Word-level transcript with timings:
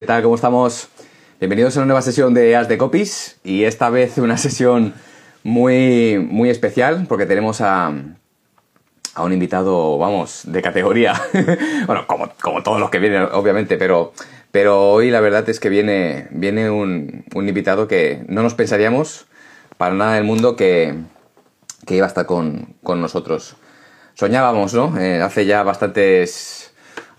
¿Qué 0.00 0.06
tal? 0.06 0.22
¿Cómo 0.22 0.34
estamos? 0.34 0.88
Bienvenidos 1.40 1.76
a 1.76 1.80
una 1.80 1.88
nueva 1.88 2.00
sesión 2.00 2.32
de 2.32 2.56
As 2.56 2.68
de 2.68 2.78
Copies 2.78 3.38
y 3.44 3.64
esta 3.64 3.90
vez 3.90 4.16
una 4.16 4.38
sesión 4.38 4.94
muy, 5.42 6.16
muy 6.16 6.48
especial 6.48 7.04
porque 7.06 7.26
tenemos 7.26 7.60
a, 7.60 7.92
a 9.14 9.22
un 9.22 9.32
invitado, 9.34 9.98
vamos, 9.98 10.44
de 10.46 10.62
categoría. 10.62 11.20
bueno, 11.86 12.06
como, 12.06 12.30
como, 12.40 12.62
todos 12.62 12.80
los 12.80 12.88
que 12.88 12.98
vienen, 12.98 13.28
obviamente, 13.32 13.76
pero, 13.76 14.14
pero 14.50 14.90
hoy 14.90 15.10
la 15.10 15.20
verdad 15.20 15.46
es 15.50 15.60
que 15.60 15.68
viene, 15.68 16.28
viene 16.30 16.70
un, 16.70 17.26
un 17.34 17.48
invitado 17.50 17.86
que 17.86 18.24
no 18.26 18.42
nos 18.42 18.54
pensaríamos 18.54 19.26
para 19.76 19.94
nada 19.94 20.14
del 20.14 20.24
mundo 20.24 20.56
que, 20.56 20.94
que 21.86 21.96
iba 21.96 22.06
a 22.06 22.08
estar 22.08 22.24
con, 22.24 22.74
con 22.82 23.02
nosotros. 23.02 23.54
Soñábamos, 24.14 24.72
¿no? 24.72 24.98
Eh, 24.98 25.20
hace 25.20 25.44
ya 25.44 25.62
bastantes 25.62 26.59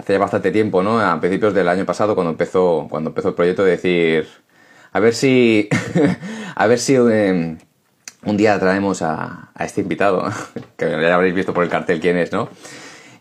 hace 0.01 0.13
ya 0.13 0.19
bastante 0.19 0.51
tiempo, 0.51 0.81
¿no? 0.83 0.99
A 0.99 1.19
principios 1.19 1.53
del 1.53 1.67
año 1.69 1.85
pasado, 1.85 2.15
cuando 2.15 2.31
empezó, 2.31 2.87
cuando 2.89 3.11
empezó 3.11 3.29
el 3.29 3.35
proyecto, 3.35 3.63
de 3.63 3.71
decir, 3.71 4.27
a 4.91 4.99
ver 4.99 5.13
si, 5.13 5.69
a 6.55 6.67
ver 6.67 6.79
si 6.79 6.95
eh, 6.95 7.57
un 8.25 8.37
día 8.37 8.59
traemos 8.59 9.01
a, 9.03 9.51
este 9.59 9.81
invitado, 9.81 10.23
que 10.77 10.89
ya 10.89 11.15
habréis 11.15 11.35
visto 11.35 11.53
por 11.53 11.63
el 11.63 11.69
cartel 11.69 11.99
quién 11.99 12.17
es, 12.17 12.31
¿no? 12.31 12.49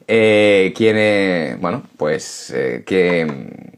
Eh, 0.09 0.73
quién, 0.75 1.61
bueno, 1.61 1.83
pues, 1.97 2.51
eh, 2.57 2.83
que, 2.87 3.77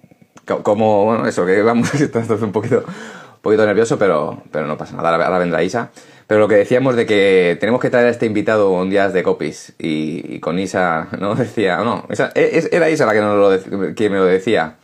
como, 0.62 1.04
bueno, 1.04 1.26
eso, 1.26 1.44
que 1.44 1.60
vamos, 1.62 1.92
estoy 2.00 2.22
un 2.40 2.52
poquito, 2.52 2.84
un 2.86 3.42
poquito 3.42 3.66
nervioso, 3.66 3.98
pero, 3.98 4.42
pero 4.52 4.66
no 4.66 4.78
pasa 4.78 4.96
nada, 4.96 5.10
ahora 5.10 5.38
vendrá 5.38 5.62
Isa. 5.62 5.90
Pero 6.32 6.40
lo 6.40 6.48
que 6.48 6.54
decíamos 6.54 6.96
de 6.96 7.04
que 7.04 7.58
tenemos 7.60 7.78
que 7.78 7.90
traer 7.90 8.06
a 8.06 8.08
este 8.08 8.24
invitado 8.24 8.70
un 8.70 8.88
día 8.88 9.10
de 9.10 9.22
copies 9.22 9.74
y, 9.78 10.40
con 10.40 10.58
Isa, 10.58 11.08
¿no? 11.20 11.34
Decía, 11.34 11.76
no, 11.84 12.06
esa, 12.08 12.32
era 12.34 12.88
Isa 12.88 13.04
la 13.04 13.12
que, 13.12 14.08
me 14.08 14.16
lo 14.16 14.24
decía. 14.24 14.76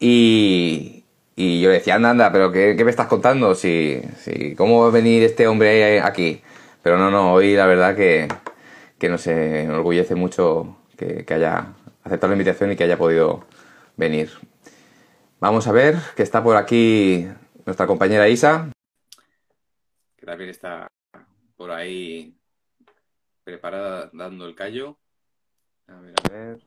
Y, 0.00 1.04
y 1.36 1.60
yo 1.60 1.68
le 1.68 1.76
decía, 1.76 1.94
anda, 1.94 2.10
anda, 2.10 2.32
pero 2.32 2.50
¿qué, 2.50 2.74
qué 2.76 2.84
me 2.84 2.90
estás 2.90 3.06
contando? 3.06 3.54
Si, 3.54 4.02
si, 4.24 4.56
¿Cómo 4.56 4.80
va 4.80 4.88
a 4.88 4.90
venir 4.90 5.22
este 5.22 5.46
hombre 5.46 6.00
aquí? 6.00 6.42
Pero 6.82 6.98
no, 6.98 7.12
no, 7.12 7.32
hoy 7.32 7.54
la 7.54 7.66
verdad 7.66 7.94
que, 7.94 8.26
que 8.98 9.08
nos 9.08 9.24
enorgullece 9.28 10.16
mucho 10.16 10.78
que, 10.96 11.24
que 11.24 11.34
haya 11.34 11.74
aceptado 12.02 12.32
la 12.32 12.34
invitación 12.34 12.72
y 12.72 12.76
que 12.76 12.82
haya 12.82 12.98
podido 12.98 13.44
venir. 13.96 14.32
Vamos 15.38 15.68
a 15.68 15.70
ver 15.70 15.94
que 16.16 16.24
está 16.24 16.42
por 16.42 16.56
aquí 16.56 17.28
nuestra 17.66 17.86
compañera 17.86 18.28
Isa 18.28 18.72
que 20.22 20.26
también 20.26 20.50
está 20.50 20.86
por 21.56 21.72
ahí 21.72 22.38
preparada 23.42 24.08
dando 24.12 24.46
el 24.46 24.54
callo. 24.54 24.96
A 25.88 25.98
ver, 25.98 26.14
a 26.22 26.32
ver. 26.32 26.60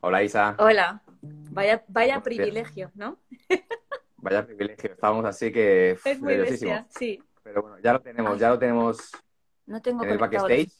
Hola 0.00 0.22
Isa. 0.22 0.56
Hola. 0.58 1.02
Vaya, 1.20 1.84
vaya 1.88 2.22
privilegio, 2.22 2.90
¿no? 2.94 3.18
Vaya 4.16 4.46
privilegio. 4.46 4.90
Estábamos 4.90 5.26
así 5.26 5.52
que 5.52 5.98
es 6.06 6.18
muy 6.18 6.34
bestia, 6.38 6.86
sí. 6.88 7.22
Pero 7.42 7.60
bueno, 7.60 7.78
ya 7.80 7.92
lo 7.92 8.00
tenemos, 8.00 8.38
ya 8.38 8.48
lo 8.48 8.58
tenemos 8.58 9.12
no 9.66 9.82
tengo 9.82 10.02
en 10.04 10.10
el 10.12 10.18
backstage. 10.18 10.72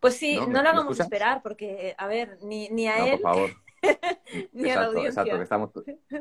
Pues 0.00 0.16
sí, 0.16 0.36
no, 0.36 0.48
no 0.48 0.62
lo 0.64 0.68
hagamos 0.68 0.98
esperar 0.98 1.42
porque, 1.44 1.94
a 1.96 2.08
ver, 2.08 2.38
ni, 2.42 2.70
ni 2.70 2.88
a 2.88 2.98
no, 2.98 3.04
él 3.04 3.10
por 3.12 3.20
favor. 3.20 3.50
ni 4.52 4.68
exacto, 4.68 4.72
a 4.72 4.74
la 4.74 4.86
audiencia. 4.86 5.22
Exacto, 5.22 5.36
que 5.36 5.42
estamos, 5.44 5.70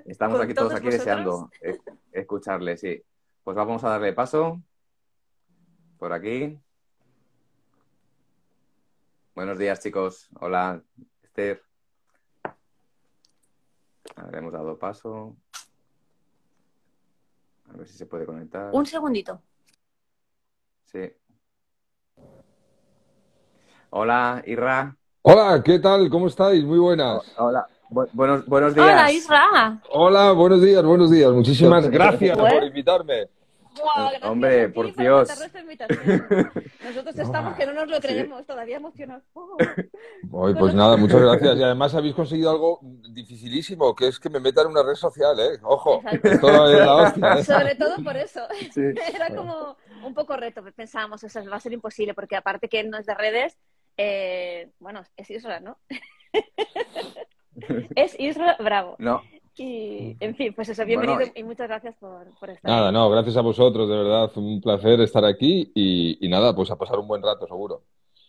estamos 0.05 0.41
aquí 0.41 0.53
todos, 0.53 0.69
todos 0.69 0.79
aquí 0.79 0.89
deseando 0.91 1.49
escucharle, 2.11 2.77
sí. 2.77 3.03
Pues 3.47 3.55
vamos 3.55 3.81
a 3.85 3.91
darle 3.91 4.11
paso. 4.11 4.61
Por 5.97 6.11
aquí. 6.11 6.59
Buenos 9.33 9.57
días, 9.57 9.79
chicos. 9.79 10.27
Hola, 10.41 10.83
Esther. 11.23 11.63
A 14.17 14.23
ver, 14.25 14.35
hemos 14.35 14.51
dado 14.51 14.77
paso. 14.77 15.37
A 17.69 17.77
ver 17.77 17.87
si 17.87 17.97
se 17.97 18.05
puede 18.05 18.25
conectar. 18.25 18.69
Un 18.73 18.85
segundito. 18.85 19.41
Sí. 20.83 21.09
Hola, 23.91 24.43
Irra. 24.45 24.93
Hola, 25.21 25.63
¿qué 25.63 25.79
tal? 25.79 26.09
¿Cómo 26.09 26.27
estáis? 26.27 26.65
Muy 26.65 26.79
buenas. 26.79 27.23
Hola. 27.37 27.65
Bu 27.89 28.05
buenos, 28.11 28.45
buenos 28.45 28.75
días. 28.75 28.87
Hola, 28.87 29.09
Isra. 29.09 29.81
Hola, 29.91 30.31
buenos 30.33 30.61
días, 30.61 30.83
buenos 30.83 31.09
días. 31.09 31.31
Muchísimas 31.31 31.89
gracias 31.89 32.37
por 32.37 32.61
invitarme. 32.65 33.36
Wow, 33.79 34.31
Hombre, 34.31 34.69
por 34.69 34.95
Dios. 34.95 35.29
Nosotros 36.83 37.15
estamos 37.19 37.55
que 37.55 37.65
no 37.65 37.73
nos 37.73 37.87
lo 37.87 37.99
creemos, 37.99 38.39
sí. 38.41 38.47
todavía 38.47 38.77
emocionados. 38.77 39.23
Oh. 40.29 40.45
Hoy, 40.45 40.53
pues 40.55 40.73
nada, 40.73 40.97
muchas 40.97 41.21
gracias. 41.21 41.57
Y 41.57 41.63
además 41.63 41.93
habéis 41.95 42.15
conseguido 42.15 42.49
algo 42.49 42.79
dificilísimo, 43.11 43.95
que 43.95 44.07
es 44.07 44.19
que 44.19 44.29
me 44.29 44.39
metan 44.39 44.65
en 44.65 44.71
una 44.71 44.83
red 44.83 44.95
social, 44.95 45.39
¿eh? 45.39 45.59
Ojo, 45.63 46.01
esto 46.11 46.27
es 46.67 46.79
la 46.79 46.95
hostia. 46.95 47.33
¿eh? 47.33 47.43
Sobre 47.43 47.75
todo 47.75 48.03
por 48.03 48.15
eso. 48.15 48.41
Sí. 48.73 48.81
Era 49.13 49.35
como 49.35 49.77
un 50.03 50.13
poco 50.13 50.35
reto, 50.35 50.63
pensábamos, 50.75 51.23
o 51.23 51.29
sea, 51.29 51.43
va 51.43 51.55
a 51.55 51.59
ser 51.59 51.73
imposible, 51.73 52.13
porque 52.13 52.35
aparte 52.35 52.67
que 52.67 52.79
él 52.79 52.89
no 52.89 52.97
es 52.97 53.05
de 53.05 53.15
redes, 53.15 53.57
eh, 53.97 54.71
bueno, 54.79 55.03
es 55.15 55.29
Isra, 55.29 55.59
¿no? 55.59 55.77
es 57.95 58.19
Isra 58.19 58.57
Bravo. 58.59 58.95
No. 58.99 59.21
Y, 59.57 60.15
en 60.19 60.35
fin, 60.35 60.53
pues 60.53 60.69
eso, 60.69 60.85
bienvenido 60.85 61.17
bueno, 61.17 61.31
y 61.35 61.43
muchas 61.43 61.67
gracias 61.67 61.95
por, 61.95 62.27
por, 62.39 62.51
estar 62.51 62.69
Nada, 62.69 62.91
no, 62.91 63.09
gracias 63.09 63.37
a 63.37 63.41
vosotros, 63.41 63.89
de 63.89 63.97
verdad, 63.97 64.31
un 64.35 64.61
placer 64.61 65.01
estar 65.01 65.25
aquí 65.25 65.71
y, 65.73 66.23
y 66.23 66.29
nada, 66.29 66.55
pues 66.55 66.69
a 66.69 66.75
pasar 66.75 66.99
un 66.99 67.07
buen 67.07 67.23
rato, 67.23 67.47
seguro. 67.47 67.83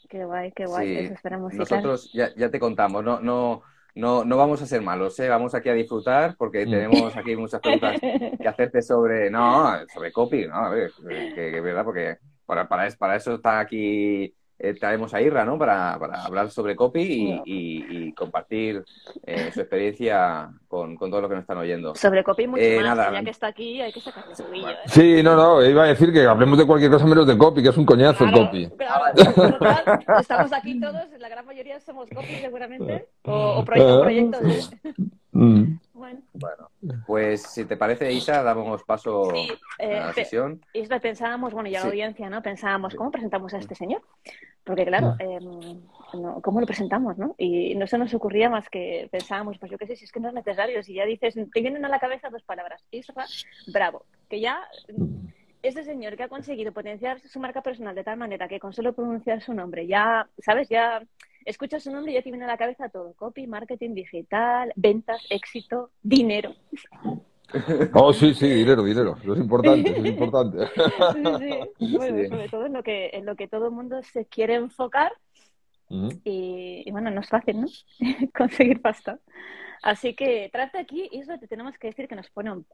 Qué 0.09 0.25
guay, 0.25 0.53
qué 0.53 0.65
guay, 0.65 0.87
sí. 0.89 1.05
eso 1.05 1.15
esperamos. 1.15 1.53
Nosotros 1.53 2.11
ya, 2.15 2.35
ya, 2.35 2.51
te 2.51 2.59
contamos, 2.59 3.05
no, 3.05 3.21
no, 3.21 3.63
no, 3.95 4.25
no 4.25 4.37
vamos 4.39 4.63
a 4.63 4.67
ser 4.67 4.81
malos, 4.81 5.21
¿eh? 5.21 5.29
vamos 5.29 5.55
aquí 5.55 5.69
a 5.69 5.75
disfrutar 5.75 6.35
porque 6.39 6.65
tenemos 6.65 7.15
aquí 7.15 7.37
muchas 7.37 7.61
preguntas 7.61 8.01
que 8.41 8.49
hacerte 8.49 8.81
sobre, 8.81 9.31
no, 9.31 9.71
sobre 9.93 10.11
copy, 10.13 10.47
¿no? 10.47 10.55
A 10.55 10.71
ver, 10.71 10.93
que, 11.07 11.35
que 11.35 11.61
verdad, 11.61 11.85
porque 11.85 12.17
para, 12.47 12.67
para, 12.67 12.89
para 12.93 13.17
eso 13.17 13.35
está 13.35 13.61
aquí 13.61 14.35
eh, 14.59 14.75
traemos 14.75 15.15
a 15.15 15.23
Irra, 15.23 15.45
¿no? 15.45 15.59
Para, 15.59 15.99
para 15.99 16.25
hablar 16.25 16.51
sobre 16.51 16.75
copy 16.75 17.01
y, 17.01 17.43
y, 17.45 17.87
y 18.09 18.13
compartir 18.13 18.85
eh, 19.25 19.51
su 19.53 19.61
experiencia 19.61 20.51
con, 20.67 20.97
con 20.97 21.11
todo 21.11 21.21
lo 21.23 21.29
que 21.29 21.37
nos 21.37 21.43
están 21.43 21.59
oyendo. 21.59 21.95
Sobre 21.95 22.25
copy 22.25 22.47
mucho 22.47 22.63
eh, 22.63 22.77
más, 22.81 22.97
nada. 22.97 23.13
ya 23.13 23.23
que 23.23 23.31
está 23.31 23.47
aquí 23.49 23.81
hay 23.81 23.93
que 23.93 24.01
sacarle 24.01 24.35
su 24.35 24.45
brillo, 24.45 24.71
¿eh? 24.71 24.77
Sí, 24.87 25.23
no, 25.23 25.37
no, 25.37 25.65
iba 25.65 25.85
a 25.85 25.87
decir 25.87 26.13
que 26.13 26.27
hablemos 26.27 26.59
de 26.59 26.67
cualquier 26.67 26.91
cosa 26.91 27.07
menos 27.07 27.27
de 27.27 27.39
copy, 27.39 27.63
que 27.63 27.69
es 27.69 27.77
un 27.77 27.87
coñazo 27.87 28.25
claro, 28.25 28.39
el 28.39 28.45
copy. 28.47 28.69
Claro, 28.77 29.05
total, 29.59 30.05
estamos 30.21 30.53
aquí 30.53 30.81
todos, 30.81 31.07
la 31.19 31.29
gran 31.29 31.47
mayoría 31.47 31.79
somos 31.81 32.09
copy 32.11 32.35
seguramente, 32.41 33.09
o, 33.23 33.61
o 33.61 33.65
proyectos, 33.65 34.01
proyectos. 34.03 34.71
Mm. 35.33 35.79
Bueno. 35.93 36.21
bueno. 36.33 36.71
pues 37.07 37.43
si 37.43 37.65
te 37.65 37.77
parece, 37.77 38.13
Isa, 38.13 38.43
damos 38.43 38.83
paso 38.85 39.31
sí, 39.33 39.49
a 39.81 39.87
la 39.87 40.13
sesión. 40.13 40.61
Isra, 40.73 41.01
pensábamos, 41.01 41.53
bueno, 41.53 41.69
y 41.69 41.75
a 41.75 41.81
la 41.81 41.83
sí. 41.83 41.89
audiencia, 41.89 42.31
¿no? 42.31 42.41
Pensábamos, 42.43 42.95
¿cómo 42.95 43.11
presentamos 43.11 43.53
a 43.53 43.59
este 43.59 43.75
señor? 43.75 44.03
Porque, 44.65 44.87
claro, 44.87 45.17
eh, 45.19 45.39
no, 45.41 46.41
¿cómo 46.41 46.61
lo 46.61 46.67
presentamos, 46.67 47.19
no? 47.19 47.35
Y 47.37 47.75
no 47.75 47.87
se 47.87 47.99
nos 47.99 48.15
ocurría 48.15 48.49
más 48.49 48.69
que 48.71 49.09
pensábamos, 49.11 49.59
pues 49.59 49.73
yo 49.73 49.79
qué 49.79 49.87
sé, 49.87 49.97
si 49.97 50.05
es 50.05 50.13
que 50.13 50.21
no 50.21 50.29
es 50.29 50.35
necesario, 50.35 50.83
si 50.83 50.95
ya 50.95 51.05
dices, 51.05 51.35
te 51.35 51.61
vienen 51.61 51.85
a 51.85 51.89
la 51.89 51.99
cabeza 51.99 52.31
dos 52.31 52.43
palabras, 52.43 52.85
Isra, 52.91 53.27
bravo, 53.73 54.05
que 54.29 54.41
ya 54.41 54.61
ese 55.63 55.83
señor 55.85 56.17
que 56.17 56.23
ha 56.23 56.29
conseguido 56.29 56.73
potenciar 56.73 57.21
su 57.21 57.41
marca 57.41 57.63
personal 57.63 57.95
de 57.95 58.05
tal 58.05 58.19
manera 58.19 58.49
que 58.49 58.61
con 58.61 58.73
solo 58.73 58.93
pronunciar 58.93 59.43
su 59.43 59.55
nombre 59.55 59.87
ya, 59.87 60.29
¿sabes? 60.39 60.69
Ya 60.69 61.03
escuchas 61.45 61.83
su 61.83 61.91
nombre 61.91 62.13
y 62.13 62.15
ya 62.15 62.23
te 62.23 62.31
viene 62.31 62.45
a 62.45 62.49
la 62.49 62.57
cabeza 62.57 62.89
todo. 62.89 63.15
Copy, 63.15 63.47
marketing 63.47 63.95
digital, 63.95 64.73
ventas, 64.77 65.25
éxito, 65.31 65.91
dinero. 66.03 66.55
Oh, 67.95 68.13
sí, 68.13 68.35
sí, 68.35 68.47
dinero, 68.47 68.85
dinero. 68.85 69.17
Eso 69.23 69.33
es 69.33 69.41
importante, 69.41 69.91
eso 69.91 70.01
es 70.03 70.07
importante. 70.07 70.59
Sí, 71.79 71.87
sí. 71.87 71.97
Bueno, 71.97 72.19
sí. 72.19 72.29
sobre 72.29 72.49
todo 72.51 72.67
en 72.67 72.73
lo, 72.75 72.83
que, 72.83 73.11
en 73.15 73.25
lo 73.25 73.37
que 73.37 73.49
todo 73.49 73.67
el 73.69 73.73
mundo 73.73 74.03
se 74.03 74.27
quiere 74.27 74.57
enfocar. 74.57 75.13
Uh 75.89 76.09
-huh. 76.09 76.21
y, 76.25 76.83
y, 76.85 76.91
bueno, 76.91 77.11
no 77.11 77.23
es 77.23 77.29
fácil, 77.29 77.63
¿no? 77.63 77.67
Conseguir 78.37 78.83
pasta. 78.83 79.19
Así 79.83 80.15
que 80.15 80.49
trate 80.53 80.79
aquí, 80.79 81.09
Isra, 81.13 81.39
te 81.39 81.47
tenemos 81.47 81.79
que 81.79 81.89
decir 81.89 82.09
que 82.09 82.17
nos 82.17 82.29
pone 82.31 82.53
uh, 82.53 82.65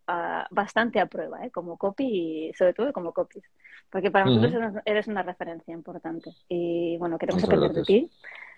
bastante 0.51 1.01
a 1.01 1.07
prueba, 1.07 1.45
¿eh? 1.45 1.51
como 1.51 1.77
copy 1.77 2.05
y 2.51 2.53
sobre 2.55 2.73
todo 2.75 2.93
como 2.93 3.13
copies. 3.13 3.45
Porque 3.91 4.11
para 4.11 4.27
uh 4.27 4.35
-huh. 4.35 4.41
nosotros 4.41 4.83
eres 4.85 5.07
una 5.07 5.23
referencia 5.23 5.75
importante. 5.75 6.31
Y 6.49 6.97
bueno, 6.99 7.19
queremos 7.19 7.43
Muchas 7.43 7.49
aprender 7.51 7.73
gracias. 7.75 7.87
de 7.87 8.09
ti, 8.09 8.11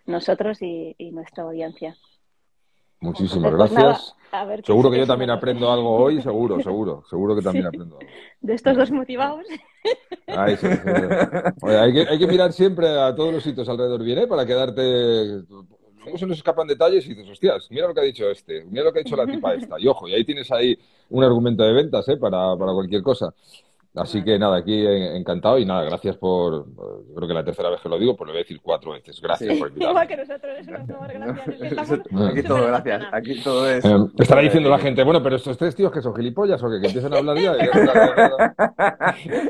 nosotros 0.07 0.63
y, 0.63 0.95
y 0.99 1.11
nuestra 1.11 1.45
audiencia. 1.45 1.97
Muchísimas 3.01 3.53
Entonces, 3.53 3.77
gracias. 3.77 4.15
Pues 4.15 4.33
nada, 4.33 4.43
a 4.43 4.45
ver, 4.47 4.65
seguro 4.65 4.91
¿qué- 4.91 4.97
que 4.97 5.01
yo 5.03 5.07
también 5.07 5.31
aprendo 5.31 5.71
algo 5.71 5.97
hoy, 5.97 6.23
seguro, 6.23 6.61
seguro. 6.63 7.05
Seguro 7.09 7.37
que 7.37 7.43
también 7.43 7.65
Sí. 7.65 7.69
aprendo 7.69 7.99
algo. 7.99 8.11
De 8.41 8.55
estos 8.55 8.77
dos 8.77 8.91
motivados. 8.91 9.47
Ay, 10.29 10.57
sí, 10.57 10.67
sí, 10.67 10.77
sí. 10.77 11.63
Oye, 11.63 11.77
hay, 11.79 11.93
que, 11.93 12.01
hay 12.09 12.19
que 12.19 12.27
mirar 12.27 12.53
siempre 12.53 12.89
a 12.89 13.15
todos 13.15 13.33
los 13.35 13.43
sitios 13.43 13.69
alrededor 13.69 14.03
bien, 14.03 14.19
¿eh? 14.21 14.27
Para 14.27 14.47
quedarte... 14.47 14.83
Luego 14.83 16.19
se 16.19 16.27
nos 16.27 16.39
escapan 16.39 16.69
detalles 16.69 17.05
y 17.07 17.11
dices, 17.15 17.29
hostias, 17.29 17.69
mira 17.71 17.89
lo 17.89 17.95
que 17.95 18.01
ha 18.01 18.05
dicho 18.05 18.31
este, 18.31 18.65
mira 18.65 18.85
lo 18.85 18.93
que 18.93 19.01
ha 19.01 19.03
dicho 19.03 19.17
la 19.17 19.27
tipa 19.27 19.55
esta. 19.55 19.75
Y 19.81 19.89
ojo, 19.89 20.07
y 20.09 20.15
ahí 20.15 20.25
tienes 20.25 20.51
ahí 20.53 20.79
un 21.11 21.25
argumento 21.25 21.65
de 21.65 21.73
ventas, 21.73 22.09
¿eh? 22.09 22.17
Para, 22.17 22.57
para 22.57 22.73
cualquier 22.73 23.03
cosa. 23.03 23.35
Así 23.97 24.23
que 24.23 24.39
nada, 24.39 24.59
aquí 24.59 24.87
encantado 24.87 25.59
y 25.59 25.65
nada, 25.65 25.85
gracias 25.85 26.17
por, 26.17 26.67
creo 27.15 27.27
que 27.27 27.35
la 27.35 27.45
tercera 27.45 27.71
vez 27.71 27.81
que 27.81 27.89
lo 27.89 27.99
digo, 27.99 28.15
pues 28.15 28.27
lo 28.27 28.33
voy 28.33 28.41
a 28.41 28.43
decir 28.43 28.61
cuatro 28.63 28.93
veces. 28.93 29.21
Gracias 29.21 29.59
por 29.59 29.69
invitarme. 29.69 29.91
Igual 29.91 30.09
que 30.09 30.17
nosotros, 30.17 30.67
gracias. 30.67 32.01
Aquí 32.31 32.43
todo, 32.43 32.67
gracias. 32.67 33.05
Aquí 33.11 33.43
todo 33.43 33.71
es. 33.71 33.85
Eh, 33.85 33.97
estará 34.19 34.43
diciendo 34.43 34.69
la 34.69 34.79
gente, 34.79 35.03
bueno, 35.03 35.23
pero 35.23 35.37
estos 35.37 35.57
tres 35.57 35.75
tíos 35.75 35.91
que 35.91 36.03
son 36.03 36.15
gilipollas 36.15 36.63
o 36.63 36.71
que, 36.71 36.81
que 36.81 36.87
empiezan 36.89 37.15
a 37.15 37.19
hablar 37.19 37.39
ya. 37.39 37.55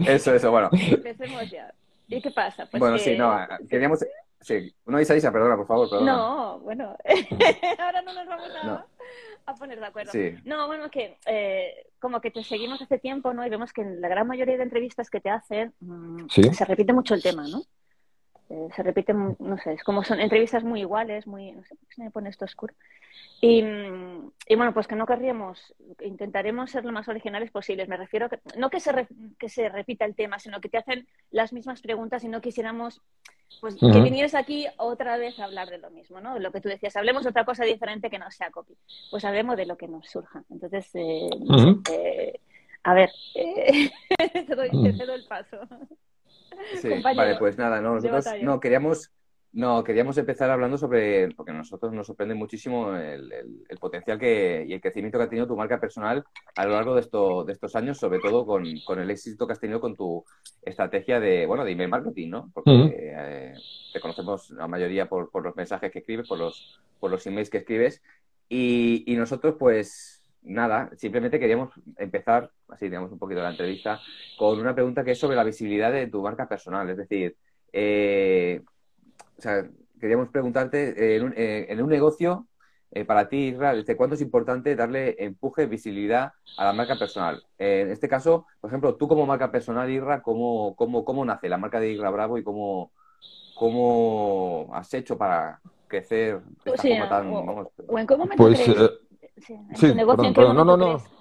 eso, 0.06 0.34
eso, 0.34 0.50
bueno. 0.50 0.70
Empecemos 0.72 1.50
ya. 1.50 1.72
¿Y 2.08 2.20
qué 2.20 2.30
pasa? 2.30 2.66
Pues 2.70 2.80
bueno, 2.80 2.98
sí, 2.98 3.16
no, 3.18 3.36
queríamos. 3.68 4.04
Sí, 4.40 4.72
no, 4.86 5.00
Isa, 5.00 5.16
Isa, 5.16 5.32
perdona, 5.32 5.56
por 5.56 5.66
favor, 5.66 5.90
perdona. 5.90 6.12
No, 6.12 6.60
bueno, 6.60 6.96
ahora 7.78 8.02
no 8.02 8.12
nos 8.12 8.26
vamos 8.28 8.50
a 8.62 8.86
a 9.46 9.54
poner 9.54 9.78
de 9.78 9.86
acuerdo. 9.86 10.12
No, 10.44 10.66
bueno, 10.66 10.90
que 10.90 11.18
eh, 11.26 11.86
como 12.00 12.20
que 12.20 12.30
te 12.30 12.42
seguimos 12.42 12.82
hace 12.82 12.98
tiempo, 12.98 13.32
¿no? 13.32 13.46
Y 13.46 13.50
vemos 13.50 13.72
que 13.72 13.82
en 13.82 14.00
la 14.00 14.08
gran 14.08 14.26
mayoría 14.26 14.56
de 14.56 14.64
entrevistas 14.64 15.08
que 15.08 15.20
te 15.20 15.30
hacen 15.30 15.72
mm, 15.80 16.26
se 16.28 16.64
repite 16.64 16.92
mucho 16.92 17.14
el 17.14 17.22
tema, 17.22 17.46
¿no? 17.48 17.62
Eh, 18.48 18.68
se 18.74 18.82
repite, 18.82 19.12
no 19.12 19.58
sé, 19.62 19.72
es 19.72 19.82
como 19.82 20.04
son 20.04 20.20
entrevistas 20.20 20.62
muy 20.62 20.80
iguales, 20.80 21.26
muy, 21.26 21.52
no 21.52 21.64
sé, 21.64 21.76
se 21.94 22.02
me 22.02 22.10
pone 22.10 22.30
esto 22.30 22.44
oscuro. 22.44 22.74
Y, 23.40 23.62
y, 24.48 24.56
bueno, 24.56 24.72
pues 24.72 24.86
que 24.86 24.96
no 24.96 25.06
querríamos, 25.06 25.74
intentaremos 26.00 26.70
ser 26.70 26.84
lo 26.84 26.92
más 26.92 27.06
originales 27.08 27.50
posibles. 27.50 27.88
Me 27.88 27.96
refiero 27.96 28.26
a 28.26 28.28
que 28.30 28.40
no 28.56 28.70
que 28.70 28.80
se, 28.80 29.06
que 29.38 29.48
se 29.48 29.68
repita 29.68 30.04
el 30.04 30.14
tema, 30.14 30.38
sino 30.38 30.60
que 30.60 30.68
te 30.68 30.78
hacen 30.78 31.06
las 31.30 31.52
mismas 31.52 31.82
preguntas 31.82 32.24
y 32.24 32.28
no 32.28 32.40
quisiéramos 32.40 33.02
pues 33.60 33.76
que 33.76 34.00
vinieras 34.00 34.34
aquí 34.34 34.66
otra 34.76 35.16
vez 35.16 35.38
a 35.38 35.44
hablar 35.44 35.68
de 35.68 35.78
lo 35.78 35.90
mismo, 35.90 36.20
¿no? 36.20 36.38
Lo 36.38 36.52
que 36.52 36.60
tú 36.60 36.68
decías, 36.68 36.96
hablemos 36.96 37.22
de 37.22 37.30
otra 37.30 37.44
cosa 37.44 37.64
diferente 37.64 38.10
que 38.10 38.18
no 38.18 38.30
sea 38.30 38.50
copy. 38.50 38.76
Pues 39.10 39.24
hablemos 39.24 39.56
de 39.56 39.66
lo 39.66 39.76
que 39.76 39.88
nos 39.88 40.08
surja. 40.08 40.44
Entonces, 40.50 40.90
eh, 40.94 41.30
eh, 41.90 42.40
a 42.82 42.94
ver, 42.94 43.10
eh, 43.34 43.90
te, 44.46 44.54
doy, 44.54 44.70
te, 44.70 45.06
doy, 45.06 45.14
el 45.14 45.26
paso. 45.26 45.58
Sí, 46.80 46.88
vale, 47.02 47.36
pues 47.36 47.56
nada, 47.56 47.80
no, 47.80 47.94
nosotros 47.94 48.26
no 48.42 48.60
queríamos 48.60 49.10
no, 49.56 49.82
queríamos 49.82 50.18
empezar 50.18 50.50
hablando 50.50 50.76
sobre, 50.76 51.30
porque 51.30 51.50
a 51.50 51.54
nosotros 51.54 51.90
nos 51.90 52.06
sorprende 52.06 52.34
muchísimo 52.34 52.94
el, 52.94 53.32
potencial 53.80 54.18
que, 54.18 54.66
y 54.68 54.74
el 54.74 54.82
crecimiento 54.82 55.16
que 55.16 55.24
ha 55.24 55.28
tenido 55.30 55.46
tu 55.46 55.56
marca 55.56 55.80
personal 55.80 56.22
a 56.54 56.66
lo 56.66 56.72
largo 56.72 56.94
de, 56.94 57.00
esto, 57.00 57.42
de 57.42 57.54
estos 57.54 57.74
años, 57.74 57.96
sobre 57.96 58.18
todo 58.18 58.44
con, 58.44 58.66
el 58.66 59.10
éxito 59.10 59.46
que 59.46 59.54
has 59.54 59.58
tenido 59.58 59.80
con 59.80 59.96
tu 59.96 60.22
estrategia 60.60 61.20
de, 61.20 61.46
bueno, 61.46 61.64
de 61.64 61.72
email 61.72 61.88
marketing, 61.88 62.28
¿no? 62.28 62.50
Porque 62.52 62.70
eh, 62.98 63.54
te 63.94 63.98
conocemos 63.98 64.50
la 64.50 64.68
mayoría 64.68 65.08
por, 65.08 65.30
los 65.42 65.56
mensajes 65.56 65.90
que 65.90 66.00
escribes, 66.00 66.28
por 66.28 66.38
los, 66.38 66.78
por 67.00 67.10
los 67.10 67.26
emails 67.26 67.48
que 67.48 67.58
escribes, 67.58 68.02
y, 68.50 69.06
nosotros, 69.16 69.56
pues, 69.58 70.22
nada, 70.42 70.90
simplemente 70.98 71.40
queríamos 71.40 71.70
empezar, 71.96 72.50
así 72.68 72.90
digamos 72.90 73.10
un 73.10 73.18
poquito 73.18 73.40
la 73.40 73.52
entrevista, 73.52 74.02
con 74.36 74.60
una 74.60 74.74
pregunta 74.74 75.02
que 75.02 75.12
es 75.12 75.18
sobre 75.18 75.34
la 75.34 75.44
visibilidad 75.44 75.92
de 75.92 76.08
tu 76.08 76.20
marca 76.20 76.46
personal, 76.46 76.90
es 76.90 76.98
decir, 76.98 77.36
eh, 77.72 78.60
o 79.38 79.42
sea, 79.42 79.66
queríamos 80.00 80.28
preguntarte, 80.28 80.94
eh, 80.96 81.16
en, 81.16 81.24
un, 81.24 81.34
eh, 81.36 81.66
en 81.68 81.82
un 81.82 81.88
negocio, 81.88 82.46
eh, 82.92 83.04
para 83.04 83.28
ti, 83.28 83.48
Israel, 83.48 83.78
¿desde 83.78 83.96
cuánto 83.96 84.14
es 84.14 84.20
importante 84.20 84.76
darle 84.76 85.16
empuje, 85.18 85.66
visibilidad 85.66 86.32
a 86.56 86.64
la 86.64 86.72
marca 86.72 86.96
personal? 86.96 87.42
en 87.58 87.90
este 87.90 88.08
caso, 88.08 88.46
por 88.60 88.70
ejemplo, 88.70 88.94
tú 88.94 89.08
como 89.08 89.26
marca 89.26 89.50
personal, 89.50 89.90
Irra, 89.90 90.22
¿cómo, 90.22 90.74
cómo, 90.76 91.04
cómo 91.04 91.24
nace 91.24 91.48
la 91.48 91.58
marca 91.58 91.80
de 91.80 91.90
Irra 91.90 92.10
Bravo 92.10 92.38
y 92.38 92.44
cómo, 92.44 92.92
cómo 93.56 94.70
has 94.72 94.92
hecho 94.94 95.18
para 95.18 95.60
crecer 95.88 96.40
de 96.64 96.70
esta 96.70 96.82
forma 96.82 97.08
tan... 97.08 97.32
O, 97.32 97.98
en 97.98 98.06
qué 98.06 98.16
momento 98.16 98.36
pues, 98.36 98.60
crees, 98.60 98.90
sí, 99.38 99.54
en 99.54 99.90
tu 99.90 99.94
negocio, 99.94 100.54
no, 100.54 100.64
no, 100.64 100.76
no. 100.76 101.15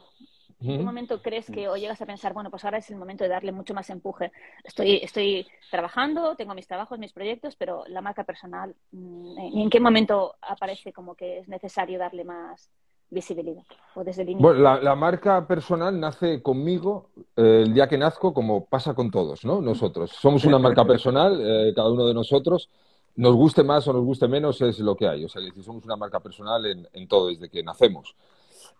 ¿En 0.71 0.77
qué 0.79 0.83
momento 0.83 1.21
crees 1.21 1.49
que 1.49 1.67
o 1.67 1.75
llegas 1.75 2.01
a 2.01 2.05
pensar, 2.05 2.33
bueno, 2.33 2.49
pues 2.49 2.63
ahora 2.65 2.79
es 2.79 2.89
el 2.89 2.97
momento 2.97 3.23
de 3.23 3.29
darle 3.29 3.51
mucho 3.51 3.73
más 3.73 3.89
empuje? 3.89 4.31
Estoy, 4.63 4.97
estoy 4.97 5.47
trabajando, 5.69 6.35
tengo 6.35 6.53
mis 6.53 6.67
trabajos, 6.67 6.99
mis 6.99 7.13
proyectos, 7.13 7.55
pero 7.55 7.83
la 7.87 8.01
marca 8.01 8.23
personal, 8.23 8.75
mm, 8.91 9.37
¿en 9.59 9.69
qué 9.69 9.79
momento 9.79 10.35
aparece 10.41 10.91
como 10.91 11.15
que 11.15 11.39
es 11.39 11.47
necesario 11.47 11.99
darle 11.99 12.23
más 12.23 12.69
visibilidad? 13.09 13.63
¿O 13.93 14.03
desde 14.03 14.23
el 14.23 14.29
inicio? 14.29 14.47
Bueno, 14.47 14.79
la, 14.81 14.95
marca 14.95 15.47
personal 15.47 15.99
nace 15.99 16.41
conmigo 16.41 17.09
eh, 17.35 17.63
el 17.65 17.73
día 17.73 17.87
que 17.87 17.97
nazco, 17.97 18.33
como 18.33 18.65
pasa 18.65 18.93
con 18.93 19.11
todos, 19.11 19.45
¿no? 19.45 19.61
Nosotros. 19.61 20.11
Somos 20.11 20.45
una 20.45 20.59
marca 20.59 20.85
personal, 20.87 21.39
eh, 21.41 21.73
cada 21.75 21.91
uno 21.91 22.05
de 22.07 22.13
nosotros. 22.13 22.69
Nos 23.17 23.35
guste 23.35 23.63
más 23.63 23.87
o 23.87 23.93
nos 23.93 24.03
guste 24.03 24.27
menos 24.27 24.61
es 24.61 24.79
lo 24.79 24.95
que 24.95 25.07
hay. 25.07 25.23
O 25.23 25.29
sea, 25.29 25.41
somos 25.63 25.85
una 25.85 25.95
marca 25.95 26.19
personal 26.19 26.65
en, 26.65 26.87
en 26.91 27.07
todo 27.07 27.27
desde 27.27 27.49
que 27.49 27.63
nacemos. 27.63 28.15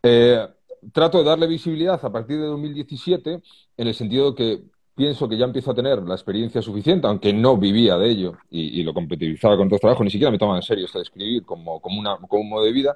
Eh, 0.04 0.46
trato 0.92 1.20
de 1.20 1.24
darle 1.24 1.48
visibilidad 1.48 2.04
a 2.04 2.12
partir 2.12 2.38
de 2.38 2.46
2017 2.46 3.42
en 3.78 3.88
el 3.88 3.94
sentido 3.94 4.36
que 4.36 4.62
pienso 4.96 5.28
que 5.28 5.38
ya 5.38 5.46
empiezo 5.46 5.72
a 5.72 5.76
tener 5.76 6.02
la 6.04 6.16
experiencia 6.16 6.62
suficiente, 6.62 7.08
aunque 7.08 7.34
no 7.34 7.58
vivía 7.58 7.98
de 7.98 8.10
ello 8.10 8.38
y, 8.50 8.82
lo 8.84 8.94
competitivizaba 8.94 9.58
con 9.58 9.68
otros 9.68 9.82
trabajos, 9.82 10.06
ni 10.06 10.12
siquiera 10.12 10.32
me 10.32 10.38
tomaba 10.38 10.58
en 10.58 10.64
serio 10.64 10.86
esto 10.86 11.00
de 11.00 11.04
escribir 11.04 11.44
como, 11.44 11.82
como, 11.82 12.00
una, 12.00 12.18
como 12.18 12.42
un 12.42 12.50
modo 12.50 12.64
de 12.64 12.72
vida. 12.72 12.96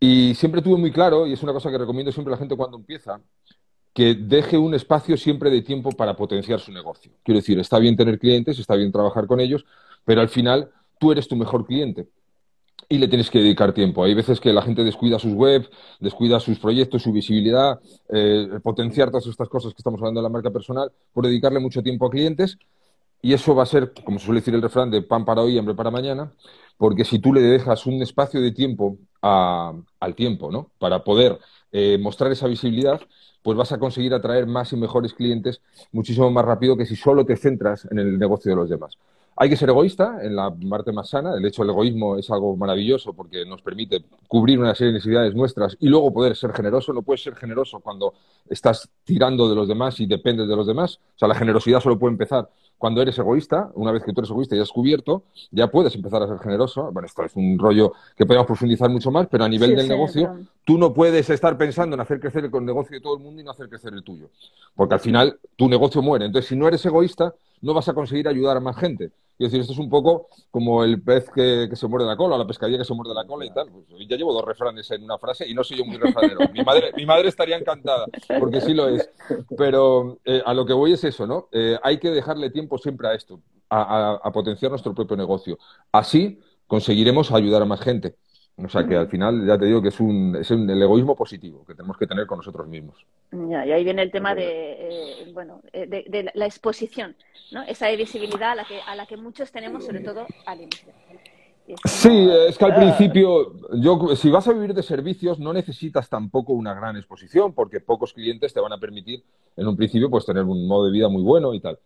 Y 0.00 0.34
siempre 0.34 0.62
tuve 0.62 0.78
muy 0.78 0.90
claro, 0.90 1.26
y 1.26 1.32
es 1.32 1.42
una 1.42 1.52
cosa 1.52 1.70
que 1.70 1.78
recomiendo 1.78 2.12
siempre 2.12 2.32
a 2.32 2.36
la 2.36 2.38
gente 2.38 2.56
cuando 2.56 2.78
empieza, 2.78 3.20
que 3.92 4.14
deje 4.14 4.58
un 4.58 4.74
espacio 4.74 5.16
siempre 5.16 5.50
de 5.50 5.62
tiempo 5.62 5.90
para 5.90 6.16
potenciar 6.16 6.60
su 6.60 6.72
negocio. 6.72 7.12
Quiero 7.22 7.40
decir, 7.40 7.58
está 7.58 7.78
bien 7.78 7.96
tener 7.96 8.18
clientes, 8.18 8.58
está 8.58 8.74
bien 8.74 8.92
trabajar 8.92 9.26
con 9.26 9.40
ellos, 9.40 9.64
pero 10.04 10.20
al 10.20 10.28
final 10.28 10.70
tú 10.98 11.12
eres 11.12 11.28
tu 11.28 11.36
mejor 11.36 11.66
cliente 11.66 12.08
y 12.88 12.98
le 12.98 13.08
tienes 13.08 13.30
que 13.30 13.38
dedicar 13.38 13.72
tiempo. 13.72 14.04
Hay 14.04 14.14
veces 14.14 14.40
que 14.40 14.52
la 14.52 14.62
gente 14.62 14.84
descuida 14.84 15.18
sus 15.18 15.32
webs, 15.32 15.68
descuida 16.00 16.38
sus 16.40 16.58
proyectos, 16.58 17.02
su 17.02 17.12
visibilidad, 17.12 17.80
eh, 18.12 18.48
potenciar 18.62 19.10
todas 19.10 19.26
estas 19.26 19.48
cosas 19.48 19.72
que 19.72 19.78
estamos 19.78 20.00
hablando 20.00 20.20
de 20.20 20.24
la 20.24 20.28
marca 20.28 20.50
personal 20.50 20.92
por 21.12 21.26
dedicarle 21.26 21.58
mucho 21.58 21.82
tiempo 21.82 22.06
a 22.06 22.10
clientes. 22.10 22.58
Y 23.22 23.32
eso 23.32 23.54
va 23.54 23.64
a 23.64 23.66
ser, 23.66 23.92
como 24.04 24.18
suele 24.18 24.40
decir 24.40 24.54
el 24.54 24.62
refrán, 24.62 24.90
de 24.90 25.02
pan 25.02 25.24
para 25.24 25.42
hoy 25.42 25.58
hambre 25.58 25.74
para 25.74 25.90
mañana, 25.90 26.32
porque 26.76 27.04
si 27.04 27.18
tú 27.18 27.32
le 27.32 27.40
dejas 27.40 27.86
un 27.86 28.00
espacio 28.02 28.40
de 28.40 28.52
tiempo 28.52 28.98
al 29.20 30.14
tiempo, 30.14 30.52
¿no? 30.52 30.70
Para 30.78 31.02
poder 31.02 31.38
eh, 31.72 31.98
mostrar 31.98 32.30
esa 32.30 32.46
visibilidad, 32.46 33.00
pues 33.42 33.56
vas 33.56 33.72
a 33.72 33.78
conseguir 33.78 34.14
atraer 34.14 34.46
más 34.46 34.72
y 34.72 34.76
mejores 34.76 35.14
clientes 35.14 35.60
muchísimo 35.90 36.30
más 36.30 36.44
rápido 36.44 36.76
que 36.76 36.86
si 36.86 36.94
solo 36.94 37.24
te 37.26 37.36
centras 37.36 37.88
en 37.90 37.98
el 37.98 38.18
negocio 38.18 38.50
de 38.50 38.56
los 38.56 38.68
demás. 38.68 38.96
Hay 39.38 39.50
que 39.50 39.56
ser 39.56 39.68
egoísta 39.68 40.18
en 40.22 40.34
la 40.34 40.54
parte 40.70 40.92
más 40.92 41.10
sana. 41.10 41.34
El 41.36 41.44
hecho 41.44 41.62
del 41.62 41.70
egoísmo 41.70 42.16
es 42.16 42.30
algo 42.30 42.56
maravilloso 42.56 43.12
porque 43.12 43.44
nos 43.44 43.60
permite 43.60 44.02
cubrir 44.28 44.58
una 44.58 44.74
serie 44.74 44.92
de 44.92 44.98
necesidades 44.98 45.34
nuestras 45.34 45.76
y 45.78 45.88
luego 45.88 46.10
poder 46.10 46.34
ser 46.34 46.52
generoso. 46.54 46.94
No 46.94 47.02
puedes 47.02 47.22
ser 47.22 47.34
generoso 47.34 47.80
cuando 47.80 48.14
estás 48.48 48.88
tirando 49.04 49.46
de 49.48 49.54
los 49.54 49.68
demás 49.68 50.00
y 50.00 50.06
dependes 50.06 50.48
de 50.48 50.56
los 50.56 50.66
demás. 50.66 51.00
O 51.16 51.18
sea, 51.18 51.28
la 51.28 51.34
generosidad 51.34 51.80
solo 51.80 51.98
puede 51.98 52.12
empezar 52.12 52.48
cuando 52.78 53.02
eres 53.02 53.18
egoísta. 53.18 53.70
Una 53.74 53.92
vez 53.92 54.04
que 54.04 54.12
tú 54.14 54.20
eres 54.20 54.30
egoísta 54.30 54.56
y 54.56 54.60
has 54.60 54.70
cubierto, 54.70 55.24
ya 55.50 55.68
puedes 55.68 55.94
empezar 55.94 56.22
a 56.22 56.28
ser 56.28 56.38
generoso. 56.38 56.90
Bueno, 56.92 57.06
esto 57.06 57.22
es 57.22 57.36
un 57.36 57.58
rollo 57.58 57.92
que 58.16 58.24
podemos 58.24 58.46
profundizar 58.46 58.88
mucho 58.88 59.10
más, 59.10 59.26
pero 59.28 59.44
a 59.44 59.48
nivel 59.48 59.76
del 59.76 59.88
negocio, 59.88 60.34
tú 60.64 60.78
no 60.78 60.94
puedes 60.94 61.28
estar 61.28 61.58
pensando 61.58 61.94
en 61.94 62.00
hacer 62.00 62.20
crecer 62.20 62.44
el 62.44 62.64
negocio 62.64 62.96
de 62.96 63.02
todo 63.02 63.16
el 63.16 63.22
mundo 63.22 63.40
y 63.40 63.44
no 63.44 63.50
hacer 63.50 63.68
crecer 63.68 63.92
el 63.92 64.02
tuyo. 64.02 64.30
Porque 64.74 64.94
al 64.94 65.00
final 65.00 65.38
tu 65.56 65.68
negocio 65.68 66.00
muere. 66.00 66.24
Entonces, 66.24 66.48
si 66.48 66.56
no 66.56 66.68
eres 66.68 66.84
egoísta, 66.86 67.34
no 67.60 67.74
vas 67.74 67.88
a 67.88 67.94
conseguir 67.94 68.28
ayudar 68.28 68.56
a 68.56 68.60
más 68.60 68.76
gente. 68.76 69.10
Quiero 69.36 69.50
decir, 69.50 69.60
esto 69.60 69.74
es 69.74 69.78
un 69.78 69.90
poco 69.90 70.28
como 70.50 70.82
el 70.82 71.02
pez 71.02 71.28
que, 71.30 71.68
se 71.74 71.86
muerde 71.86 72.06
la 72.06 72.16
cola, 72.16 72.38
la 72.38 72.46
pescadilla 72.46 72.78
que 72.78 72.84
se 72.86 72.94
muerde 72.94 73.12
la 73.12 73.26
cola 73.26 73.44
y 73.44 73.52
tal. 73.52 73.70
Pues 73.70 74.08
ya 74.08 74.16
llevo 74.16 74.32
dos 74.32 74.44
refranes 74.44 74.90
en 74.90 75.04
una 75.04 75.18
frase 75.18 75.46
y 75.46 75.52
no 75.52 75.62
soy 75.62 75.76
yo 75.78 75.84
muy 75.84 75.98
refranero. 75.98 76.40
mi, 76.52 76.62
madre, 76.62 76.92
mi 76.96 77.04
madre 77.04 77.28
estaría 77.28 77.58
encantada, 77.58 78.06
porque 78.40 78.62
sí 78.62 78.72
lo 78.72 78.88
es. 78.88 79.10
Pero 79.58 80.20
eh, 80.24 80.42
a 80.44 80.54
lo 80.54 80.64
que 80.64 80.72
voy 80.72 80.92
es 80.92 81.04
eso, 81.04 81.26
¿no? 81.26 81.48
Eh, 81.52 81.78
hay 81.82 81.98
que 81.98 82.10
dejarle 82.10 82.48
tiempo 82.48 82.78
siempre 82.78 83.08
a 83.08 83.14
esto, 83.14 83.40
a 83.68 84.30
potenciar 84.32 84.70
nuestro 84.70 84.94
propio 84.94 85.18
negocio. 85.18 85.58
Así 85.92 86.40
conseguiremos 86.66 87.30
ayudar 87.30 87.60
a 87.60 87.66
más 87.66 87.80
gente. 87.80 88.16
O 88.58 88.68
sea 88.70 88.86
que 88.86 88.96
al 88.96 89.08
final 89.08 89.46
ya 89.46 89.58
te 89.58 89.66
digo 89.66 89.82
que 89.82 89.88
es 89.88 90.00
un, 90.00 90.34
es 90.34 90.50
un 90.50 90.68
el 90.68 90.82
egoísmo 90.82 91.14
positivo 91.14 91.62
que 91.66 91.74
tenemos 91.74 91.98
que 91.98 92.06
tener 92.06 92.26
con 92.26 92.38
nosotros 92.38 92.66
mismos. 92.66 93.04
y 93.30 93.52
ahí 93.52 93.84
viene 93.84 94.00
el 94.00 94.10
tema 94.10 94.34
de, 94.34 94.44
eh, 94.44 95.30
bueno, 95.34 95.60
eh, 95.74 95.86
de, 95.86 96.30
la 96.32 96.46
exposición, 96.46 97.14
¿no? 97.52 97.62
Esa 97.64 97.90
visibilidad 97.90 98.52
a 98.52 98.54
la 98.54 98.64
que, 98.64 98.80
a 98.80 98.96
la 98.96 99.04
que 99.04 99.18
muchos 99.18 99.52
tenemos, 99.52 99.84
sobre 99.84 100.00
todo 100.00 100.26
al 100.46 100.62
inicio. 100.62 100.92
Sí, 101.84 102.30
es 102.48 102.56
que 102.56 102.64
al 102.64 102.76
principio, 102.76 103.52
yo, 103.74 104.14
si 104.16 104.30
vas 104.30 104.46
a 104.48 104.52
vivir 104.52 104.72
de 104.72 104.82
servicios, 104.82 105.38
no 105.38 105.52
necesitas 105.52 106.08
tampoco 106.08 106.52
una 106.52 106.72
gran 106.72 106.96
exposición, 106.96 107.52
porque 107.52 107.80
pocos 107.80 108.14
clientes 108.14 108.54
te 108.54 108.60
van 108.60 108.72
a 108.72 108.78
permitir, 108.78 109.22
en 109.56 109.66
un 109.66 109.76
principio, 109.76 110.08
pues 110.08 110.24
tener 110.24 110.44
un 110.44 110.66
modo 110.66 110.86
de 110.86 110.92
vida 110.92 111.08
muy 111.08 111.22
bueno 111.22 111.52
y 111.52 111.60
tal. 111.60 111.78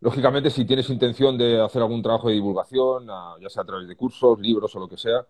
Lógicamente, 0.00 0.48
si 0.48 0.64
tienes 0.64 0.88
intención 0.88 1.36
de 1.36 1.60
hacer 1.60 1.82
algún 1.82 2.02
trabajo 2.02 2.28
de 2.28 2.34
divulgación, 2.34 3.06
ya 3.40 3.50
sea 3.50 3.64
a 3.64 3.66
través 3.66 3.86
de 3.86 3.96
cursos, 3.96 4.38
libros 4.38 4.74
o 4.74 4.78
lo 4.78 4.88
que 4.88 4.96
sea, 4.96 5.26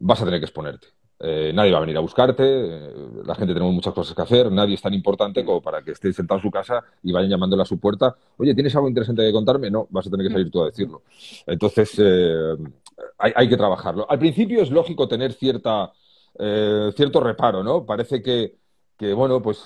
vas 0.00 0.20
a 0.22 0.24
tener 0.24 0.40
que 0.40 0.46
exponerte. 0.46 0.88
Eh, 1.20 1.50
nadie 1.52 1.72
va 1.72 1.78
a 1.78 1.80
venir 1.80 1.96
a 1.96 2.00
buscarte, 2.00 2.44
eh, 2.44 2.92
la 3.24 3.34
gente 3.34 3.52
tenemos 3.52 3.74
muchas 3.74 3.92
cosas 3.92 4.14
que 4.14 4.22
hacer, 4.22 4.52
nadie 4.52 4.74
es 4.74 4.82
tan 4.82 4.94
importante 4.94 5.44
como 5.44 5.60
para 5.60 5.82
que 5.82 5.90
esté 5.90 6.12
sentado 6.12 6.38
en 6.38 6.42
su 6.42 6.50
casa 6.50 6.84
y 7.02 7.10
vayan 7.10 7.30
llamándole 7.30 7.62
a 7.62 7.66
su 7.66 7.80
puerta, 7.80 8.14
oye, 8.36 8.54
¿tienes 8.54 8.74
algo 8.76 8.88
interesante 8.88 9.22
que 9.22 9.32
contarme? 9.32 9.68
No, 9.68 9.88
vas 9.90 10.06
a 10.06 10.10
tener 10.10 10.28
que 10.28 10.32
salir 10.32 10.48
tú 10.48 10.62
a 10.62 10.66
decirlo. 10.66 11.02
Entonces, 11.44 11.92
eh, 11.98 12.56
hay, 13.18 13.48
que 13.48 13.56
trabajarlo. 13.56 14.08
Al 14.08 14.18
principio 14.20 14.62
es 14.62 14.70
lógico 14.70 15.08
tener 15.08 15.32
cierta, 15.32 15.92
cierto 16.94 17.20
reparo, 17.20 17.64
¿no? 17.64 17.84
Parece 17.84 18.22
que, 18.22 18.54
que 18.98 19.14
bueno, 19.14 19.40
pues 19.40 19.64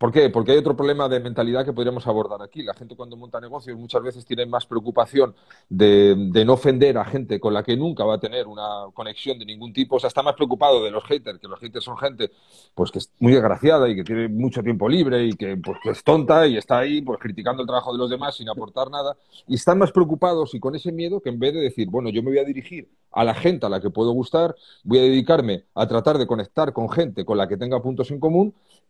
¿Por 0.00 0.12
qué? 0.12 0.30
Porque 0.30 0.52
hay 0.52 0.56
otro 0.56 0.74
problema 0.74 1.10
de 1.10 1.20
mentalidad 1.20 1.62
que 1.62 1.74
podríamos 1.74 2.06
abordar 2.06 2.40
aquí. 2.40 2.62
La 2.62 2.72
gente 2.72 2.96
cuando 2.96 3.18
monta 3.18 3.38
negocios 3.38 3.78
muchas 3.78 4.02
veces 4.02 4.24
tiene 4.24 4.46
más 4.46 4.64
preocupación 4.64 5.34
de, 5.68 6.16
no 6.46 6.54
ofender 6.54 6.96
a 6.96 7.04
gente 7.04 7.38
con 7.38 7.52
la 7.52 7.62
que 7.62 7.76
nunca 7.76 8.02
va 8.06 8.14
a 8.14 8.18
tener 8.18 8.46
una 8.46 8.86
conexión 8.94 9.38
de 9.38 9.44
ningún 9.44 9.74
tipo. 9.74 9.96
O 9.96 10.00
sea, 10.00 10.08
está 10.08 10.22
más 10.22 10.36
preocupado 10.36 10.82
de 10.82 10.90
los 10.90 11.04
haters, 11.04 11.38
que 11.38 11.48
los 11.48 11.60
haters 11.60 11.84
son 11.84 11.98
gente 11.98 12.30
pues 12.74 12.90
que 12.90 13.00
es 13.00 13.12
muy 13.18 13.34
desgraciada 13.34 13.90
y 13.90 13.94
que 13.94 14.02
tiene 14.02 14.28
mucho 14.28 14.62
tiempo 14.62 14.88
libre 14.88 15.22
y 15.22 15.34
que, 15.34 15.58
pues, 15.58 15.76
que 15.82 15.90
es 15.90 16.02
tonta 16.02 16.46
y 16.46 16.56
está 16.56 16.78
ahí 16.78 17.02
pues 17.02 17.18
criticando 17.20 17.60
el 17.60 17.66
trabajo 17.66 17.92
de 17.92 17.98
los 17.98 18.08
demás 18.08 18.34
sin 18.36 18.48
aportar 18.48 18.90
nada. 18.90 19.18
Y 19.46 19.56
están 19.56 19.76
más 19.76 19.92
preocupados 19.92 20.54
y 20.54 20.60
con 20.60 20.74
ese 20.74 20.92
miedo 20.92 21.20
que 21.20 21.28
en 21.28 21.38
vez 21.38 21.52
de 21.52 21.60
decir, 21.60 21.90
bueno, 21.90 22.08
yo 22.08 22.22
me 22.22 22.30
voy 22.30 22.38
a 22.38 22.44
dirigir 22.44 22.88
a 23.12 23.22
la 23.22 23.34
gente 23.34 23.66
a 23.66 23.68
la 23.68 23.82
que 23.82 23.90
puedo 23.90 24.12
gustar, 24.12 24.54
voy 24.82 25.00
a 25.00 25.02
dedicarme 25.02 25.64
a 25.74 25.86
tratar 25.86 26.16
de 26.16 26.26
conectar 26.26 26.72
con 26.72 26.88
gente 26.88 27.26
con 27.26 27.36
la 27.36 27.46
que 27.46 27.58
tenga 27.58 27.82
puntos 27.82 28.10
en 28.10 28.18
común 28.18 28.39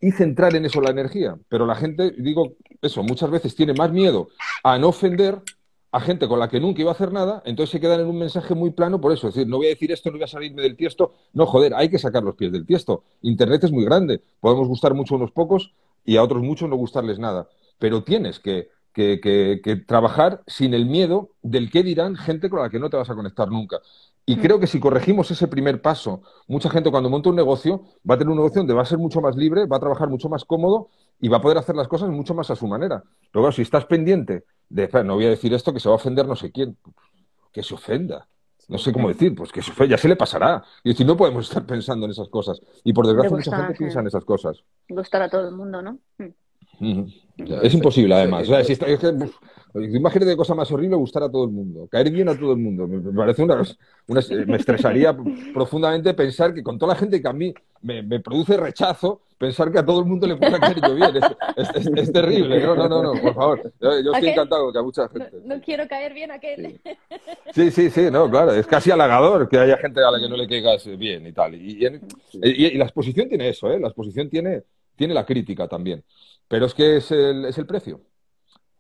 y 0.00 0.12
centrar 0.12 0.54
en 0.56 0.64
eso 0.64 0.80
la 0.80 0.90
energía. 0.90 1.38
Pero 1.48 1.66
la 1.66 1.74
gente, 1.74 2.12
digo 2.16 2.54
eso, 2.80 3.02
muchas 3.02 3.30
veces 3.30 3.54
tiene 3.54 3.74
más 3.74 3.92
miedo 3.92 4.28
a 4.62 4.78
no 4.78 4.88
ofender 4.88 5.42
a 5.92 6.00
gente 6.00 6.28
con 6.28 6.38
la 6.38 6.48
que 6.48 6.60
nunca 6.60 6.80
iba 6.80 6.90
a 6.90 6.94
hacer 6.94 7.12
nada, 7.12 7.42
entonces 7.44 7.72
se 7.72 7.80
quedan 7.80 8.00
en 8.00 8.06
un 8.06 8.18
mensaje 8.18 8.54
muy 8.54 8.70
plano 8.70 9.00
por 9.00 9.12
eso. 9.12 9.28
Es 9.28 9.34
decir, 9.34 9.48
no 9.48 9.56
voy 9.56 9.66
a 9.66 9.70
decir 9.70 9.90
esto, 9.90 10.10
no 10.10 10.16
voy 10.16 10.24
a 10.24 10.28
salirme 10.28 10.62
del 10.62 10.76
tiesto. 10.76 11.14
No, 11.32 11.46
joder, 11.46 11.74
hay 11.74 11.88
que 11.88 11.98
sacar 11.98 12.22
los 12.22 12.36
pies 12.36 12.52
del 12.52 12.64
tiesto. 12.64 13.02
Internet 13.22 13.64
es 13.64 13.72
muy 13.72 13.84
grande. 13.84 14.22
Podemos 14.40 14.68
gustar 14.68 14.94
mucho 14.94 15.14
a 15.14 15.18
unos 15.18 15.32
pocos 15.32 15.72
y 16.04 16.16
a 16.16 16.22
otros 16.22 16.42
muchos 16.42 16.68
no 16.68 16.76
gustarles 16.76 17.18
nada. 17.18 17.48
Pero 17.78 18.04
tienes 18.04 18.38
que, 18.38 18.68
que, 18.92 19.20
que 19.20 19.76
trabajar 19.76 20.42
sin 20.46 20.74
el 20.74 20.86
miedo 20.86 21.30
del 21.42 21.70
qué 21.70 21.82
dirán 21.82 22.14
gente 22.14 22.50
con 22.50 22.60
la 22.60 22.70
que 22.70 22.78
no 22.78 22.88
te 22.88 22.96
vas 22.96 23.10
a 23.10 23.14
conectar 23.16 23.48
nunca. 23.48 23.80
Y 24.30 24.36
mm. 24.36 24.40
creo 24.40 24.60
que 24.60 24.68
si 24.68 24.78
corregimos 24.78 25.28
ese 25.32 25.48
primer 25.48 25.82
paso, 25.82 26.22
mucha 26.46 26.70
gente 26.70 26.88
cuando 26.88 27.10
monta 27.10 27.30
un 27.30 27.34
negocio 27.34 27.82
va 28.08 28.14
a 28.14 28.18
tener 28.18 28.30
un 28.30 28.36
negocio 28.36 28.60
donde 28.60 28.74
va 28.74 28.82
a 28.82 28.84
ser 28.84 28.98
mucho 28.98 29.20
más 29.20 29.34
libre, 29.34 29.66
va 29.66 29.78
a 29.78 29.80
trabajar 29.80 30.08
mucho 30.08 30.28
más 30.28 30.44
cómodo 30.44 30.88
y 31.20 31.26
va 31.26 31.38
a 31.38 31.40
poder 31.40 31.58
hacer 31.58 31.74
las 31.74 31.88
cosas 31.88 32.10
mucho 32.10 32.32
más 32.32 32.48
a 32.48 32.54
su 32.54 32.68
manera. 32.68 33.02
Pero 33.32 33.42
bueno, 33.42 33.50
si 33.50 33.62
estás 33.62 33.86
pendiente 33.86 34.44
de, 34.68 34.88
no 35.04 35.16
voy 35.16 35.26
a 35.26 35.30
decir 35.30 35.52
esto 35.52 35.72
que 35.72 35.80
se 35.80 35.88
va 35.88 35.94
a 35.94 35.96
ofender 35.96 36.28
no 36.28 36.36
sé 36.36 36.52
quién, 36.52 36.76
que 37.52 37.64
se 37.64 37.74
ofenda. 37.74 38.28
No 38.68 38.78
sé 38.78 38.92
cómo 38.92 39.08
decir, 39.08 39.34
pues 39.34 39.50
que 39.50 39.62
se 39.62 39.72
ofenda, 39.72 39.96
ya 39.96 39.98
se 39.98 40.06
le 40.06 40.14
pasará. 40.14 40.62
Y 40.84 40.90
decir, 40.90 41.04
no 41.04 41.16
podemos 41.16 41.48
estar 41.48 41.66
pensando 41.66 42.06
en 42.06 42.12
esas 42.12 42.28
cosas. 42.28 42.60
Y 42.84 42.92
por 42.92 43.08
desgracia 43.08 43.36
mucha 43.36 43.56
gente 43.56 43.74
piensa 43.74 43.98
en 43.98 44.06
esas 44.06 44.24
cosas. 44.24 44.62
Gustar 44.88 45.22
a 45.22 45.28
todo 45.28 45.48
el 45.48 45.56
mundo, 45.56 45.82
¿no? 45.82 45.98
Mm. 46.78 47.04
Es 47.62 47.74
imposible, 47.74 48.14
además. 48.14 48.44
O 48.44 48.46
sea, 48.46 48.62
si 48.62 48.74
está, 48.74 48.86
Imagínate 49.74 50.36
cosa 50.36 50.54
más 50.54 50.70
horrible 50.72 50.96
gustar 50.96 51.22
a 51.22 51.30
todo 51.30 51.44
el 51.44 51.50
mundo, 51.50 51.86
caer 51.88 52.10
bien 52.10 52.28
a 52.28 52.36
todo 52.36 52.52
el 52.52 52.58
mundo. 52.58 52.88
Me, 52.88 53.12
parece 53.12 53.42
una, 53.42 53.62
me 54.46 54.56
estresaría 54.56 55.16
profundamente 55.54 56.12
pensar 56.14 56.52
que 56.52 56.62
con 56.62 56.78
toda 56.78 56.94
la 56.94 56.98
gente 56.98 57.22
que 57.22 57.28
a 57.28 57.32
mí 57.32 57.54
me, 57.82 58.20
produce 58.20 58.56
rechazo, 58.56 59.22
pensar 59.38 59.70
que 59.70 59.78
a 59.78 59.86
todo 59.86 60.00
el 60.00 60.06
mundo 60.06 60.26
le 60.26 60.36
pueda 60.36 60.58
caer 60.58 60.80
yo 60.80 60.94
bien. 60.94 61.10
Es, 61.96 62.12
terrible. 62.12 62.60
No, 62.60 62.74
no, 62.74 62.88
no, 62.88 63.02
no, 63.02 63.20
por 63.20 63.34
favor. 63.34 63.72
Yo, 63.80 64.12
estoy 64.12 64.30
encantado 64.30 64.72
que 64.72 64.78
a 64.78 64.82
mucha 64.82 65.08
gente. 65.08 65.30
No, 65.44 65.60
quiero 65.60 65.86
caer 65.86 66.14
bien 66.14 66.32
a 66.32 66.34
aquel. 66.34 66.80
Sí. 67.54 67.70
sí, 67.70 67.90
sí, 67.90 68.10
no, 68.10 68.28
claro. 68.28 68.52
Es 68.52 68.66
casi 68.66 68.90
halagador 68.90 69.48
que 69.48 69.58
haya 69.58 69.76
gente 69.76 70.00
a 70.02 70.10
la 70.10 70.18
que 70.18 70.28
no 70.28 70.36
le 70.36 70.48
caigas 70.48 70.84
bien 70.98 71.26
y 71.26 71.32
tal. 71.32 71.54
Y, 71.54 71.86
y, 72.32 72.76
la 72.76 72.84
exposición 72.84 73.28
tiene 73.28 73.48
eso, 73.48 73.70
¿eh? 73.70 73.78
La 73.78 73.88
exposición 73.88 74.28
tiene, 74.28 74.64
tiene 74.96 75.14
la 75.14 75.24
crítica 75.24 75.68
también. 75.68 76.02
Pero 76.48 76.66
es 76.66 76.74
que 76.74 76.96
es 76.96 77.10
el, 77.12 77.44
es 77.44 77.56
el 77.56 77.66
precio. 77.66 78.00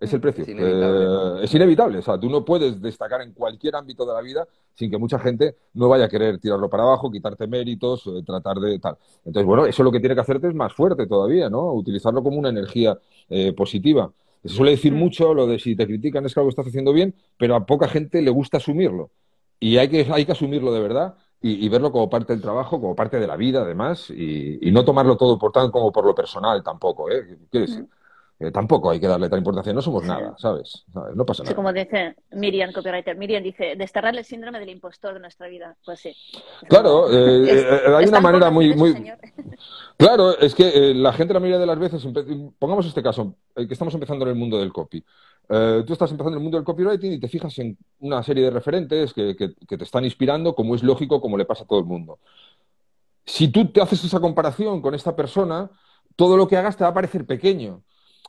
Es 0.00 0.14
el 0.14 0.20
precio. 0.20 0.44
Eh, 0.48 1.44
es 1.44 1.54
inevitable. 1.54 1.98
O 1.98 2.02
sea, 2.02 2.18
tú 2.18 2.30
no 2.30 2.42
puedes 2.42 2.80
destacar 2.80 3.20
en 3.20 3.34
cualquier 3.34 3.76
ámbito 3.76 4.06
de 4.06 4.14
la 4.14 4.22
vida 4.22 4.48
sin 4.74 4.90
que 4.90 4.96
mucha 4.96 5.18
gente 5.18 5.56
no 5.74 5.90
vaya 5.90 6.06
a 6.06 6.08
querer 6.08 6.38
tirarlo 6.38 6.70
para 6.70 6.84
abajo, 6.84 7.10
quitarte 7.10 7.46
méritos, 7.46 8.06
eh, 8.06 8.22
tratar 8.24 8.56
de 8.58 8.78
tal. 8.78 8.96
Entonces, 9.26 9.46
bueno, 9.46 9.66
eso 9.66 9.82
lo 9.82 9.92
que 9.92 10.00
tiene 10.00 10.14
que 10.14 10.22
hacerte 10.22 10.48
es 10.48 10.54
más 10.54 10.72
fuerte 10.72 11.06
todavía, 11.06 11.50
¿no? 11.50 11.74
Utilizarlo 11.74 12.22
como 12.22 12.38
una 12.38 12.48
energía 12.48 12.98
eh, 13.28 13.52
positiva. 13.52 14.10
Se 14.42 14.48
suele 14.48 14.70
decir 14.70 14.94
mm. 14.94 14.96
mucho 14.96 15.34
lo 15.34 15.46
de 15.46 15.58
si 15.58 15.76
te 15.76 15.86
critican 15.86 16.24
es 16.24 16.32
que 16.32 16.40
algo 16.40 16.48
estás 16.48 16.66
haciendo 16.66 16.94
bien, 16.94 17.14
pero 17.36 17.54
a 17.54 17.66
poca 17.66 17.86
gente 17.86 18.22
le 18.22 18.30
gusta 18.30 18.56
asumirlo. 18.56 19.10
Y 19.58 19.76
hay 19.76 19.88
que, 19.88 20.06
hay 20.10 20.24
que 20.24 20.32
asumirlo 20.32 20.72
de 20.72 20.80
verdad 20.80 21.14
y, 21.42 21.68
verlo 21.68 21.92
como 21.92 22.08
parte 22.08 22.32
del 22.32 22.42
trabajo, 22.42 22.80
como 22.80 22.94
parte 22.94 23.18
de 23.18 23.26
la 23.26 23.36
vida, 23.36 23.62
además, 23.62 24.10
y, 24.10 24.70
no 24.72 24.84
tomarlo 24.84 25.16
todo 25.16 25.38
por 25.38 25.52
tan 25.52 25.70
como 25.70 25.92
por 25.92 26.06
lo 26.06 26.14
personal 26.14 26.62
tampoco, 26.62 27.10
¿eh? 27.10 27.38
decir? 27.50 27.86
Eh, 28.42 28.50
tampoco 28.50 28.90
hay 28.90 28.98
que 28.98 29.06
darle 29.06 29.28
tal 29.28 29.38
importancia, 29.38 29.70
no 29.70 29.82
somos 29.82 30.02
nada, 30.02 30.34
¿sabes? 30.38 30.86
No 31.14 31.26
pasa 31.26 31.42
nada. 31.42 31.50
Sí, 31.50 31.54
como 31.54 31.74
dice 31.74 32.16
Miriam, 32.30 32.72
copywriter, 32.72 33.14
Miriam 33.14 33.42
dice, 33.42 33.76
desterrar 33.76 34.16
el 34.16 34.24
síndrome 34.24 34.58
del 34.58 34.70
impostor 34.70 35.12
de 35.12 35.20
nuestra 35.20 35.46
vida. 35.46 35.76
Pues 35.84 36.00
sí. 36.00 36.16
Claro, 36.66 37.12
eh, 37.12 37.50
eh, 37.50 37.94
hay 37.94 38.06
una 38.06 38.20
manera 38.20 38.50
muy... 38.50 38.74
muy... 38.74 38.94
Claro, 39.98 40.38
es 40.38 40.54
que 40.54 40.94
la 40.94 41.12
gente 41.12 41.34
la 41.34 41.40
mayoría 41.40 41.58
de 41.58 41.66
las 41.66 41.78
veces, 41.78 42.02
pongamos 42.58 42.86
este 42.86 43.02
caso, 43.02 43.34
que 43.54 43.70
estamos 43.70 43.92
empezando 43.92 44.24
en 44.24 44.30
el 44.30 44.34
mundo 44.34 44.58
del 44.58 44.72
copy. 44.72 45.04
tú 45.46 45.92
estás 45.92 46.10
empezando 46.10 46.30
en 46.30 46.38
el 46.38 46.42
mundo 46.42 46.56
del 46.56 46.64
copywriting 46.64 47.12
y 47.12 47.20
te 47.20 47.28
fijas 47.28 47.58
en 47.58 47.76
una 47.98 48.22
serie 48.22 48.44
de 48.44 48.50
referentes 48.50 49.12
que, 49.12 49.36
que 49.36 49.76
te 49.76 49.84
están 49.84 50.06
inspirando, 50.06 50.54
como 50.54 50.74
es 50.74 50.82
lógico, 50.82 51.20
como 51.20 51.36
le 51.36 51.44
pasa 51.44 51.64
a 51.64 51.66
todo 51.66 51.80
el 51.80 51.84
mundo. 51.84 52.18
Si 53.26 53.48
tú 53.48 53.66
te 53.66 53.82
haces 53.82 54.02
esa 54.02 54.20
comparación 54.20 54.80
con 54.80 54.94
esta 54.94 55.14
persona, 55.14 55.70
todo 56.16 56.38
lo 56.38 56.48
que 56.48 56.56
hagas 56.56 56.78
te 56.78 56.84
va 56.84 56.90
a 56.90 56.94
parecer 56.94 57.26
pequeño 57.26 57.82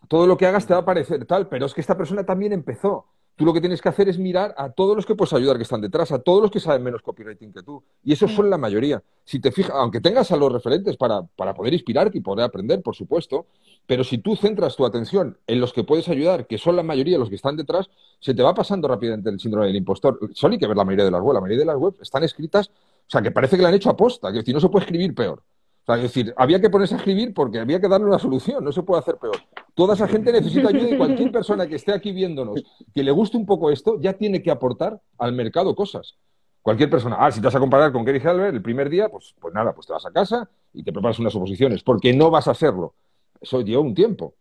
todo 0.08 0.28
lo 0.28 0.38
que 0.38 0.46
hagas 0.46 0.66
te 0.66 0.74
va 0.74 0.82
a 0.82 0.86
parecer 0.86 1.26
tal, 1.26 1.48
pero 1.48 1.66
es 1.66 1.74
que 1.74 1.82
esta 1.82 1.98
persona 1.98 2.26
también 2.26 2.54
empezó. 2.54 3.06
Tú 3.36 3.46
lo 3.46 3.54
que 3.54 3.62
tienes 3.62 3.82
que 3.82 3.90
hacer 3.90 4.08
es 4.10 4.20
mirar 4.20 4.54
a 4.58 4.70
todos 4.70 4.96
los 4.96 5.06
que 5.06 5.16
puedes 5.16 5.34
ayudar 5.34 5.58
que 5.58 5.64
están 5.64 5.82
detrás, 5.82 6.12
a 6.12 6.20
todos 6.20 6.42
los 6.42 6.52
que 6.52 6.60
saben 6.60 6.84
menos 6.84 7.02
copywriting 7.02 7.54
que 7.54 7.64
tú. 7.64 7.84
Y 8.04 8.14
esos 8.14 8.32
son 8.34 8.50
la 8.50 8.58
mayoría. 8.58 9.02
Si 9.24 9.40
te 9.40 9.52
fijas, 9.52 9.72
aunque 9.74 10.02
tengas 10.02 10.32
a 10.32 10.38
los 10.38 10.52
referentes 10.52 10.98
para, 10.98 11.24
para 11.24 11.54
poder 11.54 11.74
inspirarte 11.74 12.18
y 12.18 12.22
poder 12.22 12.46
aprender, 12.46 12.82
por 12.82 12.96
supuesto, 12.96 13.48
pero 13.88 14.04
si 14.04 14.18
tú 14.20 14.36
centras 14.36 14.76
tu 14.76 14.86
atención 14.86 15.38
en 15.48 15.60
los 15.60 15.74
que 15.74 15.84
puedes 15.84 16.08
ayudar, 16.10 16.46
que 16.46 16.58
son 16.58 16.76
la 16.76 16.84
mayoría 16.84 17.16
de 17.16 17.20
los 17.20 17.30
que 17.30 17.36
están 17.36 17.56
detrás, 17.56 17.90
se 18.20 18.34
te 18.34 18.44
va 18.44 18.54
pasando 18.54 18.88
rápidamente 18.88 19.30
el 19.30 19.40
síndrome 19.40 19.68
del 19.68 19.78
impostor. 19.78 20.20
Solo 20.34 20.54
hay 20.54 20.60
que 20.60 20.68
ver 20.68 20.78
la 20.78 20.86
mayoría 20.86 21.06
de 21.06 21.12
las 21.12 21.22
webs. 21.22 21.34
La 21.34 21.42
mayoría 21.42 21.60
de 21.60 21.66
las 21.66 21.78
webs 21.78 22.02
están 22.02 22.24
escritas, 22.24 22.68
o 22.68 23.10
sea, 23.10 23.22
que 23.22 23.32
parece 23.32 23.56
que 23.56 23.64
la 23.64 23.70
han 23.70 23.76
hecho 23.76 23.90
aposta, 23.90 24.32
que 24.32 24.40
decir, 24.40 24.54
no 24.54 24.62
se 24.62 24.70
puede 24.70 24.86
escribir 24.86 25.16
peor. 25.16 25.42
O 25.82 25.86
sea, 25.86 25.96
es 25.96 26.04
decir, 26.04 26.34
había 26.38 26.62
que 26.62 26.70
ponerse 26.70 26.94
a 26.94 26.98
escribir 26.98 27.34
porque 27.34 27.60
había 27.60 27.82
que 27.82 27.88
darle 27.88 28.06
una 28.06 28.20
solución, 28.20 28.64
no 28.64 28.72
se 28.72 28.84
puede 28.84 29.00
hacer 29.02 29.18
peor. 29.18 29.38
Toda 29.74 29.96
esa 29.96 30.08
gente 30.08 30.32
necesita 30.32 30.70
ayuda 30.70 30.90
y 30.90 30.98
cualquier 30.98 31.32
persona 31.32 31.68
que 31.68 31.76
esté 31.76 31.92
aquí 31.92 32.12
viéndonos, 32.12 32.62
que 32.94 33.04
le 33.04 33.12
guste 33.12 33.38
un 33.38 33.46
poco 33.46 33.72
esto, 33.72 34.00
ya 34.00 34.14
tiene 34.14 34.44
que 34.44 34.52
aportar 34.52 35.02
al 35.18 35.34
mercado 35.34 35.76
cosas. 35.76 36.18
Cualquier 36.62 36.90
persona, 36.92 37.18
ah, 37.20 37.32
si 37.32 37.42
te 37.42 37.48
vas 37.48 37.56
a 37.56 37.60
comparar 37.60 37.92
con 37.92 38.06
Gary 38.06 38.20
Halbert 38.20 38.54
el 38.54 38.62
primer 38.62 38.90
día, 38.90 39.10
pues, 39.10 39.34
pues 39.40 39.54
nada, 39.54 39.74
pues 39.74 39.88
te 39.88 39.94
vas 39.94 40.06
a 40.06 40.12
casa 40.12 40.48
y 40.74 40.84
te 40.84 40.94
preparas 40.94 41.18
unas 41.18 41.36
oposiciones, 41.36 41.82
porque 41.82 42.14
no 42.14 42.30
vas 42.30 42.48
a 42.48 42.52
hacerlo. 42.52 42.94
Eso 43.40 43.62
lleva 43.62 43.82
un 43.82 43.96
tiempo. 43.96 44.36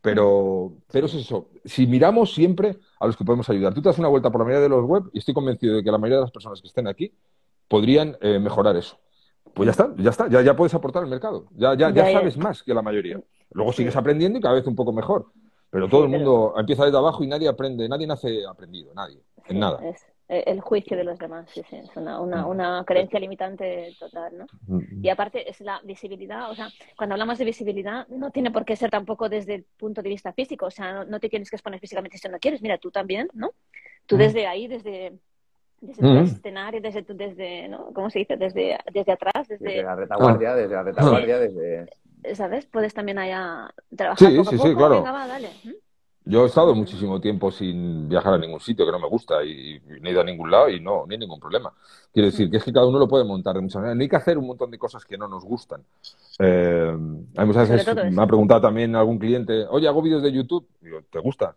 Pero, 0.00 0.72
pero 0.90 1.06
es 1.06 1.14
eso. 1.14 1.50
Si 1.64 1.86
miramos 1.86 2.32
siempre 2.32 2.78
a 3.00 3.06
los 3.06 3.16
que 3.16 3.24
podemos 3.24 3.50
ayudar. 3.50 3.74
Tú 3.74 3.82
te 3.82 3.88
das 3.88 3.98
una 3.98 4.08
vuelta 4.08 4.30
por 4.30 4.40
la 4.40 4.44
mayoría 4.44 4.62
de 4.62 4.68
los 4.68 4.84
web 4.84 5.04
y 5.12 5.18
estoy 5.18 5.34
convencido 5.34 5.76
de 5.76 5.82
que 5.82 5.90
la 5.90 5.98
mayoría 5.98 6.18
de 6.18 6.22
las 6.22 6.30
personas 6.30 6.60
que 6.60 6.68
estén 6.68 6.86
aquí 6.86 7.12
podrían 7.68 8.16
eh, 8.20 8.38
mejorar 8.38 8.76
eso. 8.76 8.98
Pues 9.54 9.66
ya 9.66 9.70
está, 9.70 9.94
ya 9.96 10.10
está, 10.10 10.28
ya, 10.28 10.42
ya 10.42 10.54
puedes 10.54 10.74
aportar 10.74 11.02
al 11.02 11.08
mercado. 11.08 11.46
Ya, 11.52 11.74
ya, 11.74 11.90
ya, 11.90 12.12
sabes 12.12 12.36
más 12.36 12.62
que 12.62 12.74
la 12.74 12.82
mayoría. 12.82 13.20
Luego 13.52 13.72
sigues 13.72 13.96
aprendiendo 13.96 14.38
y 14.38 14.42
cada 14.42 14.54
vez 14.54 14.66
un 14.66 14.76
poco 14.76 14.92
mejor. 14.92 15.26
Pero 15.70 15.88
todo 15.88 16.04
el 16.04 16.10
mundo 16.10 16.54
empieza 16.56 16.84
desde 16.84 16.98
abajo 16.98 17.24
y 17.24 17.26
nadie 17.26 17.48
aprende, 17.48 17.88
nadie 17.88 18.06
nace 18.06 18.46
aprendido, 18.46 18.94
nadie, 18.94 19.20
en 19.48 19.58
nada. 19.58 19.80
Es 19.88 20.06
el 20.28 20.60
juicio 20.60 20.96
de 20.96 21.04
los 21.04 21.18
demás, 21.18 21.48
sí, 21.52 21.62
sí, 21.70 21.76
es 21.76 21.96
una, 21.96 22.20
una, 22.20 22.46
una 22.46 22.84
creencia 22.84 23.20
limitante 23.20 23.94
total, 23.98 24.38
¿no? 24.38 24.46
Mm. 24.66 25.04
Y 25.04 25.08
aparte 25.08 25.48
es 25.48 25.60
la 25.60 25.80
visibilidad, 25.84 26.50
o 26.50 26.54
sea, 26.54 26.68
cuando 26.96 27.14
hablamos 27.14 27.38
de 27.38 27.44
visibilidad 27.44 28.08
no 28.08 28.30
tiene 28.32 28.50
por 28.50 28.64
qué 28.64 28.74
ser 28.74 28.90
tampoco 28.90 29.28
desde 29.28 29.54
el 29.54 29.64
punto 29.76 30.02
de 30.02 30.08
vista 30.08 30.32
físico, 30.32 30.66
o 30.66 30.70
sea, 30.70 31.04
no, 31.04 31.20
te 31.20 31.28
tienes 31.28 31.48
que 31.48 31.56
exponer 31.56 31.78
físicamente 31.78 32.18
si 32.18 32.28
no 32.28 32.38
quieres, 32.40 32.60
mira, 32.60 32.78
tú 32.78 32.90
también, 32.90 33.28
¿no? 33.34 33.52
Tú 34.06 34.16
mm. 34.16 34.18
desde 34.18 34.46
ahí, 34.48 34.66
desde 34.66 35.16
desde 35.80 36.08
el 36.08 36.16
escenario, 36.18 36.80
desde, 36.80 37.02
desde 37.02 37.68
¿no? 37.68 37.92
¿cómo 37.92 38.10
se 38.10 38.20
dice? 38.20 38.36
Desde, 38.36 38.78
desde 38.92 39.12
atrás, 39.12 39.48
desde... 39.48 39.82
la 39.82 39.94
retaguardia, 39.94 40.54
desde 40.54 40.74
la 40.74 40.82
retaguardia, 40.82 41.38
desde... 41.38 41.86
¿Sabes? 42.34 42.66
Puedes 42.66 42.92
también 42.92 43.18
allá 43.18 43.72
trabajar 43.94 44.30
sí, 44.30 44.36
poco 44.36 44.50
sí, 44.50 44.58
sí, 44.58 44.74
claro. 44.74 45.04
Yo 46.28 46.42
he 46.42 46.46
estado 46.46 46.74
muchísimo 46.74 47.20
tiempo 47.20 47.52
sin 47.52 48.08
viajar 48.08 48.34
a 48.34 48.38
ningún 48.38 48.58
sitio 48.58 48.84
que 48.84 48.90
no 48.90 48.98
me 48.98 49.06
gusta 49.06 49.44
y, 49.44 49.80
no 50.00 50.08
he 50.08 50.10
ido 50.10 50.20
a 50.20 50.24
ningún 50.24 50.50
lado 50.50 50.68
y 50.68 50.80
no, 50.80 51.06
ni 51.06 51.14
hay 51.14 51.20
ningún 51.20 51.38
problema. 51.38 51.72
Quiero 52.12 52.26
decir 52.26 52.50
que 52.50 52.56
es 52.56 52.64
que 52.64 52.72
cada 52.72 52.86
uno 52.86 52.98
lo 52.98 53.06
puede 53.06 53.22
montar 53.22 53.54
de 53.54 53.60
muchas 53.60 53.76
maneras. 53.76 53.96
No 53.96 54.02
hay 54.02 54.08
que 54.08 54.16
hacer 54.16 54.36
un 54.36 54.48
montón 54.48 54.72
de 54.72 54.78
cosas 54.78 55.04
que 55.04 55.16
no 55.16 55.28
nos 55.28 55.44
gustan. 55.44 55.84
Eh, 56.40 56.96
hay 57.36 57.46
muchas 57.46 57.70
veces 57.70 58.12
me 58.12 58.20
ha 58.20 58.26
preguntado 58.26 58.60
también 58.60 58.96
algún 58.96 59.20
cliente, 59.20 59.66
oye, 59.70 59.86
hago 59.86 60.02
vídeos 60.02 60.20
de 60.20 60.32
YouTube. 60.32 60.66
Digo, 60.80 60.98
¿te 61.08 61.20
gusta? 61.20 61.54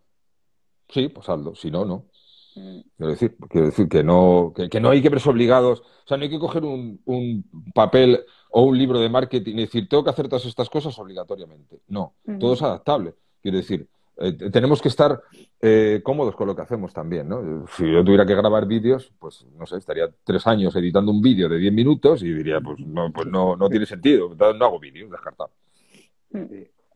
Sí, 0.88 1.07
pues 1.09 1.27
hazlo. 1.27 1.55
Si 1.55 1.71
no, 1.71 1.83
no. 1.83 2.05
Quiero 2.53 3.12
decir, 3.12 3.36
quiero 3.50 3.68
decir 3.68 3.88
que 3.88 4.03
no, 4.03 4.53
que, 4.56 4.79
no 4.79 4.89
hay 4.89 5.01
que 5.01 5.10
verse 5.10 5.29
obligados, 5.29 5.82
o 5.82 6.08
sea, 6.08 6.18
no 6.18 6.24
hay 6.24 6.29
que 6.29 6.39
coger 6.39 6.63
un, 6.63 7.00
un, 7.06 7.46
papel 7.74 8.20
o 8.51 8.63
un 8.63 8.77
libro 8.77 9.00
de 9.00 9.10
marketing 9.10 9.56
y 9.56 9.62
decir, 9.62 9.88
tengo 9.88 10.03
que 10.03 10.10
hacer 10.10 10.27
todas 10.27 10.46
estas 10.46 10.70
cosas 10.70 10.98
obligatoriamente. 11.00 11.79
No, 11.88 12.13
todo 12.39 12.53
es 12.53 12.62
adaptable. 12.62 13.13
Quiero 13.41 13.58
decir, 13.58 13.88
eh, 14.18 14.34
tenemos 14.51 14.82
que 14.82 14.89
estar 14.89 15.22
eh, 15.62 16.01
cómodos 16.03 16.36
con 16.36 16.48
lo 16.48 16.56
que 16.56 16.62
hacemos 16.62 16.94
también, 16.94 17.29
¿no? 17.29 17.65
Si 17.77 17.89
yo 17.89 18.03
tuviera 18.03 18.25
que 18.25 18.36
grabar 18.36 18.65
vídeos, 18.65 19.13
pues 19.18 19.46
no 19.58 19.65
sé, 19.65 19.77
estaría 19.77 20.10
tres 20.24 20.46
años 20.46 20.75
editando 20.75 21.12
un 21.12 21.22
vídeo 21.22 21.48
de 21.48 21.58
diez 21.58 21.72
minutos 21.72 22.22
y 22.24 22.34
diría, 22.34 22.60
pues 22.60 22.79
no, 22.79 23.12
pues 23.13 23.27
no, 23.27 23.56
no 23.56 23.70
tiene 23.70 23.86
sentido, 23.86 24.36
no 24.36 24.65
hago 24.65 24.79
vídeos, 24.79 25.10
descartado. 25.10 25.51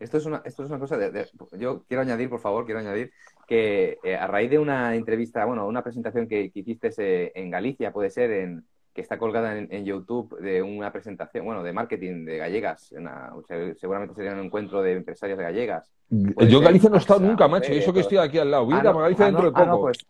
Esto 0.04 0.18
es 0.18 0.26
una, 0.26 0.42
esto 0.44 0.64
es 0.64 0.70
una 0.70 0.80
cosa 0.80 0.98
de, 0.98 1.28
Yo 1.58 1.84
quiero 1.88 2.02
añadir, 2.02 2.30
por 2.30 2.42
favor, 2.42 2.66
quiero 2.66 2.82
añadir 2.82 3.12
que 3.48 3.98
eh, 4.04 4.16
a 4.16 4.28
raíz 4.28 4.50
de 4.50 4.60
una 4.60 4.96
entrevista, 4.96 5.46
bueno, 5.46 5.66
una 5.66 5.82
presentación 5.82 6.28
que, 6.28 6.52
hiciste 6.54 6.90
eh, 6.98 7.32
en 7.36 7.50
Galicia, 7.50 7.94
puede 7.94 8.10
ser, 8.10 8.32
en, 8.32 8.66
que 8.94 9.00
está 9.00 9.18
colgada 9.18 9.58
en, 9.58 9.86
YouTube 9.86 10.38
de 10.40 10.62
una 10.62 10.92
presentación, 10.92 11.46
bueno, 11.46 11.64
de 11.64 11.72
marketing 11.72 12.26
de 12.26 12.38
gallegas. 12.38 12.94
seguramente 13.80 14.14
sería 14.14 14.34
un 14.34 14.40
encuentro 14.46 14.82
de 14.82 14.94
empresarios 14.94 15.38
de 15.38 15.44
gallegas. 15.46 15.90
Yo 16.10 16.58
en 16.58 16.64
Galicia 16.64 16.90
no 16.90 16.98
he 16.98 17.00
estado 17.00 17.22
nunca, 17.22 17.48
macho, 17.48 17.74
y 17.74 17.78
eso 17.78 17.94
que 17.94 18.02
estoy 18.02 18.18
aquí 18.18 18.38
al 18.38 18.52
lado. 18.52 18.66
Voy 18.66 18.76
a 18.76 18.84
Galicia 18.84 19.26
dentro 19.26 19.46
de 19.46 19.52
poco. 19.52 19.82
pues, 19.82 20.06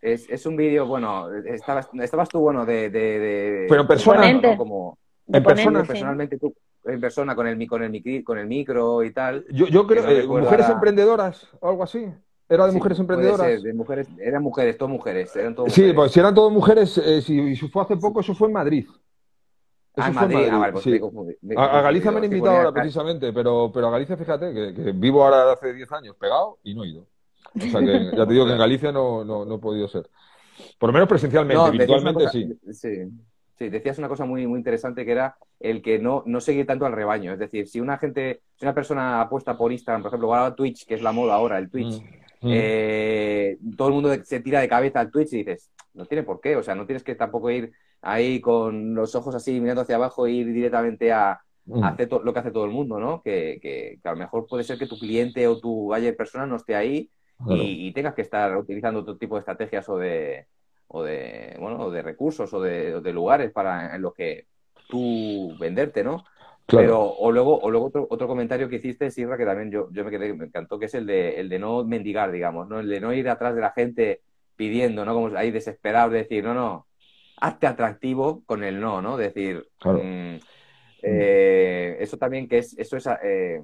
es, 0.00 0.30
es, 0.30 0.46
un 0.46 0.56
vídeo, 0.56 0.86
bueno, 0.86 1.28
estabas, 1.44 1.90
estabas 2.00 2.28
tú, 2.28 2.40
bueno, 2.40 2.64
de... 2.64 2.88
de, 2.88 3.66
Pero 3.68 3.86
personalmente. 3.86 4.56
Como, 4.56 4.96
en 5.26 5.42
persona. 5.42 5.82
Personalmente 5.82 6.38
tú, 6.38 6.54
en 6.84 7.00
persona, 7.00 7.34
con 7.34 7.46
el, 7.46 7.68
con 7.68 7.82
el, 7.82 8.24
con 8.24 8.38
el 8.38 8.46
micro 8.46 9.02
y 9.02 9.12
tal. 9.12 9.44
Yo, 9.50 9.66
yo 9.66 9.86
creo, 9.86 10.08
eh, 10.08 10.26
mujeres 10.26 10.68
emprendedoras 10.68 11.48
o 11.60 11.68
algo 11.68 11.82
así. 11.82 12.06
¿Era 12.48 12.66
de 12.66 12.72
mujeres 12.72 12.98
emprendedoras? 12.98 13.62
de 13.62 13.72
mujeres, 13.72 14.08
eran 14.18 14.42
mujeres, 14.42 14.76
todas 14.76 14.90
mujeres. 14.90 15.36
Eran 15.36 15.54
sí, 15.68 15.92
pues 15.92 16.10
si 16.10 16.18
eran 16.18 16.34
todas 16.34 16.52
mujeres, 16.52 16.98
eh, 16.98 17.22
si, 17.22 17.54
fue 17.68 17.82
hace 17.82 17.96
poco, 17.96 18.20
eso 18.20 18.34
fue 18.34 18.48
en 18.48 18.54
Madrid. 18.54 18.86
ah, 19.96 20.08
en 20.08 20.14
Madrid. 20.14 20.48
Ah, 20.50 20.70
pues 20.72 20.86
a, 21.56 21.82
Galicia 21.82 22.10
me 22.10 22.18
han 22.18 22.24
invitado 22.24 22.56
ahora 22.56 22.72
precisamente, 22.72 23.32
pero, 23.32 23.70
pero 23.72 23.86
a 23.86 23.90
Galicia, 23.90 24.16
fíjate, 24.16 24.52
que, 24.52 24.92
vivo 24.92 25.24
ahora 25.24 25.52
hace 25.52 25.72
10 25.72 25.92
años 25.92 26.16
pegado 26.16 26.58
y 26.64 26.74
no 26.74 26.82
he 26.82 26.88
ido. 26.88 27.06
O 27.54 27.60
sea 27.60 27.80
que 27.80 28.10
ya 28.16 28.26
te 28.26 28.32
digo 28.32 28.46
que 28.46 28.52
en 28.52 28.58
Galicia 28.58 28.90
no, 28.90 29.24
no, 29.24 29.44
no 29.44 29.54
he 29.54 29.58
podido 29.58 29.86
ser. 29.86 30.10
Por 30.76 30.88
lo 30.88 30.92
menos 30.92 31.08
presencialmente, 31.08 31.70
virtualmente 31.70 32.28
sí. 32.30 32.58
Sí. 32.72 32.88
Sí, 33.60 33.68
decías 33.68 33.98
una 33.98 34.08
cosa 34.08 34.24
muy, 34.24 34.46
muy 34.46 34.56
interesante 34.56 35.04
que 35.04 35.12
era 35.12 35.36
el 35.58 35.82
que 35.82 35.98
no, 35.98 36.22
no 36.24 36.40
seguir 36.40 36.64
tanto 36.64 36.86
al 36.86 36.94
rebaño. 36.94 37.34
Es 37.34 37.38
decir, 37.38 37.68
si 37.68 37.78
una 37.78 37.98
gente, 37.98 38.40
si 38.56 38.64
una 38.64 38.74
persona 38.74 39.20
apuesta 39.20 39.54
por 39.54 39.70
Instagram, 39.70 40.00
por 40.00 40.08
ejemplo, 40.08 40.28
o 40.30 40.34
a 40.34 40.54
Twitch, 40.54 40.86
que 40.86 40.94
es 40.94 41.02
la 41.02 41.12
moda 41.12 41.34
ahora, 41.34 41.58
el 41.58 41.68
Twitch, 41.68 42.00
mm, 42.00 42.48
mm. 42.48 42.52
Eh, 42.54 43.58
todo 43.76 43.88
el 43.88 43.94
mundo 43.94 44.14
se 44.24 44.40
tira 44.40 44.60
de 44.60 44.68
cabeza 44.68 45.00
al 45.00 45.10
Twitch 45.10 45.34
y 45.34 45.36
dices, 45.44 45.70
no 45.92 46.06
tiene 46.06 46.22
por 46.22 46.40
qué, 46.40 46.56
o 46.56 46.62
sea, 46.62 46.74
no 46.74 46.86
tienes 46.86 47.04
que 47.04 47.14
tampoco 47.14 47.50
ir 47.50 47.70
ahí 48.00 48.40
con 48.40 48.94
los 48.94 49.14
ojos 49.14 49.34
así 49.34 49.60
mirando 49.60 49.82
hacia 49.82 49.96
abajo 49.96 50.26
e 50.26 50.30
ir 50.30 50.50
directamente 50.54 51.12
a, 51.12 51.38
mm. 51.66 51.84
hacer 51.84 52.08
lo 52.10 52.32
que 52.32 52.38
hace 52.38 52.52
todo 52.52 52.64
el 52.64 52.70
mundo, 52.70 52.98
¿no? 52.98 53.20
Que, 53.20 53.58
que, 53.60 53.98
a 54.02 54.12
lo 54.12 54.16
mejor 54.16 54.46
puede 54.46 54.64
ser 54.64 54.78
que 54.78 54.86
tu 54.86 54.98
cliente 54.98 55.46
o 55.46 55.60
tu 55.60 55.88
buyer 55.88 56.16
persona 56.16 56.46
no 56.46 56.56
esté 56.56 56.74
ahí 56.74 57.10
y, 57.46 57.92
tengas 57.92 58.14
que 58.14 58.22
estar 58.22 58.56
utilizando 58.56 59.00
otro 59.00 59.18
tipo 59.18 59.34
de 59.34 59.40
estrategias 59.40 59.86
o 59.90 59.98
de, 59.98 60.46
o 60.92 61.04
de, 61.04 61.56
bueno, 61.60 61.90
de 61.90 62.02
recursos 62.02 62.52
o 62.52 62.60
de, 62.60 63.00
de, 63.00 63.12
lugares 63.12 63.52
para 63.52 63.94
en 63.94 64.02
los 64.02 64.12
que 64.12 64.46
tú 64.88 65.56
venderte, 65.58 66.02
¿no? 66.02 66.24
Pero, 66.66 67.00
o 67.02 67.32
luego, 67.32 67.58
o 67.58 67.70
luego 67.70 67.86
otro, 67.86 68.06
otro 68.10 68.28
comentario 68.28 68.68
que 68.68 68.76
hiciste, 68.76 69.10
Sirra, 69.10 69.36
que 69.36 69.44
también 69.44 69.70
yo, 69.70 69.88
yo 69.92 70.04
me, 70.04 70.10
quedé, 70.10 70.32
me 70.34 70.46
encantó, 70.46 70.78
que 70.78 70.86
es 70.86 70.94
el 70.94 71.06
de, 71.06 71.40
el 71.40 71.48
de 71.48 71.58
no 71.58 71.84
mendigar, 71.84 72.30
digamos, 72.30 72.68
¿no? 72.68 72.80
El 72.80 72.88
de 72.88 73.00
no 73.00 73.12
ir 73.12 73.28
atrás 73.28 73.54
de 73.54 73.60
la 73.60 73.72
gente 73.72 74.22
pidiendo, 74.56 75.04
¿no? 75.04 75.14
Como 75.14 75.36
ahí 75.36 75.50
desesperado, 75.50 76.10
de 76.10 76.18
decir, 76.18 76.44
no, 76.44 76.54
no, 76.54 76.86
hazte 77.40 77.66
atractivo 77.66 78.44
con 78.44 78.62
el 78.62 78.80
no, 78.80 79.00
¿no? 79.02 79.16
Decir, 79.16 79.68
mm, 79.84 80.36
eh, 81.02 81.96
eso 82.00 82.18
también 82.18 82.48
que 82.48 82.58
es, 82.58 82.76
eso 82.78 82.96
es, 82.96 83.08
eh, 83.24 83.62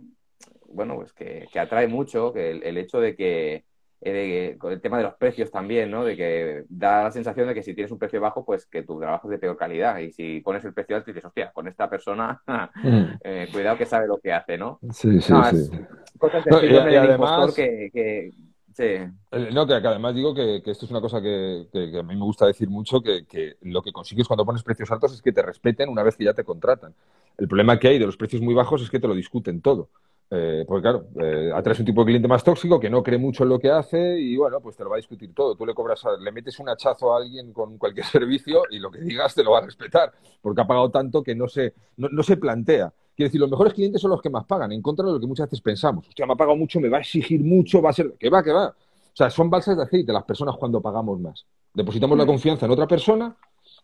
bueno, 0.69 0.97
pues 0.97 1.13
que, 1.13 1.47
que, 1.53 1.59
atrae 1.61 1.87
mucho, 1.87 2.33
que 2.33 2.51
el 2.51 2.77
hecho 2.77 2.99
de 3.01 3.15
que, 3.15 3.66
eh, 4.01 4.57
con 4.59 4.73
el 4.73 4.81
tema 4.81 4.99
de 4.99 5.05
los 5.05 5.15
precios 5.15 5.51
también, 5.51 5.91
¿no? 5.91 6.05
De 6.05 6.17
que 6.17 6.65
da 6.69 7.05
la 7.05 7.11
sensación 7.11 7.49
de 7.49 7.55
que 7.55 7.63
si 7.63 7.75
tienes 7.75 7.91
un 7.91 7.99
precio 7.99 8.21
bajo, 8.21 8.45
pues 8.45 8.67
que 8.67 8.83
tu 8.83 8.99
trabajo 8.99 9.29
es 9.29 9.33
de 9.33 9.39
peor 9.39 9.57
calidad. 9.57 9.99
Y 9.99 10.13
si 10.13 10.41
pones 10.41 10.65
el 10.65 10.75
precio 10.75 10.97
alto 10.97 11.11
y 11.11 11.15
dices, 11.15 11.27
hostia, 11.27 11.51
con 11.53 11.67
esta 11.69 11.89
persona, 11.89 12.41
mm. 12.83 13.05
eh, 13.25 13.49
cuidado 13.53 13.79
que 13.79 13.87
sabe 13.87 14.07
lo 14.07 14.19
que 14.19 14.33
hace, 14.33 14.59
¿no? 14.59 14.79
Sí, 14.93 15.21
sí, 15.21 15.33
sí. 15.51 15.71
Cosas 16.19 16.45
de 16.45 16.67
y, 16.67 16.97
además, 16.97 17.55
que, 17.55 18.31
Sí. 18.77 18.83
Eh, 18.83 19.51
no, 19.55 19.67
que, 19.67 19.73
además 19.73 20.15
digo 20.15 20.35
que, 20.35 20.57
esto 20.67 20.85
es 20.85 20.91
una 20.91 21.01
cosa 21.01 21.23
que, 21.23 21.67
a 21.73 22.03
mí 22.03 22.15
me 22.15 22.25
gusta 22.25 22.45
decir 22.45 22.69
mucho, 22.69 23.01
que, 23.01 23.57
lo 23.63 23.81
que 23.81 23.91
consigues 23.91 24.29
cuando 24.29 24.45
pones 24.45 24.63
precios 24.63 24.91
altos 24.91 25.15
es 25.15 25.23
que 25.23 25.33
te 25.33 25.41
respeten 25.41 25.89
una 25.89 26.03
vez 26.03 26.15
que 26.15 26.25
ya 26.25 26.35
te 26.35 26.45
contratan. 26.45 26.93
El 27.39 27.49
problema 27.49 27.79
que 27.79 27.89
hay 27.89 27.99
de 27.99 28.05
los 28.05 28.19
precios 28.19 28.43
muy 28.43 28.53
bajos 28.53 28.83
es 28.83 28.91
que 28.91 29.01
te 29.01 29.09
lo 29.09 29.15
discuten 29.15 29.63
todo. 29.63 29.89
Eh, 30.29 30.65
porque 30.67 30.83
claro, 30.83 31.07
eh, 31.21 31.53
atraes 31.55 31.79
un 31.79 31.87
tipo 31.87 32.01
de 32.01 32.07
cliente 32.07 32.27
más 32.27 32.43
tóxico 32.43 32.81
que 32.81 32.91
no 32.91 33.01
cree 33.01 33.19
mucho 33.19 33.45
en 33.45 33.51
lo 33.51 33.61
que 33.61 33.71
hace 33.71 34.19
y 34.19 34.37
bueno, 34.37 34.61
pues 34.61 34.77
te 34.77 34.83
lo 34.83 34.91
va 34.91 34.97
a 34.97 34.99
discutir 34.99 35.33
todo. 35.33 35.55
Tú 35.55 35.65
le 35.65 35.73
cobras, 35.73 36.03
le 36.21 36.33
metes 36.33 36.59
un 36.59 36.69
hachazo 36.69 37.15
a 37.15 37.19
alguien 37.19 37.53
con 37.53 37.79
cualquier 37.79 38.07
servicio 38.07 38.63
y 38.71 38.79
lo 38.79 38.91
que 38.91 39.01
digas 39.01 39.35
te 39.35 39.45
lo 39.45 39.53
va 39.53 39.59
a 39.59 39.63
respetar, 39.63 40.13
porque 40.43 40.61
ha 40.61 40.67
pagado 40.67 40.91
tanto 40.91 41.23
que 41.23 41.35
no 41.35 41.47
se, 41.47 41.75
no, 41.97 42.23
se 42.23 42.37
plantea. 42.37 42.93
Quiero 43.15 43.29
decir, 43.29 43.41
los 43.41 43.51
mejores 43.51 43.73
clientes 43.73 44.03
son 44.03 44.11
los 44.11 44.21
que 44.21 44.29
más 44.29 44.45
pagan, 44.45 44.73
en 44.73 44.83
contra 44.83 45.07
de 45.07 45.13
lo 45.13 45.21
que 45.21 45.27
muchas 45.27 45.47
veces 45.47 45.61
pensamos. 45.61 46.07
Hostia, 46.09 46.27
me 46.27 46.33
ha 46.33 46.37
pagado 46.37 46.57
mucho, 46.57 46.81
me 46.81 46.89
va 46.89 46.99
a 46.99 47.01
exigir 47.01 47.43
mucho, 47.43 47.81
va 47.81 47.91
a 47.91 47.93
ser. 47.93 48.15
Que 48.19 48.29
va, 48.29 48.43
que 48.43 48.53
va. 48.53 48.69
O 48.69 49.17
sea, 49.17 49.31
son 49.31 49.49
balsas 49.49 49.77
de 49.77 49.85
aceite 49.85 50.13
las 50.13 50.25
personas 50.25 50.57
cuando 50.59 50.83
pagamos 50.83 51.19
más. 51.19 51.47
Depositamos 51.73 52.19
la 52.19 52.25
mm. 52.25 52.27
confianza 52.27 52.67
en 52.67 52.73
otra 52.73 52.87
persona 52.87 53.35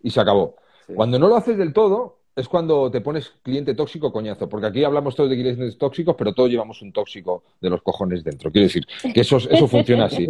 y 0.03 0.11
se 0.11 0.21
acabó. 0.21 0.57
Cuando 0.95 1.19
no 1.19 1.29
lo 1.29 1.37
haces 1.37 1.57
del 1.57 1.73
todo, 1.73 2.19
es 2.35 2.49
cuando 2.49 2.91
te 2.91 3.01
pones 3.01 3.31
cliente 3.43 3.75
tóxico 3.75 4.13
coñazo, 4.13 4.49
porque 4.49 4.67
aquí 4.67 4.85
hablamos 4.85 5.15
todos 5.15 5.29
de 5.29 5.37
clientes 5.37 5.77
tóxicos, 5.77 6.15
pero 6.17 6.33
todos 6.33 6.51
llevamos 6.51 6.81
un 6.81 6.93
tóxico 6.93 7.45
de 7.61 7.69
los 7.69 7.83
cojones 7.83 8.25
dentro. 8.25 8.51
Quiero 8.51 8.67
decir 8.67 8.87
que 9.13 9.21
eso, 9.21 9.37
eso 9.37 9.69
funciona 9.69 10.07
así. 10.07 10.29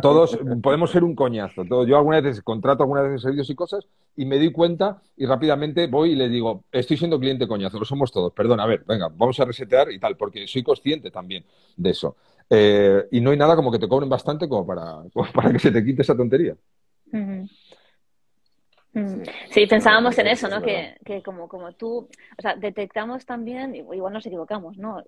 Todos 0.00 0.38
podemos 0.62 0.90
ser 0.90 1.02
un 1.02 1.14
coñazo. 1.14 1.64
yo 1.84 1.96
algunas 1.96 2.22
veces 2.22 2.42
contrato 2.42 2.84
algunas 2.84 3.04
veces 3.04 3.22
servicios 3.22 3.50
y 3.50 3.54
cosas 3.54 3.86
y 4.16 4.24
me 4.26 4.36
doy 4.36 4.52
cuenta 4.52 5.02
y 5.16 5.26
rápidamente 5.26 5.88
voy 5.88 6.12
y 6.12 6.16
le 6.16 6.28
digo, 6.28 6.64
estoy 6.70 6.96
siendo 6.96 7.18
cliente 7.18 7.48
coñazo, 7.48 7.78
lo 7.78 7.84
somos 7.84 8.12
todos. 8.12 8.32
Perdón, 8.32 8.60
a 8.60 8.66
ver, 8.66 8.84
venga, 8.86 9.08
vamos 9.08 9.38
a 9.40 9.44
resetear 9.44 9.90
y 9.90 9.98
tal, 9.98 10.16
porque 10.16 10.46
soy 10.46 10.62
consciente 10.62 11.10
también 11.10 11.44
de 11.76 11.90
eso. 11.90 12.16
Eh, 12.48 13.06
y 13.10 13.20
no 13.20 13.30
hay 13.30 13.36
nada 13.36 13.56
como 13.56 13.70
que 13.72 13.78
te 13.78 13.88
cobren 13.88 14.08
bastante 14.08 14.48
como 14.48 14.66
para, 14.66 15.02
para 15.34 15.52
que 15.52 15.58
se 15.58 15.72
te 15.72 15.84
quite 15.84 16.02
esa 16.02 16.16
tontería. 16.16 16.56
Sí, 19.50 19.66
pensábamos 19.66 20.18
en 20.18 20.26
eso, 20.26 20.48
¿no? 20.48 20.60
Que, 20.60 20.96
que, 21.04 21.22
como, 21.22 21.48
como 21.48 21.72
tú, 21.72 22.08
o 22.38 22.42
sea, 22.42 22.56
detectamos 22.56 23.24
también, 23.24 23.74
igual 23.74 24.12
nos 24.12 24.26
equivocamos, 24.26 24.76
¿no? 24.78 25.04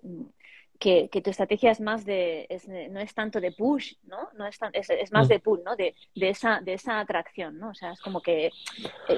Que, 0.79 1.09
que 1.09 1.21
tu 1.21 1.29
estrategia 1.29 1.71
es 1.71 1.79
más 1.81 2.05
de, 2.05 2.45
es, 2.49 2.67
no 2.67 2.99
es 2.99 3.13
tanto 3.13 3.39
de 3.39 3.51
push, 3.51 3.93
¿no? 4.05 4.29
no 4.37 4.47
es, 4.47 4.57
es, 4.73 4.89
es, 4.89 5.11
más 5.11 5.27
mm. 5.27 5.29
de 5.29 5.39
pull, 5.39 5.63
¿no? 5.63 5.75
De, 5.75 5.95
de, 6.15 6.29
esa, 6.29 6.59
de 6.61 6.73
esa 6.73 6.99
atracción, 6.99 7.57
¿no? 7.59 7.69
O 7.69 7.73
sea, 7.73 7.91
es 7.91 8.01
como 8.01 8.21
que, 8.21 8.47
eh, 8.47 8.51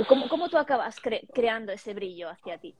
¿cómo, 0.07 0.27
cómo 0.27 0.49
tú 0.49 0.57
acabas 0.57 0.99
creando 1.33 1.71
ese 1.71 1.93
brillo 1.93 2.29
hacia 2.29 2.57
ti? 2.57 2.75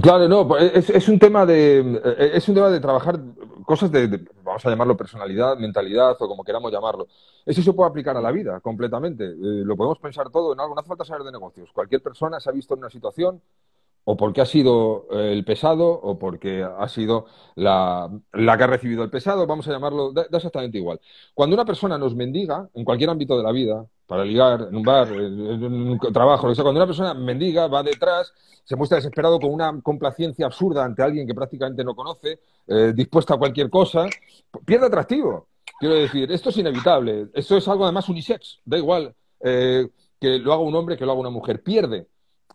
Claro, 0.00 0.26
no, 0.26 0.48
pues, 0.48 0.88
es, 0.88 1.08
un 1.08 1.18
tema 1.18 1.44
de 1.44 1.80
eh, 1.80 2.30
es 2.34 2.48
un 2.48 2.54
tema 2.54 2.70
de 2.70 2.80
trabajar 2.80 3.20
cosas 3.66 3.90
de, 3.92 4.24
vamos 4.42 4.64
a 4.64 4.70
llamarlo 4.70 4.96
personalidad, 4.96 5.56
mentalidad 5.58 6.16
o 6.18 6.28
como 6.28 6.44
queramos 6.44 6.72
llamarlo. 6.72 7.08
Eso 7.44 7.62
se 7.62 7.72
puede 7.72 7.90
aplicar 7.90 8.16
a 8.16 8.20
la 8.20 8.30
vida 8.30 8.60
completamente. 8.60 9.24
Eh, 9.24 9.34
lo 9.64 9.76
podemos 9.76 9.98
pensar 9.98 10.30
todo 10.30 10.54
en 10.54 10.60
algo. 10.60 10.74
No 10.74 10.80
hace 10.80 10.88
falta 10.88 11.04
saber 11.04 11.24
de 11.24 11.32
negocios. 11.32 11.70
Cualquier 11.72 12.02
persona 12.02 12.40
se 12.40 12.48
ha 12.48 12.52
visto 12.52 12.74
en 12.74 12.80
una 12.80 12.90
situación 12.90 13.42
o 14.04 14.16
porque 14.16 14.40
ha 14.40 14.46
sido 14.46 15.06
eh, 15.12 15.32
el 15.32 15.44
pesado 15.44 15.88
o 15.88 16.18
porque 16.18 16.62
ha 16.64 16.88
sido 16.88 17.26
la, 17.54 18.10
la, 18.32 18.56
que 18.56 18.64
ha 18.64 18.66
recibido 18.66 19.04
el 19.04 19.10
pesado, 19.10 19.46
vamos 19.46 19.68
a 19.68 19.72
llamarlo, 19.72 20.12
da, 20.12 20.26
exactamente 20.30 20.78
igual. 20.78 21.00
Cuando 21.34 21.54
una 21.54 21.64
persona 21.64 21.98
nos 21.98 22.14
mendiga, 22.14 22.68
en 22.74 22.84
cualquier 22.84 23.10
ámbito 23.10 23.36
de 23.36 23.44
la 23.44 23.52
vida, 23.52 23.86
para 24.06 24.24
ligar, 24.24 24.68
en 24.68 24.76
un 24.76 24.82
bar, 24.82 25.08
en 25.08 25.72
un 25.72 25.98
trabajo, 26.12 26.52
cuando 26.54 26.72
una 26.72 26.86
persona 26.86 27.14
mendiga, 27.14 27.68
va 27.68 27.82
detrás, 27.82 28.32
se 28.64 28.76
muestra 28.76 28.96
desesperado 28.96 29.38
con 29.38 29.52
una 29.52 29.80
complacencia 29.82 30.46
absurda 30.46 30.84
ante 30.84 31.02
alguien 31.02 31.26
que 31.26 31.34
prácticamente 31.34 31.84
no 31.84 31.94
conoce, 31.94 32.40
eh, 32.66 32.92
dispuesta 32.94 33.34
a 33.34 33.38
cualquier 33.38 33.70
cosa, 33.70 34.06
pierde 34.64 34.86
atractivo. 34.86 35.48
Quiero 35.78 35.94
decir, 35.94 36.30
esto 36.30 36.50
es 36.50 36.56
inevitable. 36.58 37.28
Esto 37.34 37.56
es 37.56 37.66
algo 37.66 37.84
además 37.84 38.08
unisex, 38.08 38.60
da 38.64 38.78
igual 38.78 39.14
eh, 39.40 39.88
que 40.20 40.38
lo 40.38 40.52
haga 40.52 40.62
un 40.62 40.74
hombre 40.74 40.96
que 40.96 41.04
lo 41.04 41.12
haga 41.12 41.20
una 41.20 41.30
mujer, 41.30 41.62
pierde 41.62 42.06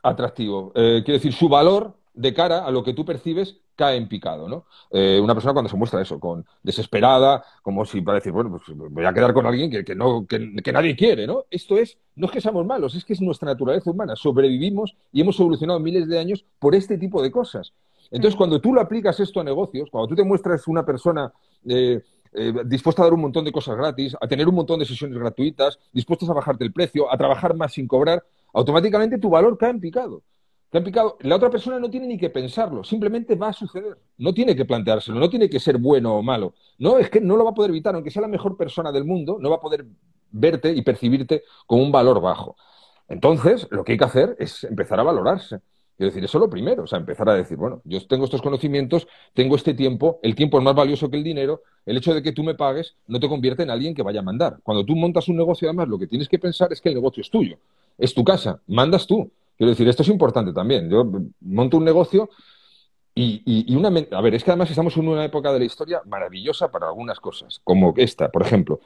atractivo. 0.08 0.72
Eh, 0.76 1.02
quiero 1.04 1.18
decir, 1.18 1.34
su 1.34 1.50
valor 1.50 1.96
de 2.14 2.34
cara 2.34 2.66
a 2.66 2.72
lo 2.72 2.84
que 2.84 2.94
tú 2.94 3.06
percibes 3.06 3.58
cae 3.76 3.96
en 3.96 4.08
picado, 4.08 4.50
¿no? 4.50 4.66
Eh, 4.90 5.20
una 5.22 5.36
persona 5.36 5.54
cuando 5.54 5.70
se 5.70 5.78
muestra 5.78 6.02
eso, 6.02 6.20
con 6.20 6.44
desesperada, 6.64 7.44
como 7.62 7.86
si 7.86 8.02
para 8.02 8.16
decir, 8.16 8.32
bueno, 8.32 8.50
pues 8.50 8.64
voy 8.76 9.06
a 9.06 9.14
quedar 9.14 9.34
con 9.34 9.46
alguien 9.46 9.70
que, 9.70 9.96
no, 9.96 10.26
que, 10.26 10.72
nadie 10.72 10.96
quiere, 10.96 11.28
¿no? 11.28 11.46
Esto 11.52 11.78
es, 11.78 11.98
no 12.16 12.26
es 12.26 12.32
que 12.32 12.42
seamos 12.42 12.66
malos, 12.66 12.96
es 12.96 13.06
que 13.06 13.14
es 13.14 13.22
nuestra 13.22 13.52
naturaleza 13.52 13.92
humana. 13.92 14.16
Sobrevivimos 14.16 14.96
y 15.12 15.22
hemos 15.22 15.40
evolucionado 15.40 15.80
miles 15.80 16.08
de 16.08 16.18
años 16.18 16.44
por 16.58 16.74
este 16.74 16.98
tipo 16.98 17.22
de 17.22 17.30
cosas. 17.30 17.72
Entonces, 18.10 18.34
mm. 18.36 18.38
cuando 18.38 18.60
tú 18.60 18.74
lo 18.74 18.82
aplicas 18.82 19.20
esto 19.20 19.40
a 19.40 19.44
negocios, 19.44 19.90
cuando 19.92 20.08
tú 20.08 20.16
te 20.16 20.24
muestras 20.24 20.68
una 20.68 20.84
persona 20.84 21.32
eh, 21.70 22.02
dispuesta 22.66 23.04
a 23.04 23.06
dar 23.06 23.14
un 23.14 23.22
montón 23.22 23.46
de 23.46 23.52
cosas 23.52 23.78
gratis, 23.78 24.16
a 24.20 24.28
tener 24.28 24.48
un 24.48 24.56
montón 24.56 24.80
de 24.80 24.86
sesiones 24.86 25.20
gratuitas, 25.20 25.78
dispuestas 25.94 26.30
a 26.30 26.34
bajarte 26.34 26.64
el 26.64 26.74
precio, 26.74 27.12
a 27.12 27.18
trabajar 27.18 27.56
más 27.56 27.74
sin 27.74 27.88
cobrar, 27.88 28.24
automáticamente 28.54 29.18
tu 29.18 29.30
valor 29.30 29.58
cae 29.58 29.72
en 29.72 29.80
picado. 29.80 30.24
Cae 30.72 30.80
en 30.80 30.86
picado. 30.86 31.18
La 31.22 31.36
otra 31.36 31.50
persona 31.50 31.80
no 31.80 31.90
tiene 31.90 32.08
ni 32.08 32.18
que 32.18 32.30
pensarlo, 32.30 32.84
simplemente 32.84 33.36
va 33.36 33.50
a 33.50 33.54
suceder. 33.54 33.98
No 34.18 34.34
tiene 34.34 34.56
que 34.56 34.66
planteárselo, 34.66 35.20
no 35.20 35.30
tiene 35.30 35.50
que 35.50 35.60
ser 35.60 35.78
bueno 35.78 36.16
o 36.16 36.22
malo. 36.22 36.54
No, 36.78 36.98
es 36.98 37.10
que 37.10 37.22
no 37.22 37.38
lo 37.38 37.44
va 37.44 37.52
a 37.52 37.56
poder 37.56 37.72
evitar, 37.72 37.96
aunque 37.96 38.12
sea 38.12 38.22
la 38.22 38.28
mejor 38.28 38.58
persona 38.58 38.92
del 38.92 39.06
mundo, 39.06 39.38
no 39.40 39.50
va 39.50 39.58
a 39.58 39.62
poder 39.62 39.86
verte 40.32 40.72
y 40.72 40.82
percibirte 40.82 41.44
con 41.66 41.80
un 41.80 41.92
valor 41.92 42.22
bajo. 42.22 42.56
Entonces, 43.08 43.68
lo 43.72 43.84
que 43.84 43.94
hay 43.94 43.98
que 43.98 44.06
hacer 44.06 44.36
es 44.40 44.64
empezar 44.64 45.00
a 45.00 45.04
valorarse. 45.04 45.60
Quiero 45.98 46.12
decir, 46.12 46.24
eso 46.24 46.38
es 46.38 46.42
lo 46.42 46.50
primero, 46.50 46.84
o 46.84 46.88
sea, 46.88 47.00
empezar 47.00 47.28
a 47.28 47.34
decir, 47.34 47.58
bueno, 47.58 47.82
yo 47.84 48.06
tengo 48.06 48.26
estos 48.26 48.44
conocimientos, 48.44 49.08
tengo 49.34 49.56
este 49.56 49.74
tiempo, 49.74 50.20
el 50.22 50.36
tiempo 50.36 50.60
es 50.60 50.64
más 50.64 50.76
valioso 50.76 51.10
que 51.10 51.18
el 51.18 51.24
dinero, 51.24 51.64
el 51.88 51.98
hecho 51.98 52.14
de 52.14 52.22
que 52.22 52.34
tú 52.34 52.44
me 52.44 52.54
pagues 52.54 52.96
no 53.08 53.20
te 53.20 53.28
convierte 53.28 53.64
en 53.64 53.72
alguien 53.72 53.96
que 53.96 54.04
vaya 54.04 54.20
a 54.20 54.24
mandar. 54.24 54.60
Cuando 54.62 54.86
tú 54.86 54.96
montas 54.96 55.28
un 55.28 55.38
negocio, 55.38 55.68
además, 55.68 55.88
lo 55.88 55.98
que 55.98 56.06
tienes 56.06 56.30
que 56.30 56.38
pensar 56.38 56.72
es 56.72 56.82
que 56.82 56.90
el 56.90 56.96
negocio 56.96 57.22
es 57.22 57.32
tuyo, 57.32 57.58
es 57.98 58.14
tu 58.14 58.24
casa, 58.24 58.62
mandas 58.68 59.08
tú. 59.08 59.32
Quiero 59.58 59.72
decir, 59.72 59.88
esto 59.88 60.04
es 60.04 60.10
importante 60.10 60.54
también. 60.54 60.90
Yo 60.90 61.10
monto 61.42 61.78
un 61.78 61.86
negocio 61.86 62.30
y, 63.16 63.42
y, 63.46 63.76
una... 63.76 63.90
A 64.12 64.22
ver, 64.22 64.36
es 64.36 64.44
que 64.44 64.52
además 64.52 64.70
estamos 64.70 64.96
en 64.98 65.08
una 65.08 65.26
época 65.26 65.52
de 65.52 65.60
la 65.60 65.66
historia 65.66 66.02
maravillosa 66.06 66.70
para 66.72 66.88
algunas 66.88 67.20
cosas, 67.20 67.60
como 67.64 67.94
esta, 67.98 68.30
por 68.30 68.44
ejemplo. 68.44 68.80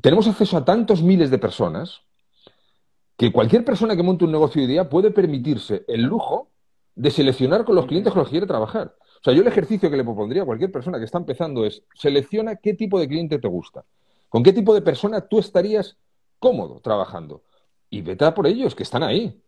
Tenemos 0.00 0.26
acceso 0.28 0.58
a 0.58 0.64
tantos 0.64 1.02
miles 1.02 1.30
de 1.30 1.38
personas 1.38 2.02
que 3.16 3.32
cualquier 3.32 3.64
persona 3.64 3.96
que 3.96 4.02
monte 4.02 4.24
un 4.24 4.32
negocio 4.32 4.60
hoy 4.60 4.68
día 4.68 4.88
puede 4.88 5.10
permitirse 5.10 5.84
el 5.88 6.02
lujo 6.02 6.50
de 6.94 7.10
seleccionar 7.10 7.64
con 7.64 7.74
los 7.74 7.86
clientes 7.86 8.12
con 8.12 8.20
los 8.20 8.28
que 8.28 8.32
quiere 8.32 8.46
trabajar. 8.46 8.94
O 8.98 9.24
sea, 9.24 9.32
yo 9.32 9.42
el 9.42 9.48
ejercicio 9.48 9.90
que 9.90 9.96
le 9.96 10.04
propondría 10.04 10.42
a 10.42 10.46
cualquier 10.46 10.72
persona 10.72 10.98
que 10.98 11.04
está 11.04 11.18
empezando 11.18 11.64
es 11.64 11.82
selecciona 11.94 12.56
qué 12.56 12.74
tipo 12.74 12.98
de 12.98 13.08
cliente 13.08 13.38
te 13.38 13.48
gusta, 13.48 13.84
con 14.28 14.42
qué 14.42 14.52
tipo 14.52 14.74
de 14.74 14.82
persona 14.82 15.20
tú 15.22 15.38
estarías 15.38 15.96
cómodo 16.38 16.80
trabajando 16.80 17.42
y 17.92 18.00
vete 18.00 18.24
a 18.24 18.34
por 18.34 18.46
ellos, 18.46 18.74
que 18.74 18.82
están 18.82 19.02
ahí, 19.02 19.38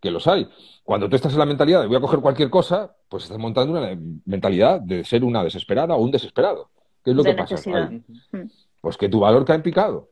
que 0.00 0.10
los 0.10 0.26
hay. 0.26 0.48
Cuando 0.82 1.08
tú 1.08 1.14
estás 1.14 1.32
en 1.32 1.38
la 1.38 1.46
mentalidad 1.46 1.80
de 1.80 1.86
voy 1.86 1.96
a 1.96 2.00
coger 2.00 2.18
cualquier 2.18 2.50
cosa, 2.50 2.94
pues 3.08 3.22
estás 3.22 3.38
montando 3.38 3.78
una 3.78 3.96
mentalidad 4.26 4.80
de 4.80 5.04
ser 5.04 5.22
una 5.22 5.44
desesperada 5.44 5.94
o 5.94 6.02
un 6.02 6.10
desesperado. 6.10 6.68
¿Qué 7.04 7.12
es 7.12 7.16
lo 7.16 7.22
que 7.22 7.34
pasa? 7.34 7.90
Pues 8.80 8.96
que 8.96 9.08
tu 9.08 9.20
valor 9.20 9.44
cae 9.44 9.56
en 9.56 9.62
picado 9.62 10.08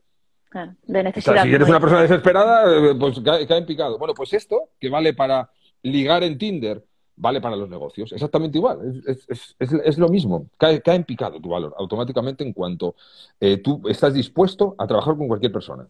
de 0.83 1.03
necesidad. 1.03 1.43
si 1.43 1.53
eres 1.53 1.67
una 1.67 1.79
persona 1.79 2.01
desesperada, 2.01 2.91
eh, 2.91 2.95
pues 2.95 3.19
cae, 3.19 3.45
en 3.49 3.65
picado. 3.65 3.97
Bueno, 3.97 4.13
pues 4.13 4.33
esto, 4.33 4.69
que 4.79 4.89
vale 4.89 5.13
para 5.13 5.49
ligar 5.83 6.23
en 6.23 6.37
Tinder, 6.37 6.83
vale 7.15 7.41
para 7.41 7.55
los 7.57 7.69
negocios. 7.69 8.11
Exactamente 8.11 8.57
igual. 8.57 9.03
Es, 9.05 9.97
lo 9.97 10.09
mismo. 10.09 10.47
Cae, 10.57 10.81
en 10.83 11.03
picado 11.03 11.39
tu 11.39 11.49
valor 11.49 11.73
automáticamente 11.77 12.43
en 12.43 12.53
cuanto 12.53 12.95
eh, 13.39 13.57
tú 13.57 13.81
estás 13.89 14.13
dispuesto 14.13 14.75
a 14.77 14.87
trabajar 14.87 15.17
con 15.17 15.27
cualquier 15.27 15.51
persona. 15.51 15.87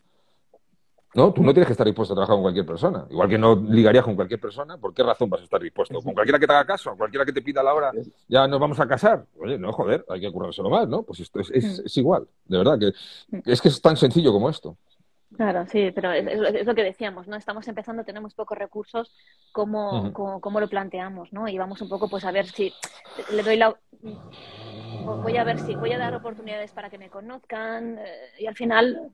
No, 1.13 1.34
tú 1.34 1.43
no 1.43 1.54
tienes 1.54 1.67
que 1.67 1.74
estar 1.74 1.86
dispuesto 1.86 2.13
a 2.13 2.15
trabajar 2.15 2.36
con 2.36 2.43
cualquier 2.43 2.65
persona. 2.65 3.06
Igual 3.10 3.28
que 3.28 3.38
no 3.38 3.56
ligarías 3.56 4.06
con 4.06 4.15
cualquier 4.15 4.39
persona, 4.39 4.78
¿por 4.78 4.93
qué 4.93 5.04
razón 5.04 5.30
vas 5.30 5.41
a 5.41 5.43
estar 5.43 5.62
dispuesto? 5.62 6.02
Con 6.02 6.13
cualquiera 6.13 6.39
que 6.39 6.47
te 6.47 6.54
haga 6.54 6.65
caso, 6.65 6.95
cualquiera 6.95 7.26
que 7.26 7.34
te 7.34 7.41
pida 7.41 7.62
la 7.62 7.74
hora, 7.74 7.91
ya 8.30 8.47
nos 8.47 8.60
vamos 8.60 8.80
a 8.80 8.88
casar. 8.88 9.26
Oye, 9.38 9.58
no, 9.58 9.74
joder, 9.74 10.06
hay 10.10 10.21
que 10.21 10.32
currárselo 10.32 10.69
más, 10.69 10.88
¿no? 10.88 11.04
Pues 11.04 11.19
esto 11.19 11.41
es, 11.41 11.52
es, 11.52 11.97
mm. 11.97 12.00
igual, 12.00 12.28
de 12.45 12.58
verdad, 12.58 12.80
que 12.80 12.93
mm. 13.36 13.41
es 13.45 13.62
que 13.62 13.67
es 13.67 13.82
tan 13.82 13.97
sencillo 13.97 14.32
como 14.32 14.50
esto. 14.50 14.78
Claro, 15.36 15.65
sí, 15.67 15.91
pero 15.91 16.12
es, 16.12 16.65
lo 16.65 16.76
que 16.76 16.84
decíamos, 16.84 17.28
¿no? 17.28 17.36
Estamos 17.36 17.67
empezando, 17.67 18.04
tenemos 18.04 18.34
pocos 18.34 18.58
recursos, 18.58 19.13
¿cómo, 19.54 20.12
lo 20.60 20.67
planteamos, 20.69 21.32
¿no? 21.32 21.47
Y 21.47 21.58
vamos 21.58 21.82
un 21.82 21.89
poco, 21.89 22.10
pues, 22.10 22.26
a 22.26 22.32
ver 22.32 22.47
si 22.47 22.74
le 23.34 23.43
doy 23.43 23.58
la... 23.58 23.76
Voy 25.04 25.38
a 25.38 25.43
ver 25.43 25.60
si 25.60 25.76
voy 25.76 25.93
a 25.93 25.97
dar 25.97 26.13
oportunidades 26.13 26.71
para 26.71 26.89
que 26.89 26.97
me 26.97 27.10
conozcan 27.10 27.97
eh, 27.97 28.04
y 28.39 28.45
al 28.45 28.56
final 28.56 29.10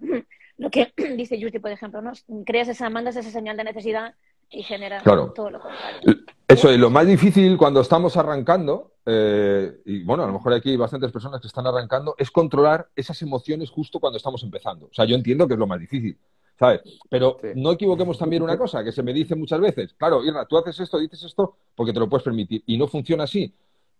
lo 0.58 0.70
que 0.70 0.94
dice 1.18 1.40
Justi, 1.42 1.60
por 1.60 1.72
ejemplo, 1.72 2.02
¿no? 2.02 2.12
creas 2.46 2.68
esa, 2.68 2.90
mandas 2.90 3.16
esa 3.16 3.32
señal 3.32 3.58
de 3.58 3.64
necesidad 3.64 4.16
y 4.50 4.64
generas 4.64 5.04
todo 5.04 5.50
lo 5.50 5.60
contrario. 5.60 6.16
Eso, 6.48 6.72
y 6.72 6.78
lo 6.78 6.90
más 6.90 7.06
difícil 7.06 7.58
cuando 7.58 7.82
estamos 7.82 8.16
arrancando, 8.16 8.94
eh, 9.06 9.82
y 9.86 10.04
bueno, 10.04 10.24
a 10.24 10.28
lo 10.28 10.34
mejor 10.34 10.54
aquí 10.54 10.70
hay 10.70 10.78
bastantes 10.78 11.12
personas 11.12 11.42
que 11.42 11.48
están 11.48 11.68
arrancando, 11.68 12.16
es 12.18 12.32
controlar 12.32 12.88
esas 12.96 13.22
emociones 13.22 13.70
justo 13.70 14.00
cuando 14.00 14.16
estamos 14.16 14.42
empezando. 14.44 14.86
O 14.86 14.94
sea, 14.94 15.04
yo 15.04 15.16
entiendo 15.16 15.48
que 15.48 15.56
es 15.56 15.60
lo 15.60 15.68
más 15.68 15.80
difícil, 15.80 16.18
¿sabes? 16.58 16.82
Pero 17.10 17.38
no 17.56 17.74
equivoquemos 17.74 18.18
también 18.18 18.44
una 18.44 18.58
cosa, 18.58 18.82
que 18.82 18.94
se 18.94 19.04
me 19.04 19.12
dice 19.12 19.36
muchas 19.36 19.60
veces, 19.60 19.94
claro, 19.94 20.24
Irna, 20.24 20.46
tú 20.46 20.58
haces 20.58 20.80
esto, 20.80 20.98
dices 21.00 21.24
esto, 21.24 21.58
porque 21.76 21.92
te 21.92 22.00
lo 22.00 22.08
puedes 22.08 22.24
permitir, 22.24 22.64
y 22.66 22.78
no 22.78 22.88
funciona 22.88 23.26
así. 23.26 23.54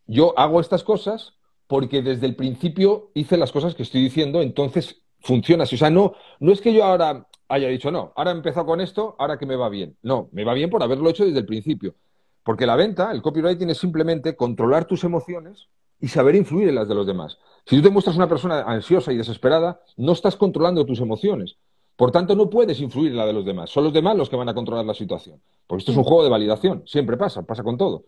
Yo 0.06 0.34
hago 0.40 0.62
estas 0.62 0.86
cosas 0.86 1.34
porque 1.68 2.02
desde 2.02 2.28
el 2.28 2.36
principio 2.38 3.12
hice 3.14 3.36
las 3.36 3.52
cosas 3.52 3.76
que 3.76 3.84
estoy 3.84 4.02
diciendo, 4.02 4.42
entonces 4.42 5.02
funciona 5.20 5.64
así. 5.64 5.76
O 5.76 5.80
sea, 5.80 5.90
no, 5.90 6.14
no 6.40 6.52
es 6.52 6.62
que 6.62 6.74
yo 6.74 6.84
ahora 6.84 7.28
haya 7.50 7.68
dicho, 7.68 7.92
no, 7.92 8.14
ahora 8.16 8.32
he 8.32 8.36
empezado 8.36 8.66
con 8.66 8.82
esto, 8.82 9.16
ahora 9.20 9.38
que 9.38 9.46
me 9.46 9.56
va 9.56 9.70
bien. 9.70 9.96
No, 10.02 10.30
me 10.32 10.44
va 10.44 10.54
bien 10.54 10.70
por 10.70 10.84
haberlo 10.84 11.10
hecho 11.10 11.26
desde 11.26 11.40
el 11.40 11.46
principio. 11.46 11.96
Porque 12.44 12.66
la 12.66 12.76
venta, 12.76 13.12
el 13.12 13.22
copywriting 13.22 13.70
es 13.70 13.78
simplemente 13.78 14.36
controlar 14.36 14.86
tus 14.86 15.04
emociones 15.04 15.68
y 16.00 16.08
saber 16.08 16.36
influir 16.36 16.70
en 16.70 16.76
las 16.76 16.88
de 16.88 16.96
los 16.96 17.08
demás. 17.08 17.38
Si 17.66 17.76
tú 17.76 17.82
te 17.82 17.90
muestras 17.90 18.16
una 18.16 18.30
persona 18.30 18.62
ansiosa 18.62 19.12
y 19.12 19.18
desesperada, 19.18 19.82
no 19.98 20.14
estás 20.14 20.36
controlando 20.36 20.86
tus 20.86 21.00
emociones. 21.00 21.58
Por 21.96 22.12
tanto, 22.12 22.36
no 22.36 22.50
puedes 22.50 22.80
influir 22.80 23.12
en 23.12 23.18
la 23.18 23.26
de 23.26 23.34
los 23.34 23.44
demás. 23.44 23.72
Son 23.72 23.84
los 23.84 23.92
demás 23.92 24.16
los 24.16 24.30
que 24.30 24.36
van 24.36 24.48
a 24.48 24.54
controlar 24.54 24.86
la 24.86 24.94
situación. 24.94 25.42
Porque 25.66 25.82
esto 25.82 25.92
es 25.92 25.98
un 25.98 26.04
juego 26.04 26.24
de 26.24 26.30
validación. 26.30 26.84
Siempre 26.86 27.18
pasa, 27.18 27.42
pasa 27.42 27.64
con 27.64 27.78
todo. 27.78 28.06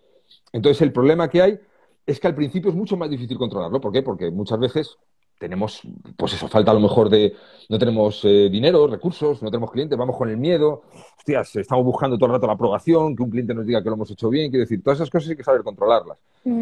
Entonces, 0.54 0.82
el 0.84 0.94
problema 0.94 1.28
que 1.28 1.42
hay 1.42 1.60
es 2.06 2.20
que 2.20 2.28
al 2.28 2.36
principio 2.36 2.70
es 2.70 2.76
mucho 2.76 2.96
más 2.98 3.10
difícil 3.10 3.38
controlarlo. 3.38 3.82
¿Por 3.82 3.92
qué? 3.92 4.04
Porque 4.04 4.30
muchas 4.30 4.60
veces 4.60 4.98
tenemos, 5.40 5.82
pues 6.16 6.34
eso, 6.34 6.48
falta 6.48 6.72
a 6.72 6.74
lo 6.74 6.82
mejor 6.82 7.10
de, 7.10 7.34
no 7.70 7.80
tenemos 7.80 8.24
eh, 8.26 8.50
dinero, 8.52 8.86
recursos, 8.86 9.42
no 9.42 9.50
tenemos 9.50 9.72
clientes, 9.72 9.98
vamos 9.98 10.18
con 10.18 10.30
el 10.30 10.38
miedo, 10.38 10.84
hostias, 11.18 11.56
estamos 11.56 11.86
buscando 11.86 12.18
todo 12.18 12.28
el 12.28 12.34
rato 12.34 12.46
la 12.46 12.54
aprobación, 12.54 13.16
que 13.16 13.24
un 13.24 13.32
cliente 13.32 13.56
nos 13.56 13.66
diga 13.66 13.82
que 13.82 13.90
lo 13.90 13.96
hemos 13.96 14.12
hecho 14.12 14.30
bien, 14.30 14.52
quiero 14.52 14.64
decir, 14.64 14.84
todas 14.84 15.00
esas 15.00 15.10
cosas 15.10 15.30
hay 15.30 15.38
que 15.38 15.44
saber 15.44 15.64
controlarlas. 15.64 16.20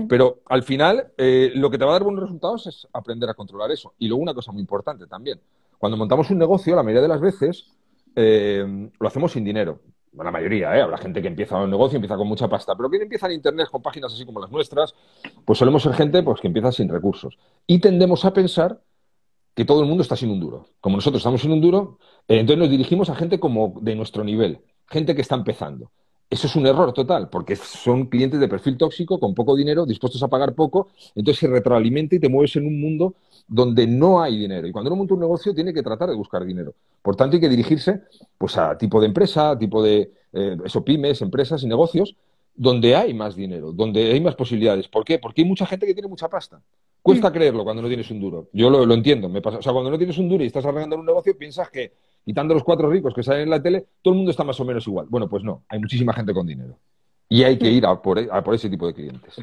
Pero 0.10 0.40
al 0.48 0.64
final, 0.64 1.12
eh, 1.18 1.52
lo 1.56 1.70
que 1.70 1.78
te 1.78 1.86
va 1.86 1.92
a 1.92 1.94
dar 1.94 2.04
buenos 2.04 2.22
resultados 2.22 2.68
es 2.68 2.88
aprender 2.92 3.30
a 3.30 3.34
controlar 3.34 3.72
eso. 3.72 3.94
Y 4.00 4.08
luego 4.08 4.22
una 4.22 4.34
cosa 4.34 4.52
muy 4.52 4.60
importante 4.60 5.08
también, 5.08 5.40
cuando 5.78 5.98
montamos 5.98 6.30
un 6.30 6.38
negocio, 6.40 6.76
la 6.76 6.84
mayoría 6.84 7.04
de 7.04 7.08
las 7.08 7.22
veces 7.22 7.68
eh, 8.16 8.90
lo 9.00 9.08
hacemos 9.08 9.32
sin 9.32 9.44
dinero 9.44 9.80
la 10.24 10.32
mayoría, 10.32 10.76
¿eh? 10.76 10.82
habrá 10.82 10.98
gente 10.98 11.22
que 11.22 11.28
empieza 11.28 11.58
un 11.58 11.70
negocio, 11.70 11.98
empieza 11.98 12.18
con 12.18 12.28
mucha 12.28 12.48
pasta, 12.48 12.76
pero 12.76 12.90
que 12.90 12.98
empieza 12.98 13.28
en 13.28 13.34
Internet 13.34 13.70
con 13.70 13.82
páginas 13.82 14.14
así 14.14 14.26
como 14.26 14.40
las 14.40 14.52
nuestras, 14.52 14.94
pues 15.46 15.60
solemos 15.60 15.84
ser 15.84 15.94
gente 15.94 16.24
pues, 16.24 16.42
que 16.42 16.48
empieza 16.48 16.72
sin 16.72 16.90
recursos. 16.90 17.38
Y 17.66 17.80
tendemos 17.80 18.26
a 18.26 18.34
pensar 18.34 18.82
que 19.54 19.66
todo 19.66 19.82
el 19.82 19.88
mundo 19.88 20.04
está 20.04 20.16
sin 20.16 20.30
un 20.30 20.40
duro. 20.40 20.68
Como 20.80 20.98
nosotros 20.98 21.20
estamos 21.20 21.42
sin 21.42 21.52
un 21.52 21.62
duro, 21.62 21.98
eh, 22.28 22.40
entonces 22.40 22.60
nos 22.60 22.70
dirigimos 22.70 23.10
a 23.10 23.16
gente 23.16 23.40
como 23.40 23.74
de 23.82 23.96
nuestro 23.96 24.24
nivel, 24.24 24.60
gente 24.88 25.16
que 25.16 25.22
está 25.22 25.36
empezando. 25.36 25.92
Eso 26.30 26.48
es 26.48 26.56
un 26.58 26.68
error 26.68 26.92
total, 26.92 27.30
porque 27.30 27.56
son 27.56 28.08
clientes 28.08 28.40
de 28.40 28.50
perfil 28.50 28.78
tóxico, 28.78 29.20
con 29.20 29.34
poco 29.34 29.56
dinero, 29.56 29.86
dispuestos 29.86 30.22
a 30.24 30.28
pagar 30.28 30.54
poco, 30.54 30.90
entonces 31.16 31.40
se 31.40 31.48
retroalimenta 31.48 32.16
y 32.16 32.20
te 32.20 32.28
mueves 32.28 32.56
en 32.58 32.68
un 32.68 32.82
mundo 32.82 33.16
donde 33.48 33.88
no 33.88 34.22
hay 34.22 34.38
dinero. 34.38 34.68
Y 34.68 34.72
cuando 34.74 34.90
uno 34.90 34.98
monta 34.98 35.14
un 35.14 35.22
negocio 35.22 35.54
tiene 35.54 35.74
que 35.74 35.82
tratar 35.82 36.10
de 36.10 36.16
buscar 36.16 36.46
dinero. 36.46 36.74
Por 37.02 37.16
tanto, 37.16 37.36
hay 37.36 37.42
que 37.42 37.48
dirigirse 37.48 38.02
pues, 38.38 38.58
a 38.58 38.78
tipo 38.78 39.00
de 39.00 39.08
empresa, 39.08 39.52
a 39.52 39.58
tipo 39.58 39.82
de 39.82 40.12
eh, 40.34 40.58
eso, 40.66 40.84
pymes, 40.84 41.22
empresas 41.22 41.64
y 41.64 41.68
negocios, 41.68 42.16
donde 42.54 42.96
hay 42.96 43.14
más 43.14 43.36
dinero, 43.36 43.72
donde 43.72 44.12
hay 44.12 44.20
más 44.20 44.36
posibilidades. 44.36 44.88
¿Por 44.88 45.06
qué? 45.06 45.20
Porque 45.20 45.44
hay 45.44 45.48
mucha 45.48 45.66
gente 45.66 45.86
que 45.86 45.94
tiene 45.94 46.10
mucha 46.10 46.28
pasta. 46.28 46.62
Cuesta 47.02 47.30
mm. 47.30 47.34
creerlo 47.34 47.64
cuando 47.64 47.82
no 47.82 47.88
tienes 47.88 48.10
un 48.12 48.20
duro. 48.20 48.50
Yo 48.52 48.70
lo, 48.70 48.94
entiendo. 48.94 49.30
Me 49.30 49.42
pasa. 49.42 49.60
O 49.60 49.62
sea, 49.62 49.72
cuando 49.72 49.92
no 49.92 49.98
tienes 49.98 50.18
un 50.18 50.28
duro 50.28 50.44
y 50.44 50.48
estás 50.48 50.66
arreglando 50.66 50.98
un 50.98 51.06
negocio, 51.06 51.38
piensas 51.38 51.70
que 51.70 51.94
quitando 52.28 52.54
los 52.54 52.66
cuatro 52.66 52.90
ricos 52.90 53.14
que 53.14 53.24
salen 53.24 53.44
en 53.44 53.50
la 53.52 53.64
tele, 53.64 53.86
todo 54.02 54.14
el 54.14 54.18
mundo 54.18 54.32
está 54.32 54.44
más 54.44 54.60
o 54.60 54.66
menos 54.66 54.86
igual. 54.86 55.08
Bueno, 55.10 55.30
pues 55.30 55.46
no, 55.46 55.64
hay 55.70 55.80
muchísima 55.80 56.12
gente 56.12 56.34
con 56.34 56.46
dinero. 56.46 56.78
Y 57.30 57.42
hay 57.44 57.58
que 57.58 57.70
ir 57.70 57.86
a 57.86 58.02
por, 58.02 58.20
ese 58.54 58.70
tipo 58.70 58.86
de 58.86 58.94
clientes. 58.94 59.34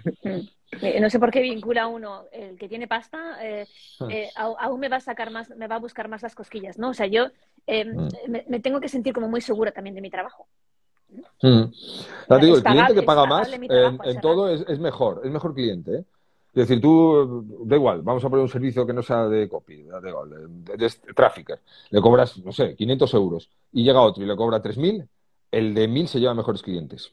Eh, 0.83 1.01
no 1.01 1.09
sé 1.09 1.21
por 1.21 1.31
qué 1.31 1.41
vincula 1.41 1.87
uno 1.87 2.25
el 2.33 2.59
que 2.59 2.69
tiene 2.69 2.89
pasta, 2.89 3.39
eh, 3.41 3.65
ah. 4.01 4.09
eh, 4.11 4.29
aún 4.35 4.81
me 4.81 4.89
va 4.89 4.97
a 4.97 5.01
sacar 5.01 5.31
más, 5.31 5.49
me 5.51 5.69
va 5.69 5.77
a 5.77 5.79
buscar 5.79 6.09
más 6.09 6.21
las 6.23 6.35
cosquillas, 6.35 6.79
¿no? 6.79 6.89
O 6.89 6.95
sea, 6.95 7.07
yo 7.07 7.29
mm. 7.69 8.09
me, 8.49 8.59
tengo 8.59 8.81
que 8.81 8.89
sentir 8.89 9.15
como 9.15 9.29
muy 9.29 9.41
segura 9.41 9.71
también 9.71 9.95
de 9.95 10.01
mi 10.01 10.11
trabajo. 10.11 10.49
Mm. 11.43 11.71
digo, 12.41 12.57
el 12.57 12.65
cliente 12.65 12.95
que 12.95 13.03
paga 13.03 13.25
más 13.25 13.49
en, 13.53 14.21
todo 14.21 14.53
es, 14.53 14.81
mejor, 14.81 15.23
es 15.25 15.31
mejor 15.31 15.55
cliente. 15.55 16.05
Es 16.55 16.69
decir, 16.69 16.81
tú, 16.81 17.45
da 17.65 17.75
igual, 17.75 18.03
vamos 18.03 18.25
a 18.25 18.31
poner 18.31 18.45
un 18.45 18.49
servicio 18.49 18.87
que 18.87 18.93
no 18.93 19.03
sea 19.03 19.27
de 19.27 19.49
copy, 19.49 19.83
de, 19.83 20.77
de, 20.77 20.91
trafficker. 21.13 21.59
Le 21.91 22.01
cobras, 22.01 22.39
no 22.45 22.53
sé, 22.53 22.77
500 22.77 23.15
euros 23.15 23.51
y 23.73 23.83
llega 23.83 24.01
otro 24.01 24.23
y 24.23 24.27
le 24.27 24.37
cobra 24.37 24.63
3.000, 24.63 25.05
el 25.51 25.75
de 25.75 25.89
1.000 25.89 26.07
se 26.07 26.21
lleva 26.21 26.33
mejores 26.33 26.63
clientes. 26.63 27.13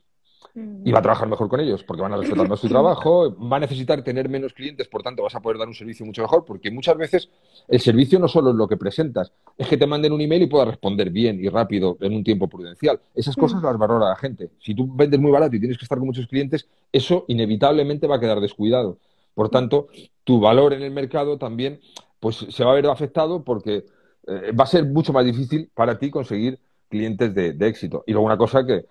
Mm. 0.54 0.88
Y 0.88 0.92
va 0.92 1.00
a 1.00 1.02
trabajar 1.02 1.28
mejor 1.28 1.48
con 1.48 1.60
ellos 1.60 1.84
porque 1.84 2.02
van 2.02 2.14
a 2.14 2.18
respetar 2.18 2.48
más 2.48 2.60
su 2.60 2.68
trabajo, 2.70 3.36
va 3.36 3.58
a 3.58 3.60
necesitar 3.62 4.04
tener 4.04 4.30
menos 4.30 4.54
clientes, 4.54 4.88
por 4.88 5.02
tanto 5.02 5.24
vas 5.24 5.34
a 5.34 5.40
poder 5.40 5.58
dar 5.58 5.68
un 5.68 5.74
servicio 5.74 6.06
mucho 6.06 6.22
mejor 6.22 6.46
porque 6.46 6.70
muchas 6.70 6.98
veces 6.98 7.30
el 7.68 7.80
servicio 7.80 8.20
no 8.20 8.28
solo 8.28 8.52
es 8.52 8.56
lo 8.56 8.68
que 8.68 8.78
presentas, 8.78 9.32
es 9.58 9.68
que 9.68 9.78
te 9.78 9.88
manden 9.88 10.12
un 10.12 10.22
email 10.22 10.44
y 10.44 10.48
puedas 10.48 10.68
responder 10.68 11.10
bien 11.10 11.44
y 11.44 11.50
rápido 11.50 11.98
en 12.02 12.14
un 12.14 12.24
tiempo 12.24 12.48
prudencial. 12.48 13.00
Esas 13.16 13.36
cosas 13.36 13.62
mm. 13.62 13.66
las 13.66 13.78
valora 13.78 14.10
la 14.10 14.16
gente. 14.16 14.52
Si 14.60 14.76
tú 14.76 14.88
vendes 14.94 15.20
muy 15.20 15.32
barato 15.32 15.56
y 15.56 15.60
tienes 15.60 15.78
que 15.78 15.86
estar 15.86 15.98
con 15.98 16.08
muchos 16.08 16.28
clientes, 16.28 16.68
eso 16.92 17.26
inevitablemente 17.28 18.08
va 18.08 18.18
a 18.18 18.20
quedar 18.20 18.40
descuidado. 18.40 18.98
Por 19.34 19.50
tanto, 19.50 19.88
tu 20.24 20.40
valor 20.40 20.74
en 20.74 20.82
el 20.82 20.92
mercado 20.92 21.38
también 21.38 21.80
pues, 22.20 22.38
se 22.50 22.64
va 22.64 22.72
a 22.72 22.76
ver 22.76 22.88
afectado 22.88 23.44
porque 23.44 23.86
eh, 24.28 24.52
va 24.52 24.64
a 24.64 24.68
ser 24.68 24.86
mucho 24.86 25.14
más 25.14 25.26
difícil 25.26 25.70
para 25.74 25.98
ti 25.98 26.12
conseguir 26.12 26.60
clientes 26.90 27.34
de, 27.34 27.56
éxito. 27.68 28.04
Y 28.06 28.12
luego 28.12 28.26
una 28.26 28.38
cosa 28.38 28.66
que, 28.66 28.86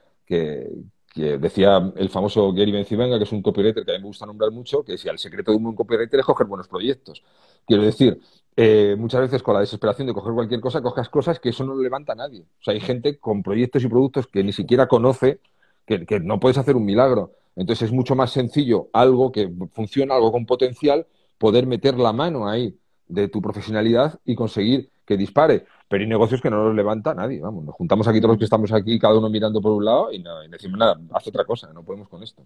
decía 1.15 1.93
el 1.97 2.09
famoso 2.09 2.53
Gary 2.53 2.73
Bencivenga, 2.73 3.19
que 3.19 3.25
es 3.25 3.33
un 3.33 3.43
copywriter 3.43 3.85
que 3.85 3.91
a 3.93 3.95
mí 3.95 4.01
me 4.01 4.07
gusta 4.07 4.27
nombrar 4.27 4.51
mucho, 4.51 4.83
que 4.83 4.93
decía, 4.93 5.13
el 5.13 5.19
secreto 5.19 5.51
de 5.51 5.59
un 5.59 5.65
buen 5.65 5.77
copywriter 5.77 6.21
es 6.21 6.27
coger 6.27 6.47
buenos 6.47 6.69
proyectos. 6.69 7.23
Quiero 7.67 7.83
decir, 7.83 8.21
eh, 8.57 8.97
muchas 8.99 9.21
veces 9.21 9.43
con 9.43 9.55
la 9.55 9.61
desesperación 9.61 10.07
de 10.07 10.15
coger 10.15 10.33
cualquier 10.33 10.61
cosa, 10.61 10.81
cojas 10.81 11.09
cosas 11.09 11.39
que 11.39 11.51
eso 11.51 11.65
no 11.65 11.75
lo 11.75 11.83
levanta 11.83 12.13
a 12.13 12.17
nadie. 12.17 12.43
O 12.43 12.63
sea, 12.63 12.75
hay 12.75 12.81
gente 12.81 13.19
con 13.19 13.43
proyectos 13.43 13.85
y 13.85 13.89
productos 13.89 14.27
que 14.27 14.43
ni 14.43 14.53
siquiera 14.53 14.89
conoce 14.89 15.41
que, 15.87 16.07
que 16.07 16.21
no 16.21 16.41
puedes 16.41 16.59
hacer 16.59 16.77
un 16.77 16.85
milagro. 16.85 17.33
Entonces 17.57 17.89
es 17.89 17.93
mucho 17.93 18.15
más 18.15 18.31
sencillo 18.31 18.89
algo 18.93 19.33
que 19.33 19.51
funciona, 19.73 20.15
algo 20.15 20.33
con 20.33 20.47
potencial, 20.47 21.07
poder 21.39 21.67
meter 21.67 21.99
la 21.99 22.13
mano 22.13 22.49
ahí 22.49 22.77
de 23.09 23.29
tu 23.29 23.43
profesionalidad 23.43 24.19
y 24.25 24.35
conseguir 24.35 24.91
que 25.05 25.17
dispare. 25.17 25.65
Pero 25.89 26.03
hay 26.03 26.09
negocios 26.09 26.41
que 26.41 26.49
no 26.51 26.65
los 26.65 26.75
levanta 26.77 27.13
nadie. 27.15 27.41
Vamos, 27.41 27.65
nos 27.65 27.75
juntamos 27.75 28.07
aquí 28.07 28.21
todos 28.21 28.35
los 28.35 28.39
que 28.39 28.45
estamos 28.45 28.73
aquí, 28.73 28.99
cada 28.99 29.19
uno 29.19 29.29
mirando 29.29 29.61
por 29.61 29.73
un 29.73 29.85
lado 29.85 30.13
y, 30.13 30.21
no, 30.21 30.45
y 30.45 30.49
decimos 30.49 30.79
nada, 30.79 30.99
haz 31.13 31.27
otra 31.27 31.45
cosa, 31.45 31.73
no 31.73 31.83
podemos 31.83 32.09
con 32.09 32.23
esto. 32.23 32.43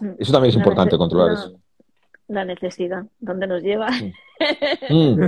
Mm. 0.00 0.10
Eso 0.18 0.32
también 0.32 0.50
es 0.50 0.54
La 0.54 0.60
importante, 0.60 0.96
controlar 0.96 1.32
la- 1.32 1.34
eso. 1.40 1.60
La 2.28 2.44
necesidad, 2.44 3.04
¿dónde 3.18 3.46
nos 3.46 3.62
lleva? 3.62 3.88
Mm. 4.88 5.20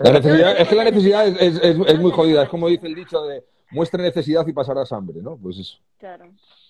La 0.00 0.12
necesidad, 0.12 0.58
es 0.58 0.68
que 0.68 0.74
la 0.76 0.84
necesidad 0.84 1.26
es, 1.28 1.36
es- 1.42 1.56
es- 1.62 1.76
es 1.88 2.00
muy 2.00 2.10
jodida. 2.10 2.44
Es 2.44 2.48
como 2.48 2.68
dice 2.68 2.86
el 2.86 2.94
dicho 2.94 3.22
de 3.26 3.44
muestre 3.70 4.02
necesidad 4.02 4.46
y 4.46 4.52
pasarás 4.54 4.90
hambre, 4.92 5.20
¿no? 5.20 5.36
Pues 5.36 5.58
eso. 5.58 5.76
Claro, 5.98 6.24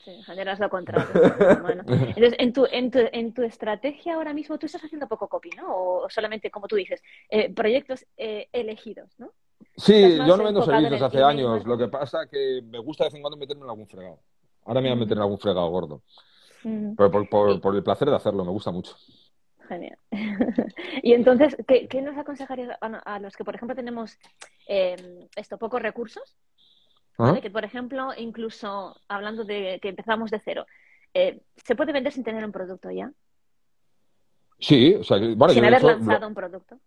sí, 0.06 0.22
generas 0.24 0.58
lo 0.60 0.70
contrario. 0.70 1.06
Bueno, 1.62 1.82
entonces, 1.88 2.36
en 2.38 2.52
tu, 2.54 2.66
en, 2.70 2.90
tu, 2.90 2.98
en 3.12 3.34
tu 3.34 3.42
estrategia 3.42 4.14
ahora 4.14 4.32
mismo, 4.32 4.58
tú 4.58 4.66
estás 4.66 4.82
haciendo 4.84 5.06
poco 5.08 5.28
copy, 5.28 5.50
¿no? 5.50 5.64
O 5.76 6.08
solamente, 6.08 6.50
como 6.50 6.68
tú 6.68 6.76
dices, 6.76 7.02
eh, 7.28 7.52
proyectos 7.52 8.06
eh, 8.16 8.48
elegidos, 8.52 9.10
¿no? 9.18 9.32
Sí, 9.76 10.16
yo 10.16 10.36
no 10.36 10.44
vendo 10.44 10.62
servicios 10.62 11.02
hace 11.02 11.22
años. 11.22 11.66
Lo 11.66 11.76
que 11.76 11.88
pasa 11.88 12.26
que 12.30 12.62
me 12.64 12.78
gusta 12.78 13.04
de 13.04 13.08
vez 13.08 13.14
en 13.16 13.20
cuando 13.22 13.36
meterme 13.36 13.64
en 13.64 13.70
algún 13.70 13.86
fregado. 13.88 14.20
Ahora 14.64 14.80
me 14.80 14.88
voy 14.88 14.96
a 14.96 15.00
meter 15.00 15.16
en 15.18 15.22
algún 15.22 15.38
fregado 15.38 15.68
gordo. 15.70 16.02
Pero 16.62 17.10
por, 17.10 17.28
por- 17.28 17.60
por 17.60 17.74
el 17.76 17.82
placer 17.82 18.08
de 18.08 18.16
hacerlo, 18.16 18.44
me 18.44 18.50
gusta 18.52 18.70
mucho. 18.70 18.96
Genial. 19.68 19.98
y 21.02 21.12
entonces, 21.12 21.56
¿qué, 21.66 21.88
qué 21.88 22.00
nos 22.02 22.16
aconsejarías 22.16 22.78
a, 22.80 22.86
a 22.86 23.18
los 23.20 23.36
que, 23.36 23.44
por 23.44 23.54
ejemplo, 23.54 23.74
tenemos 23.76 24.18
eh, 24.68 24.96
esto, 25.36 25.58
pocos 25.58 25.82
recursos? 25.82 26.36
Que, 27.42 27.50
por 27.50 27.64
ejemplo, 27.64 28.10
incluso 28.16 28.94
hablando 29.08 29.44
de 29.44 29.78
que 29.80 29.88
empezamos 29.88 30.30
de 30.30 30.40
cero, 30.44 30.66
eh, 31.14 31.40
¿se 31.56 31.74
puede 31.74 31.92
vender 31.92 32.12
sin 32.12 32.24
tener 32.24 32.44
un 32.44 32.52
producto 32.52 32.90
ya? 32.90 33.10
Sí, 34.58 34.94
o 34.94 35.04
sea, 35.04 35.18
bueno, 35.18 35.48
sin 35.54 35.64
haber 35.64 35.82
lanzado 35.82 36.20
lo- 36.20 36.28
un 36.28 36.34
producto. 36.34 36.78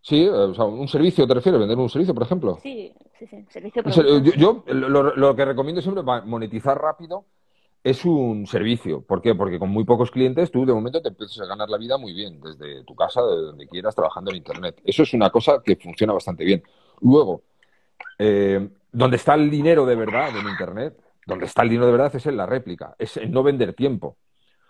sí, 0.00 0.22
eh, 0.24 0.30
o 0.30 0.54
sea, 0.54 0.64
un 0.64 0.88
servicio, 0.88 1.26
¿te 1.26 1.34
refieres? 1.34 1.60
¿Vender 1.60 1.78
un 1.78 1.88
servicio, 1.90 2.14
por 2.14 2.22
ejemplo? 2.22 2.58
Sí, 2.62 2.92
sí, 3.18 3.26
sí, 3.26 3.46
servicio 3.50 3.82
producto. 3.82 4.18
Yo, 4.20 4.64
yo 4.66 4.74
lo, 4.74 5.14
lo 5.16 5.36
que 5.36 5.44
recomiendo 5.44 5.82
siempre 5.82 6.02
para 6.04 6.24
monetizar 6.24 6.80
rápido 6.80 7.26
es 7.84 8.04
un 8.04 8.46
servicio. 8.46 9.02
¿Por 9.02 9.20
qué? 9.20 9.34
Porque 9.34 9.58
con 9.58 9.68
muy 9.70 9.84
pocos 9.84 10.10
clientes 10.10 10.50
tú 10.50 10.64
de 10.64 10.72
momento 10.72 11.02
te 11.02 11.08
empiezas 11.08 11.40
a 11.40 11.46
ganar 11.46 11.68
la 11.68 11.78
vida 11.78 11.98
muy 11.98 12.12
bien, 12.12 12.40
desde 12.40 12.84
tu 12.84 12.94
casa, 12.94 13.20
de 13.22 13.36
donde 13.36 13.66
quieras, 13.66 13.94
trabajando 13.94 14.30
en 14.30 14.36
Internet. 14.38 14.80
Eso 14.84 15.02
es 15.02 15.12
una 15.14 15.30
cosa 15.30 15.62
que 15.64 15.76
funciona 15.76 16.12
bastante 16.12 16.44
bien. 16.44 16.62
Luego, 17.00 17.42
eh, 18.18 18.68
donde 18.92 19.16
está 19.16 19.34
el 19.34 19.50
dinero 19.50 19.86
de 19.86 19.96
verdad 19.96 20.36
en 20.36 20.48
Internet, 20.48 21.02
donde 21.26 21.46
está 21.46 21.62
el 21.62 21.70
dinero 21.70 21.86
de 21.86 21.92
verdad 21.92 22.14
es 22.14 22.26
en 22.26 22.36
la 22.36 22.46
réplica, 22.46 22.94
es 22.98 23.16
en 23.16 23.32
no 23.32 23.42
vender 23.42 23.74
tiempo. 23.74 24.18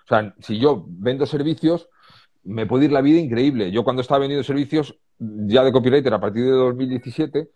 O 0.05 0.09
sea, 0.09 0.35
si 0.41 0.59
yo 0.59 0.85
vendo 0.89 1.27
servicios, 1.27 1.89
me 2.45 2.67
puede 2.67 2.87
ir 2.87 2.93
la 2.93 3.01
vida 3.01 3.21
increíble. 3.21 3.71
Yo 3.71 3.85
cuando 3.85 4.03
estaba 4.03 4.21
vendiendo 4.21 4.45
servicios 4.45 4.97
ya 5.19 5.63
de 5.63 5.73
copywriter 5.73 6.13
a 6.15 6.21
partir 6.21 6.45
de 6.45 6.51
2017, 6.51 7.51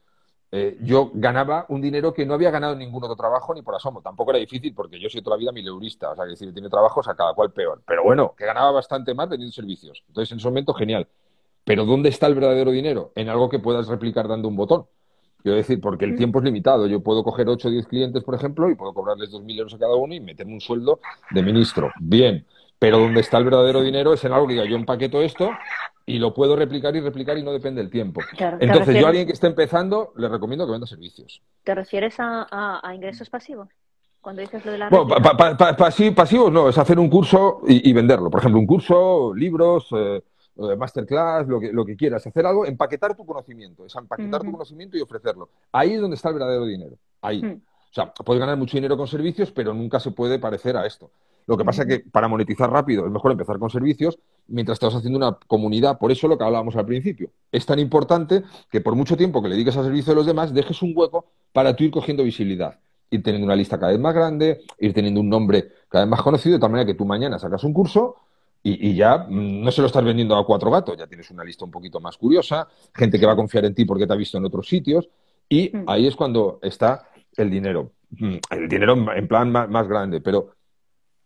eh, 0.53 0.79
yo 0.81 1.11
ganaba 1.13 1.67
un 1.69 1.83
dinero 1.83 2.15
que 2.15 2.25
no 2.25 2.35
había 2.35 2.51
ganado 2.51 2.75
en 2.75 2.79
ningún 2.79 3.03
otro 3.03 3.17
trabajo 3.17 3.53
ni 3.53 3.63
por 3.63 3.75
asomo. 3.75 4.01
Tampoco 4.01 4.31
era 4.31 4.39
difícil 4.39 4.75
porque 4.75 5.01
yo 5.01 5.09
soy 5.09 5.23
toda 5.23 5.37
la 5.37 5.41
vida 5.41 5.53
mileurista, 5.53 6.11
o 6.11 6.15
sea, 6.15 6.25
que 6.25 6.31
decir, 6.31 6.53
tiene 6.53 6.69
trabajos 6.69 7.09
a 7.09 7.15
cada 7.17 7.35
cual 7.35 7.53
peor. 7.53 7.83
Pero 7.87 8.05
bueno, 8.05 8.35
que 8.37 8.47
ganaba 8.47 8.71
bastante 8.71 9.13
más 9.15 9.29
vendiendo 9.29 9.53
servicios. 9.53 10.05
Entonces, 10.09 10.33
en 10.33 10.39
ese 10.39 10.49
momento, 10.49 10.73
genial. 10.75 11.09
Pero 11.65 11.85
¿dónde 11.85 12.11
está 12.11 12.29
el 12.29 12.35
verdadero 12.37 12.71
dinero? 12.71 13.13
En 13.17 13.29
algo 13.29 13.49
que 13.49 13.59
puedas 13.59 13.89
replicar 13.89 14.29
dando 14.29 14.47
un 14.47 14.57
botón. 14.57 14.87
Quiero 15.47 15.59
decir, 15.59 15.81
porque 15.81 16.05
el 16.05 16.15
Mm. 16.15 16.17
tiempo 16.17 16.39
es 16.41 16.45
limitado. 16.45 16.89
Yo 16.89 16.99
puedo 16.99 17.23
coger 17.23 17.49
8 17.49 17.69
o 17.69 17.71
10 17.71 17.87
clientes, 17.87 18.25
por 18.25 18.35
ejemplo, 18.35 18.69
y 18.69 18.75
puedo 18.75 18.93
cobrarles 18.93 19.31
2.000 19.31 19.57
euros 19.57 19.73
a 19.75 19.79
cada 19.79 19.95
uno 19.95 20.13
y 20.13 20.19
meterme 20.19 20.55
un 20.55 20.61
sueldo 20.61 20.99
de 21.31 21.41
ministro. 21.41 21.93
Bien. 22.01 22.45
Pero 22.81 22.99
donde 22.99 23.21
está 23.21 23.39
el 23.39 23.45
verdadero 23.45 23.81
dinero 23.81 24.13
es 24.13 24.25
en 24.25 24.33
algo 24.33 24.49
que 24.49 24.55
diga, 24.55 24.65
yo 24.65 24.75
empaqueto 24.75 25.23
esto 25.23 25.51
y 26.05 26.19
lo 26.19 26.35
puedo 26.35 26.57
replicar 26.57 26.97
y 26.97 27.01
replicar 27.01 27.39
y 27.39 27.45
no 27.45 27.53
depende 27.53 27.81
del 27.81 27.93
tiempo. 27.93 28.23
Claro, 28.37 28.59
¿te 28.59 28.65
Entonces, 28.65 28.97
yo 28.99 29.07
a 29.07 29.11
alguien 29.11 29.29
que 29.29 29.35
esté 29.35 29.47
empezando, 29.47 30.13
le 30.17 30.29
recomiendo 30.29 30.67
que 30.67 30.73
venda 30.73 30.87
servicios. 30.89 31.41
¿Te 31.63 31.77
refieres 31.77 32.19
a, 32.19 32.45
a- 32.51 32.81
a 32.83 32.93
ingresos 32.97 33.31
pasivos? 33.31 33.69
Cuando 34.21 34.43
dices 34.43 34.67
lo 34.67 34.73
de 34.73 34.79
la 34.79 34.89
Bueno, 34.89 35.07
pa- 35.07 35.37
pa- 35.37 35.57
pa- 35.57 35.77
pasi- 35.77 36.11
pasivos 36.11 36.51
no, 36.51 36.69
es 36.71 36.77
hacer 36.77 36.99
un 36.99 37.09
curso 37.09 37.61
y, 37.69 37.89
y 37.89 37.93
venderlo. 37.93 38.31
Por 38.31 38.41
ejemplo, 38.41 38.59
un 38.59 38.67
curso, 38.67 39.33
libros, 39.33 39.87
eh, 39.97 40.23
masterclass, 40.57 41.47
lo 41.47 41.61
que, 41.61 41.73
lo 41.73 41.85
que 41.85 41.97
quieras. 41.97 42.27
Hacer 42.27 42.47
algo, 42.47 42.67
empaquetar 42.67 43.15
tu 43.15 43.25
conocimiento. 43.25 43.85
Es 43.85 43.95
empaquetar 43.95 44.43
tu 44.43 44.53
conocimiento 44.53 44.97
y 44.97 45.01
ofrecerlo. 45.01 45.49
Ahí 45.73 45.95
es 45.95 46.01
donde 46.01 46.17
está 46.17 46.29
el 46.29 46.35
verdadero 46.35 46.65
dinero. 46.65 46.97
Ahí. 47.21 47.43
Mm. 47.43 47.63
O 47.91 47.95
sea, 47.95 48.13
puedes 48.13 48.41
ganar 48.41 48.57
mucho 48.57 48.77
dinero 48.77 48.97
con 48.97 49.07
servicios, 49.07 49.51
pero 49.53 49.73
nunca 49.73 50.01
se 50.01 50.11
puede 50.11 50.39
parecer 50.39 50.77
a 50.77 50.87
esto. 50.87 51.11
Lo 51.47 51.57
que 51.57 51.65
pasa 51.65 51.83
es 51.83 51.89
que 51.89 52.11
para 52.11 52.27
monetizar 52.27 52.71
rápido 52.71 53.07
es 53.07 53.13
mejor 53.13 53.31
empezar 53.31 53.59
con 53.59 53.71
servicios 53.71 54.19
mientras 54.49 54.77
estás 54.77 54.95
haciendo 54.95 55.17
una 55.17 55.39
comunidad. 55.47 55.99
Por 55.99 56.11
eso 56.11 56.27
lo 56.27 56.37
que 56.37 56.45
hablábamos 56.45 56.75
al 56.77 56.85
principio. 56.85 57.31
Es 57.53 57.65
tan 57.65 57.79
importante 57.79 58.43
que 58.71 58.81
por 58.81 58.97
mucho 58.97 59.17
tiempo 59.17 59.41
que 59.41 59.49
le 59.49 59.55
dediques 59.55 59.77
al 59.77 59.85
servicio 59.85 60.13
de 60.13 60.17
los 60.17 60.27
demás, 60.27 60.53
dejes 60.53 60.83
un 60.83 60.93
hueco 60.95 61.27
para 61.53 61.75
tú 61.77 61.85
ir 61.85 61.91
cogiendo 61.91 62.25
visibilidad. 62.25 62.79
Ir 63.11 63.23
teniendo 63.23 63.47
una 63.47 63.55
lista 63.55 63.79
cada 63.79 63.93
vez 63.93 64.01
más 64.01 64.13
grande, 64.13 64.63
ir 64.81 64.93
teniendo 64.93 65.21
un 65.21 65.29
nombre 65.29 65.69
cada 65.89 66.05
vez 66.05 66.11
más 66.11 66.23
conocido, 66.23 66.57
de 66.57 66.61
tal 66.61 66.71
manera 66.71 66.87
que 66.87 66.95
tú 66.95 67.05
mañana 67.05 67.39
sacas 67.39 67.63
un 67.63 67.73
curso 67.73 68.17
y, 68.63 68.91
y 68.91 68.95
ya 68.95 69.19
mm, 69.19 69.63
no 69.63 69.71
se 69.71 69.81
lo 69.81 69.87
estás 69.87 70.05
vendiendo 70.05 70.37
a 70.37 70.45
cuatro 70.45 70.71
gatos, 70.71 70.97
ya 70.97 71.07
tienes 71.07 71.31
una 71.31 71.45
lista 71.45 71.65
un 71.65 71.71
poquito 71.71 72.01
más 72.01 72.17
curiosa, 72.17 72.69
gente 72.95 73.19
que 73.19 73.27
va 73.27 73.33
a 73.33 73.37
confiar 73.37 73.65
en 73.65 73.75
ti 73.75 73.85
porque 73.85 74.07
te 74.07 74.13
ha 74.13 74.17
visto 74.17 74.39
en 74.39 74.45
otros 74.45 74.69
sitios, 74.69 75.09
y 75.49 75.71
Mm. 75.77 75.85
ahí 75.89 76.07
es 76.07 76.17
cuando 76.17 76.59
está 76.63 77.09
el 77.37 77.51
dinero. 77.51 77.93
Mm, 78.11 78.37
El 78.51 78.69
dinero 78.69 78.95
en 78.95 79.09
en 79.09 79.29
plan 79.29 79.51
más, 79.51 79.69
más 79.69 79.87
grande, 79.89 80.21
pero 80.21 80.55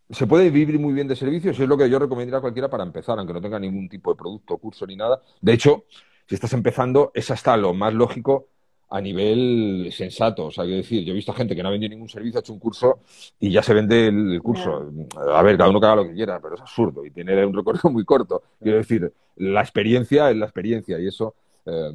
se 0.09 0.27
puede 0.27 0.49
vivir 0.49 0.77
muy 0.79 0.93
bien 0.93 1.07
de 1.07 1.15
servicios 1.15 1.57
y 1.57 1.63
es 1.63 1.69
lo 1.69 1.77
que 1.77 1.89
yo 1.89 1.97
recomendaría 1.97 2.37
a 2.37 2.41
cualquiera 2.41 2.69
para 2.69 2.83
empezar, 2.83 3.17
aunque 3.17 3.33
no 3.33 3.41
tenga 3.41 3.59
ningún 3.59 3.87
tipo 3.87 4.11
de 4.11 4.17
producto, 4.17 4.57
curso 4.57 4.85
ni 4.85 4.95
nada. 4.95 5.21
De 5.39 5.53
hecho, 5.53 5.85
si 6.27 6.35
estás 6.35 6.53
empezando, 6.53 7.11
es 7.13 7.31
hasta 7.31 7.55
lo 7.57 7.73
más 7.73 7.93
lógico 7.93 8.47
a 8.91 8.99
nivel 8.99 9.89
sensato. 9.91 10.47
O 10.47 10.51
sea, 10.51 10.65
quiero 10.65 10.77
decir, 10.77 11.03
yo 11.03 11.13
he 11.13 11.15
visto 11.15 11.33
gente 11.33 11.55
que 11.55 11.63
no 11.63 11.69
ha 11.69 11.71
vendido 11.71 11.89
ningún 11.89 12.09
servicio, 12.09 12.39
ha 12.39 12.41
hecho 12.41 12.53
un 12.53 12.59
curso 12.59 12.99
y 13.39 13.49
ya 13.49 13.63
se 13.63 13.73
vende 13.73 14.07
el, 14.07 14.41
curso. 14.41 14.91
A 15.33 15.41
ver, 15.41 15.57
cada 15.57 15.69
uno 15.69 15.79
que 15.79 15.85
haga 15.85 15.95
lo 15.95 16.07
que 16.07 16.13
quiera, 16.13 16.39
pero 16.41 16.55
es 16.55 16.61
absurdo 16.61 17.05
y 17.05 17.11
tiene 17.11 17.45
un 17.45 17.53
recorrido 17.53 17.89
muy 17.89 18.03
corto. 18.03 18.43
Quiero 18.61 18.77
decir, 18.77 19.11
la 19.37 19.61
experiencia 19.61 20.29
es 20.29 20.37
la 20.37 20.45
experiencia 20.45 20.99
y 20.99 21.07
eso. 21.07 21.33
eh, 21.65 21.91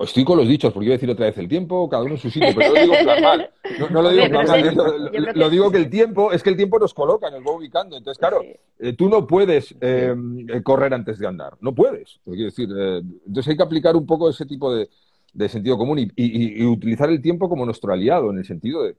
estoy 0.00 0.24
con 0.24 0.36
los 0.36 0.46
dichos, 0.46 0.72
porque 0.72 0.86
iba 0.86 0.92
a 0.94 0.98
decir 0.98 1.10
otra 1.10 1.26
vez 1.26 1.38
el 1.38 1.48
tiempo, 1.48 1.88
cada 1.88 2.02
uno 2.02 2.14
en 2.14 2.20
su 2.20 2.30
sitio, 2.30 2.50
pero 2.54 2.68
no 2.68 2.74
lo 2.74 2.80
digo 2.82 2.94
plan 3.02 3.22
mal. 3.22 3.50
No, 3.78 3.88
no 3.88 4.02
lo 4.02 4.10
digo 4.10 4.28
plan 4.28 4.46
mal. 4.46 5.34
Lo, 5.34 5.50
digo 5.50 5.70
que 5.70 5.78
el 5.78 5.88
tiempo, 5.88 6.32
es 6.32 6.42
que 6.42 6.50
el 6.50 6.56
tiempo 6.56 6.78
nos 6.78 6.92
coloca, 6.92 7.30
nos 7.30 7.40
va 7.40 7.52
ubicando. 7.52 7.96
Entonces, 7.96 8.18
claro, 8.18 8.42
eh, 8.78 8.92
tú 8.92 9.08
no 9.08 9.26
puedes 9.26 9.74
eh, 9.80 10.14
eh, 10.48 10.62
correr 10.62 10.92
antes 10.92 11.18
de 11.18 11.26
andar. 11.26 11.56
No 11.60 11.74
puedes. 11.74 12.20
Quiero 12.24 12.44
decir, 12.44 12.68
eh, 12.76 13.02
entonces 13.26 13.48
hay 13.48 13.56
que 13.56 13.62
aplicar 13.62 13.96
un 13.96 14.06
poco 14.06 14.28
ese 14.28 14.44
tipo 14.44 14.74
de, 14.74 14.88
de 15.32 15.48
sentido 15.48 15.78
común 15.78 15.98
y, 16.00 16.02
y- 16.16 16.62
y 16.62 16.66
utilizar 16.66 17.10
el 17.10 17.20
tiempo 17.22 17.48
como 17.48 17.64
nuestro 17.66 17.92
aliado, 17.92 18.30
en 18.30 18.38
el 18.38 18.44
sentido 18.44 18.82
de, 18.84 18.96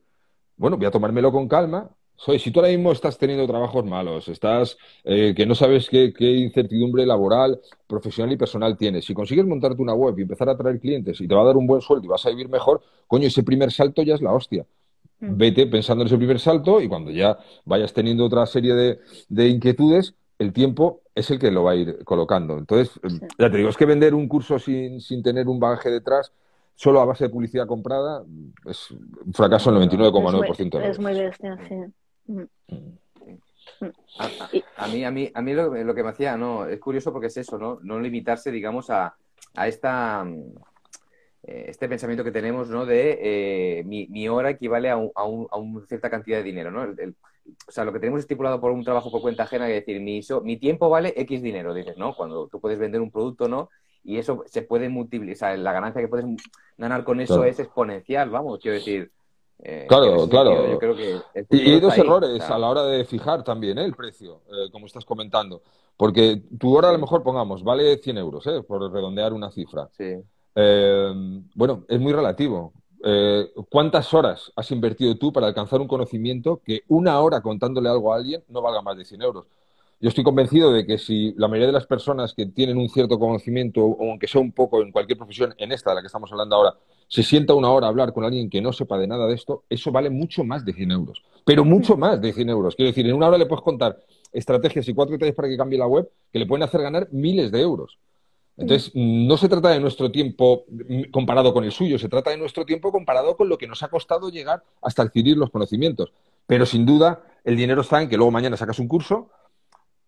bueno, 0.58 0.78
voy 0.78 0.86
a 0.86 0.92
tomármelo 0.92 1.32
con 1.32 1.48
calma. 1.48 1.90
Soy, 2.16 2.40
si 2.40 2.52
tú 2.52 2.60
ahora 2.60 2.72
mismo 2.72 2.92
estás 2.92 3.18
teniendo 3.18 3.48
trabajos 3.48 3.84
malos, 3.86 4.28
estás 4.28 4.78
eh, 5.04 5.34
que 5.36 5.46
no 5.48 5.56
sabes 5.56 5.90
qué, 5.90 6.14
qué 6.14 6.32
incertidumbre 6.32 7.06
laboral, 7.06 7.60
profesional 7.88 8.34
y 8.34 8.38
personal 8.38 8.78
tienes, 8.78 9.06
si 9.06 9.14
consigues 9.16 9.46
montarte 9.46 9.82
una 9.82 9.94
web 9.96 10.18
y 10.20 10.22
empezar 10.22 10.48
a 10.50 10.54
atraer 10.54 10.80
clientes 10.80 11.20
y 11.22 11.28
te 11.28 11.36
va 11.36 11.42
a 11.42 11.46
dar 11.46 11.58
un 11.58 11.68
buen 11.68 11.82
sueldo 11.82 12.06
y 12.06 12.10
vas 12.10 12.26
a 12.26 12.30
vivir 12.30 12.50
mejor, 12.50 12.82
coño, 13.08 13.28
ese 13.28 13.44
primer 13.44 13.72
salto 13.72 14.04
ya 14.04 14.16
es 14.16 14.22
la 14.22 14.32
hostia. 14.32 14.66
Mm. 15.20 15.38
Vete 15.38 15.68
pensando 15.68 16.04
en 16.04 16.08
ese 16.08 16.18
primer 16.18 16.40
salto 16.40 16.82
y 16.82 16.88
cuando 16.88 17.12
ya 17.12 17.38
vayas 17.66 17.94
teniendo 17.94 18.26
otra 18.26 18.46
serie 18.46 18.74
de, 18.76 19.00
de 19.30 19.48
inquietudes, 19.50 20.16
el 20.40 20.52
tiempo 20.54 21.02
es 21.16 21.30
el 21.32 21.40
que 21.40 21.52
lo 21.52 21.64
va 21.64 21.72
a 21.72 21.76
ir 21.76 22.04
colocando. 22.04 22.58
Entonces, 22.58 23.00
Sí. 23.08 23.20
ya 23.38 23.50
te 23.52 23.58
digo, 23.58 23.70
es 23.70 23.78
que 23.78 23.86
vender 23.86 24.14
un 24.16 24.28
curso 24.28 24.58
sin, 24.60 25.00
sin 25.00 25.22
tener 25.24 25.48
un 25.48 25.60
bagaje 25.60 25.90
detrás, 25.90 26.32
solo 26.76 27.00
a 27.02 27.06
base 27.06 27.26
de 27.26 27.30
publicidad 27.30 27.68
comprada, 27.68 28.24
es 28.66 28.92
un 28.92 29.34
fracaso 29.34 29.70
en 29.70 29.76
el 29.82 29.90
99,9% 29.90 30.80
de 30.80 30.90
Es 30.90 31.00
muy, 31.00 31.14
bestia, 31.14 31.58
sí. 31.68 31.76
Mm. 32.26 32.44
A, 34.20 34.26
a- 34.26 34.50
a 34.86 34.88
mí, 34.88 35.04
a 35.06 35.12
mí, 35.12 35.32
a 35.34 35.42
mí 35.42 35.54
lo, 35.54 35.74
lo 35.84 35.94
que 35.96 36.04
me 36.04 36.10
hacía, 36.10 36.36
no, 36.38 36.66
es 36.66 36.80
curioso 36.80 37.12
porque 37.12 37.28
es 37.28 37.38
eso, 37.38 37.58
¿no? 37.58 37.80
No 37.84 38.00
limitarse, 38.00 38.52
digamos, 38.52 38.90
a, 38.90 39.16
a 39.56 39.68
esta 39.68 40.24
mm, 40.24 40.54
eh, 41.44 41.66
este 41.68 41.88
pensamiento 41.90 42.24
que 42.24 42.32
tenemos, 42.32 42.70
¿no? 42.70 42.86
De 42.86 43.20
eh, 43.80 43.84
mi, 43.84 44.08
mi 44.08 44.28
hora 44.30 44.50
equivale 44.52 44.90
a, 44.90 44.98
un- 44.98 45.12
a, 45.16 45.24
un- 45.26 45.48
a 45.52 45.58
una 45.58 45.86
cierta 45.86 46.10
cantidad 46.10 46.38
de 46.38 46.44
dinero, 46.44 46.72
¿no? 46.72 46.84
El- 46.84 47.00
el- 47.00 47.16
o 47.68 47.72
sea, 47.72 47.84
lo 47.84 47.94
que 47.94 48.00
tenemos 48.00 48.20
estipulado 48.22 48.60
por 48.62 48.72
un 48.72 48.84
trabajo 48.84 49.12
por 49.12 49.22
cuenta 49.22 49.44
ajena, 49.44 49.68
es 49.70 49.76
decir, 49.86 50.02
mi, 50.02 50.22
so- 50.24 50.42
mi 50.42 50.58
tiempo 50.58 50.90
vale 50.90 51.14
X 51.18 51.42
dinero, 51.42 51.74
dices, 51.74 51.98
¿no? 51.98 52.14
Cuando 52.16 52.48
tú 52.48 52.60
puedes 52.60 52.80
vender 52.80 53.02
un 53.02 53.12
producto, 53.12 53.48
¿no? 53.48 53.70
Y 54.04 54.18
eso 54.18 54.44
se 54.48 54.62
puede 54.64 54.90
multiplicar, 54.90 55.34
o 55.34 55.38
sea, 55.38 55.58
la 55.58 55.72
ganancia 55.74 56.02
que 56.02 56.08
puedes 56.08 56.26
ganar 56.78 57.04
con 57.04 57.20
eso 57.22 57.36
Claro. 57.36 57.50
es 57.50 57.60
exponencial, 57.60 58.30
vamos, 58.30 58.60
quiero 58.60 58.76
decir. 58.76 59.12
eh, 59.60 59.86
Claro, 59.88 60.28
claro. 60.28 60.72
Yo 60.72 60.78
creo 60.80 60.96
que 60.96 61.20
Y, 61.52 61.72
hay 61.72 61.80
dos 61.80 61.94
ahí, 61.94 62.02
errores 62.02 62.42
a 62.42 62.58
la 62.58 62.70
hora 62.70 62.84
de 62.84 63.06
fijar 63.06 63.44
también 63.44 63.78
¿eh? 63.78 63.86
el 63.86 63.94
precio, 63.96 64.42
eh, 64.48 64.70
como 64.72 64.88
estás 64.88 65.06
comentando. 65.06 65.62
Porque 65.96 66.42
tu 66.60 66.76
hora, 66.76 66.90
a 66.90 66.92
lo 66.92 66.98
mejor, 67.00 67.24
pongamos, 67.24 67.64
vale 67.64 67.98
100 67.98 68.18
euros, 68.18 68.46
¿eh? 68.48 68.62
por 68.68 68.92
redondear 68.92 69.32
una 69.32 69.52
cifra. 69.52 69.88
Sí. 69.92 70.16
Eh, 70.56 71.14
bueno, 71.56 71.86
es 71.88 72.00
muy 72.00 72.12
relativo. 72.12 72.74
Eh, 73.04 73.52
¿cuántas 73.70 74.14
horas 74.14 74.52
has 74.56 74.72
invertido 74.72 75.16
tú 75.18 75.34
para 75.34 75.48
alcanzar 75.48 75.82
un 75.82 75.88
conocimiento 75.88 76.62
que 76.64 76.84
una 76.88 77.20
hora 77.20 77.42
contándole 77.42 77.90
algo 77.90 78.14
a 78.14 78.18
alguien 78.18 78.44
no 78.48 78.62
valga 78.62 78.82
más 78.82 78.98
de 78.98 79.06
100 79.06 79.22
euros? 79.22 79.46
Yo 80.00 80.10
estoy 80.10 80.24
convencido 80.24 80.72
de 80.72 80.86
que 80.86 80.98
si 80.98 81.34
la 81.38 81.48
mayoría 81.48 81.68
de 81.68 81.74
las 81.74 81.86
personas 81.86 82.34
que 82.34 82.46
tienen 82.46 82.78
un 82.78 82.90
cierto 82.90 83.18
conocimiento, 83.18 83.86
o 83.86 84.10
aunque 84.10 84.28
sea 84.28 84.42
un 84.42 84.52
poco 84.52 84.82
en 84.82 84.92
cualquier 84.92 85.18
profesión, 85.18 85.54
en 85.58 85.72
esta 85.72 85.92
de 85.92 85.96
la 85.96 86.02
que 86.02 86.08
estamos 86.08 86.32
hablando 86.32 86.56
ahora, 86.56 86.76
se 87.08 87.24
sienta 87.24 87.54
una 87.54 87.70
hora 87.70 87.88
a 87.88 87.90
hablar 87.90 88.12
con 88.12 88.26
alguien 88.26 88.50
que 88.50 88.62
no 88.62 88.74
sepa 88.74 88.98
de 88.98 89.08
nada 89.08 89.28
de 89.28 89.36
esto, 89.36 89.64
eso 89.70 89.92
vale 89.92 90.10
mucho 90.10 90.44
más 90.44 90.66
de 90.66 90.74
100 90.74 90.92
euros. 90.92 91.24
Pero 91.46 91.64
mucho 91.64 91.96
más 91.96 92.20
de 92.22 92.34
100 92.34 92.50
euros. 92.50 92.76
Quiero 92.76 92.90
decir, 92.90 93.06
en 93.08 93.16
una 93.16 93.28
hora 93.28 93.38
le 93.38 93.46
puedes 93.46 93.64
contar 93.64 93.98
estrategias 94.34 94.88
y 94.90 94.94
cuatro 94.94 95.14
detalles 95.14 95.36
para 95.36 95.48
que 95.48 95.56
cambie 95.56 95.78
la 95.78 95.88
web 95.88 96.10
que 96.32 96.40
le 96.40 96.46
pueden 96.46 96.64
hacer 96.64 96.82
ganar 96.82 97.08
miles 97.12 97.52
de 97.52 97.62
euros. 97.62 97.98
Entonces, 98.58 98.92
no 98.94 99.36
se 99.38 99.50
trata 99.50 99.70
de 99.70 99.80
nuestro 99.80 100.12
tiempo 100.12 100.66
comparado 101.12 101.54
con 101.54 101.64
el 101.64 101.72
suyo, 101.72 101.98
se 101.98 102.10
trata 102.10 102.30
de 102.30 102.38
nuestro 102.38 102.66
tiempo 102.66 102.92
comparado 102.92 103.36
con 103.36 103.50
lo 103.50 103.58
que 103.58 103.68
nos 103.68 103.82
ha 103.82 103.88
costado 103.88 104.30
llegar 104.30 104.64
hasta 104.82 105.02
adquirir 105.02 105.38
los 105.38 105.50
conocimientos. 105.50 106.14
Pero 106.46 106.66
sin 106.66 106.86
duda, 106.86 107.24
el 107.44 107.56
dinero 107.56 107.82
está 107.82 108.02
en 108.02 108.10
que 108.10 108.18
luego 108.18 108.32
mañana 108.32 108.58
sacas 108.58 108.80
un 108.80 108.88
curso 108.88 109.30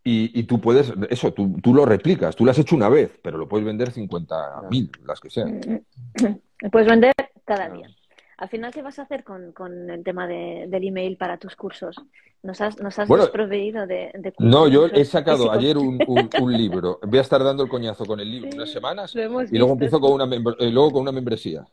y, 0.07 0.43
tú 0.43 0.61
puedes, 0.61 0.93
eso, 1.09 1.33
tú, 1.33 1.59
tú, 1.63 1.73
lo 1.73 1.83
replicas, 1.83 2.35
tú 2.35 2.45
lo 2.45 2.51
has 2.51 2.59
hecho 2.59 2.75
una 2.75 2.89
vez, 2.89 3.09
pero 3.23 3.39
lo 3.39 3.47
puedes 3.47 3.65
vender 3.65 3.91
50.000, 3.91 5.03
las 5.03 5.19
que 5.19 5.29
sean. 5.31 5.83
Lo 6.61 6.69
puedes 6.69 6.87
vender 6.87 7.11
cada 7.43 7.67
día. 7.67 7.89
Al 8.37 8.49
final, 8.49 8.73
¿qué 8.73 8.81
vas 8.81 8.99
a 8.99 9.03
hacer 9.03 9.23
con, 9.23 9.51
con 9.53 9.89
el 9.89 10.03
tema 10.03 10.27
de, 10.27 10.65
del 10.67 10.87
email 10.87 11.17
para 11.17 11.37
tus 11.37 11.55
cursos? 11.55 11.95
¿Nos 12.43 12.61
has, 12.61 12.79
nos 12.81 12.99
has 12.99 13.07
desproveído 13.07 13.87
de, 13.87 14.11
de 14.13 14.31
cursos? 14.33 14.51
No, 14.51 14.67
yo 14.67 14.87
he 14.87 15.05
sacado 15.05 15.51
ayer 15.51 15.77
un, 15.77 15.97
un, 16.07 16.53
libro. 16.53 16.99
Voy 17.01 17.17
a 17.17 17.21
estar 17.21 17.43
dando 17.43 17.63
el 17.63 17.69
coñazo 17.69 18.05
con 18.05 18.19
el 18.19 18.29
libro 18.29 18.49
unas 18.53 18.71
semanas 18.71 19.15
y 19.15 19.57
luego 19.57 19.73
empiezo 19.73 19.99
con 19.99 20.13
una, 20.13 20.25
eh, 20.59 20.69
luego 20.69 20.91
con 20.91 21.01
una 21.03 21.11
membresía. 21.11 21.65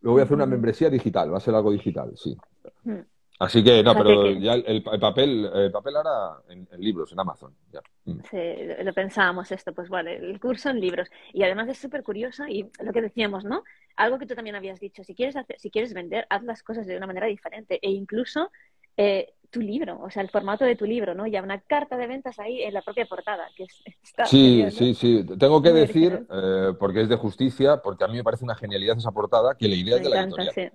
Luego 0.00 0.14
voy 0.14 0.20
a 0.20 0.24
hacer 0.24 0.36
una 0.36 0.46
membresía 0.46 0.88
digital, 0.88 1.32
va 1.32 1.36
a 1.36 1.40
ser 1.40 1.54
algo 1.54 1.72
digital, 1.72 2.12
sí. 2.16 2.36
Mm. 2.84 3.00
Así 3.40 3.64
que, 3.64 3.82
no, 3.82 3.94
pero 3.94 4.32
ya 4.32 4.52
el, 4.52 4.82
papel, 4.82 5.50
el 5.54 5.72
papel 5.72 5.96
ahora 5.96 6.42
en, 6.50 6.68
libros, 6.76 7.10
en 7.12 7.20
Amazon. 7.20 7.54
Ya. 7.72 7.80
Mm. 8.04 8.20
Sí, 8.30 8.84
lo 8.84 8.92
pensábamos 8.92 9.50
esto, 9.50 9.72
pues 9.72 9.88
vale, 9.88 10.16
el 10.16 10.38
curso 10.38 10.68
en 10.68 10.78
libros. 10.78 11.08
Y 11.32 11.42
además 11.42 11.66
es 11.70 11.78
súper 11.78 12.02
curioso 12.02 12.46
y 12.46 12.70
lo 12.80 12.92
que 12.92 13.00
decíamos, 13.00 13.44
¿no? 13.44 13.64
Algo 13.96 14.18
que 14.18 14.26
tú 14.26 14.34
también 14.34 14.56
habías 14.56 14.78
dicho, 14.78 15.02
si 15.04 15.14
quieres, 15.14 15.36
hacer, 15.36 15.58
si 15.58 15.70
quieres 15.70 15.94
vender, 15.94 16.26
haz 16.28 16.42
las 16.42 16.62
cosas 16.62 16.86
de 16.86 16.98
una 16.98 17.06
manera 17.06 17.28
diferente. 17.28 17.78
E 17.80 17.88
incluso 17.88 18.50
eh, 18.98 19.32
tu 19.50 19.62
libro, 19.62 19.98
o 20.02 20.10
sea, 20.10 20.22
el 20.22 20.28
formato 20.28 20.66
de 20.66 20.76
tu 20.76 20.84
libro, 20.84 21.14
¿no? 21.14 21.26
Ya 21.26 21.42
una 21.42 21.62
carta 21.62 21.96
de 21.96 22.06
ventas 22.06 22.38
ahí 22.38 22.60
en 22.60 22.74
la 22.74 22.82
propia 22.82 23.06
portada. 23.06 23.48
Que 23.56 23.64
está 24.02 24.26
sí, 24.26 24.66
sí, 24.70 24.92
sí. 24.92 25.24
Tengo 25.38 25.62
que 25.62 25.72
decir, 25.72 26.26
eh, 26.30 26.74
porque 26.78 27.00
es 27.00 27.08
de 27.08 27.16
justicia, 27.16 27.78
porque 27.78 28.04
a 28.04 28.08
mí 28.08 28.18
me 28.18 28.22
parece 28.24 28.44
una 28.44 28.54
genialidad 28.54 28.98
esa 28.98 29.12
portada, 29.12 29.54
que 29.54 29.66
la 29.66 29.76
idea 29.76 29.96
es 29.96 30.02
de 30.02 30.10
la 30.10 30.20
editorial. 30.24 30.72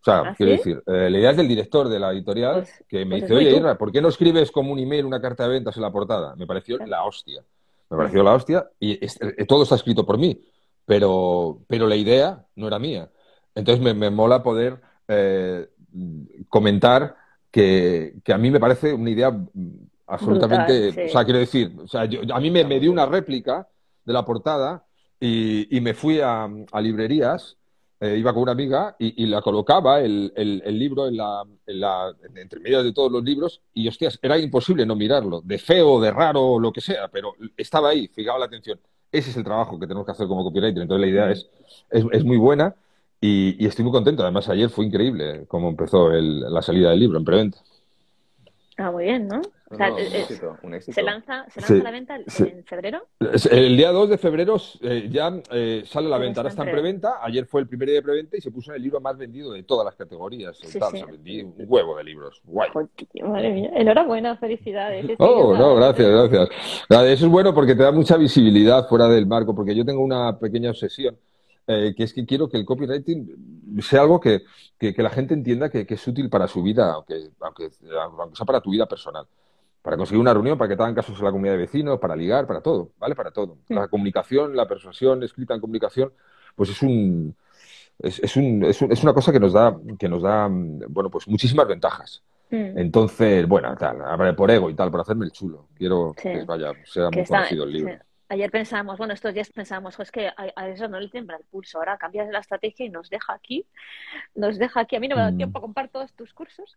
O 0.00 0.04
sea, 0.04 0.20
¿Ah, 0.20 0.34
quiero 0.36 0.52
decir, 0.52 0.82
eh, 0.86 1.10
la 1.10 1.18
idea 1.18 1.30
es 1.32 1.36
del 1.36 1.48
director 1.48 1.88
de 1.88 1.98
la 1.98 2.12
editorial 2.12 2.62
pues, 2.62 2.84
que 2.88 3.04
me 3.04 3.18
pues 3.18 3.22
dice, 3.22 3.34
oye, 3.34 3.56
Irra, 3.56 3.76
¿por 3.76 3.90
qué 3.90 4.00
no 4.00 4.08
escribes 4.08 4.50
como 4.52 4.72
un 4.72 4.78
email 4.78 5.04
una 5.04 5.20
carta 5.20 5.42
de 5.44 5.50
ventas 5.50 5.76
en 5.76 5.82
la 5.82 5.90
portada? 5.90 6.36
Me 6.36 6.46
pareció 6.46 6.78
la 6.78 7.04
hostia. 7.04 7.42
Me 7.90 7.96
pareció 7.96 8.22
la 8.22 8.34
hostia 8.34 8.70
y 8.78 8.92
eh, 9.04 9.44
todo 9.46 9.64
está 9.64 9.74
escrito 9.74 10.06
por 10.06 10.18
mí, 10.18 10.40
pero, 10.84 11.60
pero 11.66 11.86
la 11.86 11.96
idea 11.96 12.44
no 12.54 12.68
era 12.68 12.78
mía. 12.78 13.10
Entonces 13.54 13.82
me, 13.82 14.10
mola 14.10 14.42
poder 14.42 14.80
eh, 15.08 15.68
comentar 16.48 17.16
que, 17.50 18.14
que, 18.22 18.32
a 18.32 18.38
mí 18.38 18.50
me 18.50 18.60
parece 18.60 18.92
una 18.92 19.10
idea 19.10 19.36
absolutamente... 20.06 21.06
O 21.06 21.08
sea, 21.08 21.24
quiero 21.24 21.40
decir, 21.40 21.74
o 21.82 21.88
sea, 21.88 22.02
a 22.02 22.40
mí 22.40 22.50
me, 22.50 22.64
me, 22.64 22.78
dio 22.78 22.92
una 22.92 23.06
réplica 23.06 23.66
de 24.04 24.12
la 24.12 24.24
portada 24.24 24.84
y, 25.18 25.76
y 25.76 25.80
me 25.80 25.94
fui 25.94 26.20
a, 26.20 26.44
a 26.44 26.80
librerías 26.80 27.57
eh, 28.00 28.16
iba 28.16 28.32
con 28.32 28.42
una 28.42 28.52
amiga 28.52 28.94
y, 28.98 29.26
la 29.26 29.42
colocaba 29.42 30.00
el, 30.00 30.32
el, 30.36 30.78
libro 30.78 31.08
en 31.08 31.16
la, 31.16 31.42
en 31.66 31.80
la, 31.80 32.14
entre 32.36 32.60
medio 32.60 32.82
de 32.82 32.92
todos 32.92 33.10
los 33.10 33.24
libros 33.24 33.60
y, 33.74 33.88
hostias, 33.88 34.18
era 34.22 34.38
imposible 34.38 34.86
no 34.86 34.94
mirarlo, 34.94 35.40
de 35.40 35.58
feo, 35.58 36.00
de 36.00 36.10
raro, 36.12 36.60
lo 36.60 36.72
que 36.72 36.80
sea, 36.80 37.08
pero 37.08 37.34
estaba 37.56 37.90
ahí, 37.90 38.08
fijaba 38.08 38.38
la 38.38 38.44
atención. 38.46 38.78
Ese 39.10 39.30
es 39.30 39.36
el 39.36 39.44
trabajo 39.44 39.80
que 39.80 39.86
tenemos 39.86 40.06
que 40.06 40.12
hacer 40.12 40.28
como 40.28 40.44
copywriter. 40.44 40.82
Entonces 40.82 41.00
la 41.00 41.10
idea 41.10 41.30
es, 41.30 41.48
es, 41.90 42.04
es 42.12 42.24
muy 42.24 42.36
buena 42.36 42.76
y, 43.20 43.56
y, 43.62 43.66
estoy 43.66 43.84
muy 43.84 43.92
contento. 43.92 44.22
Además, 44.22 44.48
ayer 44.48 44.70
fue 44.70 44.84
increíble 44.86 45.46
cómo 45.48 45.68
empezó 45.68 46.12
el, 46.12 46.40
la 46.40 46.62
salida 46.62 46.90
del 46.90 47.00
libro 47.00 47.18
en 47.18 47.24
preventa. 47.24 47.58
Ah, 48.78 48.92
muy 48.92 49.04
bien, 49.04 49.26
¿no? 49.26 49.42
¿Se 49.70 51.02
lanza, 51.02 51.44
se 51.50 51.60
lanza 51.60 51.74
la 51.74 51.90
venta 51.90 52.16
en 52.16 52.64
febrero? 52.64 53.08
El 53.50 53.76
día 53.76 53.90
2 53.90 54.08
de 54.08 54.16
febrero 54.16 54.56
eh, 54.80 55.08
ya 55.10 55.32
eh, 55.50 55.82
sale 55.84 56.06
a 56.06 56.10
la 56.10 56.18
venta. 56.18 56.40
Ahora 56.40 56.50
está 56.50 56.62
en 56.62 56.70
preventa. 56.70 57.18
Ayer 57.20 57.44
fue 57.44 57.60
el 57.60 57.66
primer 57.66 57.88
día 57.88 57.96
de 57.96 58.02
preventa 58.02 58.36
y 58.36 58.40
se 58.40 58.52
puso 58.52 58.70
en 58.70 58.76
el 58.76 58.82
libro 58.82 59.00
más 59.00 59.18
vendido 59.18 59.52
de 59.52 59.64
todas 59.64 59.84
las 59.84 59.96
categorías. 59.96 60.56
Sí, 60.56 60.78
tal. 60.78 60.92
vendí 60.92 61.42
un 61.42 61.54
huevo 61.66 61.96
de 61.96 62.04
libros. 62.04 62.40
Guay. 62.44 62.70
Madre 63.24 63.52
mía. 63.52 63.70
Enhorabuena, 63.74 64.36
felicidades. 64.36 65.04
Oh, 65.18 65.56
no, 65.56 65.74
gracias, 65.74 66.08
gracias. 66.08 66.48
Eso 66.88 67.26
es 67.26 67.30
bueno 67.30 67.52
porque 67.52 67.74
te 67.74 67.82
da 67.82 67.90
mucha 67.90 68.16
visibilidad 68.16 68.88
fuera 68.88 69.08
del 69.08 69.26
marco, 69.26 69.56
porque 69.56 69.74
yo 69.74 69.84
tengo 69.84 70.02
una 70.02 70.38
pequeña 70.38 70.70
obsesión. 70.70 71.18
Eh, 71.70 71.94
que 71.94 72.04
es 72.04 72.14
que 72.14 72.24
quiero 72.24 72.48
que 72.48 72.56
el 72.56 72.64
copywriting 72.64 73.82
sea 73.82 74.00
algo 74.00 74.18
que, 74.18 74.42
que, 74.78 74.94
la 74.96 75.10
gente 75.10 75.34
entienda 75.34 75.68
que, 75.68 75.86
que, 75.86 75.94
es 75.94 76.08
útil 76.08 76.30
para 76.30 76.48
su 76.48 76.62
vida, 76.62 76.94
aunque, 76.94 77.28
aunque, 77.40 77.68
aunque 78.18 78.36
sea 78.36 78.46
para 78.46 78.62
tu 78.62 78.70
vida 78.70 78.86
personal 78.86 79.26
para 79.82 79.96
conseguir 79.96 80.20
una 80.20 80.34
reunión, 80.34 80.58
para 80.58 80.68
que 80.68 80.76
te 80.76 80.82
hagan 80.82 80.94
casos 80.94 81.18
en 81.18 81.24
la 81.24 81.30
comunidad 81.30 81.54
de 81.54 81.60
vecinos, 81.60 81.98
para 81.98 82.14
ligar, 82.14 82.46
para 82.46 82.60
todo, 82.60 82.90
¿vale? 82.98 83.14
Para 83.14 83.30
todo. 83.30 83.58
La 83.68 83.88
comunicación, 83.88 84.54
la 84.54 84.68
persuasión 84.68 85.22
escrita 85.22 85.54
en 85.54 85.60
comunicación, 85.60 86.12
pues 86.56 86.70
es 86.70 86.82
un 86.82 87.34
es, 87.98 88.18
es, 88.20 88.36
un, 88.36 88.64
es, 88.64 89.02
una 89.02 89.14
cosa 89.14 89.32
que 89.32 89.40
nos 89.40 89.52
da, 89.52 89.76
que 89.98 90.08
nos 90.08 90.22
da, 90.22 90.46
bueno, 90.50 91.10
pues 91.10 91.26
muchísimas 91.26 91.66
ventajas. 91.66 92.22
Mm. 92.50 92.78
Entonces, 92.78 93.46
bueno, 93.48 93.74
tal, 93.76 94.36
por 94.36 94.50
ego 94.50 94.70
y 94.70 94.74
tal, 94.74 94.90
por 94.90 95.00
hacerme 95.00 95.24
el 95.24 95.32
chulo. 95.32 95.68
Quiero 95.74 96.14
que 96.14 96.44
vaya, 96.44 96.72
sea 96.84 97.10
muy 97.10 97.24
conocido 97.24 97.64
el 97.64 97.72
libro 97.72 97.98
ayer 98.28 98.50
pensábamos, 98.50 98.98
bueno, 98.98 99.14
estos 99.14 99.32
días 99.32 99.50
pensábamos, 99.50 99.98
es 99.98 100.10
que 100.10 100.28
a, 100.28 100.68
eso 100.68 100.88
no 100.88 101.00
le 101.00 101.08
tiembla 101.08 101.36
el 101.36 101.44
pulso, 101.44 101.78
ahora 101.78 101.96
cambias 101.96 102.28
la 102.28 102.40
estrategia 102.40 102.86
y 102.86 102.90
nos 102.90 103.08
deja 103.08 103.32
aquí, 103.32 103.64
nos 104.34 104.58
deja 104.58 104.80
aquí, 104.80 104.96
a 104.96 105.00
mí 105.00 105.08
no 105.08 105.16
me 105.16 105.22
da 105.22 105.30
mm. 105.30 105.36
tiempo 105.36 105.58
a 105.58 105.62
comprar 105.62 105.88
todos 105.88 106.12
tus 106.12 106.32
cursos. 106.34 106.74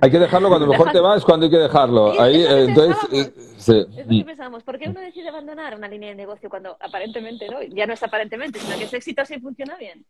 Hay 0.00 0.10
que 0.10 0.18
dejarlo 0.18 0.48
cuando 0.48 0.66
mejor 0.66 0.92
te 0.92 1.00
vas, 1.00 1.24
cuando 1.24 1.46
hay 1.46 1.50
que 1.50 1.58
dejarlo. 1.58 2.20
Ahí, 2.20 2.44
entonces, 2.46 2.96
eh, 3.12 3.32
sí. 3.56 3.86
Es 3.96 4.06
lo 4.06 4.18
que 4.18 4.24
pensamos, 4.24 4.62
¿por 4.62 4.78
qué 4.78 4.88
uno 4.88 5.00
decide 5.00 5.28
abandonar 5.28 5.74
una 5.74 5.88
línea 5.88 6.10
de 6.10 6.14
negocio 6.14 6.48
cuando 6.48 6.76
aparentemente 6.80 7.48
no? 7.48 7.62
Ya 7.62 7.86
no 7.86 7.94
es 7.94 8.02
aparentemente, 8.02 8.58
sino 8.58 8.76
que 8.78 8.84
es 8.84 8.94
exitoso 8.94 9.34
y 9.34 9.40
funciona 9.40 9.76
bien. 9.76 10.04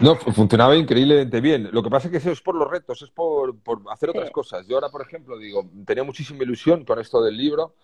No, 0.00 0.16
funcionaba 0.16 0.76
increíblemente 0.76 1.40
bien. 1.40 1.70
Lo 1.72 1.82
que 1.82 1.90
pasa 1.90 2.08
es 2.08 2.12
que 2.12 2.18
eso 2.18 2.30
es 2.30 2.40
por 2.40 2.54
los 2.54 2.70
retos, 2.70 3.00
es 3.02 3.10
por, 3.10 3.58
por 3.58 3.80
hacer 3.90 4.10
otras 4.10 4.30
cosas. 4.30 4.66
Yo 4.68 4.76
ahora, 4.76 4.90
por 4.90 5.02
ejemplo, 5.02 5.38
digo, 5.38 5.68
tenía 5.86 6.04
muchísima 6.04 6.44
ilusión 6.44 6.84
con 6.84 7.00
esto 7.00 7.22
del 7.22 7.36
libro 7.36 7.74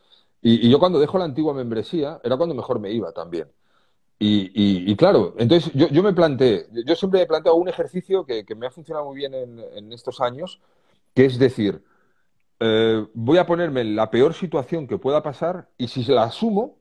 y, 0.45 0.69
yo 0.69 0.79
cuando 0.79 1.01
dejo 1.01 1.17
la 1.17 1.25
antigua 1.25 1.55
membresía 1.55 2.21
era 2.23 2.37
cuando 2.37 2.55
mejor 2.55 2.79
me 2.79 2.93
iba 2.93 3.13
también. 3.13 3.49
Y, 4.19 4.95
claro, 4.97 5.35
entonces 5.39 5.73
yo, 5.75 6.03
me 6.03 6.13
planteé, 6.13 6.67
yo 6.87 6.95
siempre 6.95 7.23
he 7.23 7.27
planteado 7.27 7.57
un 7.57 7.69
ejercicio 7.69 8.25
que, 8.25 8.45
me 8.55 8.67
ha 8.67 8.71
funcionado 8.71 9.07
muy 9.07 9.17
bien 9.17 9.35
en, 9.35 9.93
estos 9.93 10.21
años, 10.21 10.61
que 11.15 11.25
es 11.25 11.39
decir, 11.39 11.83
eh, 12.61 13.07
voy 13.13 13.39
a 13.39 13.47
ponerme 13.47 13.81
en 13.81 13.97
la 13.97 14.11
peor 14.11 14.35
situación 14.35 14.87
que 14.87 14.99
pueda 14.99 15.23
pasar 15.23 15.69
y 15.77 15.89
si 15.89 16.05
la 16.05 16.25
asumo, 16.25 16.79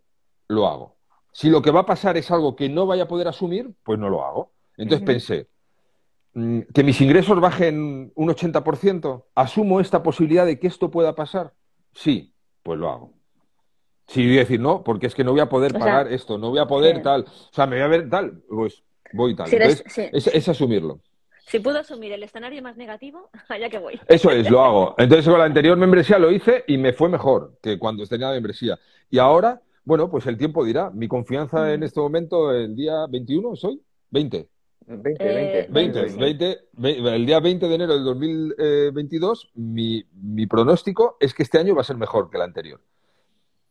lo 0.47 0.67
hago. 0.67 0.97
Si 1.31 1.49
lo 1.49 1.61
que 1.61 1.71
va 1.71 1.81
a 1.81 1.85
pasar 1.85 2.15
es 2.17 2.31
algo 2.31 2.55
que 2.55 2.69
no 2.69 2.85
vaya 2.85 3.03
a 3.03 3.07
poder 3.07 3.27
asumir, 3.27 3.73
pues 3.83 3.97
no 3.97 4.09
lo 4.09 4.25
hago. 4.25 4.51
Entonces 4.77 5.05
pensé, 5.05 5.47
mm, 6.33 6.59
que 6.73 6.83
mis 6.83 6.99
ingresos 7.01 7.39
bajen 7.41 8.11
un 8.15 8.29
80%, 8.29 9.25
¿asumo 9.35 9.79
esta 9.79 10.03
posibilidad 10.03 10.45
de 10.45 10.59
que 10.59 10.67
esto 10.67 10.91
pueda 10.91 11.15
pasar? 11.15 11.53
Sí, 11.93 12.33
pues 12.61 12.79
lo 12.79 12.89
hago. 12.89 13.22
Sí, 14.07 14.25
voy 14.25 14.37
a 14.37 14.41
decir 14.41 14.59
no, 14.59 14.83
porque 14.83 15.07
es 15.07 15.15
que 15.15 15.23
no 15.23 15.31
voy 15.31 15.39
a 15.39 15.49
poder 15.49 15.73
pagar 15.73 16.11
esto, 16.11 16.37
no 16.37 16.49
voy 16.49 16.59
a 16.59 16.65
poder 16.65 17.01
tal. 17.01 17.21
O 17.21 17.53
sea, 17.53 17.65
me 17.65 17.77
voy 17.77 17.85
a 17.85 17.87
ver 17.87 18.09
tal, 18.09 18.41
pues 18.49 18.83
voy 19.13 19.35
tal. 19.35 19.51
es, 19.51 20.49
asumirlo. 20.49 20.99
Si 21.47 21.59
puedo 21.59 21.79
asumir 21.79 22.11
el 22.13 22.23
escenario 22.23 22.61
más 22.61 22.77
negativo, 22.77 23.29
allá 23.49 23.69
que 23.69 23.79
voy. 23.79 23.99
Eso 24.07 24.31
es, 24.31 24.49
lo 24.49 24.61
hago. 24.61 24.95
Entonces 24.97 25.27
con 25.27 25.39
la 25.39 25.45
anterior 25.45 25.77
membresía 25.77 26.17
lo 26.17 26.31
hice 26.31 26.63
y 26.67 26.77
me 26.77 26.93
fue 26.93 27.09
mejor 27.09 27.57
que 27.61 27.77
cuando 27.77 28.05
tenía 28.05 28.27
la 28.27 28.33
membresía. 28.33 28.79
Y 29.09 29.19
ahora, 29.19 29.61
bueno, 29.83 30.09
pues 30.09 30.25
el 30.27 30.37
tiempo 30.37 30.63
dirá. 30.63 30.89
Mi 30.89 31.07
confianza 31.07 31.73
en 31.73 31.81
mm. 31.81 31.83
este 31.83 31.99
momento, 31.99 32.51
el 32.51 32.75
día 32.75 33.05
21, 33.09 33.55
¿soy? 33.55 33.81
20. 34.11 34.47
20, 34.85 35.67
20. 35.69 36.17
20, 36.17 36.59
el 37.15 37.25
día 37.25 37.39
20 37.39 37.67
de 37.67 37.75
enero 37.75 37.93
del 37.93 38.03
2022, 38.03 39.51
mi, 39.55 40.03
mi 40.13 40.45
pronóstico 40.45 41.17
es 41.19 41.33
que 41.33 41.43
este 41.43 41.57
año 41.57 41.73
va 41.73 41.81
a 41.81 41.85
ser 41.85 41.97
mejor 41.97 42.29
que 42.29 42.37
el 42.37 42.43
anterior. 42.43 42.81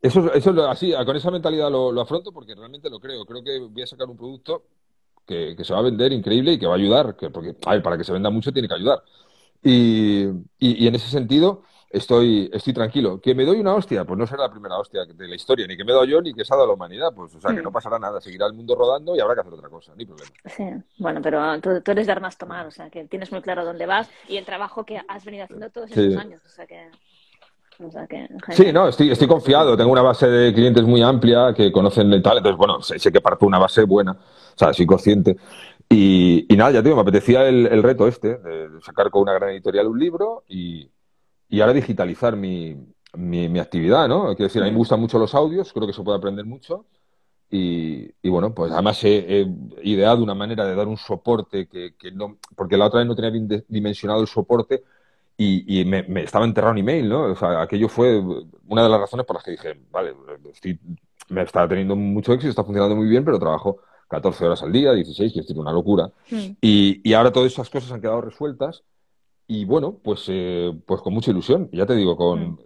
Eso, 0.02 0.32
eso 0.34 0.68
así, 0.68 0.92
con 1.06 1.14
esa 1.16 1.30
mentalidad 1.30 1.70
lo, 1.70 2.00
afronto 2.00 2.32
porque 2.32 2.56
realmente 2.56 2.90
lo 2.90 2.98
creo. 2.98 3.24
Creo 3.24 3.42
que 3.44 3.60
voy 3.60 3.82
a 3.82 3.86
sacar 3.86 4.08
un 4.08 4.16
producto 4.16 4.64
que, 5.24 5.54
se 5.62 5.72
va 5.72 5.78
a 5.78 5.82
vender 5.82 6.12
increíble 6.12 6.54
y 6.54 6.58
que 6.58 6.66
va 6.66 6.72
a 6.72 6.76
ayudar, 6.76 7.14
que, 7.16 7.30
porque 7.30 7.54
para 7.54 7.96
que 7.96 8.02
se 8.02 8.12
venda 8.12 8.28
mucho 8.28 8.52
tiene 8.52 8.66
que 8.66 8.74
ayudar. 8.74 9.00
Y, 9.62 10.26
y, 10.58 10.88
en 10.88 10.94
ese 10.96 11.08
sentido, 11.08 11.62
estoy, 11.88 12.50
estoy 12.52 12.72
tranquilo. 12.72 13.20
¿Que 13.20 13.32
me 13.32 13.44
doy 13.44 13.60
una 13.60 13.74
hostia? 13.76 14.04
Pues 14.04 14.18
no 14.18 14.26
será 14.26 14.42
la 14.42 14.50
primera 14.50 14.76
hostia 14.76 15.04
de 15.04 15.28
la 15.28 15.36
historia, 15.36 15.68
ni 15.68 15.76
que 15.76 15.84
me 15.84 15.92
dado 15.92 16.04
yo, 16.04 16.20
ni 16.20 16.34
que 16.34 16.44
se 16.44 16.52
ha 16.52 16.56
dado 16.56 16.66
la 16.66 16.74
humanidad. 16.74 17.12
Pues, 17.14 17.32
o 17.36 17.40
sea, 17.40 17.52
que 17.54 17.60
Mm. 17.60 17.64
no 17.64 17.70
pasará 17.70 18.00
nada. 18.00 18.20
Seguirá 18.20 18.46
el 18.46 18.54
mundo 18.54 18.74
rodando 18.74 19.14
y 19.14 19.20
habrá 19.20 19.34
que 19.34 19.42
hacer 19.42 19.52
otra 19.52 19.68
cosa, 19.68 19.92
ni 19.94 20.04
problema. 20.04 20.32
Sí, 20.46 20.64
bueno, 20.98 21.20
pero 21.22 21.60
tú, 21.60 21.80
tú 21.80 21.92
eres 21.92 22.06
de 22.06 22.12
armas 22.12 22.36
tomar, 22.36 22.66
o 22.66 22.72
sea, 22.72 22.90
que 22.90 23.04
tienes 23.04 23.30
muy 23.30 23.40
claro 23.40 23.64
dónde 23.64 23.86
vas 23.86 24.10
y 24.28 24.36
el 24.36 24.44
trabajo 24.44 24.84
que 24.84 25.00
has 25.06 25.24
venido 25.24 25.44
haciendo 25.44 25.70
todos 25.70 25.90
Sí. 25.90 26.00
estos 26.00 26.16
años, 26.16 26.42
o 26.44 26.48
sea 26.48 26.66
que... 26.66 26.90
O 27.78 27.90
sea 27.90 28.06
que 28.06 28.28
Sí, 28.50 28.72
no, 28.72 28.88
estoy, 28.88 29.10
estoy 29.10 29.26
confiado. 29.26 29.76
Tengo 29.76 29.90
una 29.90 30.02
base 30.02 30.28
de 30.28 30.52
clientes 30.52 30.82
muy 30.84 31.02
amplia 31.02 31.52
que 31.54 31.72
conocen 31.72 32.12
el 32.12 32.22
tal. 32.22 32.38
Entonces, 32.38 32.58
bueno, 32.58 32.80
sé, 32.82 32.98
sé 32.98 33.10
que 33.10 33.20
parto 33.20 33.46
una 33.46 33.58
base 33.58 33.84
buena. 33.84 34.12
O 34.12 34.58
sea, 34.58 34.72
soy 34.72 34.86
consciente. 34.86 35.36
Y, 35.88 36.46
y 36.52 36.56
nada, 36.56 36.70
ya 36.70 36.78
te 36.82 36.84
digo, 36.88 36.96
me 36.96 37.02
apetecía 37.02 37.46
el, 37.48 37.66
el 37.66 37.82
reto 37.82 38.06
este, 38.08 38.38
de 38.38 38.68
sacar 38.82 39.10
con 39.10 39.22
una 39.22 39.32
gran 39.34 39.50
editorial 39.50 39.88
un 39.88 39.98
libro 39.98 40.44
y, 40.48 40.90
y 41.48 41.60
ahora 41.60 41.72
digitalizar 41.74 42.36
mi, 42.36 42.76
mi, 43.14 43.48
mi 43.48 43.58
actividad, 43.58 44.08
¿no? 44.08 44.26
Quiero 44.28 44.44
decir, 44.48 44.62
a 44.62 44.66
mí 44.66 44.70
me 44.72 44.78
gustan 44.78 45.00
mucho 45.00 45.18
los 45.18 45.34
audios, 45.34 45.72
creo 45.72 45.86
que 45.86 45.92
se 45.92 46.02
puede 46.02 46.18
aprender 46.18 46.44
mucho. 46.46 46.86
Y, 47.50 48.10
y 48.22 48.28
bueno, 48.30 48.54
pues 48.54 48.72
además 48.72 49.02
he, 49.04 49.42
he 49.42 49.46
ideado 49.82 50.22
una 50.22 50.34
manera 50.34 50.64
de 50.66 50.74
dar 50.74 50.88
un 50.88 50.96
soporte 50.96 51.66
que, 51.68 51.94
que 51.96 52.10
no, 52.10 52.38
porque 52.56 52.78
la 52.78 52.86
otra 52.86 53.00
vez 53.00 53.06
no 53.08 53.14
tenía 53.14 53.30
bien 53.30 53.64
dimensionado 53.68 54.22
el 54.22 54.26
soporte 54.28 54.84
y, 55.36 55.80
y 55.80 55.84
me, 55.84 56.02
me 56.04 56.22
estaba 56.22 56.44
enterrado 56.44 56.72
en 56.72 56.78
email, 56.78 57.08
¿no? 57.08 57.24
O 57.32 57.36
sea, 57.36 57.62
aquello 57.62 57.88
fue 57.88 58.20
una 58.68 58.82
de 58.82 58.88
las 58.88 59.00
razones 59.00 59.26
por 59.26 59.36
las 59.36 59.44
que 59.44 59.52
dije, 59.52 59.80
vale, 59.90 60.14
estoy, 60.52 60.78
me 61.28 61.42
está 61.42 61.66
teniendo 61.68 61.96
mucho 61.96 62.32
éxito, 62.32 62.50
está 62.50 62.64
funcionando 62.64 62.96
muy 62.96 63.08
bien, 63.08 63.24
pero 63.24 63.38
trabajo 63.38 63.78
14 64.08 64.44
horas 64.44 64.62
al 64.62 64.72
día, 64.72 64.92
16, 64.92 65.32
que 65.32 65.40
es 65.40 65.50
una 65.50 65.72
locura. 65.72 66.10
Mm. 66.30 66.56
Y, 66.60 67.00
y 67.08 67.14
ahora 67.14 67.32
todas 67.32 67.52
esas 67.52 67.70
cosas 67.70 67.92
han 67.92 68.00
quedado 68.00 68.20
resueltas 68.20 68.82
y 69.46 69.64
bueno, 69.64 69.98
pues, 70.02 70.24
eh, 70.28 70.72
pues 70.86 71.00
con 71.00 71.14
mucha 71.14 71.30
ilusión. 71.30 71.68
Ya 71.72 71.86
te 71.86 71.94
digo, 71.94 72.16
con 72.16 72.58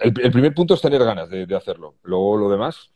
el, 0.00 0.14
el 0.22 0.32
primer 0.32 0.54
punto 0.54 0.74
es 0.74 0.80
tener 0.80 1.02
ganas 1.02 1.28
de, 1.30 1.46
de 1.46 1.56
hacerlo. 1.56 1.94
Luego 2.02 2.36
lo 2.36 2.50
demás. 2.50 2.90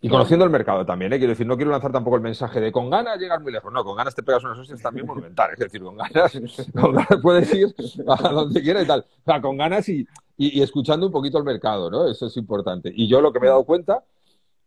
Y 0.00 0.08
conociendo 0.08 0.44
el 0.44 0.50
mercado 0.50 0.86
también, 0.86 1.12
¿eh? 1.12 1.18
quiero 1.18 1.32
decir, 1.32 1.46
no 1.46 1.56
quiero 1.56 1.72
lanzar 1.72 1.90
tampoco 1.90 2.16
el 2.16 2.22
mensaje 2.22 2.60
de 2.60 2.70
con 2.70 2.88
ganas 2.88 3.18
llegas 3.18 3.40
muy 3.42 3.50
lejos. 3.52 3.72
No, 3.72 3.82
con 3.84 3.96
ganas 3.96 4.14
te 4.14 4.22
pegas 4.22 4.44
unas 4.44 4.58
hostias 4.58 4.80
también 4.80 5.06
monumentales. 5.06 5.54
Es 5.58 5.66
decir, 5.66 5.82
con 5.82 5.96
ganas, 5.96 6.32
con 6.80 6.92
ganas 6.94 7.18
puedes 7.20 7.52
ir 7.54 7.74
a 8.06 8.28
donde 8.30 8.62
quieras 8.62 8.84
y 8.84 8.86
tal. 8.86 9.00
O 9.00 9.24
sea, 9.24 9.40
con 9.40 9.56
ganas 9.56 9.88
y, 9.88 10.06
y- 10.36 10.58
y 10.58 10.62
escuchando 10.62 11.06
un 11.06 11.12
poquito 11.12 11.38
el 11.38 11.44
mercado, 11.44 11.90
¿no? 11.90 12.08
Eso 12.08 12.26
es 12.26 12.36
importante. 12.36 12.92
Y 12.94 13.08
yo 13.08 13.20
lo 13.20 13.32
que 13.32 13.40
me 13.40 13.46
he 13.46 13.50
dado 13.50 13.64
cuenta 13.64 14.04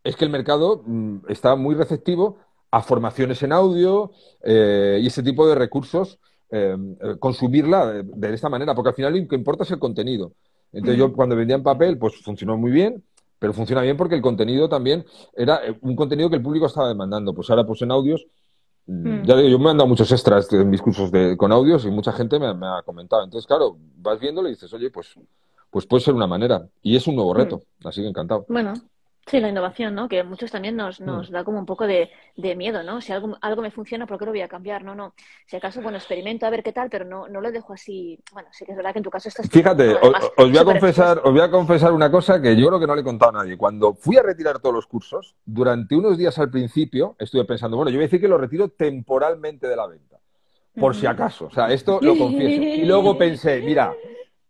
es 0.03 0.15
que 0.15 0.25
el 0.25 0.31
mercado 0.31 0.83
mm, 0.85 1.17
está 1.29 1.55
muy 1.55 1.75
receptivo 1.75 2.37
a 2.71 2.81
formaciones 2.81 3.41
en 3.43 3.51
audio 3.53 4.11
eh, 4.43 4.99
y 5.01 5.07
ese 5.07 5.23
tipo 5.23 5.47
de 5.47 5.55
recursos, 5.55 6.19
eh, 6.51 6.75
eh, 7.01 7.15
consumirla 7.19 7.85
de, 7.91 8.03
de 8.03 8.33
esta 8.33 8.49
manera, 8.49 8.73
porque 8.75 8.89
al 8.89 8.95
final 8.95 9.17
lo 9.19 9.27
que 9.27 9.35
importa 9.35 9.63
es 9.63 9.71
el 9.71 9.79
contenido. 9.79 10.33
Entonces 10.73 10.97
yo 10.97 11.13
cuando 11.13 11.35
vendía 11.35 11.55
en 11.57 11.63
papel, 11.63 11.97
pues 11.97 12.15
funcionó 12.21 12.57
muy 12.57 12.71
bien, 12.71 13.03
pero 13.41 13.53
funciona 13.53 13.81
bien 13.81 13.97
porque 13.97 14.13
el 14.13 14.21
contenido 14.21 14.69
también 14.69 15.03
era 15.35 15.65
eh, 15.65 15.75
un 15.81 15.95
contenido 15.95 16.29
que 16.29 16.35
el 16.35 16.43
público 16.43 16.67
estaba 16.67 16.87
demandando. 16.89 17.33
Pues 17.33 17.49
ahora 17.49 17.65
pues 17.65 17.81
en 17.81 17.89
audios, 17.89 18.23
mm, 18.85 19.07
Mm. 19.21 19.23
ya 19.25 19.35
digo, 19.35 19.49
yo 19.49 19.57
me 19.57 19.71
han 19.71 19.77
dado 19.77 19.87
muchos 19.87 20.11
extras 20.11 20.53
en 20.53 20.69
mis 20.69 20.79
cursos 20.79 21.11
de, 21.11 21.35
con 21.35 21.51
audios 21.51 21.83
y 21.85 21.89
mucha 21.89 22.11
gente 22.11 22.37
me, 22.37 22.53
me 22.53 22.67
ha 22.67 22.83
comentado. 22.83 23.23
Entonces, 23.23 23.47
claro, 23.47 23.77
vas 23.97 24.19
viéndolo 24.19 24.47
y 24.47 24.51
dices, 24.51 24.71
oye, 24.73 24.91
pues, 24.91 25.15
pues 25.71 25.87
puede 25.87 26.03
ser 26.03 26.13
una 26.13 26.27
manera. 26.27 26.67
Y 26.83 26.95
es 26.95 27.07
un 27.07 27.15
nuevo 27.15 27.33
reto, 27.33 27.63
así 27.83 28.01
que 28.03 28.09
encantado. 28.09 28.45
Bueno, 28.47 28.73
sí, 29.27 29.39
la 29.39 29.49
innovación, 29.49 29.95
¿no? 29.95 30.09
Que 30.09 30.19
a 30.19 30.23
muchos 30.23 30.51
también 30.51 30.75
nos, 30.75 30.99
nos 30.99 31.29
Mm. 31.29 31.33
da 31.33 31.43
como 31.43 31.59
un 31.59 31.65
poco 31.65 31.87
de, 31.87 32.09
de 32.35 32.55
miedo, 32.55 32.83
¿no? 32.83 32.99
Si 33.01 33.11
algo, 33.13 33.37
algo 33.41 33.61
me 33.61 33.71
funciona, 33.71 34.05
¿por 34.07 34.17
qué 34.17 34.25
lo 34.25 34.31
voy 34.31 34.41
a 34.41 34.47
cambiar? 34.47 34.83
No, 34.83 34.95
no. 34.95 35.13
Si 35.45 35.55
acaso, 35.55 35.81
bueno, 35.81 35.97
experimento 35.97 36.45
a 36.45 36.49
ver 36.49 36.63
qué 36.63 36.73
tal, 36.73 36.89
pero 36.89 37.05
no, 37.05 37.27
no 37.27 37.39
lo 37.41 37.51
dejo 37.51 37.73
así. 37.73 38.19
Bueno, 38.33 38.49
sí 38.51 38.65
que 38.65 38.71
es 38.71 38.77
verdad 38.77 38.91
que 38.93 38.99
en 38.99 39.03
tu 39.03 39.09
caso 39.09 39.29
estás... 39.29 39.49
Fíjate, 39.49 39.87
¿no? 39.87 39.93
os, 39.95 40.01
Además, 40.01 40.31
os 40.37 40.49
voy 40.49 40.57
a 40.57 40.65
confesar, 40.65 41.21
os 41.23 41.31
voy 41.31 41.41
a 41.41 41.51
confesar 41.51 41.91
una 41.93 42.11
cosa 42.11 42.41
que 42.41 42.55
yo 42.55 42.67
creo 42.67 42.79
que 42.79 42.87
no 42.87 42.95
le 42.95 43.01
he 43.01 43.05
contado 43.05 43.37
a 43.37 43.43
nadie. 43.43 43.57
Cuando 43.57 43.93
fui 43.93 44.17
a 44.17 44.23
retirar 44.23 44.59
todos 44.59 44.75
los 44.75 44.87
cursos, 44.87 45.35
durante 45.45 45.95
unos 45.95 46.17
días 46.17 46.37
al 46.39 46.49
principio, 46.49 47.15
estuve 47.19 47.45
pensando, 47.45 47.77
bueno, 47.77 47.89
yo 47.91 47.97
voy 47.97 48.03
a 48.03 48.07
decir 48.07 48.19
que 48.21 48.27
lo 48.27 48.37
retiro 48.37 48.69
temporalmente 48.69 49.67
de 49.67 49.75
la 49.75 49.87
venta, 49.87 50.17
por 50.79 50.95
si 50.95 51.05
Ujú. 51.05 51.13
acaso. 51.13 51.45
O 51.45 51.51
sea, 51.51 51.71
esto 51.71 51.99
lo 52.01 52.15
confieso. 52.17 52.61
Y 52.61 52.85
luego 52.85 53.17
pensé, 53.17 53.61
mira, 53.61 53.93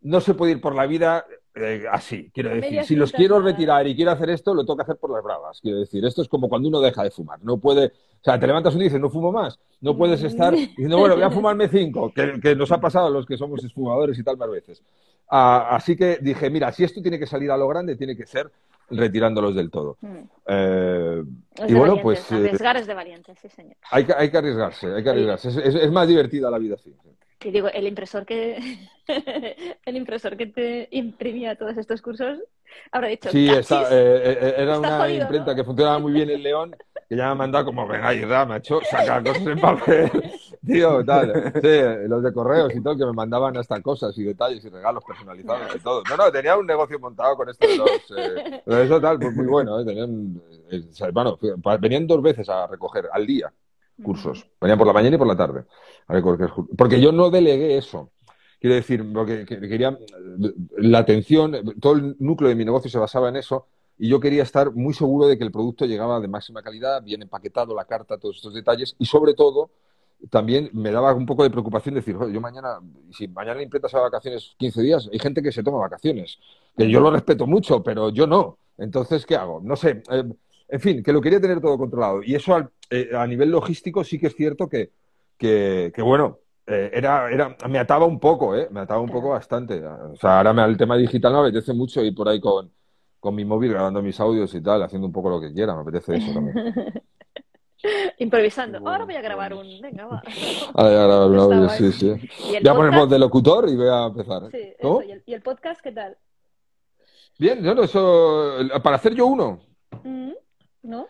no 0.02 0.22
se 0.22 0.34
puede 0.34 0.54
ir 0.54 0.62
por 0.62 0.74
la 0.76 0.86
vida 0.88 1.26
eh, 1.56 1.86
así. 1.92 2.32
Quiero 2.34 2.50
decir, 2.50 2.84
si 2.86 2.96
los 2.96 3.12
quiero 3.12 3.40
retirar 3.42 3.86
y 3.88 3.96
quiero 3.96 4.12
hacer 4.12 4.30
esto, 4.30 4.54
lo 4.54 4.64
tengo 4.64 4.78
que 4.78 4.84
hacer 4.84 4.98
por 4.98 5.12
las 5.12 5.24
bravas. 5.24 5.60
Quiero 5.62 5.80
decir, 5.80 6.04
esto 6.06 6.22
es 6.22 6.28
como 6.28 6.48
cuando 6.50 6.70
uno 6.70 6.80
deja 6.82 7.04
de 7.04 7.12
fumar. 7.12 7.40
No 7.44 7.58
puede, 7.58 7.88
o 7.88 8.24
sea, 8.24 8.40
te 8.40 8.48
levantas 8.48 8.74
un 8.74 8.80
día 8.80 8.86
y 8.86 8.90
dices, 8.90 9.02
no 9.02 9.10
fumo 9.10 9.32
más. 9.32 9.60
No 9.82 9.98
puedes 9.98 10.24
estar 10.24 10.54
diciendo, 10.54 10.98
bueno, 10.98 11.16
voy 11.16 11.24
a 11.24 11.30
fumarme 11.32 11.68
cinco, 11.68 12.14
que, 12.14 12.40
que 12.40 12.56
nos 12.56 12.72
ha 12.72 12.80
pasado 12.80 13.08
a 13.08 13.10
los 13.10 13.26
que 13.26 13.38
somos 13.38 13.64
exfumadores 13.64 14.18
y 14.18 14.24
tal 14.24 14.38
más 14.38 14.50
veces. 14.50 14.82
Ah, 15.30 15.70
así 15.76 15.96
que 15.96 16.18
dije, 16.22 16.50
mira, 16.50 16.72
si 16.72 16.84
esto 16.84 17.02
tiene 17.02 17.18
que 17.20 17.26
salir 17.28 17.50
a 17.52 17.58
lo 17.58 17.68
grande, 17.68 17.96
tiene 17.96 18.16
que 18.16 18.26
ser 18.26 18.52
retirándolos 18.90 19.56
del 19.56 19.70
todo. 19.72 19.98
Mm. 20.02 20.18
Eh, 20.48 21.24
y 21.60 21.72
de 21.72 21.74
bueno, 21.74 21.96
valientes, 21.96 22.04
pues 22.04 22.32
eh, 22.32 22.36
Arriesgar 22.36 22.78
es 22.78 22.88
de 22.88 22.94
valientes, 22.94 23.40
sí, 23.42 23.48
señor. 23.50 23.76
hay, 23.90 24.04
que, 24.06 24.14
hay 24.14 24.30
que 24.30 24.38
arriesgarse, 24.38 24.94
hay 24.94 25.02
que 25.04 25.10
arriesgarse. 25.10 25.48
Es, 25.50 25.58
es- 25.58 25.76
es 25.76 25.92
más 25.92 26.08
divertida 26.08 26.52
la 26.52 26.58
vida 26.58 26.76
así. 26.76 26.94
Y 27.44 27.52
digo, 27.52 27.68
el 27.70 27.88
impresor 27.88 28.26
que 28.26 28.58
el 29.86 29.98
impresor 29.98 30.38
que 30.38 30.48
te 30.48 30.88
imprimía 30.92 31.56
todos 31.56 31.78
estos 31.78 32.02
cursos 32.02 32.40
habrá 32.92 33.08
dicho, 33.10 33.30
Sí, 33.30 33.48
eh, 33.50 34.38
eh, 34.42 34.54
era 34.58 34.76
Está 34.76 34.80
una 34.80 34.98
jodido, 35.00 35.22
imprenta 35.24 35.52
¿no? 35.52 35.56
que 35.56 35.64
funcionaba 35.64 36.00
muy 36.00 36.12
bien 36.14 36.30
en 36.30 36.44
León, 36.44 36.76
que 37.10 37.16
ya 37.16 37.26
me 37.26 37.32
ha 37.32 37.36
mandado 37.36 37.66
como, 37.66 37.88
venga, 37.88 38.14
Irra, 38.14 38.46
macho, 38.46 38.80
saca 38.90 39.22
cosas 39.24 39.46
en 39.48 39.60
papel, 39.60 40.12
tío, 40.66 41.04
tal. 41.06 41.52
Sí, 41.62 42.08
los 42.08 42.24
de 42.24 42.34
correos 42.34 42.74
y 42.76 42.82
todo, 42.82 42.98
que 42.98 43.06
me 43.06 43.14
mandaban 43.14 43.58
hasta 43.58 43.82
cosas 43.82 44.18
y 44.18 44.24
detalles 44.24 44.64
y 44.64 44.70
regalos 44.70 45.04
personalizados 45.04 45.76
y 45.76 45.80
todo. 45.80 46.04
No, 46.10 46.18
no, 46.18 46.32
tenía 46.32 46.56
un 46.58 46.66
negocio 46.66 47.00
montado 47.00 47.36
con 47.36 47.50
esto 47.50 47.68
de 47.68 47.76
los... 47.76 47.90
Eh, 48.18 48.62
eso 48.86 49.02
tal, 49.02 49.20
pues 49.20 49.34
muy 49.36 49.48
bueno, 49.48 49.80
¿eh? 49.80 49.86
Tenían, 49.86 50.42
eh, 50.72 51.12
bueno, 51.14 51.38
pa- 51.62 51.78
venían 51.78 52.08
dos 52.08 52.22
veces 52.22 52.48
a 52.50 52.68
recoger 52.68 53.10
al 53.12 53.26
día 53.28 53.52
cursos. 54.02 54.48
Venían 54.60 54.78
por 54.78 54.88
la 54.88 54.94
mañana 54.94 55.16
y 55.16 55.20
por 55.20 55.28
la 55.28 55.36
tarde 55.36 55.66
a 56.08 56.14
recoger 56.14 56.50
cursos. 56.50 56.76
Porque 56.78 57.00
yo 57.02 57.12
no 57.12 57.30
delegué 57.30 57.78
eso. 57.78 58.12
Quiero 58.60 58.76
decir, 58.76 59.04
porque 59.14 59.46
que- 59.46 59.60
quería 59.60 59.98
la 60.78 61.00
atención, 61.00 61.76
todo 61.80 61.94
el 61.94 62.16
núcleo 62.20 62.50
de 62.50 62.56
mi 62.56 62.64
negocio 62.66 62.90
se 62.92 63.00
basaba 63.00 63.30
en 63.30 63.38
eso 63.38 63.66
y 63.98 64.08
yo 64.08 64.20
quería 64.20 64.44
estar 64.44 64.72
muy 64.72 64.94
seguro 64.94 65.28
de 65.28 65.38
que 65.38 65.44
el 65.44 65.52
producto 65.52 65.86
llegaba 65.86 66.20
de 66.20 66.28
máxima 66.28 66.62
calidad, 66.62 67.02
bien 67.04 67.22
empaquetado, 67.24 67.76
la 67.76 67.86
carta, 67.86 68.18
todos 68.18 68.36
estos 68.38 68.54
detalles 68.54 68.96
y 69.00 69.06
sobre 69.06 69.34
todo 69.34 69.72
también 70.30 70.70
me 70.74 70.92
daba 70.92 71.14
un 71.16 71.26
poco 71.26 71.42
de 71.42 71.50
preocupación 71.50 71.96
decir, 71.96 72.16
"Joder, 72.16 72.32
yo 72.32 72.40
mañana, 72.40 72.80
si 73.12 73.28
mañana 73.28 73.56
la 73.56 73.64
imprenta 73.64 73.88
de 73.88 74.00
vacaciones 74.00 74.54
15 74.58 74.82
días, 74.84 75.10
hay 75.12 75.18
gente 75.18 75.42
que 75.42 75.52
se 75.52 75.64
toma 75.64 75.80
vacaciones, 75.80 76.38
que 76.78 76.88
yo 76.90 77.00
lo 77.00 77.10
respeto 77.10 77.48
mucho, 77.48 77.82
pero 77.82 78.10
yo 78.10 78.28
no. 78.28 78.58
Entonces, 78.78 79.26
¿qué 79.26 79.36
hago? 79.36 79.60
No 79.64 79.76
sé. 79.76 80.04
eh, 80.12 80.24
en 80.72 80.80
fin, 80.80 81.04
que 81.04 81.14
lo 81.14 81.22
quería 81.22 81.40
tener 81.42 81.60
todo 81.62 81.78
controlado. 81.78 82.24
Y 82.24 82.34
eso 82.36 82.56
al- 82.56 82.70
eh, 82.90 83.12
a 83.16 83.28
nivel 83.28 83.52
logístico 83.52 84.04
sí 84.04 84.18
que 84.20 84.28
es 84.28 84.36
cierto 84.36 84.68
que, 84.68 84.92
que, 85.38 85.92
que, 85.94 86.02
bueno, 86.02 86.40
eh, 86.66 86.90
era, 86.94 87.30
era, 87.32 87.56
me 87.70 87.78
ataba 87.80 88.06
un 88.06 88.20
poco, 88.20 88.56
¿eh? 88.56 88.68
Me 88.72 88.80
ataba 88.80 89.02
un 89.02 89.10
poco 89.10 89.30
bastante. 89.30 89.84
O 89.86 90.16
sea, 90.16 90.38
ahora 90.38 90.54
me, 90.54 90.64
el 90.64 90.78
tema 90.78 90.96
digital 90.98 91.34
me 91.34 91.40
apetece 91.40 91.74
mucho 91.74 92.02
ir 92.02 92.16
por 92.16 92.28
ahí 92.30 92.40
con, 92.40 92.72
con 93.20 93.36
mi 93.36 93.44
móvil 93.46 93.72
grabando 93.72 94.02
mis 94.02 94.20
audios 94.20 94.54
y 94.56 94.62
tal, 94.62 94.82
haciendo 94.84 95.08
un 95.08 95.14
poco 95.14 95.30
lo 95.30 95.42
que 95.42 95.54
quiera. 95.54 95.76
Me 95.76 95.82
apetece 95.82 96.16
eso 96.16 96.34
también. 96.34 96.74
Improvisando. 98.20 98.80
Bueno, 98.80 98.92
Ahora 98.94 99.06
voy 99.06 99.16
a 99.16 99.22
grabar 99.22 99.54
un. 99.54 99.82
Venga, 99.82 100.06
va. 100.06 100.22
A 100.76 100.88
grabar 100.90 101.30
un 101.30 101.40
audio, 101.40 101.70
sí, 101.70 101.92
sí. 101.92 102.08
¿Y 102.52 102.56
el 102.56 102.64
Voy 102.64 102.72
a 102.72 102.76
poner 102.76 103.00
voz 103.00 103.10
de 103.10 103.20
locutor 103.20 103.68
y 103.70 103.76
voy 103.76 103.88
a 103.90 104.06
empezar. 104.06 104.44
Sí, 104.52 104.74
¿Cómo? 104.82 105.02
eso. 105.02 105.10
¿Y 105.10 105.12
el, 105.14 105.24
y 105.26 105.34
el 105.34 105.42
podcast 105.42 105.82
qué 105.82 105.92
tal? 105.92 106.18
Bien, 107.40 107.64
yo 107.64 107.74
no, 107.74 107.84
eso, 107.84 108.58
para 108.84 108.98
hacer 108.98 109.16
yo 109.16 109.26
uno. 109.26 109.60
Mm, 110.84 110.90
¿No? 110.90 111.08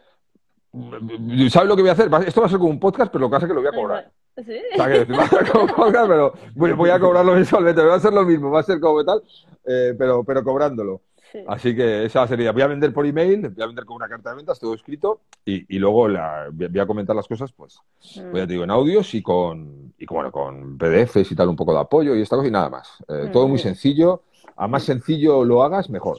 ¿Sabes 1.50 1.68
lo 1.70 1.76
que 1.76 1.82
voy 1.82 1.90
a 1.90 1.94
hacer? 1.94 2.10
Esto 2.26 2.42
va 2.42 2.48
a 2.48 2.50
ser 2.50 2.60
como 2.60 2.70
un 2.72 2.80
podcast, 2.80 3.12
pero 3.12 3.22
lo 3.24 3.28
que 3.30 3.32
pasa 3.32 3.46
es 3.46 3.50
que 3.50 3.56
lo 3.56 3.62
voy 3.62 3.70
a 3.70 3.76
cobrar. 3.82 4.12
¿Sí? 4.38 4.58
O 4.74 4.76
sea, 4.78 4.88
que 5.06 5.14
va 5.14 5.24
a 5.24 5.28
ser 5.28 5.52
como 5.52 5.66
un 5.66 5.72
podcast, 5.72 6.08
pero 6.08 6.34
voy, 6.78 6.90
a 6.90 7.00
cobrarlo 7.00 7.34
mensualmente. 7.34 7.84
Va 7.84 7.96
a 7.96 8.00
ser 8.00 8.14
lo 8.14 8.24
mismo, 8.24 8.50
va 8.52 8.62
a 8.62 8.64
ser 8.64 8.80
como 8.80 9.04
tal, 9.04 9.22
eh, 9.66 9.94
pero, 9.98 10.24
pero 10.24 10.44
cobrándolo. 10.44 11.02
Sí. 11.32 11.40
Así 11.48 11.76
que 11.76 12.06
esa 12.06 12.28
sería. 12.28 12.52
Voy 12.52 12.62
a 12.62 12.68
vender 12.68 12.94
por 12.94 13.06
email, 13.06 13.50
voy 13.50 13.64
a 13.64 13.68
vender 13.68 13.86
con 13.86 13.96
una 13.98 14.08
carta 14.10 14.30
de 14.32 14.36
ventas, 14.38 14.60
todo 14.60 14.74
escrito, 14.74 15.22
y, 15.46 15.76
y 15.76 15.80
luego 15.80 16.08
la, 16.10 16.48
voy 16.52 16.80
a 16.80 16.86
comentar 16.86 17.16
las 17.16 17.28
cosas, 17.28 17.52
pues, 17.54 17.80
Mm. 18.18 18.32
pues 18.32 18.44
ya 18.44 18.48
te 18.48 18.54
digo, 18.54 18.64
en 18.66 18.72
audios 18.72 19.14
y 19.14 19.22
con, 19.22 19.94
y 19.98 20.06
con, 20.06 20.16
bueno, 20.16 20.32
con 20.32 20.78
PDFs 20.78 21.32
y 21.32 21.36
tal, 21.36 21.48
un 21.50 21.56
poco 21.56 21.74
de 21.74 21.80
apoyo 21.80 22.16
y 22.16 22.22
esta 22.22 22.36
cosa 22.36 22.48
y 22.48 22.52
nada 22.52 22.70
más. 22.70 22.98
Eh, 23.08 23.30
todo 23.32 23.48
muy 23.48 23.58
Mm. 23.58 23.62
sencillo. 23.62 24.24
A 24.58 24.68
más 24.68 24.84
sencillo 24.84 25.46
lo 25.46 25.64
hagas, 25.64 25.90
mejor. 25.90 26.18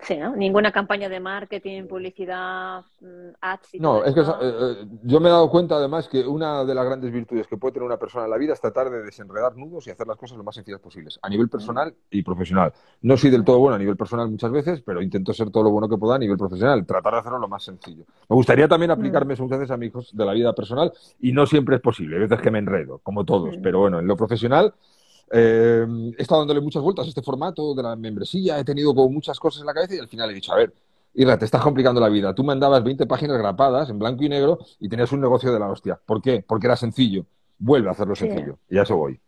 Sí, 0.00 0.16
¿no? 0.16 0.36
Ninguna 0.36 0.70
campaña 0.70 1.08
de 1.08 1.18
marketing, 1.18 1.88
publicidad, 1.88 2.84
mm, 3.00 3.30
ads 3.40 3.74
y 3.74 3.80
No, 3.80 4.04
es 4.04 4.14
que 4.14 4.20
eh, 4.20 4.24
eh, 4.40 4.86
yo 5.02 5.18
me 5.18 5.28
he 5.28 5.32
dado 5.32 5.50
cuenta 5.50 5.74
además 5.74 6.08
que 6.08 6.20
una 6.24 6.64
de 6.64 6.72
las 6.72 6.84
grandes 6.86 7.10
virtudes 7.12 7.48
que 7.48 7.56
puede 7.56 7.72
tener 7.72 7.86
una 7.86 7.96
persona 7.96 8.24
en 8.24 8.30
la 8.30 8.36
vida 8.38 8.52
es 8.52 8.60
tratar 8.60 8.90
de 8.90 9.02
desenredar 9.02 9.56
nudos 9.56 9.88
y 9.88 9.90
hacer 9.90 10.06
las 10.06 10.16
cosas 10.16 10.38
lo 10.38 10.44
más 10.44 10.54
sencillas 10.54 10.80
posibles, 10.80 11.18
a 11.20 11.28
nivel 11.28 11.48
personal 11.48 11.92
y 12.10 12.22
profesional. 12.22 12.72
No 13.02 13.16
soy 13.16 13.30
del 13.30 13.44
todo 13.44 13.58
bueno 13.58 13.74
a 13.74 13.78
nivel 13.78 13.96
personal 13.96 14.30
muchas 14.30 14.52
veces, 14.52 14.82
pero 14.82 15.02
intento 15.02 15.32
ser 15.32 15.50
todo 15.50 15.64
lo 15.64 15.70
bueno 15.70 15.88
que 15.88 15.98
pueda 15.98 16.14
a 16.14 16.18
nivel 16.18 16.38
profesional, 16.38 16.86
tratar 16.86 17.14
de 17.14 17.18
hacerlo 17.18 17.38
lo 17.40 17.48
más 17.48 17.64
sencillo. 17.64 18.04
Me 18.28 18.36
gustaría 18.36 18.68
también 18.68 18.92
aplicarme 18.92 19.34
eso 19.34 19.42
muchas 19.42 19.58
veces 19.58 19.72
a 19.72 19.76
mis 19.76 19.88
hijos 19.88 20.16
de 20.16 20.24
la 20.24 20.32
vida 20.32 20.52
personal 20.52 20.92
y 21.20 21.32
no 21.32 21.44
siempre 21.44 21.74
es 21.74 21.82
posible, 21.82 22.16
hay 22.16 22.22
veces 22.22 22.40
que 22.40 22.52
me 22.52 22.60
enredo, 22.60 22.98
como 23.02 23.24
todos, 23.24 23.58
Mm. 23.58 23.62
pero 23.62 23.80
bueno, 23.80 23.98
en 23.98 24.06
lo 24.06 24.16
profesional 24.16 24.72
eh, 25.30 25.86
he 26.16 26.22
estado 26.22 26.40
dándole 26.40 26.60
muchas 26.60 26.82
vueltas 26.82 27.06
a 27.06 27.08
este 27.08 27.22
formato 27.22 27.74
de 27.74 27.82
la 27.82 27.96
membresía, 27.96 28.58
he 28.58 28.64
tenido 28.64 28.94
como 28.94 29.10
muchas 29.10 29.38
cosas 29.38 29.60
en 29.60 29.66
la 29.66 29.74
cabeza 29.74 29.94
y 29.94 29.98
al 29.98 30.08
final 30.08 30.30
he 30.30 30.34
dicho, 30.34 30.52
a 30.52 30.56
ver, 30.56 30.72
Irra, 31.14 31.38
te 31.38 31.44
estás 31.44 31.62
complicando 31.62 32.00
la 32.00 32.08
vida. 32.08 32.34
Tú 32.34 32.44
mandabas 32.44 32.84
20 32.84 33.06
páginas 33.06 33.38
grapadas 33.38 33.90
en 33.90 33.98
blanco 33.98 34.22
y 34.24 34.28
negro 34.28 34.58
y 34.78 34.88
tenías 34.88 35.10
un 35.12 35.20
negocio 35.20 35.52
de 35.52 35.58
la 35.58 35.68
hostia. 35.68 35.98
¿Por 36.04 36.22
qué? 36.22 36.44
Porque 36.46 36.66
era 36.66 36.76
sencillo. 36.76 37.26
Vuelve 37.58 37.88
a 37.88 37.92
hacerlo 37.92 38.14
sencillo. 38.14 38.58
Y 38.70 38.78
a 38.78 38.82
eso 38.82 38.96
voy. 38.96 39.20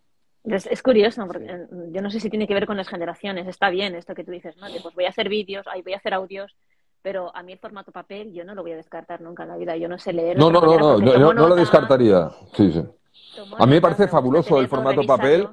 Es, 0.45 0.83
curioso, 0.83 1.27
porque 1.27 1.67
yo 1.93 2.01
no 2.01 2.11
sé 2.11 2.21
si 2.21 2.31
tiene 2.31 2.47
que 2.47 2.55
ver 2.55 2.67
con 2.67 2.77
las 2.77 2.89
generaciones. 2.89 3.47
Está 3.47 3.71
bien 3.71 3.95
esto 3.95 4.15
que 4.15 4.25
tú 4.25 4.31
dices, 4.31 4.57
¿no? 4.57 4.67
pues 4.83 4.95
voy 4.95 5.05
a 5.05 5.09
hacer 5.11 5.29
vídeos, 5.29 5.67
ahí 5.67 5.83
voy 5.83 5.93
a 5.95 5.97
hacer 5.97 6.15
audios, 6.15 6.57
pero 7.03 7.35
a 7.35 7.43
mí 7.43 7.53
el 7.53 7.59
formato 7.59 7.93
papel 7.93 8.33
yo 8.33 8.45
no 8.45 8.55
lo 8.55 8.63
voy 8.63 8.73
a 8.73 8.77
descartar 8.77 9.21
nunca 9.21 9.43
en 9.43 9.49
la 9.51 9.57
vida. 9.57 9.77
Yo 9.77 9.89
no 9.89 9.99
sé 9.99 10.13
leer. 10.13 10.39
No, 10.39 10.51
no, 10.51 10.61
no, 10.61 10.79
no, 10.79 10.99
no, 10.99 11.35
no, 11.35 11.49
lo 11.49 11.57
descartaría. 11.57 12.31
Sí, 12.55 12.73
sí. 12.73 12.85
A 13.59 13.67
mí 13.67 13.73
me 13.73 13.81
parece 13.81 14.07
fabuloso 14.09 14.61
el 14.61 14.69
formato 14.69 15.03
papel 15.03 15.49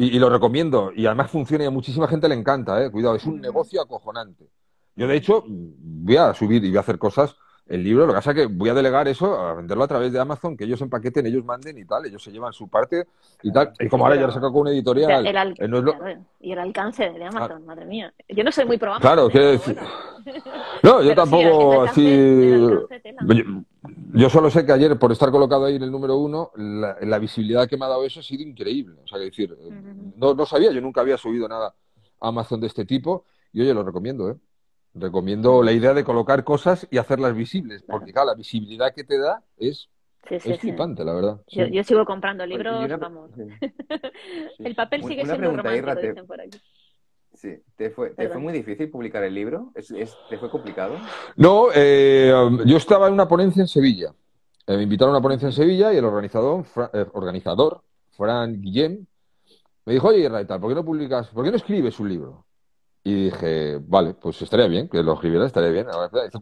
y, 0.00 0.18
lo 0.18 0.30
recomiendo. 0.30 0.92
Y 0.94 1.06
además 1.06 1.30
funciona 1.30 1.64
y 1.64 1.66
a 1.66 1.70
muchísima 1.70 2.08
gente 2.08 2.28
le 2.28 2.34
encanta, 2.34 2.82
¿eh? 2.82 2.90
Cuidado, 2.90 3.16
es 3.16 3.24
un 3.26 3.40
negocio 3.40 3.82
acojonante. 3.82 4.46
Yo, 4.96 5.06
de 5.06 5.16
hecho, 5.16 5.44
voy 5.46 6.16
a 6.16 6.32
subir 6.32 6.64
y 6.64 6.68
voy 6.68 6.78
a 6.78 6.80
hacer 6.80 6.98
cosas 6.98 7.36
el 7.66 7.84
libro. 7.84 8.06
Lo 8.06 8.12
que 8.12 8.16
pasa 8.16 8.30
es 8.30 8.36
que 8.36 8.46
voy 8.46 8.70
a 8.70 8.74
delegar 8.74 9.06
eso 9.08 9.38
a 9.38 9.54
venderlo 9.54 9.84
a 9.84 9.88
través 9.88 10.12
de 10.12 10.18
Amazon, 10.18 10.56
que 10.56 10.64
ellos 10.64 10.80
empaqueten, 10.80 11.26
ellos 11.26 11.44
manden 11.44 11.78
y 11.78 11.84
tal, 11.84 12.06
ellos 12.06 12.22
se 12.22 12.32
llevan 12.32 12.52
su 12.52 12.68
parte 12.68 13.06
y 13.42 13.52
tal. 13.52 13.72
Y 13.78 13.88
como 13.88 14.04
ahora 14.04 14.16
ya 14.16 14.26
lo 14.26 14.32
saco 14.32 14.50
con 14.50 14.62
una 14.62 14.70
editorial. 14.70 15.26
Eh, 15.26 16.18
y 16.40 16.52
el 16.52 16.58
alcance 16.58 17.10
de 17.10 17.24
Amazon, 17.24 17.64
madre 17.66 17.84
mía. 17.84 18.12
Yo 18.28 18.42
no 18.42 18.50
soy 18.50 18.64
muy 18.64 18.78
probable. 18.78 19.02
Claro, 19.02 19.28
quiero 19.28 19.50
decir. 19.52 19.76
No, 20.82 21.02
yo 21.02 21.14
tampoco 21.14 21.82
así. 21.82 22.66
Yo, 24.14 24.30
solo 24.30 24.50
sé 24.50 24.64
que 24.64 24.72
ayer, 24.72 24.98
por 24.98 25.12
estar 25.12 25.30
colocado 25.30 25.66
ahí 25.66 25.76
en 25.76 25.82
el 25.82 25.90
número 25.90 26.16
uno, 26.16 26.50
la, 26.56 27.18
visibilidad 27.18 27.68
que 27.68 27.76
me 27.76 27.84
ha 27.84 27.88
dado 27.88 28.04
eso 28.04 28.20
ha 28.20 28.22
sido 28.22 28.42
increíble. 28.42 29.00
O 29.04 29.06
sea, 29.06 29.18
que 29.18 29.26
decir, 29.26 29.56
no, 30.16 30.34
no 30.34 30.46
sabía, 30.46 30.72
yo 30.72 30.80
nunca 30.80 31.00
había 31.00 31.16
subido 31.16 31.48
nada 31.48 31.74
a 32.20 32.28
Amazon 32.28 32.60
de 32.60 32.66
este 32.66 32.84
tipo 32.84 33.24
y 33.52 33.62
oye, 33.62 33.74
lo 33.74 33.82
recomiendo, 33.82 34.30
¿eh? 34.30 34.36
Recomiendo 34.94 35.62
la 35.62 35.72
idea 35.72 35.94
de 35.94 36.02
colocar 36.02 36.42
cosas 36.42 36.86
y 36.90 36.98
hacerlas 36.98 37.34
visibles, 37.34 37.82
porque 37.82 38.12
claro, 38.12 38.28
la 38.28 38.34
visibilidad 38.34 38.92
que 38.92 39.04
te 39.04 39.18
da 39.18 39.42
es, 39.56 39.88
es 40.28 40.58
flipante, 40.58 41.04
la 41.04 41.14
verdad. 41.14 41.40
Yo, 41.46 41.84
sigo 41.84 42.04
comprando 42.04 42.44
libros, 42.44 42.88
vamos. 42.98 43.30
el 44.58 44.74
papel 44.74 45.04
sigue 45.04 45.24
siendo 45.24 45.56
romántico, 45.56 45.94
dicen 45.94 46.26
por 46.26 46.40
aquí. 46.40 46.60
Sí, 47.40 47.56
¿te 47.74 47.88
fue, 47.88 48.10
¿te 48.10 48.28
fue 48.28 48.38
muy 48.38 48.52
difícil 48.52 48.90
publicar 48.90 49.24
el 49.24 49.32
libro? 49.32 49.72
¿Es, 49.74 49.88
te 50.28 50.36
fue 50.36 50.50
complicado? 50.50 50.96
No, 51.36 51.68
eh, 51.74 52.30
yo 52.66 52.76
estaba 52.76 53.06
en 53.06 53.14
una 53.14 53.26
ponencia 53.26 53.62
en 53.62 53.66
Sevilla. 53.66 54.12
Eh, 54.66 54.76
me 54.76 54.82
invitaron 54.82 55.14
a 55.14 55.16
una 55.16 55.22
ponencia 55.22 55.46
en 55.46 55.54
Sevilla 55.54 55.90
y 55.90 55.96
el 55.96 56.04
organizador, 56.04 56.66
eh, 56.92 57.06
organizador 57.14 57.80
Fran 58.10 58.60
Guillem, 58.60 59.06
me 59.86 59.94
dijo, 59.94 60.08
oye, 60.08 60.28
tal, 60.44 60.60
¿por 60.60 60.68
qué 60.68 60.74
no 60.74 60.84
publicas, 60.84 61.28
por 61.28 61.42
qué 61.42 61.50
no 61.50 61.56
escribes 61.56 61.98
un 61.98 62.10
libro? 62.10 62.44
Y 63.02 63.24
dije, 63.30 63.78
vale, 63.80 64.12
pues 64.12 64.42
estaría 64.42 64.66
bien, 64.66 64.86
que 64.86 65.02
lo 65.02 65.14
escribiera, 65.14 65.46
estaría 65.46 65.70
bien. 65.70 65.86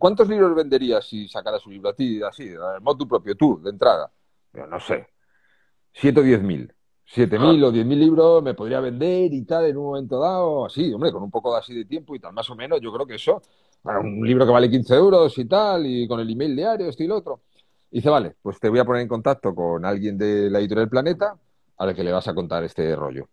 ¿Cuántos 0.00 0.28
libros 0.28 0.52
venderías 0.56 1.06
si 1.06 1.28
sacaras 1.28 1.64
un 1.64 1.74
libro 1.74 1.90
a 1.90 1.94
ti, 1.94 2.20
así, 2.24 2.52
modo 2.80 2.96
tu 2.96 3.06
propio, 3.06 3.36
tú, 3.36 3.60
de 3.62 3.70
entrada? 3.70 4.10
Yo, 4.52 4.66
no 4.66 4.80
sé, 4.80 5.06
siete 5.92 6.18
o 6.18 6.22
diez 6.24 6.42
mil. 6.42 6.74
Siete 7.10 7.38
mil 7.38 7.64
o 7.64 7.72
diez 7.72 7.86
mil 7.86 7.98
libros 7.98 8.42
me 8.42 8.52
podría 8.52 8.80
vender 8.80 9.32
y 9.32 9.42
tal 9.44 9.64
en 9.64 9.78
un 9.78 9.84
momento 9.84 10.20
dado, 10.20 10.66
así, 10.66 10.92
hombre, 10.92 11.10
con 11.10 11.22
un 11.22 11.30
poco 11.30 11.52
de 11.54 11.60
así 11.60 11.74
de 11.74 11.86
tiempo 11.86 12.14
y 12.14 12.20
tal, 12.20 12.34
más 12.34 12.50
o 12.50 12.54
menos, 12.54 12.82
yo 12.82 12.92
creo 12.92 13.06
que 13.06 13.14
eso, 13.14 13.40
para 13.82 14.00
un 14.00 14.26
libro 14.26 14.44
que 14.44 14.52
vale 14.52 14.68
15 14.68 14.94
euros 14.94 15.38
y 15.38 15.46
tal, 15.46 15.86
y 15.86 16.06
con 16.06 16.20
el 16.20 16.30
email 16.30 16.54
diario, 16.54 16.86
esto 16.86 17.02
y 17.02 17.06
lo 17.06 17.16
otro. 17.16 17.40
Y 17.90 17.96
dice, 17.96 18.10
vale, 18.10 18.36
pues 18.42 18.60
te 18.60 18.68
voy 18.68 18.78
a 18.78 18.84
poner 18.84 19.00
en 19.00 19.08
contacto 19.08 19.54
con 19.54 19.86
alguien 19.86 20.18
de 20.18 20.50
la 20.50 20.58
editorial 20.58 20.90
Planeta 20.90 21.34
a 21.78 21.86
la 21.86 21.94
que 21.94 22.04
le 22.04 22.12
vas 22.12 22.28
a 22.28 22.34
contar 22.34 22.62
este 22.64 22.94
rollo. 22.94 23.28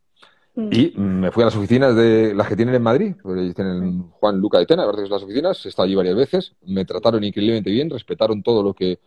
Mm. 0.55 0.69
Y 0.71 0.93
me 0.95 1.31
fui 1.31 1.43
a 1.43 1.47
las 1.47 1.57
oficinas 1.57 1.97
de 1.97 2.33
las 2.33 2.47
que 2.47 2.55
tienen 2.55 2.75
en 2.75 2.81
Madrid, 2.81 3.15
tienen 3.53 4.03
Juan 4.11 4.39
Luca 4.39 4.57
de 4.57 4.67
Tena, 4.67 4.89
que 4.89 5.01
las 5.01 5.21
oficinas, 5.21 5.65
he 5.65 5.69
estado 5.69 5.85
allí 5.85 5.95
varias 5.95 6.15
veces, 6.15 6.53
me 6.65 6.85
trataron 6.85 7.25
increíblemente 7.25 7.71
bien, 7.71 7.89
respetaron 7.89 8.41
todo 8.41 8.63
lo 8.63 8.73
que, 8.73 8.99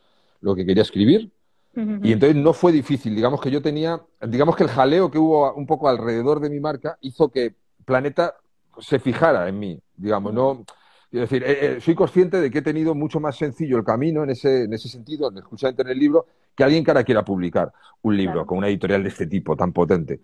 lo 0.43 0.55
que 0.55 0.67
quería 0.67 0.83
escribir. 0.83 1.33
Y 1.75 2.13
entonces 2.13 2.35
no 2.35 2.53
fue 2.53 2.73
difícil, 2.73 3.15
digamos 3.15 3.41
que 3.41 3.53
yo 3.53 3.63
tenía, 3.63 4.01
digamos 4.27 4.57
que 4.57 4.65
el 4.65 4.69
jaleo 4.69 5.11
que 5.11 5.19
hubo 5.19 5.55
un 5.55 5.65
poco 5.65 5.89
alrededor 5.89 6.41
de 6.41 6.51
mi 6.51 6.59
marca 6.59 6.99
hizo 7.03 7.29
que 7.29 7.55
Planeta 7.85 8.35
se 8.81 8.99
fijara 8.99 9.49
en 9.49 9.59
mí, 9.61 9.81
digamos, 9.97 10.35
no, 10.35 10.65
es 11.11 11.21
decir, 11.21 11.43
eh, 11.45 11.77
eh, 11.77 11.81
soy 11.81 11.95
consciente 11.95 12.41
de 12.41 12.51
que 12.51 12.59
he 12.59 12.63
tenido 12.63 12.95
mucho 12.95 13.21
más 13.21 13.37
sencillo 13.37 13.79
el 13.79 13.85
camino 13.85 14.25
en 14.25 14.31
ese, 14.31 14.65
en 14.65 14.73
ese 14.73 14.89
sentido, 14.89 15.31
justamente 15.45 15.83
en 15.83 15.89
el 15.89 15.99
libro, 15.99 16.27
que 16.55 16.65
alguien 16.65 16.85
que 16.85 16.91
ahora 16.91 17.05
quiera 17.05 17.25
publicar 17.25 17.73
un 18.03 18.17
libro 18.17 18.45
con 18.45 18.59
una 18.59 18.69
editorial 18.69 19.03
de 19.03 19.11
este 19.11 19.27
tipo 19.27 19.57
tan 19.57 19.73
potente. 19.73 20.21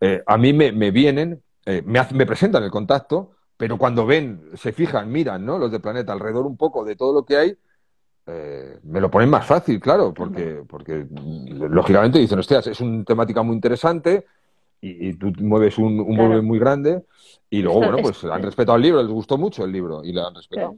Eh, 0.00 0.22
a 0.26 0.36
mí 0.36 0.52
me, 0.52 0.90
vienen, 0.90 1.42
me, 1.66 2.06
me, 2.12 2.26
presentan 2.26 2.62
el 2.62 2.70
contacto, 2.70 3.32
pero 3.56 3.78
cuando 3.78 4.06
ven, 4.06 4.50
se 4.54 4.72
fijan, 4.72 5.10
miran, 5.10 5.44
¿no? 5.44 5.58
Los 5.58 5.72
de 5.72 5.80
Planeta 5.80 6.12
alrededor 6.12 6.46
un 6.46 6.56
poco 6.56 6.84
de 6.84 6.94
todo 6.94 7.14
lo 7.14 7.24
que 7.24 7.36
hay, 7.36 7.56
me 8.26 9.00
lo 9.00 9.10
ponen 9.10 9.28
más 9.28 9.46
fácil, 9.46 9.80
claro, 9.80 10.14
porque, 10.14 10.62
porque 10.68 11.06
lógicamente 11.10 12.18
dicen, 12.18 12.38
hostias, 12.38 12.68
es 12.68 12.80
una 12.80 13.04
temática 13.04 13.42
muy 13.42 13.54
interesante, 13.54 14.24
y, 14.82 15.14
tú 15.14 15.32
mueves 15.40 15.76
un, 15.78 16.00
un 16.00 16.44
muy 16.44 16.58
grande 16.58 17.02
y 17.50 17.62
luego, 17.62 17.80
bueno, 17.80 17.98
pues 17.98 18.24
han 18.24 18.42
respetado 18.42 18.76
el 18.76 18.82
libro, 18.82 19.02
les 19.02 19.12
gustó 19.12 19.36
mucho 19.36 19.64
el 19.64 19.72
libro 19.72 20.02
y 20.04 20.12
lo 20.12 20.26
han 20.26 20.34
respetado. 20.34 20.76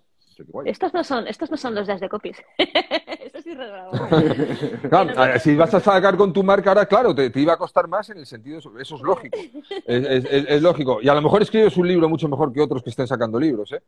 Estos 0.65 0.95
no 0.95 1.05
son, 1.05 1.29
estos 1.29 1.51
no 1.51 1.57
son 1.57 1.75
los 1.75 1.87
de 1.87 2.09
copies. 2.09 2.43
Esto 2.59 3.41
sí 3.43 3.51
claro, 4.89 5.39
si 5.39 5.55
vas 5.55 5.75
a 5.75 5.81
sacar 5.81 6.17
con 6.17 6.33
tu 6.33 6.43
marca 6.43 6.71
ahora, 6.71 6.87
claro, 6.87 7.15
te, 7.15 7.31
iba 7.37 7.53
a 7.53 7.57
costar 7.57 7.87
más 7.87 8.11
en 8.11 8.19
el 8.19 8.27
sentido, 8.27 8.59
eso, 8.59 8.77
eso 8.79 8.97
es 8.97 9.03
lógico. 9.03 9.39
Es, 9.87 10.25
es, 10.25 10.63
lógico. 10.63 11.01
Y 11.03 11.09
a 11.09 11.15
lo 11.15 11.23
mejor 11.23 11.43
escribes 11.43 11.77
un 11.77 11.87
libro 11.87 12.09
mucho 12.09 12.29
mejor 12.29 12.53
que 12.53 12.61
otros 12.61 12.83
que 12.83 12.91
estén 12.91 13.07
sacando 13.07 13.39
libros, 13.39 13.73
¿eh? 13.73 13.83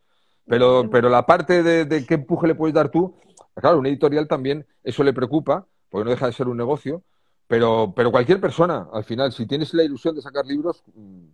Pero, 0.47 0.89
pero 0.91 1.09
la 1.09 1.25
parte 1.25 1.63
de, 1.63 1.87
de 1.87 2.05
qué 2.05 2.15
empuje 2.15 2.47
le 2.47 2.55
puedes 2.55 2.75
dar 2.75 2.91
tú, 2.91 3.15
claro, 3.61 3.79
un 3.79 3.87
editorial 3.87 4.27
también, 4.29 4.67
eso 4.83 5.05
le 5.05 5.13
preocupa, 5.13 5.67
porque 5.89 6.05
no 6.05 6.11
deja 6.11 6.27
de 6.27 6.33
ser 6.33 6.49
un 6.49 6.57
negocio, 6.57 7.03
pero, 7.47 7.93
pero 7.95 8.11
cualquier 8.11 8.41
persona, 8.41 8.89
al 8.93 9.05
final, 9.05 9.33
si 9.33 9.47
tienes 9.47 9.75
la 9.75 9.85
ilusión 9.85 10.15
de 10.15 10.23
sacar 10.23 10.47
libros, 10.47 10.83
mm, 10.95 11.25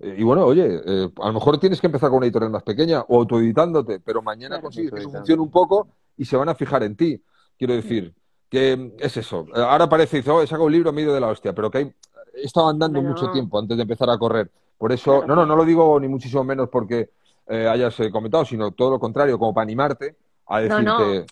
eh, 0.00 0.16
y 0.18 0.22
bueno, 0.22 0.44
oye, 0.44 0.80
eh, 0.84 1.10
a 1.20 1.26
lo 1.28 1.32
mejor 1.32 1.58
tienes 1.58 1.80
que 1.80 1.86
empezar 1.86 2.10
con 2.10 2.18
una 2.18 2.26
editorial 2.26 2.50
más 2.50 2.62
pequeña 2.62 3.02
o 3.08 3.18
autoeditándote, 3.18 4.00
pero 4.00 4.20
mañana 4.22 4.60
consigues 4.60 4.92
que 4.92 5.00
eso 5.00 5.10
funcione 5.10 5.40
un 5.40 5.50
poco 5.50 5.88
y 6.16 6.24
se 6.24 6.36
van 6.36 6.48
a 6.48 6.54
fijar 6.54 6.82
en 6.82 6.96
ti. 6.96 7.22
Quiero 7.56 7.74
decir, 7.74 8.12
que 8.48 8.76
mm, 8.76 8.92
es 8.98 9.16
eso. 9.16 9.46
Ahora 9.54 9.88
parece, 9.88 10.18
dice, 10.18 10.30
oh, 10.30 10.42
he 10.42 10.46
sacado 10.46 10.66
un 10.66 10.72
libro 10.72 10.92
medio 10.92 11.14
de 11.14 11.20
la 11.20 11.28
hostia, 11.28 11.54
pero 11.54 11.70
que 11.70 11.78
hay, 11.78 11.94
he 12.34 12.42
estado 12.42 12.68
andando 12.68 13.00
mucho 13.00 13.30
tiempo 13.30 13.58
antes 13.58 13.76
de 13.76 13.82
empezar 13.82 14.10
a 14.10 14.18
correr. 14.18 14.50
Por 14.76 14.90
eso, 14.90 15.24
no, 15.26 15.36
no, 15.36 15.46
no 15.46 15.54
lo 15.54 15.64
digo 15.64 15.98
ni 16.00 16.08
muchísimo 16.08 16.42
menos 16.42 16.68
porque 16.68 17.10
eh, 17.46 17.68
hayas 17.68 17.96
comentado, 18.10 18.44
sino 18.44 18.72
todo 18.72 18.90
lo 18.90 18.98
contrario, 18.98 19.38
como 19.38 19.54
para 19.54 19.62
animarte 19.62 20.16
a 20.52 20.60
decirte, 20.60 21.24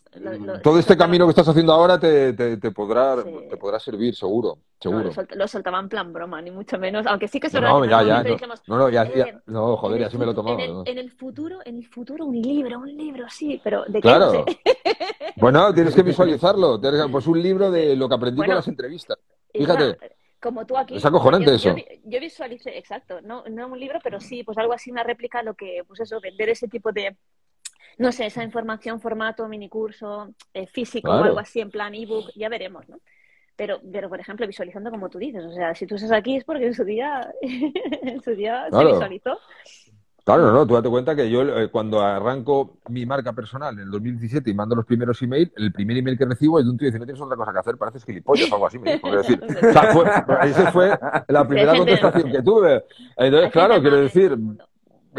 todo 0.62 0.78
este 0.78 0.96
camino 0.96 1.26
que 1.26 1.30
estás 1.30 1.46
haciendo 1.46 1.74
ahora 1.74 2.00
te, 2.00 2.32
te, 2.32 2.70
podrá, 2.70 3.22
te 3.22 3.56
podrá 3.58 3.78
servir, 3.78 4.16
seguro. 4.16 4.56
seguro. 4.80 5.10
No, 5.14 5.26
lo, 5.36 5.46
soltaba 5.46 5.78
en 5.78 5.90
plan 5.90 6.10
broma, 6.10 6.40
ni 6.40 6.50
mucho 6.50 6.78
menos, 6.78 7.06
aunque 7.06 7.28
sí 7.28 7.38
que 7.38 7.48
es 7.48 7.52
no, 7.52 7.84
ya, 7.84 8.02
ya, 8.02 8.22
no, 8.66 8.78
no, 8.78 8.88
ya, 8.88 9.02
eh, 9.02 9.38
no, 9.44 9.76
joder, 9.76 10.04
así 10.04 10.16
me 10.16 10.24
lo 10.24 10.32
he 10.32 10.34
tomado. 10.34 10.58
En 10.58 10.70
el, 10.70 10.82
en 10.86 10.98
el, 10.98 11.10
futuro, 11.10 11.58
en 11.66 11.76
el 11.76 11.86
futuro 11.86 12.24
un 12.24 12.40
libro, 12.40 12.78
un 12.78 12.96
libro, 12.96 13.26
sí, 13.28 13.60
pero 13.62 13.84
¿de 13.84 13.92
qué? 13.92 14.00
Claro. 14.00 14.46
bueno, 15.36 15.74
tienes 15.74 15.94
que 15.94 16.02
visualizarlo, 16.02 16.80
pues 17.12 17.26
un 17.26 17.42
libro 17.42 17.70
de 17.70 17.94
lo 17.96 18.08
que 18.08 18.14
aprendí 18.14 18.40
con 18.40 18.54
las 18.54 18.68
entrevistas. 18.68 19.18
Fíjate. 19.52 19.98
como 20.40 20.64
tú 20.64 20.78
aquí. 20.78 20.96
Es 20.96 21.04
acojonante 21.04 21.54
eso. 21.54 21.76
Yo, 21.76 21.84
yo, 22.04 22.20
visualicé, 22.20 22.78
exacto, 22.78 23.20
no, 23.20 23.44
no 23.50 23.66
un 23.66 23.78
libro, 23.78 23.98
pero 24.02 24.18
sí, 24.18 24.44
pues 24.44 24.56
algo 24.56 24.72
así, 24.72 24.90
una 24.90 25.02
réplica, 25.02 25.42
lo 25.42 25.52
que, 25.52 25.82
pues 25.86 26.00
eso, 26.00 26.18
vender 26.22 26.48
ese 26.48 26.68
tipo 26.68 26.90
de, 26.90 27.14
no 28.00 28.12
sé, 28.12 28.24
esa 28.24 28.42
información, 28.42 28.98
formato, 28.98 29.46
minicurso, 29.46 30.30
eh, 30.54 30.66
físico 30.66 31.10
o 31.10 31.22
algo 31.22 31.38
así, 31.38 31.60
en 31.60 31.70
plan 31.70 31.94
ebook, 31.94 32.30
ya 32.34 32.48
veremos, 32.48 32.88
¿no? 32.88 32.98
Pero, 33.56 33.78
pero, 33.92 34.08
por 34.08 34.18
ejemplo, 34.18 34.46
visualizando 34.46 34.90
como 34.90 35.10
tú 35.10 35.18
dices, 35.18 35.44
o 35.44 35.52
sea, 35.52 35.74
si 35.74 35.86
tú 35.86 35.96
estás 35.96 36.10
aquí 36.12 36.36
es 36.36 36.44
porque 36.44 36.64
en 36.64 36.72
su 36.72 36.82
día, 36.82 37.30
en 37.42 38.22
su 38.22 38.30
día 38.30 38.68
se 38.70 38.84
visualizó. 38.86 39.38
Claro, 40.24 40.50
no, 40.50 40.66
tú 40.66 40.74
date 40.74 40.88
cuenta 40.88 41.14
que 41.14 41.30
yo 41.30 41.42
eh, 41.42 41.68
cuando 41.70 42.00
arranco 42.00 42.78
mi 42.88 43.04
marca 43.04 43.34
personal 43.34 43.74
en 43.74 43.80
el 43.80 43.90
2017 43.90 44.48
y 44.48 44.54
mando 44.54 44.76
los 44.76 44.86
primeros 44.86 45.20
emails, 45.20 45.52
el 45.56 45.70
primer 45.70 45.98
email 45.98 46.16
que 46.16 46.24
recibo 46.24 46.58
es 46.58 46.64
de 46.64 46.70
un 46.70 46.78
tío 46.78 46.86
diciendo, 46.86 47.04
tienes 47.04 47.20
otra 47.20 47.36
cosa 47.36 47.52
que 47.52 47.58
hacer, 47.58 47.76
pareces 47.76 48.04
gilipollas 48.06 48.50
o 48.50 48.54
algo 48.54 48.66
así. 48.66 48.78
Me 48.78 48.94
dijo, 48.94 49.10
decir, 49.14 49.42
o 49.44 49.72
sea, 49.72 49.92
fue, 49.92 50.04
esa 50.48 50.72
fue 50.72 50.98
la 51.28 51.46
primera 51.46 51.76
contestación 51.76 52.32
que 52.32 52.42
tuve. 52.42 52.82
Entonces, 53.18 53.52
claro, 53.52 53.78
quiero 53.82 53.96
decir, 53.96 54.38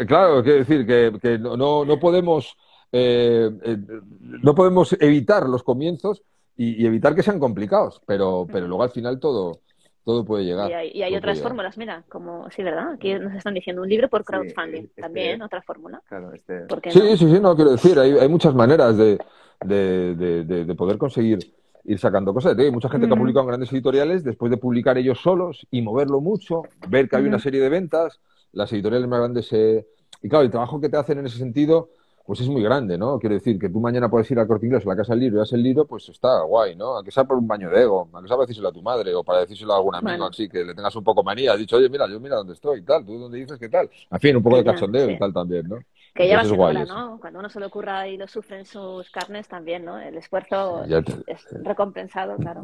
claro, 0.08 0.42
quiero 0.42 0.58
decir 0.58 0.84
que, 0.84 1.16
que 1.22 1.38
no, 1.38 1.84
no 1.84 2.00
podemos 2.00 2.56
eh, 2.92 3.50
eh, 3.62 3.78
no 4.20 4.54
podemos 4.54 4.94
evitar 5.00 5.48
los 5.48 5.62
comienzos 5.62 6.22
y, 6.56 6.84
evitar 6.84 7.14
que 7.14 7.22
sean 7.22 7.40
complicados, 7.40 8.02
pero, 8.06 8.46
pero 8.52 8.68
luego 8.68 8.82
al 8.82 8.90
final 8.90 9.18
todo, 9.18 9.60
todo 10.04 10.24
puede 10.24 10.44
llegar. 10.44 10.70
Y 10.84 11.02
hay, 11.02 11.16
otras 11.16 11.40
fórmulas, 11.40 11.78
mira, 11.78 12.04
como, 12.10 12.50
sí, 12.50 12.62
¿verdad? 12.62 12.92
Aquí 12.92 13.14
nos 13.14 13.34
están 13.34 13.54
diciendo 13.54 13.82
un 13.82 13.88
libro 13.88 14.08
por 14.08 14.24
crowdfunding, 14.24 14.82
este 14.82 15.00
también 15.00 15.40
otra 15.40 15.62
fórmula. 15.62 16.02
Claro, 16.06 16.34
este... 16.34 16.66
Sí, 16.90 17.16
sí, 17.16 17.34
sí, 17.34 17.40
no, 17.40 17.56
quiero 17.56 17.72
decir, 17.72 17.98
hay, 17.98 18.12
hay 18.12 18.28
muchas 18.28 18.54
maneras 18.54 18.96
de, 18.98 19.18
de, 19.64 20.44
de, 20.44 20.74
poder 20.74 20.98
conseguir 20.98 21.38
ir 21.84 21.98
sacando 21.98 22.34
cosas. 22.34 22.56
Hay 22.58 22.70
mucha 22.70 22.90
gente 22.90 23.06
que 23.06 23.14
ha 23.14 23.16
publicado 23.16 23.44
en 23.44 23.48
grandes 23.48 23.72
editoriales 23.72 24.22
después 24.22 24.50
de 24.50 24.58
publicar 24.58 24.98
ellos 24.98 25.18
solos 25.20 25.66
y 25.70 25.80
moverlo 25.80 26.20
mucho, 26.20 26.62
ver 26.88 27.08
que 27.08 27.16
hay 27.16 27.24
una 27.24 27.38
serie 27.38 27.60
de 27.60 27.70
ventas, 27.70 28.20
las 28.52 28.70
editoriales 28.72 29.08
más 29.08 29.20
grandes 29.20 29.46
se... 29.46 29.86
Y 30.22 30.28
claro, 30.28 30.44
el 30.44 30.50
trabajo 30.50 30.78
que 30.78 30.90
te 30.90 30.98
hacen 30.98 31.18
en 31.18 31.26
ese 31.26 31.38
sentido 31.38 31.88
pues 32.26 32.40
es 32.40 32.48
muy 32.48 32.62
grande, 32.62 32.96
¿no? 32.96 33.18
Quiero 33.18 33.34
decir, 33.34 33.58
que 33.58 33.68
tú 33.68 33.80
mañana 33.80 34.08
puedes 34.08 34.30
ir 34.30 34.38
al 34.38 34.46
corte 34.46 34.66
inglés 34.66 34.86
a 34.86 34.88
la 34.90 34.96
casa 34.96 35.12
del 35.12 35.20
libro 35.20 35.36
y 35.36 35.38
das 35.40 35.52
el 35.52 35.62
libro, 35.62 35.86
pues 35.86 36.08
está 36.08 36.42
guay, 36.42 36.76
¿no? 36.76 36.96
Aunque 36.96 37.10
sea 37.10 37.24
por 37.24 37.36
un 37.36 37.46
baño 37.46 37.70
de 37.70 37.82
ego, 37.82 38.08
aunque 38.12 38.28
sea 38.28 38.36
para 38.36 38.46
decírselo 38.46 38.68
a 38.68 38.72
tu 38.72 38.82
madre 38.82 39.14
o 39.14 39.24
para 39.24 39.40
decírselo 39.40 39.72
a 39.72 39.76
algún 39.76 39.94
amigo 39.94 40.26
así, 40.26 40.48
que 40.48 40.64
le 40.64 40.74
tengas 40.74 40.94
un 40.94 41.04
poco 41.04 41.22
manía, 41.22 41.52
has 41.52 41.58
dicho, 41.58 41.76
oye, 41.76 41.88
mira, 41.88 42.06
yo 42.08 42.20
mira 42.20 42.36
dónde 42.36 42.54
estoy 42.54 42.80
y 42.80 42.82
tal, 42.82 43.04
tú 43.04 43.18
dónde 43.18 43.38
dices 43.38 43.58
qué 43.58 43.68
tal. 43.68 43.90
En 44.10 44.20
fin, 44.20 44.36
un 44.36 44.42
poco 44.42 44.56
de 44.56 44.64
cachondeo 44.64 45.10
y 45.10 45.18
tal 45.18 45.32
también, 45.32 45.68
¿no? 45.68 45.78
Que 46.14 46.26
lleva 46.26 46.44
su 46.44 46.60
hora, 46.60 46.84
¿no? 46.84 47.18
Cuando 47.20 47.38
uno 47.38 47.48
se 47.48 47.58
le 47.58 47.66
ocurra 47.66 48.06
y 48.06 48.16
lo 48.16 48.28
sufre 48.28 48.58
en 48.58 48.66
sus 48.66 49.10
carnes 49.10 49.48
también, 49.48 49.84
¿no? 49.84 49.98
El 49.98 50.16
esfuerzo 50.16 50.84
es 51.26 51.46
recompensado, 51.62 52.36
claro. 52.36 52.62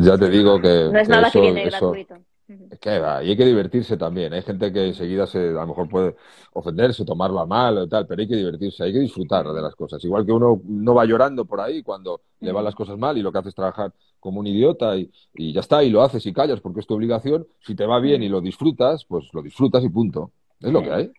ya 0.00 0.18
te 0.18 0.28
digo 0.28 0.60
que... 0.60 0.90
No 0.92 0.98
es 0.98 1.08
nada 1.08 1.30
que 1.30 1.40
viene 1.40 1.64
gratuito. 1.64 2.16
Es 2.48 2.78
que 2.78 2.98
va, 3.00 3.24
y 3.24 3.30
hay 3.30 3.36
que 3.36 3.44
divertirse 3.44 3.96
también. 3.96 4.32
Hay 4.32 4.42
gente 4.42 4.72
que 4.72 4.86
enseguida 4.86 5.26
se, 5.26 5.38
a 5.48 5.52
lo 5.52 5.66
mejor 5.66 5.88
puede 5.88 6.16
ofenderse, 6.52 7.04
tomarlo 7.04 7.40
a 7.40 7.46
mal 7.46 7.76
o 7.78 7.88
tal, 7.88 8.06
pero 8.06 8.20
hay 8.22 8.28
que 8.28 8.36
divertirse, 8.36 8.84
hay 8.84 8.92
que 8.92 9.00
disfrutar 9.00 9.46
de 9.52 9.60
las 9.60 9.74
cosas. 9.74 10.02
Igual 10.04 10.24
que 10.24 10.32
uno 10.32 10.60
no 10.64 10.94
va 10.94 11.04
llorando 11.04 11.44
por 11.44 11.60
ahí 11.60 11.82
cuando 11.82 12.20
le 12.40 12.52
van 12.52 12.64
las 12.64 12.76
cosas 12.76 12.98
mal 12.98 13.18
y 13.18 13.22
lo 13.22 13.32
que 13.32 13.38
hace 13.38 13.48
es 13.48 13.54
trabajar 13.54 13.92
como 14.20 14.40
un 14.40 14.46
idiota 14.46 14.96
y, 14.96 15.10
ya 15.52 15.60
está, 15.60 15.82
y 15.82 15.90
lo 15.90 16.02
haces 16.02 16.24
y 16.26 16.32
callas 16.32 16.60
porque 16.60 16.80
es 16.80 16.86
tu 16.86 16.94
obligación. 16.94 17.46
Si 17.60 17.74
te 17.74 17.84
va 17.84 17.98
bien 17.98 18.22
y 18.22 18.28
lo 18.28 18.40
disfrutas, 18.40 19.04
pues 19.04 19.28
lo 19.32 19.42
disfrutas 19.42 19.82
y 19.82 19.88
punto. 19.88 20.30
Es 20.60 20.72
lo 20.72 20.82
que 20.82 20.92
hay. 20.92 21.12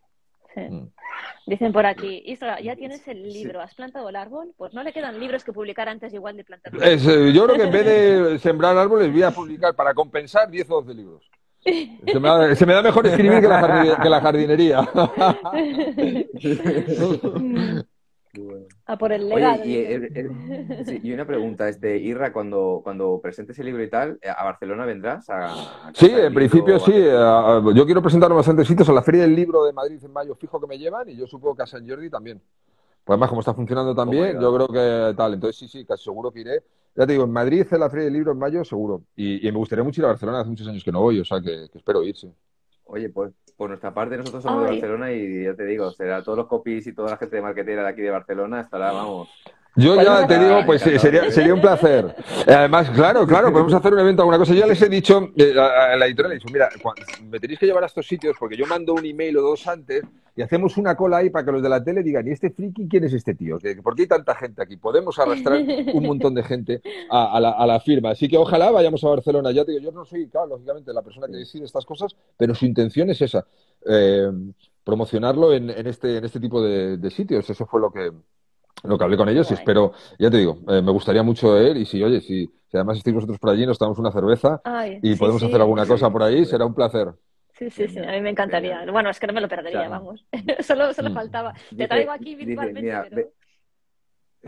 Mm. 0.57 0.89
Dicen 1.45 1.71
por 1.71 1.85
aquí, 1.85 2.21
Isra, 2.25 2.59
ya 2.59 2.75
tienes 2.75 3.07
el 3.07 3.23
libro, 3.23 3.61
¿has 3.61 3.73
plantado 3.73 4.09
el 4.09 4.15
árbol? 4.15 4.53
Pues 4.57 4.73
no 4.73 4.83
le 4.83 4.91
quedan 4.91 5.19
libros 5.19 5.43
que 5.43 5.53
publicar 5.53 5.87
antes 5.87 6.13
igual 6.13 6.35
de 6.35 6.43
plantar. 6.43 6.73
Eh, 6.81 6.97
yo 7.33 7.45
creo 7.45 7.55
que 7.55 7.63
en 7.63 7.71
vez 7.71 7.85
de 7.85 8.39
sembrar 8.39 8.77
árboles 8.77 9.11
voy 9.11 9.23
a 9.23 9.31
publicar 9.31 9.75
para 9.75 9.93
compensar 9.93 10.49
10 10.49 10.69
o 10.71 10.81
12 10.81 10.93
libros. 10.93 11.23
Se 11.65 12.65
me, 12.65 12.73
da, 12.73 12.81
mejor 12.81 13.07
escribir 13.07 13.41
que 13.41 13.47
la, 13.47 14.21
jardinería. 14.21 14.81
A 18.85 18.97
por 18.97 19.11
el 19.11 19.27
legado. 19.27 19.63
y, 19.65 21.11
una 21.11 21.25
pregunta, 21.25 21.69
este, 21.69 21.97
Irra, 21.97 22.31
cuando, 22.31 22.81
cuando 22.83 23.19
presentes 23.21 23.57
el 23.59 23.67
libro 23.67 23.83
y 23.83 23.89
tal, 23.89 24.19
¿a 24.23 24.43
Barcelona 24.43 24.85
vendrás? 24.85 25.27
sí, 25.93 26.09
en 26.11 26.33
principio 26.33 26.79
sí. 26.79 26.93
yo 26.93 27.85
quiero 27.85 28.01
presentarlo 28.01 28.35
en 28.35 28.39
bastantes 28.39 28.67
sitios. 28.67 28.89
A 28.89 28.93
la 28.93 29.01
Feria 29.01 29.21
del 29.23 29.35
Libro 29.35 29.65
de 29.65 29.73
Madrid 29.73 30.03
en 30.03 30.13
mayo 30.13 30.35
fijo 30.35 30.59
que 30.59 30.67
me 30.67 30.77
llevan 30.77 31.09
y 31.09 31.15
yo 31.15 31.27
supongo 31.27 31.55
que 31.55 31.63
a 31.63 31.67
San 31.67 31.87
Jordi 31.87 32.09
también. 32.09 32.41
Pues 33.03 33.15
además, 33.15 33.29
como 33.29 33.41
está 33.41 33.53
funcionando 33.53 33.95
también, 33.95 34.39
yo 34.39 34.53
creo 34.53 34.67
que 34.67 35.15
tal. 35.15 35.33
Entonces 35.33 35.57
sí, 35.57 35.67
sí, 35.67 35.85
casi 35.85 36.03
seguro 36.03 36.31
que 36.31 36.41
iré. 36.41 36.63
Ya 36.95 37.05
te 37.05 37.13
digo, 37.13 37.23
en 37.23 37.31
Madrid 37.31 37.65
en 37.69 37.79
la 37.79 37.89
Feria 37.89 38.05
del 38.05 38.13
Libro 38.13 38.31
en 38.31 38.39
mayo 38.39 38.65
seguro. 38.65 39.03
Y, 39.15 39.39
me 39.43 39.57
gustaría 39.57 39.83
mucho 39.83 40.01
ir 40.01 40.05
a 40.05 40.09
Barcelona, 40.09 40.41
hace 40.41 40.49
muchos 40.49 40.67
años 40.67 40.83
que 40.83 40.91
no 40.91 41.01
voy, 41.01 41.19
o 41.19 41.25
sea 41.25 41.39
que, 41.39 41.69
que 41.71 41.77
espero 41.77 42.03
ir, 42.03 42.17
sí. 42.17 42.31
Oye, 42.87 43.09
pues 43.09 43.31
por 43.55 43.69
nuestra 43.69 43.93
parte 43.93 44.17
nosotros 44.17 44.43
somos 44.43 44.63
de 44.63 44.71
Barcelona 44.71 45.11
y 45.11 45.43
ya 45.43 45.55
te 45.55 45.65
digo, 45.65 45.91
será 45.91 46.23
todos 46.23 46.37
los 46.37 46.47
copies 46.47 46.87
y 46.87 46.93
toda 46.93 47.11
la 47.11 47.17
gente 47.17 47.35
de 47.35 47.41
marketera 47.41 47.83
de 47.83 47.89
aquí 47.89 48.01
de 48.01 48.11
Barcelona 48.11 48.61
estará, 48.61 48.91
vamos, 48.91 49.29
yo 49.77 50.01
ya 50.01 50.25
te 50.25 50.39
digo, 50.39 50.65
pues 50.65 50.81
sería, 50.81 51.29
sería 51.29 51.53
un 51.53 51.61
placer. 51.61 52.15
Además, 52.47 52.89
claro, 52.89 53.27
claro, 53.27 53.51
podemos 53.51 53.71
hacer 53.75 53.93
un 53.93 53.99
evento, 53.99 54.23
alguna 54.23 54.39
cosa. 54.39 54.53
Yo 54.53 54.61
ya 54.61 54.65
les 54.65 54.81
he 54.81 54.89
dicho, 54.89 55.29
eh, 55.37 55.53
a 55.55 55.95
la 55.95 56.07
editorial 56.07 56.29
le 56.29 56.35
he 56.35 56.39
dicho, 56.39 56.51
mira, 56.51 56.67
me 57.29 57.39
tenéis 57.39 57.59
que 57.59 57.67
llevar 57.67 57.83
a 57.83 57.85
estos 57.85 58.07
sitios 58.07 58.35
porque 58.39 58.57
yo 58.57 58.65
mando 58.65 58.95
un 58.95 59.05
email 59.05 59.37
o 59.37 59.41
dos 59.43 59.67
antes 59.67 60.03
y 60.37 60.43
hacemos 60.43 60.77
una 60.77 60.95
cola 60.95 61.17
ahí 61.17 61.31
para 61.31 61.43
que 61.43 61.51
los 61.51 61.63
de 61.63 61.69
la 61.69 61.83
tele 61.83 62.03
digan, 62.03 62.27
¿y 62.27 62.31
este 62.31 62.51
friki 62.51 62.87
quién 62.87 63.03
es 63.03 63.13
este 63.13 63.33
tío? 63.33 63.57
¿Por 63.83 63.95
qué 63.95 64.03
hay 64.03 64.07
tanta 64.07 64.35
gente 64.35 64.61
aquí? 64.61 64.77
Podemos 64.77 65.17
arrastrar 65.17 65.59
un 65.93 66.05
montón 66.05 66.35
de 66.35 66.43
gente 66.43 66.81
a, 67.09 67.39
la, 67.39 67.79
firma. 67.79 68.11
Así 68.11 68.29
que 68.29 68.37
ojalá 68.37 68.69
vayamos 68.69 69.03
a 69.03 69.09
Barcelona. 69.09 69.51
Ya 69.51 69.65
te 69.65 69.71
digo, 69.71 69.83
yo 69.83 69.91
no 69.91 70.05
soy, 70.05 70.27
claro, 70.27 70.47
lógicamente, 70.47 70.93
la 70.93 71.01
persona 71.01 71.25
que 71.27 71.37
decide 71.37 71.65
estas 71.65 71.85
cosas, 71.85 72.15
pero 72.37 72.53
su 72.53 72.65
intención 72.65 73.09
es 73.09 73.19
esa. 73.19 73.45
Eh, 73.89 74.31
promocionarlo 74.83 75.53
en, 75.53 75.69
este, 75.69 76.17
en 76.17 76.25
este 76.25 76.39
tipo 76.39 76.61
de 76.61 77.09
sitios. 77.09 77.49
Eso 77.49 77.65
fue 77.65 77.81
lo 77.81 77.91
que, 77.91 78.11
lo 78.83 78.97
que 78.97 79.03
hablé 79.03 79.17
con 79.17 79.29
ellos 79.29 79.49
y 79.49 79.53
espero, 79.53 79.93
ya 80.19 80.29
te 80.29 80.37
digo, 80.37 80.59
eh, 80.67 80.81
me 80.81 80.91
gustaría 80.91 81.23
mucho 81.23 81.59
ir 81.61 81.77
y 81.77 81.85
si, 81.85 82.03
oye, 82.03 82.21
si, 82.21 82.49
además 82.73 82.97
estáis 82.97 83.15
vosotros 83.15 83.39
por 83.39 83.49
allí, 83.49 83.65
nos 83.65 83.79
damos 83.79 83.97
una 83.97 84.11
cerveza 84.11 84.61
y 85.01 85.15
podemos 85.15 85.41
hacer 85.41 85.59
alguna 85.59 85.85
cosa 85.85 86.09
por 86.09 86.23
ahí, 86.23 86.45
será 86.45 86.65
un 86.65 86.73
placer. 86.73 87.07
Sí, 87.57 87.69
sí, 87.71 87.87
sí, 87.87 87.99
a 87.99 88.11
mí 88.11 88.21
me 88.21 88.29
encantaría. 88.29 88.85
Bueno, 88.91 89.09
es 89.09 89.19
que 89.19 89.27
no 89.27 89.33
me 89.33 89.41
lo 89.41 89.47
perdería, 89.47 89.89
vamos. 89.89 90.25
solo, 90.59 90.93
solo 90.93 91.09
mm. 91.09 91.13
faltaba. 91.13 91.53
Te 91.75 91.87
traigo 91.87 92.11
aquí 92.11 92.35
virtualmente. 92.35 93.31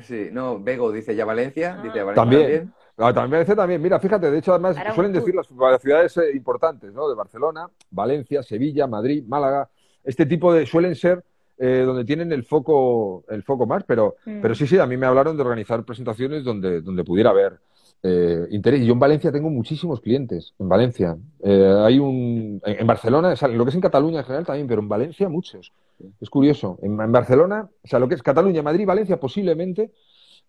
Sí, 0.02 0.30
no, 0.32 0.60
Bego 0.60 0.92
dice 0.92 1.16
ya 1.16 1.26
Valencia, 1.26 1.78
ah. 1.80 1.82
dice 1.82 2.04
Valencia 2.04 2.16
también. 2.16 2.74
También. 2.96 3.32
Valencia 3.32 3.56
también. 3.56 3.82
Mira, 3.82 4.00
fíjate, 4.00 4.30
de 4.30 4.38
hecho, 4.38 4.52
además 4.52 4.78
suelen 4.94 5.12
decir 5.12 5.34
las, 5.34 5.48
ciudades 5.82 6.18
eh, 6.18 6.32
importantes, 6.36 6.94
¿no? 6.94 7.10
De 7.10 7.16
Barcelona, 7.16 7.68
Valencia, 7.90 8.44
Sevilla, 8.44 8.86
Madrid, 8.86 9.24
Málaga. 9.28 9.70
Este 10.04 10.26
tipo 10.26 10.54
de 10.54 10.66
suelen 10.66 10.96
ser 10.96 11.24
eh, 11.58 11.84
donde 11.86 12.06
tienen 12.06 12.32
el 12.32 12.44
foco, 12.44 13.26
el 13.28 13.44
foco 13.44 13.66
más, 13.66 13.84
pero, 13.84 14.16
mm. 14.26 14.42
pero 14.42 14.54
sí, 14.54 14.68
sí, 14.68 14.78
a 14.78 14.86
mí 14.86 14.98
me 14.98 15.08
hablaron 15.08 15.36
de 15.36 15.42
organizar 15.42 15.84
presentaciones 15.84 16.44
donde, 16.44 16.82
donde 16.82 17.04
pudiera 17.04 17.32
haber 17.32 17.60
eh, 18.02 18.48
interés. 18.52 18.86
Yo 18.86 18.94
en 18.94 19.00
Valencia 19.00 19.32
tengo 19.32 19.50
muchísimos 19.50 20.02
clientes, 20.02 20.54
en 20.60 20.70
Valencia. 20.70 21.18
Eh, 21.44 21.76
hay 21.86 22.00
un, 22.00 22.62
en, 22.66 22.88
Barcelona, 22.88 23.36
lo 23.52 23.66
que 23.66 23.70
es 23.70 23.76
en 23.76 23.82
Cataluña 23.82 24.20
en 24.20 24.26
general 24.26 24.46
también, 24.46 24.68
pero 24.68 24.82
en 24.82 24.90
Valencia 24.90 25.30
muchos. 25.30 25.74
Es 26.22 26.30
curioso. 26.30 26.80
En, 26.82 26.96
Barcelona, 27.12 27.70
o 27.84 27.88
sea, 27.88 28.00
lo 28.00 28.08
que 28.08 28.16
es 28.16 28.24
Cataluña, 28.24 28.62
Madrid, 28.62 28.86
Valencia, 28.86 29.20
posiblemente, 29.20 29.92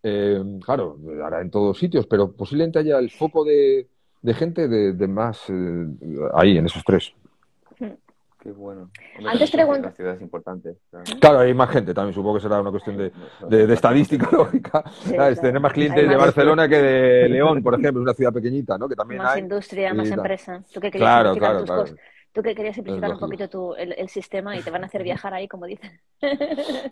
claro, 0.01 0.97
ahora 1.23 1.41
en 1.41 1.51
todos 1.51 1.77
sitios, 1.79 2.07
pero 2.07 2.33
posiblemente 2.33 2.79
haya 2.79 2.99
el 2.99 3.11
foco 3.11 3.45
de, 3.45 3.89
de 4.23 4.35
gente 4.35 4.69
de, 4.69 4.93
de 4.93 5.09
más 5.09 5.47
ahí, 6.35 6.57
en 6.57 6.67
esos 6.67 6.85
tres. 6.85 7.13
Qué 8.41 8.53
bueno. 8.53 8.91
Antes 9.27 9.51
pregunto. 9.51 9.83
Las 9.83 9.97
ciudades 9.97 10.23
importantes. 10.23 10.77
Claro. 11.21 11.41
hay 11.41 11.53
más 11.53 11.69
gente 11.71 11.93
también. 11.93 12.15
Supongo 12.15 12.37
que 12.37 12.41
será 12.41 12.61
una 12.61 12.71
cuestión 12.71 12.97
de, 12.97 13.13
de, 13.49 13.75
estadística 13.75 14.29
lógica. 14.33 14.83
Tener 15.07 15.61
más 15.61 15.73
clientes 15.75 16.09
de 16.09 16.17
Barcelona 16.17 16.67
que 16.67 16.77
de 16.77 17.29
León, 17.29 17.63
por 17.63 17.79
ejemplo, 17.79 18.01
una 18.01 18.15
ciudad 18.15 18.33
pequeñita, 18.33 18.79
¿no? 18.79 18.89
Que 18.89 18.97
también 18.97 19.23
más 19.23 19.37
industria, 19.37 19.93
más 19.93 20.11
empresa. 20.11 20.63
¿Tú 20.73 20.81
qué 20.81 20.91
querías 20.91 21.23
claro, 21.23 21.37
claro, 21.37 21.65
claro. 21.65 21.85
Tú 22.33 22.43
que 22.43 22.55
querías 22.55 22.77
simplificar 22.77 23.11
un 23.13 23.19
poquito 23.19 23.49
tu, 23.49 23.75
el, 23.75 24.09
sistema 24.09 24.57
y 24.57 24.63
te 24.63 24.71
van 24.71 24.85
a 24.85 24.87
hacer 24.87 25.03
viajar 25.03 25.35
ahí, 25.35 25.49
como 25.49 25.67
dicen. 25.67 26.01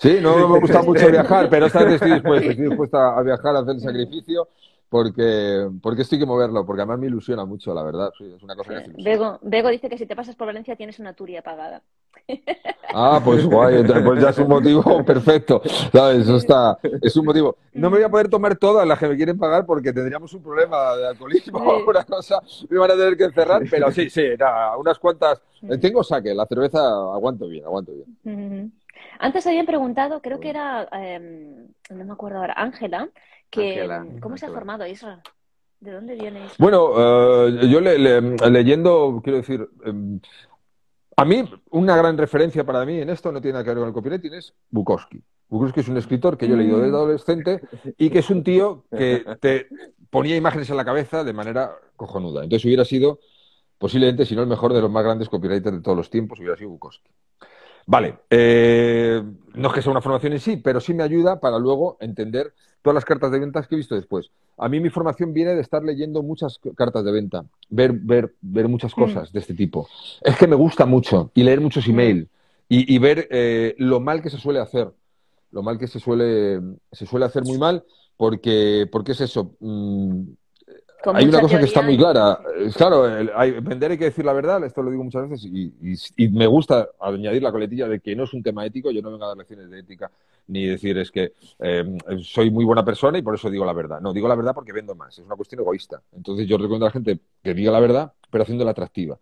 Sí, 0.00 0.18
no 0.20 0.48
me 0.48 0.58
gusta 0.58 0.82
mucho 0.82 1.08
viajar, 1.08 1.48
pero 1.48 1.66
esta 1.66 1.84
vez 1.84 1.94
estoy 1.94 2.12
dispuesta, 2.12 2.50
estoy 2.50 2.66
dispuesta 2.66 3.16
a 3.16 3.22
viajar, 3.22 3.54
a 3.54 3.60
hacer 3.60 3.74
el 3.76 3.80
sacrificio 3.80 4.48
porque, 4.88 5.68
porque 5.82 6.02
esto 6.02 6.14
hay 6.14 6.20
que 6.20 6.26
moverlo, 6.26 6.64
porque 6.64 6.82
además 6.82 6.98
me 6.98 7.06
ilusiona 7.08 7.44
mucho, 7.44 7.74
la 7.74 7.82
verdad. 7.82 8.10
Sí, 8.16 8.24
es 8.34 8.42
una 8.42 8.56
cosa 8.56 8.82
Bego, 9.42 9.68
dice 9.68 9.88
que 9.88 9.98
si 9.98 10.06
te 10.06 10.16
pasas 10.16 10.34
por 10.34 10.46
Valencia 10.46 10.76
tienes 10.76 10.98
una 10.98 11.12
turia 11.12 11.42
pagada. 11.42 11.82
Ah, 12.94 13.20
pues 13.22 13.44
guay, 13.44 13.84
pues 14.04 14.22
ya 14.22 14.30
es 14.30 14.38
un 14.38 14.48
motivo 14.48 15.04
perfecto. 15.04 15.60
¿Sabes? 15.92 16.20
Eso 16.20 16.36
está, 16.36 16.78
es 17.02 17.16
un 17.16 17.26
motivo. 17.26 17.56
No 17.74 17.90
me 17.90 17.98
voy 17.98 18.04
a 18.04 18.08
poder 18.08 18.28
tomar 18.28 18.56
todas 18.56 18.86
las 18.86 18.98
que 18.98 19.08
me 19.08 19.16
quieren 19.16 19.38
pagar 19.38 19.66
porque 19.66 19.92
tendríamos 19.92 20.32
un 20.32 20.42
problema 20.42 20.96
de 20.96 21.08
alcoholismo 21.08 21.58
o 21.58 21.76
alguna 21.76 22.04
cosa. 22.06 22.40
Me 22.70 22.78
van 22.78 22.90
a 22.90 22.94
tener 22.94 23.16
que 23.16 23.24
encerrar, 23.24 23.62
pero 23.70 23.90
sí, 23.92 24.08
sí, 24.08 24.24
unas 24.78 24.98
cuantas. 24.98 25.42
Tengo 25.80 26.02
saque, 26.02 26.34
la 26.34 26.46
cerveza 26.46 26.78
aguanto 26.78 27.46
bien, 27.46 27.64
aguanto 27.64 27.92
bien. 27.92 28.72
Antes 29.18 29.46
habían 29.46 29.66
preguntado, 29.66 30.20
creo 30.22 30.40
que 30.40 30.50
era, 30.50 30.88
em, 30.92 31.68
no 31.90 32.04
me 32.04 32.12
acuerdo 32.12 32.38
ahora, 32.38 32.54
Ángela, 32.56 33.08
que, 33.50 33.88
¿cómo 34.20 34.36
se 34.36 34.46
ha 34.46 34.50
formado 34.50 34.86
Israel? 34.86 35.20
¿De 35.80 35.92
dónde 35.92 36.14
viene 36.14 36.38
Israel? 36.40 36.56
Bueno, 36.58 37.46
eh, 37.46 37.68
yo 37.68 37.80
leyendo, 37.80 39.20
quiero 39.22 39.38
decir, 39.38 39.68
em, 39.84 40.20
a 41.16 41.24
mí 41.24 41.48
una 41.70 41.96
gran 41.96 42.16
referencia 42.16 42.64
para 42.64 42.84
mí 42.84 43.00
en 43.00 43.10
esto 43.10 43.32
no 43.32 43.40
tiene 43.40 43.54
nada 43.54 43.64
que 43.64 43.70
ver 43.70 43.78
con 43.78 43.88
el 43.88 43.94
copywriting, 43.94 44.34
es 44.34 44.54
Bukowski. 44.70 45.22
Bukowski 45.48 45.80
es 45.80 45.88
un 45.88 45.96
escritor 45.96 46.36
que 46.36 46.46
yo 46.46 46.54
he 46.54 46.58
leído 46.58 46.78
desde 46.78 46.92
mm. 46.92 46.94
adolescente 46.94 47.60
y 47.96 48.10
que 48.10 48.18
es 48.18 48.30
un 48.30 48.44
tío 48.44 48.84
que 48.90 49.24
te 49.40 49.68
ponía 50.10 50.36
imágenes 50.36 50.68
en 50.70 50.76
la 50.76 50.84
cabeza 50.84 51.24
de 51.24 51.32
manera 51.32 51.72
cojonuda. 51.96 52.44
Entonces 52.44 52.64
hubiera 52.66 52.84
sido 52.84 53.20
posiblemente, 53.78 54.26
si 54.26 54.34
no 54.34 54.42
el 54.42 54.48
mejor 54.48 54.72
de 54.74 54.80
los 54.80 54.90
más 54.90 55.04
grandes 55.04 55.28
copywriters 55.28 55.76
de 55.76 55.82
todos 55.82 55.96
los 55.96 56.10
tiempos, 56.10 56.38
hubiera 56.38 56.56
sido 56.56 56.70
Bukowski. 56.70 57.10
Vale, 57.86 58.18
eh, 58.28 59.22
no 59.54 59.68
es 59.68 59.74
que 59.74 59.80
sea 59.80 59.92
una 59.92 60.02
formación 60.02 60.34
en 60.34 60.40
sí, 60.40 60.58
pero 60.58 60.78
sí 60.78 60.92
me 60.92 61.02
ayuda 61.02 61.40
para 61.40 61.58
luego 61.58 61.96
entender 62.00 62.52
todas 62.82 62.94
las 62.94 63.04
cartas 63.04 63.30
de 63.30 63.38
ventas 63.38 63.66
que 63.66 63.74
he 63.74 63.78
visto 63.78 63.94
después. 63.94 64.30
A 64.56 64.68
mí 64.68 64.80
mi 64.80 64.90
formación 64.90 65.32
viene 65.32 65.54
de 65.54 65.60
estar 65.60 65.82
leyendo 65.82 66.22
muchas 66.22 66.58
cartas 66.76 67.04
de 67.04 67.12
venta, 67.12 67.44
ver, 67.68 67.92
ver, 67.92 68.34
ver 68.40 68.68
muchas 68.68 68.92
mm. 68.96 69.00
cosas 69.00 69.32
de 69.32 69.38
este 69.40 69.54
tipo. 69.54 69.88
Es 70.22 70.36
que 70.36 70.46
me 70.46 70.56
gusta 70.56 70.86
mucho 70.86 71.30
y 71.34 71.42
leer 71.42 71.60
muchos 71.60 71.86
mm. 71.86 71.90
emails 71.90 72.28
y, 72.70 72.98
ver 72.98 73.28
eh, 73.30 73.74
lo 73.78 73.98
mal 73.98 74.20
que 74.20 74.28
se 74.28 74.36
suele 74.36 74.60
hacer, 74.60 74.92
lo 75.52 75.62
mal 75.62 75.78
que 75.78 75.86
se 75.86 76.00
suele, 76.00 76.60
se 76.92 77.06
suele 77.06 77.24
hacer 77.24 77.42
muy 77.44 77.56
mal 77.56 77.82
porque, 78.18 78.86
porque 78.92 79.12
es 79.12 79.22
eso. 79.22 79.56
Hay 81.14 81.26
una 81.26 81.40
cosa 81.40 81.58
que 81.58 81.64
está 81.64 81.82
muy 81.82 81.96
clara. 81.96 82.40
Claro, 82.76 83.04
hay, 83.34 83.52
vender 83.60 83.92
hay 83.92 83.98
que 83.98 84.06
decir 84.06 84.24
la 84.24 84.32
verdad, 84.32 84.62
esto 84.64 84.82
lo 84.82 84.90
digo 84.90 85.04
muchas 85.04 85.28
veces, 85.28 85.44
y, 85.50 86.28
me 86.28 86.46
gusta 86.46 86.88
añadir 87.00 87.42
la 87.42 87.52
coletilla 87.52 87.88
de 87.88 88.00
que 88.00 88.16
no 88.16 88.24
es 88.24 88.32
un 88.32 88.42
tema 88.42 88.66
ético, 88.66 88.90
yo 88.90 89.00
no 89.00 89.10
vengo 89.10 89.24
a 89.24 89.28
dar 89.28 89.36
lecciones 89.36 89.70
de 89.70 89.78
ética, 89.78 90.10
ni 90.48 90.66
decir 90.66 90.98
es 90.98 91.10
que 91.10 91.32
eh, 91.60 91.98
soy 92.22 92.50
muy 92.50 92.64
buena 92.64 92.84
persona 92.84 93.18
y 93.18 93.22
por 93.22 93.34
eso 93.34 93.48
digo 93.50 93.64
la 93.64 93.72
verdad. 93.72 94.00
No, 94.00 94.12
digo 94.12 94.28
la 94.28 94.34
verdad 94.34 94.54
porque 94.54 94.72
vendo 94.72 94.94
más, 94.94 95.18
es 95.18 95.24
una 95.24 95.36
cuestión 95.36 95.60
egoísta. 95.60 96.02
Entonces 96.14 96.46
yo 96.46 96.56
recomiendo 96.56 96.86
a 96.86 96.88
la 96.88 96.92
gente 96.92 97.18
que 97.42 97.54
diga 97.54 97.70
la 97.70 97.80
verdad, 97.80 98.12
pero 98.30 98.42
haciéndola 98.42 98.72
atractiva. 98.72 99.18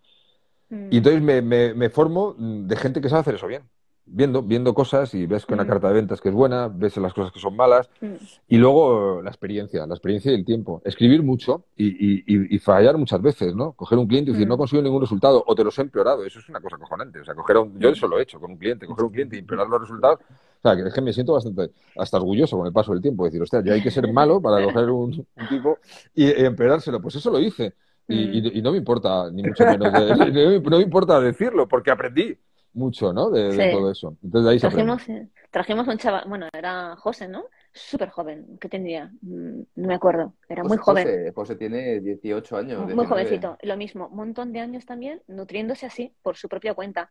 Mm. 0.70 0.88
Y 0.90 0.96
entonces 0.98 1.22
me, 1.22 1.42
me 1.42 1.90
formo 1.90 2.34
de 2.38 2.76
gente 2.76 3.00
que 3.00 3.08
sabe 3.08 3.20
hacer 3.20 3.34
eso 3.34 3.46
bien 3.46 3.62
viendo, 4.06 4.42
viendo 4.42 4.72
cosas 4.72 5.12
y 5.14 5.26
ves 5.26 5.44
que 5.44 5.54
una 5.54 5.64
mm. 5.64 5.68
carta 5.68 5.88
de 5.88 5.94
ventas 5.94 6.20
que 6.20 6.28
es 6.28 6.34
buena, 6.34 6.68
ves 6.68 6.96
las 6.96 7.12
cosas 7.12 7.32
que 7.32 7.40
son 7.40 7.56
malas 7.56 7.90
mm. 8.00 8.14
y 8.48 8.56
luego 8.56 9.20
la 9.22 9.30
experiencia, 9.30 9.86
la 9.86 9.94
experiencia 9.94 10.32
y 10.32 10.36
el 10.36 10.44
tiempo. 10.44 10.80
Escribir 10.84 11.22
mucho 11.22 11.64
y, 11.76 12.58
fallar 12.58 12.96
muchas 12.96 13.20
veces, 13.20 13.54
¿no? 13.54 13.72
Coger 13.72 13.98
un 13.98 14.06
cliente 14.06 14.30
y 14.30 14.34
decir, 14.34 14.46
mm. 14.46 14.50
no 14.50 14.58
consigo 14.58 14.82
ningún 14.82 15.00
resultado 15.00 15.42
o 15.46 15.54
te 15.54 15.64
los 15.64 15.78
he 15.78 15.82
empeorado, 15.82 16.24
eso 16.24 16.38
es 16.38 16.48
una 16.48 16.60
cosa 16.60 16.78
cojonante. 16.78 17.20
O 17.20 17.24
sea, 17.24 17.34
coger 17.34 17.56
yo 17.78 17.90
eso 17.90 18.08
lo 18.08 18.18
he 18.18 18.22
hecho 18.22 18.40
con 18.40 18.52
un 18.52 18.56
cliente, 18.56 18.86
coger 18.86 19.04
un 19.04 19.12
cliente 19.12 19.36
y 19.36 19.40
empeorar 19.40 19.68
los 19.68 19.80
resultados. 19.80 20.20
O 20.20 20.68
sea, 20.68 20.76
que 20.76 20.88
es 20.88 20.94
que 20.94 21.00
me 21.00 21.12
siento 21.12 21.34
bastante 21.34 21.70
hasta 21.96 22.16
orgulloso 22.16 22.56
con 22.56 22.66
el 22.66 22.72
paso 22.72 22.92
del 22.92 23.02
tiempo. 23.02 23.24
Decir, 23.24 23.42
hostia, 23.42 23.62
ya 23.64 23.74
hay 23.74 23.82
que 23.82 23.90
ser 23.90 24.10
malo 24.12 24.40
para 24.40 24.64
coger 24.64 24.90
un, 24.90 25.26
tipo 25.48 25.78
y 26.14 26.30
empeorárselo. 26.44 27.00
Pues 27.00 27.16
eso 27.16 27.30
lo 27.30 27.38
hice. 27.38 27.74
Y, 28.08 28.62
no 28.62 28.70
me 28.70 28.78
importa, 28.78 29.30
ni 29.32 29.42
mucho 29.42 29.64
menos, 29.64 29.92
no 30.62 30.76
me 30.76 30.82
importa 30.82 31.20
decirlo, 31.20 31.66
porque 31.66 31.90
aprendí 31.90 32.38
mucho, 32.76 33.12
¿no? 33.12 33.30
De, 33.30 33.72
todo 33.72 33.90
eso. 33.90 34.16
Entonces 34.22 34.52
ahí 34.52 34.58
trajimos, 34.58 35.02
trajimos 35.50 35.88
un 35.88 35.96
chaval, 35.96 36.24
bueno, 36.28 36.46
era 36.52 36.94
José, 36.96 37.26
¿no? 37.26 37.46
Súper 37.72 38.10
joven, 38.10 38.58
¿qué 38.60 38.68
tendría? 38.68 39.10
Mm, 39.22 39.60
no 39.76 39.88
me 39.88 39.94
acuerdo, 39.94 40.34
era 40.48 40.62
muy 40.62 40.76
joven. 40.76 41.32
José, 41.34 41.56
tiene 41.56 42.00
18 42.00 42.56
años. 42.56 42.94
Muy 42.94 43.06
jovencito, 43.06 43.56
lo 43.62 43.76
mismo, 43.76 44.08
un 44.08 44.16
montón 44.16 44.52
de 44.52 44.60
años 44.60 44.84
también, 44.84 45.22
nutriéndose 45.26 45.86
así, 45.86 46.12
por 46.22 46.36
su 46.36 46.48
propia 46.48 46.74
cuenta. 46.74 47.10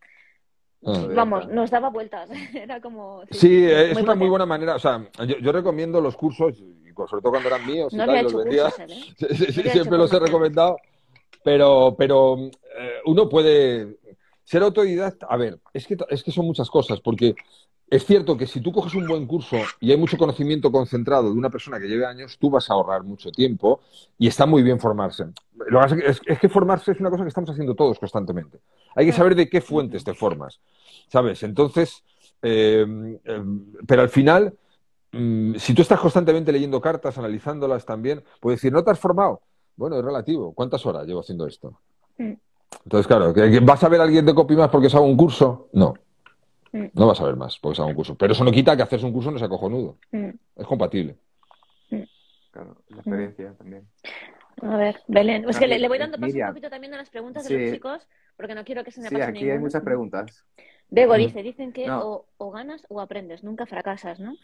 Ah. 0.86 1.08
Vamos, 1.16 1.48
nos 1.50 1.72
daba 1.72 1.90
vueltas, 1.90 2.30
era 2.54 2.80
como... 2.80 3.24
Sí, 3.32 3.66
es 3.66 3.98
una 3.98 4.16
muy 4.16 4.30
buena 4.30 4.46
manera, 4.46 4.76
o 4.76 4.80
sea, 4.80 5.04
yo, 5.42 5.52
recomiendo 5.52 6.00
los 6.00 6.16
cursos, 6.16 6.58
sobre 6.58 7.22
todo 7.22 7.32
cuando 7.32 7.50
eran 7.50 7.66
míos, 7.66 7.92
no 7.92 8.16
y 8.16 8.22
los 8.22 8.36
vendía, 8.36 8.68
¿eh? 8.88 9.52
siempre 9.72 9.98
los 9.98 10.14
he 10.14 10.20
recomendado, 10.20 10.78
pero, 11.44 11.96
pero 11.98 12.38
eh, 12.38 13.02
uno 13.06 13.28
puede 13.28 13.98
ser 14.46 14.64
autodidacta, 14.64 15.28
a 15.28 15.36
ver, 15.38 15.60
es 15.74 15.86
que, 15.86 15.98
es 16.10 16.24
que 16.24 16.32
son 16.32 16.46
muchas 16.46 16.70
cosas, 16.70 17.02
porque 17.02 17.36
es 17.88 18.06
cierto 18.06 18.38
que 18.38 18.48
si 18.48 18.62
tú 18.62 18.72
coges 18.72 18.96
un 18.96 19.08
buen 19.08 19.28
curso 19.28 19.58
y 19.80 19.92
hay 19.92 19.98
mucho 19.98 20.18
conocimiento 20.18 20.72
concentrado 20.72 21.32
de 21.32 21.38
una 21.38 21.50
persona 21.50 21.80
que 21.80 21.88
lleve 21.88 22.06
años, 22.06 22.38
tú 22.40 22.50
vas 22.50 22.70
a 22.70 22.74
ahorrar 22.74 23.04
mucho 23.04 23.32
tiempo 23.32 23.82
y 24.18 24.28
está 24.28 24.46
muy 24.46 24.64
bien 24.64 24.80
formarse. 24.80 25.26
Lo 25.68 25.82
que 25.88 26.06
es, 26.06 26.22
es, 26.26 26.40
que 26.40 26.50
formarse 26.50 26.92
es 26.92 27.00
una 27.00 27.10
cosa 27.10 27.24
que 27.24 27.30
estamos 27.30 27.50
haciendo 27.50 27.76
todos 27.76 28.00
constantemente. 28.00 28.60
Hay 28.96 29.06
que 29.06 29.12
saber 29.12 29.36
de 29.36 29.50
qué 29.50 29.62
fuentes 29.62 30.04
te 30.04 30.14
formas, 30.14 30.60
¿sabes? 31.10 31.44
Entonces, 31.44 32.04
eh, 32.42 33.20
eh, 33.24 33.44
pero 33.88 34.02
al 34.02 34.10
final, 34.10 34.56
mm, 35.12 35.56
si 35.56 35.74
tú 35.74 35.82
estás 35.82 36.00
constantemente 36.00 36.52
leyendo 36.52 36.80
cartas, 36.82 37.18
analizándolas 37.18 37.86
también, 37.86 38.24
puedes 38.40 38.60
decir, 38.60 38.74
¿no 38.74 38.84
te 38.84 38.92
has 38.92 39.00
formado? 39.00 39.42
Bueno, 39.76 39.98
es 39.98 40.06
relativo. 40.06 40.54
¿Cuántas 40.54 40.86
horas 40.86 41.06
llevo 41.06 41.22
haciendo 41.22 41.48
esto? 41.48 41.80
Mm. 42.18 42.34
Entonces, 42.84 43.08
claro, 43.08 43.34
¿vas 43.64 43.84
a 43.84 43.90
ver 43.90 44.02
a 44.02 44.04
alguien 44.04 44.26
de 44.26 44.34
copy 44.34 44.56
más 44.56 44.70
porque 44.70 44.90
se 44.90 44.98
haga 44.98 45.06
un 45.06 45.18
curso? 45.18 45.70
No. 45.74 45.94
Mm. 46.72 46.86
No 46.94 47.08
vas 47.08 47.20
a 47.22 47.26
ver 47.26 47.36
más 47.36 47.58
porque 47.60 47.76
se 47.76 47.82
haga 47.82 47.90
un 47.90 47.96
curso. 47.96 48.16
Pero 48.16 48.34
eso 48.34 48.44
no 48.44 48.52
quita 48.52 48.76
que 48.76 48.84
hacerse 48.84 49.06
un 49.06 49.14
curso 49.14 49.32
no 49.32 49.40
sea 49.40 49.50
cojonudo. 49.50 49.98
Mm. 50.12 50.30
Es 50.56 50.68
compatible. 50.68 51.18
Mm. 51.90 52.04
Claro, 52.52 52.78
la 52.90 52.98
experiencia 52.98 53.54
también. 53.54 53.88
A 54.62 54.78
ver, 54.78 55.02
Belén. 55.08 55.50
Es 55.50 55.58
que 55.58 55.68
le, 55.68 55.88
voy 55.88 55.98
dando 55.98 56.18
paso 56.18 56.38
un 56.38 56.48
poquito 56.48 56.70
también 56.70 56.94
a 56.94 56.98
las 56.98 57.10
preguntas 57.10 57.48
de 57.48 57.58
los 57.58 57.74
chicos, 57.74 58.08
porque 58.38 58.56
no 58.56 58.64
quiero 58.64 58.84
que 58.84 58.92
se 58.92 59.02
me 59.02 59.10
sí, 59.10 59.20
aquí 59.20 59.50
hay 59.50 59.60
muchas 59.60 59.84
preguntas. 59.84 60.46
Bego 60.90 61.16
dice, 61.16 61.42
dicen 61.42 61.74
que 61.74 61.90
o, 61.90 62.26
o, 62.38 62.52
ganas 62.52 62.86
o 62.90 63.02
aprendes, 63.02 63.44
nunca 63.44 63.66
fracasas, 63.66 64.20
¿no? 64.20 64.36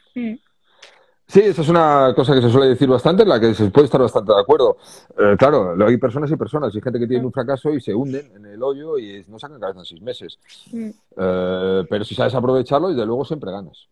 Sí, 1.27 1.39
esa 1.39 1.61
es 1.61 1.69
una 1.69 2.13
cosa 2.13 2.33
que 2.33 2.41
se 2.41 2.49
suele 2.49 2.67
decir 2.67 2.89
bastante, 2.89 3.23
en 3.23 3.29
la 3.29 3.39
que 3.39 3.53
se 3.53 3.71
puede 3.71 3.85
estar 3.85 4.01
bastante 4.01 4.33
de 4.33 4.39
acuerdo. 4.39 4.77
Eh, 5.17 5.35
claro, 5.37 5.75
hay 5.85 5.97
personas 5.97 6.29
y 6.29 6.35
personas. 6.35 6.75
Hay 6.75 6.81
gente 6.81 6.99
que 6.99 7.07
tiene 7.07 7.25
un 7.25 7.31
fracaso 7.31 7.73
y 7.73 7.79
se 7.79 7.95
hunden 7.95 8.35
en 8.35 8.45
el 8.45 8.61
hoyo 8.61 8.97
y 8.97 9.23
no 9.29 9.39
sacan 9.39 9.59
cabeza 9.59 9.79
en 9.79 9.85
seis 9.85 10.01
meses. 10.01 10.37
Mm. 10.71 10.89
Eh, 11.17 11.85
pero 11.89 12.03
si 12.03 12.15
sabes 12.15 12.35
aprovecharlo, 12.35 12.89
desde 12.89 13.05
luego 13.05 13.23
siempre 13.23 13.49
ganas. 13.49 13.87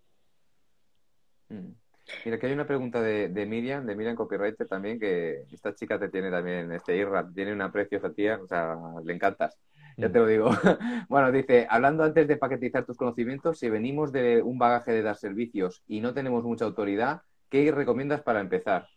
Mm. 1.48 1.72
Mira, 2.26 2.40
que 2.40 2.48
hay 2.48 2.54
una 2.54 2.68
pregunta 2.68 3.02
de, 3.02 3.46
Miriam, 3.46 3.86
de 3.86 3.96
Miriam 3.96 4.16
Copywriter 4.16 4.68
también, 4.68 5.00
que 5.00 5.44
esta 5.52 5.74
chica 5.74 6.00
te 6.00 6.10
tiene 6.10 6.32
también, 6.32 6.72
este 6.72 6.98
Irra, 6.98 7.28
tiene 7.34 7.54
una 7.54 7.66
aprecio 7.66 8.00
esa 8.00 8.12
tía, 8.12 8.40
o 8.42 8.48
sea, 8.48 8.76
le 9.04 9.14
encantas. 9.14 9.58
Ya 10.00 10.08
mm. 10.08 10.12
te 10.12 10.20
lo 10.20 10.28
digo. 10.28 10.50
bueno, 11.10 11.32
dice, 11.32 11.68
hablando 11.70 12.04
antes 12.04 12.28
de 12.28 12.38
paquetizar 12.38 12.86
tus 12.86 12.98
conocimientos, 12.98 13.60
si 13.60 13.70
venimos 13.70 14.12
de 14.12 14.42
un 14.42 14.58
bagaje 14.58 14.92
de 14.92 15.02
dar 15.02 15.18
servicios 15.18 15.84
y 15.88 16.00
no 16.00 16.14
tenemos 16.14 16.44
mucha 16.44 16.66
autoridad, 16.66 17.22
¿qué 17.50 17.72
recomiendas 17.72 18.22
para 18.22 18.40
empezar? 18.40 18.88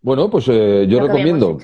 Bueno, 0.00 0.30
pues 0.30 0.46
eh, 0.48 0.86
yo 0.88 1.00
recomiendo 1.00 1.58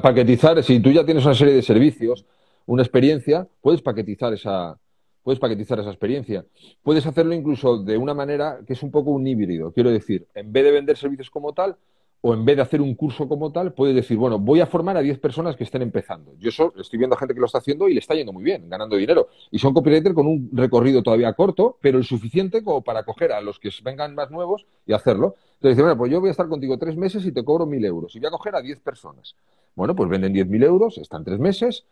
paquetizar, 0.00 0.62
si 0.62 0.80
tú 0.80 0.90
ya 0.90 1.04
tienes 1.04 1.24
una 1.24 1.34
serie 1.34 1.54
de 1.54 1.62
servicios, 1.62 2.24
una 2.64 2.82
experiencia, 2.82 3.46
puedes 3.60 3.82
paquetizar 3.82 4.32
esa, 4.32 4.78
puedes 5.22 5.38
paquetizar 5.38 5.78
esa 5.78 5.90
experiencia. 5.90 6.46
Puedes 6.82 7.04
hacerlo 7.06 7.34
incluso 7.34 7.82
de 7.82 7.98
una 7.98 8.14
manera 8.14 8.60
que 8.66 8.72
es 8.72 8.82
un 8.82 8.90
poco 8.90 9.10
un 9.10 9.26
híbrido. 9.26 9.72
Quiero 9.72 9.90
decir, 9.90 10.26
en 10.34 10.50
vez 10.50 10.64
de 10.64 10.70
vender 10.70 10.96
servicios 10.96 11.28
como 11.28 11.52
tal, 11.52 11.76
o 12.22 12.34
en 12.34 12.44
vez 12.44 12.56
de 12.56 12.62
hacer 12.62 12.82
un 12.82 12.94
curso 12.94 13.26
como 13.26 13.50
tal, 13.50 13.72
puedes 13.72 13.94
decir, 13.94 14.18
bueno, 14.18 14.38
voy 14.38 14.60
a 14.60 14.66
formar 14.66 14.96
a 14.96 15.00
10 15.00 15.18
personas 15.18 15.56
que 15.56 15.64
estén 15.64 15.80
empezando. 15.80 16.34
Yo 16.38 16.50
eso, 16.50 16.72
estoy 16.78 16.98
viendo 16.98 17.16
a 17.16 17.18
gente 17.18 17.32
que 17.32 17.40
lo 17.40 17.46
está 17.46 17.58
haciendo 17.58 17.88
y 17.88 17.94
le 17.94 18.00
está 18.00 18.14
yendo 18.14 18.32
muy 18.32 18.44
bien, 18.44 18.68
ganando 18.68 18.96
dinero. 18.96 19.28
Y 19.50 19.58
son 19.58 19.72
copywriters 19.72 20.14
con 20.14 20.26
un 20.26 20.50
recorrido 20.52 21.02
todavía 21.02 21.32
corto, 21.32 21.78
pero 21.80 21.96
el 21.96 22.04
suficiente 22.04 22.62
como 22.62 22.82
para 22.82 23.04
coger 23.04 23.32
a 23.32 23.40
los 23.40 23.58
que 23.58 23.70
vengan 23.82 24.14
más 24.14 24.30
nuevos 24.30 24.66
y 24.86 24.92
hacerlo. 24.92 25.36
Entonces 25.54 25.76
dice, 25.76 25.82
bueno, 25.82 25.96
pues 25.96 26.12
yo 26.12 26.20
voy 26.20 26.28
a 26.28 26.32
estar 26.32 26.48
contigo 26.48 26.78
tres 26.78 26.96
meses 26.96 27.24
y 27.24 27.32
te 27.32 27.42
cobro 27.42 27.64
mil 27.64 27.82
euros. 27.86 28.14
Y 28.14 28.18
voy 28.18 28.28
a 28.28 28.32
coger 28.32 28.54
a 28.54 28.60
10 28.60 28.80
personas. 28.80 29.34
Bueno, 29.74 29.96
pues 29.96 30.10
venden 30.10 30.34
10.000 30.34 30.64
euros, 30.64 30.98
están 30.98 31.24
tres 31.24 31.38
meses 31.38 31.86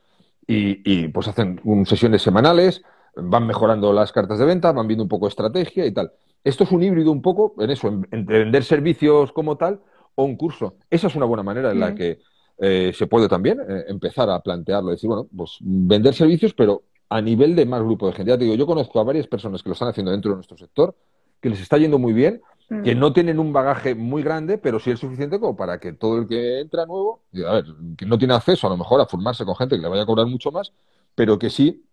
y, 0.46 1.08
pues 1.08 1.28
hacen 1.28 1.60
sesiones 1.86 2.20
semanales, 2.20 2.82
van 3.16 3.46
mejorando 3.46 3.92
las 3.94 4.12
cartas 4.12 4.38
de 4.38 4.44
venta, 4.44 4.72
van 4.72 4.86
viendo 4.86 5.04
un 5.04 5.08
poco 5.08 5.28
estrategia 5.28 5.86
y 5.86 5.92
tal. 5.92 6.12
Esto 6.44 6.64
es 6.64 6.72
un 6.72 6.82
híbrido 6.82 7.12
un 7.12 7.22
poco 7.22 7.54
en 7.58 7.70
eso, 7.70 7.88
en 7.88 8.26
vender 8.26 8.64
servicios 8.64 9.32
como 9.32 9.56
tal 9.56 9.80
o 10.18 10.24
un 10.24 10.36
curso. 10.36 10.74
Esa 10.90 11.06
es 11.06 11.14
una 11.14 11.26
buena 11.26 11.44
manera 11.44 11.70
en 11.70 11.78
la 11.78 11.94
que 11.94 12.18
eh, 12.58 12.92
se 12.92 13.06
puede 13.06 13.28
también 13.28 13.60
eh, 13.60 13.84
empezar 13.86 14.28
a 14.28 14.40
plantearlo, 14.40 14.90
decir, 14.90 15.06
bueno, 15.06 15.28
pues 15.34 15.58
vender 15.60 16.12
servicios, 16.12 16.52
pero 16.54 16.82
a 17.08 17.20
nivel 17.20 17.54
de 17.54 17.64
más 17.64 17.80
grupo 17.82 18.08
de 18.08 18.14
gente. 18.14 18.32
Ya 18.32 18.36
te 18.36 18.42
digo, 18.42 18.56
yo 18.56 18.66
conozco 18.66 18.98
a 18.98 19.04
varias 19.04 19.28
personas 19.28 19.62
que 19.62 19.68
lo 19.68 19.74
están 19.74 19.86
haciendo 19.86 20.10
dentro 20.10 20.32
de 20.32 20.34
nuestro 20.34 20.56
sector, 20.58 20.96
que 21.40 21.50
les 21.50 21.60
está 21.60 21.78
yendo 21.78 22.00
muy 22.00 22.12
bien, 22.12 22.42
que 22.82 22.96
no 22.96 23.12
tienen 23.12 23.38
un 23.38 23.52
bagaje 23.52 23.94
muy 23.94 24.24
grande, 24.24 24.58
pero 24.58 24.80
sí 24.80 24.90
es 24.90 24.98
suficiente 24.98 25.38
como 25.38 25.56
para 25.56 25.78
que 25.78 25.92
todo 25.92 26.18
el 26.18 26.26
que 26.26 26.60
entra 26.60 26.84
nuevo, 26.84 27.22
a 27.46 27.52
ver, 27.52 27.64
que 27.96 28.04
no 28.04 28.18
tiene 28.18 28.34
acceso 28.34 28.66
a 28.66 28.70
lo 28.70 28.76
mejor 28.76 29.00
a 29.00 29.06
formarse 29.06 29.44
con 29.44 29.54
gente 29.54 29.76
que 29.76 29.82
le 29.82 29.88
vaya 29.88 30.02
a 30.02 30.06
cobrar 30.06 30.26
mucho 30.26 30.50
más, 30.50 30.72
pero 31.14 31.38
que 31.38 31.48
sí 31.48 31.86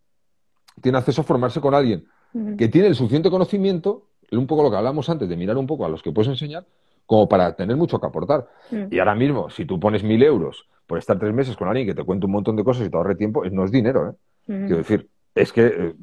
tiene 0.81 0.97
acceso 0.97 1.21
a 1.21 1.23
formarse 1.23 1.61
con 1.61 1.75
alguien 1.75 2.07
que 2.57 2.67
tiene 2.67 2.87
el 2.87 2.95
suficiente 2.95 3.29
conocimiento, 3.29 4.07
un 4.31 4.47
poco 4.47 4.63
lo 4.63 4.71
que 4.71 4.77
hablamos 4.77 5.07
antes, 5.09 5.29
de 5.29 5.37
mirar 5.37 5.57
un 5.57 5.67
poco 5.67 5.85
a 5.85 5.89
los 5.89 6.01
que 6.01 6.11
puedes 6.11 6.27
enseñar, 6.27 6.65
como 7.05 7.29
para 7.29 7.55
tener 7.55 7.75
mucho 7.75 7.99
que 7.99 8.07
aportar. 8.07 8.47
Mm. 8.71 8.85
Y 8.91 8.99
ahora 8.99 9.15
mismo, 9.15 9.49
si 9.49 9.65
tú 9.65 9.79
pones 9.79 10.03
mil 10.03 10.21
euros 10.23 10.67
por 10.87 10.97
estar 10.97 11.17
tres 11.17 11.33
meses 11.33 11.55
con 11.55 11.67
alguien 11.67 11.87
que 11.87 11.95
te 11.95 12.03
cuente 12.03 12.25
un 12.25 12.31
montón 12.31 12.55
de 12.55 12.63
cosas 12.63 12.87
y 12.87 12.89
te 12.89 12.97
ahorre 12.97 13.15
tiempo, 13.15 13.43
no 13.45 13.65
es 13.65 13.71
dinero, 13.71 14.09
¿eh? 14.09 14.13
Mm. 14.47 14.65
Quiero 14.65 14.77
decir, 14.77 15.09
es 15.33 15.51
que, 15.51 15.65
eh, 15.65 15.95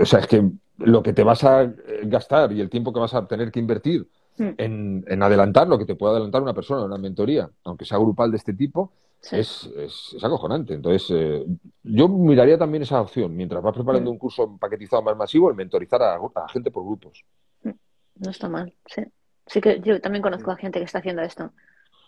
o 0.00 0.04
sea, 0.04 0.20
es 0.20 0.26
que 0.26 0.50
lo 0.78 1.02
que 1.02 1.12
te 1.12 1.22
vas 1.22 1.44
a 1.44 1.62
eh, 1.62 1.74
gastar 2.04 2.52
y 2.52 2.60
el 2.60 2.68
tiempo 2.68 2.92
que 2.92 3.00
vas 3.00 3.14
a 3.14 3.26
tener 3.26 3.52
que 3.52 3.60
invertir 3.60 4.08
mm. 4.38 4.50
en, 4.58 5.22
adelantar 5.22 5.68
lo 5.68 5.78
que 5.78 5.86
te 5.86 5.94
puede 5.94 6.14
adelantar 6.14 6.42
una 6.42 6.54
persona 6.54 6.80
en 6.80 6.86
una 6.86 6.98
mentoría, 6.98 7.48
aunque 7.64 7.84
sea 7.84 7.98
grupal 7.98 8.30
de 8.30 8.36
este 8.36 8.54
tipo, 8.54 8.92
es, 9.30 9.70
es, 9.76 10.22
acojonante. 10.22 10.74
Entonces, 10.74 11.46
yo 11.82 12.08
miraría 12.08 12.58
también 12.58 12.82
esa 12.82 13.00
opción. 13.00 13.34
Mientras 13.34 13.62
vas 13.62 13.72
preparando 13.72 14.10
un 14.10 14.18
curso 14.18 14.58
paquetizado 14.58 15.00
más 15.00 15.16
masivo, 15.16 15.48
el 15.48 15.56
mentorizar 15.56 16.02
a, 16.02 16.16
a 16.16 16.48
gente 16.48 16.70
por 16.70 16.84
grupos. 16.84 17.24
No 17.62 18.30
está 18.30 18.50
mal, 18.50 18.74
sí. 18.84 19.02
Sí 19.46 19.60
que 19.60 19.80
yo 19.80 20.00
también 20.00 20.22
conozco 20.22 20.50
a 20.50 20.56
gente 20.56 20.78
que 20.78 20.84
está 20.84 20.98
haciendo 20.98 21.22
esto. 21.22 21.50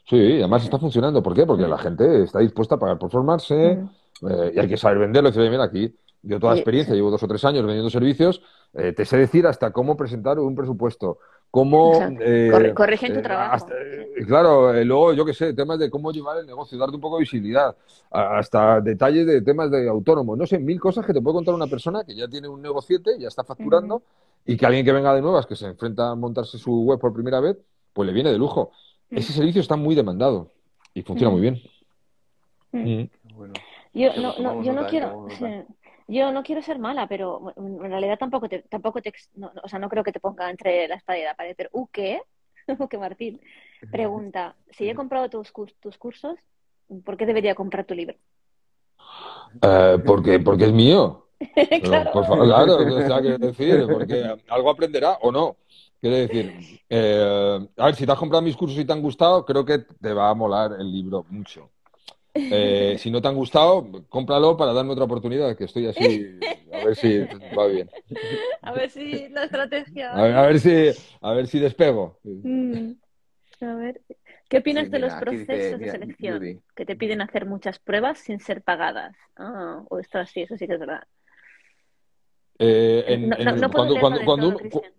Sí, 0.08 0.38
además 0.38 0.64
está 0.64 0.78
funcionando. 0.78 1.22
¿Por 1.22 1.34
qué? 1.34 1.44
Porque 1.44 1.66
la 1.66 1.78
gente 1.78 2.22
está 2.22 2.38
dispuesta 2.38 2.76
a 2.76 2.78
pagar 2.78 2.98
por 2.98 3.10
formarse 3.10 3.72
eh, 3.72 4.52
y 4.54 4.58
hay 4.58 4.68
que 4.68 4.76
saber 4.76 4.98
venderlo. 4.98 5.30
Dice, 5.30 5.50
mira, 5.50 5.64
aquí 5.64 5.92
yo 6.22 6.40
toda 6.40 6.54
la 6.54 6.58
experiencia, 6.58 6.94
llevo 6.94 7.10
dos 7.10 7.22
o 7.22 7.28
tres 7.28 7.44
años 7.44 7.64
vendiendo 7.64 7.90
servicios, 7.90 8.42
eh, 8.74 8.92
te 8.92 9.04
sé 9.04 9.16
decir 9.16 9.46
hasta 9.46 9.70
cómo 9.70 9.96
presentar 9.96 10.38
un 10.40 10.56
presupuesto, 10.56 11.18
cómo... 11.52 11.92
Eh, 12.20 12.72
corrigen 12.74 13.14
tu 13.14 13.22
trabajo. 13.22 13.66
claro, 14.26 14.72
luego, 14.84 15.12
yo 15.12 15.24
qué 15.24 15.32
sé, 15.32 15.54
temas 15.54 15.78
de 15.78 15.88
cómo 15.88 16.10
llevar 16.10 16.38
el 16.38 16.46
negocio, 16.46 16.76
darte 16.78 16.96
un 16.96 17.00
poco 17.00 17.16
de 17.16 17.20
visibilidad, 17.20 17.76
hasta 18.10 18.80
detalles 18.80 19.24
de 19.24 19.42
temas 19.42 19.70
de 19.70 19.88
autónomo, 19.88 20.34
no 20.34 20.46
sé, 20.46 20.58
mil 20.58 20.80
cosas 20.80 21.06
que 21.06 21.12
te 21.12 21.20
puede 21.20 21.34
contar 21.34 21.54
una 21.54 21.68
persona 21.68 22.02
que 22.04 22.16
ya 22.16 22.26
tiene 22.26 22.48
un 22.48 22.60
negociete, 22.60 23.16
ya 23.20 23.28
está 23.28 23.44
facturando 23.44 24.02
y 24.46 24.56
que 24.56 24.66
alguien 24.66 24.84
que 24.84 24.92
venga 24.92 25.14
de 25.14 25.22
nuevas, 25.22 25.46
que 25.46 25.56
se 25.56 25.66
enfrenta 25.66 26.10
a 26.10 26.14
montarse 26.14 26.58
su 26.58 26.84
web 26.84 26.98
por 26.98 27.12
primera 27.12 27.40
vez, 27.40 27.56
pues 27.92 28.06
le 28.06 28.12
viene 28.12 28.30
de 28.30 28.38
lujo. 28.38 28.72
Mm. 29.10 29.18
Ese 29.18 29.32
servicio 29.32 29.60
está 29.60 29.76
muy 29.76 29.94
demandado. 29.94 30.52
y 30.94 31.02
funciona 31.02 31.32
muy 31.32 31.42
bien. 31.42 31.60
Mm. 32.72 33.02
Mm. 33.02 33.10
Yo 33.92 34.14
no, 34.16 34.38
no, 34.38 34.62
yo 34.62 34.72
no 34.72 34.86
quiero, 34.86 35.26
yo 36.08 36.32
no 36.32 36.42
quiero 36.42 36.62
ser 36.62 36.78
mala, 36.78 37.06
pero 37.06 37.52
en 37.56 37.90
realidad 37.90 38.18
tampoco 38.18 38.48
te, 38.48 38.60
tampoco 38.62 39.02
te, 39.02 39.12
no, 39.34 39.52
no, 39.54 39.62
o 39.64 39.68
sea, 39.68 39.78
no 39.78 39.88
creo 39.88 40.04
que 40.04 40.12
te 40.12 40.20
ponga 40.20 40.50
entre 40.50 40.86
la 40.88 40.96
espada 40.96 41.18
y 41.18 41.24
la 41.24 41.34
pared, 41.34 41.54
pero 41.56 41.70
¿u 41.72 41.88
qué? 41.88 42.20
que 42.90 42.98
Martín 42.98 43.40
pregunta, 43.90 44.56
si 44.70 44.88
he 44.88 44.94
comprado 44.94 45.28
tus, 45.28 45.52
tus 45.80 45.98
cursos, 45.98 46.36
¿por 47.04 47.16
qué 47.16 47.26
debería 47.26 47.54
comprar 47.54 47.84
tu 47.84 47.94
libro? 47.94 48.16
Eh, 49.62 49.98
porque, 50.04 50.40
porque 50.40 50.64
es 50.64 50.72
mío. 50.72 51.25
Pero, 51.54 51.82
Claro. 51.82 52.12
por 52.12 52.26
favor, 52.26 52.46
claro, 52.46 52.76
o 52.76 53.06
sea, 53.06 53.20
quiero 53.20 53.38
decir, 53.38 53.84
porque 53.90 54.36
algo 54.48 54.70
aprenderá 54.70 55.18
o 55.20 55.30
no. 55.30 55.56
Quiero 56.00 56.16
decir, 56.16 56.52
eh, 56.88 57.68
a 57.76 57.86
ver, 57.86 57.94
si 57.94 58.06
te 58.06 58.12
has 58.12 58.18
comprado 58.18 58.42
mis 58.42 58.56
cursos 58.56 58.78
y 58.78 58.84
te 58.84 58.92
han 58.92 59.02
gustado, 59.02 59.44
creo 59.44 59.64
que 59.64 59.78
te 59.78 60.12
va 60.12 60.30
a 60.30 60.34
molar 60.34 60.72
el 60.78 60.90
libro 60.90 61.24
mucho. 61.30 61.70
Eh, 62.34 62.96
si 62.98 63.10
no 63.10 63.20
te 63.20 63.28
han 63.28 63.34
gustado, 63.34 63.86
cómpralo 64.08 64.56
para 64.56 64.72
darme 64.72 64.92
otra 64.92 65.04
oportunidad, 65.04 65.56
que 65.56 65.64
estoy 65.64 65.86
así, 65.86 66.38
a 66.72 66.84
ver 66.84 66.96
si 66.96 67.18
va 67.56 67.66
bien. 67.66 67.90
A 68.62 68.72
ver 68.72 68.90
si 68.90 69.28
la 69.30 69.44
estrategia. 69.44 70.12
A 70.12 70.22
ver, 70.22 70.36
a 70.36 70.42
ver 70.42 70.60
si, 70.60 70.90
a 71.20 71.32
ver 71.32 71.46
si 71.46 71.58
despego. 71.58 72.18
Mm. 72.24 72.92
A 73.62 73.74
ver, 73.74 74.02
¿qué 74.50 74.58
opinas 74.58 74.84
Sí, 74.84 74.90
de 74.90 74.98
los 74.98 75.12
dice, 75.12 75.22
procesos 75.46 75.80
de 75.80 75.90
selección? 75.90 76.38
Judy. 76.38 76.60
Que 76.74 76.84
te 76.84 76.96
piden 76.96 77.22
hacer 77.22 77.46
muchas 77.46 77.78
pruebas 77.78 78.18
sin 78.18 78.38
ser 78.38 78.62
pagadas. 78.62 79.16
Ah, 79.36 79.82
o 79.88 79.98
esto 79.98 80.24
sí, 80.26 80.42
eso 80.42 80.56
sí 80.56 80.66
que 80.66 80.74
es 80.74 80.80
verdad. 80.80 81.04
Eh, 82.58 83.04
en- 83.08 83.28
No, 83.30 83.36
en- 83.36 83.44
no, 83.44 83.52
no 83.56 83.70
puedo 83.70 83.84
cuando, 83.86 83.94
leerlo 83.94 84.00
cuando, 84.00 84.18
del 84.18 84.26
cuando 84.26 84.46
todo, 84.46 84.48
uno, 84.48 84.58
Cristian. 84.60 84.92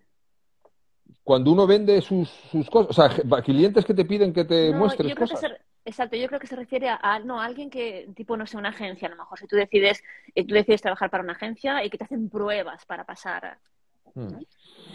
cuando 1.23 1.51
uno 1.51 1.67
vende 1.67 2.01
sus, 2.01 2.29
sus 2.29 2.69
cosas, 2.69 2.89
o 2.89 2.93
sea, 2.93 3.41
clientes 3.41 3.83
que 3.85 3.93
te 3.93 4.05
piden 4.05 4.33
que 4.33 4.45
te 4.45 4.71
No, 4.71 4.77
muestres 4.79 5.07
yo 5.09 5.15
creo 5.15 5.27
que 5.27 5.35
cosas. 5.35 5.51
se, 5.51 5.57
exacto, 5.85 6.15
yo 6.15 6.27
creo 6.27 6.39
que 6.39 6.47
se 6.47 6.55
refiere 6.55 6.89
a, 6.89 6.99
a- 7.01 7.19
no, 7.19 7.41
a 7.41 7.45
alguien 7.45 7.69
que, 7.69 8.07
tipo, 8.15 8.37
no 8.37 8.45
sé, 8.45 8.57
una 8.57 8.69
agencia, 8.69 9.07
a 9.07 9.11
lo 9.11 9.17
mejor, 9.17 9.37
si 9.39 9.47
tú 9.47 9.55
decides, 9.55 10.01
eh, 10.35 10.45
tú 10.45 10.53
decides 10.53 10.81
trabajar 10.81 11.09
para 11.09 11.23
una 11.23 11.33
agencia 11.33 11.83
y 11.83 11.89
que 11.89 11.97
te 11.97 12.05
hacen 12.05 12.29
pruebas 12.29 12.85
para 12.85 13.03
pasar 13.03 13.57
Hmm. 14.15 14.29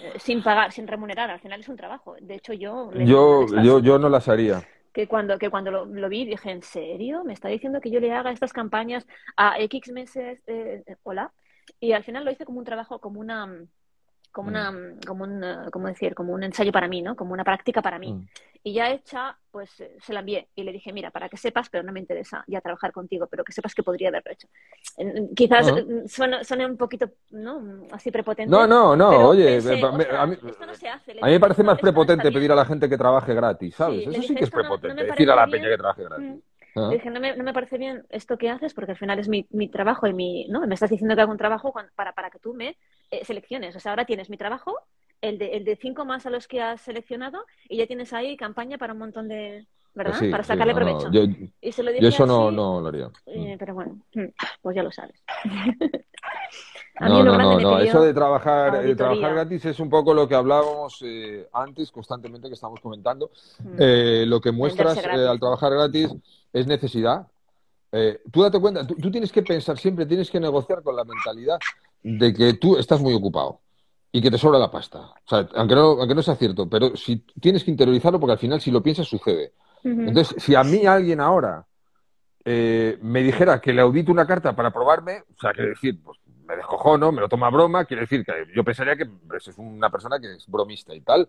eh, 0.02 0.18
sin 0.18 0.42
pagar, 0.42 0.72
sin 0.72 0.86
remunerar, 0.88 1.30
al 1.30 1.40
final 1.40 1.60
es 1.60 1.68
un 1.68 1.76
trabajo. 1.76 2.16
De 2.20 2.34
hecho, 2.36 2.52
yo 2.54 2.90
Yo, 3.04 3.46
yo, 3.62 3.78
yo 3.80 3.98
no 3.98 4.08
las 4.08 4.28
haría. 4.28 4.62
que 4.92 5.06
cuando, 5.06 5.38
que 5.38 5.50
cuando 5.50 5.70
lo, 5.70 5.84
lo 5.86 6.08
vi 6.08 6.24
dije, 6.24 6.50
¿en 6.50 6.62
serio? 6.62 7.24
¿Me 7.24 7.32
está 7.34 7.48
diciendo 7.48 7.80
que 7.80 7.90
yo 7.90 8.00
le 8.00 8.12
haga 8.12 8.32
estas 8.32 8.52
campañas 8.52 9.06
a 9.36 9.58
X 9.60 9.92
meses? 9.92 10.40
eh, 10.46 10.82
hola. 11.02 11.32
Y 11.80 11.92
al 11.92 12.04
final 12.04 12.24
lo 12.24 12.30
hice 12.30 12.44
como 12.44 12.58
un 12.58 12.64
trabajo, 12.64 12.98
como 13.00 13.20
una, 13.20 13.48
como 14.30 14.48
una, 14.48 14.72
como 15.06 15.24
un, 15.24 15.44
eh, 15.44 15.56
¿cómo 15.72 15.88
decir? 15.88 16.14
Como 16.14 16.32
un 16.32 16.42
ensayo 16.42 16.72
para 16.72 16.88
mí, 16.88 17.02
¿no? 17.02 17.16
Como 17.16 17.32
una 17.32 17.44
práctica 17.44 17.82
para 17.82 17.98
mí. 17.98 18.12
Mm. 18.12 18.28
Y 18.64 18.74
ya 18.74 18.90
hecha, 18.92 19.36
pues 19.50 19.80
eh, 19.80 19.96
se 20.00 20.12
la 20.12 20.20
envié 20.20 20.48
y 20.54 20.62
le 20.62 20.70
dije, 20.72 20.92
mira, 20.92 21.10
para 21.10 21.28
que 21.28 21.36
sepas, 21.36 21.68
pero 21.68 21.82
no 21.82 21.92
me 21.92 21.98
interesa 21.98 22.44
ya 22.46 22.60
trabajar 22.60 22.92
contigo, 22.92 23.26
pero 23.26 23.42
que 23.44 23.52
sepas 23.52 23.74
que 23.74 23.82
podría 23.82 24.08
haberlo 24.08 24.30
hecho. 24.30 24.46
Quizás 25.34 25.68
eh, 25.68 26.04
suene, 26.06 26.44
suene 26.44 26.66
un 26.66 26.76
poquito, 26.76 27.10
¿no? 27.30 27.82
Así 27.90 28.10
prepotente. 28.12 28.48
No, 28.50 28.66
no, 28.66 28.94
no, 28.94 29.10
pero 29.10 29.28
oye, 29.30 29.44
pensé, 29.46 29.76
me- 29.76 29.82
me- 29.82 29.88
"Ostras, 30.04 30.20
a 30.20 30.26
mí, 30.26 30.32
esto 30.46 30.66
no 30.66 30.74
se 30.74 30.88
hace". 30.88 31.10
A 31.10 31.14
mí 31.14 31.20
me 31.22 31.28
dije, 31.28 31.40
parece 31.40 31.62
"Esto 31.62 31.66
más 31.66 31.74
no- 31.74 31.76
no 31.78 31.82
prepotente 31.82 32.22
bien". 32.28 32.34
pedir 32.34 32.52
a 32.52 32.54
la 32.54 32.64
gente 32.64 32.88
que 32.88 32.96
trabaje 32.98 33.34
gratis, 33.34 33.74
¿sabes? 33.74 33.96
Sí, 33.96 34.02
Eso 34.02 34.12
sí 34.12 34.20
dije, 34.20 34.34
que 34.34 34.40
es 34.44 34.48
"Esto 34.48 34.56
no- 34.56 34.62
no 34.62 34.68
prepotente, 34.68 34.94
parece 34.94 35.12
decir 35.12 35.30
a 35.30 35.36
la 35.36 35.46
bien". 35.46 35.50
peña 35.60 35.70
que 35.70 35.78
trabaje 35.78 36.04
gratis. 36.04 36.28
Mm. 36.28 36.38
Dije, 36.74 37.10
no 37.10 37.20
me, 37.20 37.36
no 37.36 37.44
me 37.44 37.52
parece 37.52 37.78
bien 37.78 38.04
esto 38.10 38.38
que 38.38 38.48
haces 38.48 38.72
porque 38.74 38.92
al 38.92 38.98
final 38.98 39.18
es 39.18 39.28
mi, 39.28 39.46
mi 39.50 39.68
trabajo 39.68 40.06
y 40.06 40.14
mi, 40.14 40.46
¿no? 40.48 40.66
Me 40.66 40.74
estás 40.74 40.90
diciendo 40.90 41.14
que 41.14 41.22
hago 41.22 41.32
un 41.32 41.38
trabajo 41.38 41.72
para, 41.94 42.12
para 42.12 42.30
que 42.30 42.38
tú 42.38 42.54
me 42.54 42.76
eh, 43.10 43.24
selecciones. 43.24 43.76
O 43.76 43.80
sea, 43.80 43.92
ahora 43.92 44.06
tienes 44.06 44.30
mi 44.30 44.36
trabajo, 44.36 44.78
el 45.20 45.38
de, 45.38 45.56
el 45.56 45.64
de 45.64 45.76
cinco 45.76 46.04
más 46.04 46.26
a 46.26 46.30
los 46.30 46.48
que 46.48 46.60
has 46.62 46.80
seleccionado 46.80 47.44
y 47.68 47.76
ya 47.76 47.86
tienes 47.86 48.12
ahí 48.12 48.36
campaña 48.36 48.78
para 48.78 48.94
un 48.94 49.00
montón 49.00 49.28
de, 49.28 49.66
¿verdad? 49.95 50.18
Sí, 50.18 50.28
para 50.30 50.43
sacarle 50.43 50.74
no, 50.74 50.80
no, 50.80 50.86
provecho. 50.86 51.11
yo, 51.12 51.22
Y 51.61 51.72
se 51.72 51.82
lo 51.82 51.90
yo 51.99 52.09
dije 52.09 52.09
eso 52.09 52.26
no, 52.26 52.47
así, 52.49 52.57
no 52.57 52.80
lo 52.80 52.88
haría. 52.88 53.11
eh, 53.26 53.57
pero 53.59 53.74
bueno, 53.74 53.99
mm, 54.14 54.24
pues 54.62 54.76
ya 54.76 54.82
lo 54.82 54.90
sabes. 54.93 55.22
A 56.97 57.09
mí 57.09 57.14
No, 57.14 57.24
no, 57.24 57.38
no, 57.38 57.59
no. 57.59 57.78
Eso 57.78 58.03
de 58.03 58.12
trabajar, 58.12 58.72
de 58.72 58.78
auditoría. 58.78 58.97
trabajar 58.97 59.32
gratis 59.34 59.64
es 59.64 59.80
un 59.80 59.88
poco 59.88 60.12
lo 60.12 60.28
que 60.28 60.34
hablábamos 60.34 60.99
eh, 61.05 61.49
antes, 61.53 61.90
constantemente, 61.90 62.49
que 62.49 62.55
estamos 62.55 62.80
comentando. 62.80 63.30
Mm. 63.61 63.76
Eh, 63.78 64.24
lo 64.26 64.40
que 64.40 64.53
muestras 64.53 64.99
eh, 64.99 65.26
al 65.26 65.40
trabajar 65.40 65.72
gratis 65.72 66.11
es 66.53 66.66
necesidad. 66.66 67.26
Eh, 67.93 68.20
tú 68.30 68.43
date 68.43 68.61
cuenta, 68.61 68.86
tú, 68.86 68.95
tú 68.97 69.11
tienes 69.11 69.32
que 69.32 69.43
pensar 69.43 69.78
siempre, 69.78 70.07
tienes 70.07 70.30
que 70.30 70.38
negociar 70.40 70.82
con 70.82 70.95
la 70.97 71.05
mentalidad 71.05 71.59
de 72.03 72.32
que 72.32 72.55
tú 72.55 72.76
estás 72.76 73.01
muy 73.01 73.14
ocupado 73.14 73.61
y 74.11 74.20
que 74.20 74.30
te 74.30 74.38
sobra 74.38 74.59
la 74.59 74.70
pasta. 74.70 74.99
O 75.01 75.28
sea, 75.28 75.49
aunque 75.55 75.74
no, 75.74 75.93
aunque 75.93 76.14
no 76.14 76.22
sea 76.22 76.36
cierto, 76.36 76.68
pero 76.68 76.95
si 76.97 77.16
tienes 77.40 77.64
que 77.64 77.70
interiorizarlo 77.70 78.20
porque 78.20 78.32
al 78.32 78.38
final 78.38 78.61
si 78.61 78.70
lo 78.70 78.82
piensas 78.82 79.07
sucede. 79.09 79.53
Entonces, 80.04 80.42
si 80.42 80.54
a 80.54 80.64
mí 80.64 80.86
alguien 80.86 81.20
ahora 81.20 81.66
eh, 82.44 82.98
me 83.02 83.22
dijera 83.22 83.60
que 83.60 83.72
le 83.72 83.82
audito 83.82 84.10
una 84.12 84.26
carta 84.26 84.54
para 84.54 84.72
probarme, 84.72 85.20
o 85.20 85.40
sea, 85.40 85.52
quiere 85.52 85.70
decir, 85.70 85.98
pues 86.02 86.18
me 86.46 86.56
descojono, 86.56 87.12
me 87.12 87.20
lo 87.20 87.28
toma 87.28 87.46
a 87.46 87.50
broma, 87.50 87.84
quiere 87.84 88.02
decir 88.02 88.24
que 88.24 88.32
yo 88.54 88.64
pensaría 88.64 88.96
que 88.96 89.04
es 89.36 89.58
una 89.58 89.90
persona 89.90 90.18
que 90.20 90.34
es 90.34 90.46
bromista 90.48 90.94
y 90.94 91.00
tal. 91.02 91.26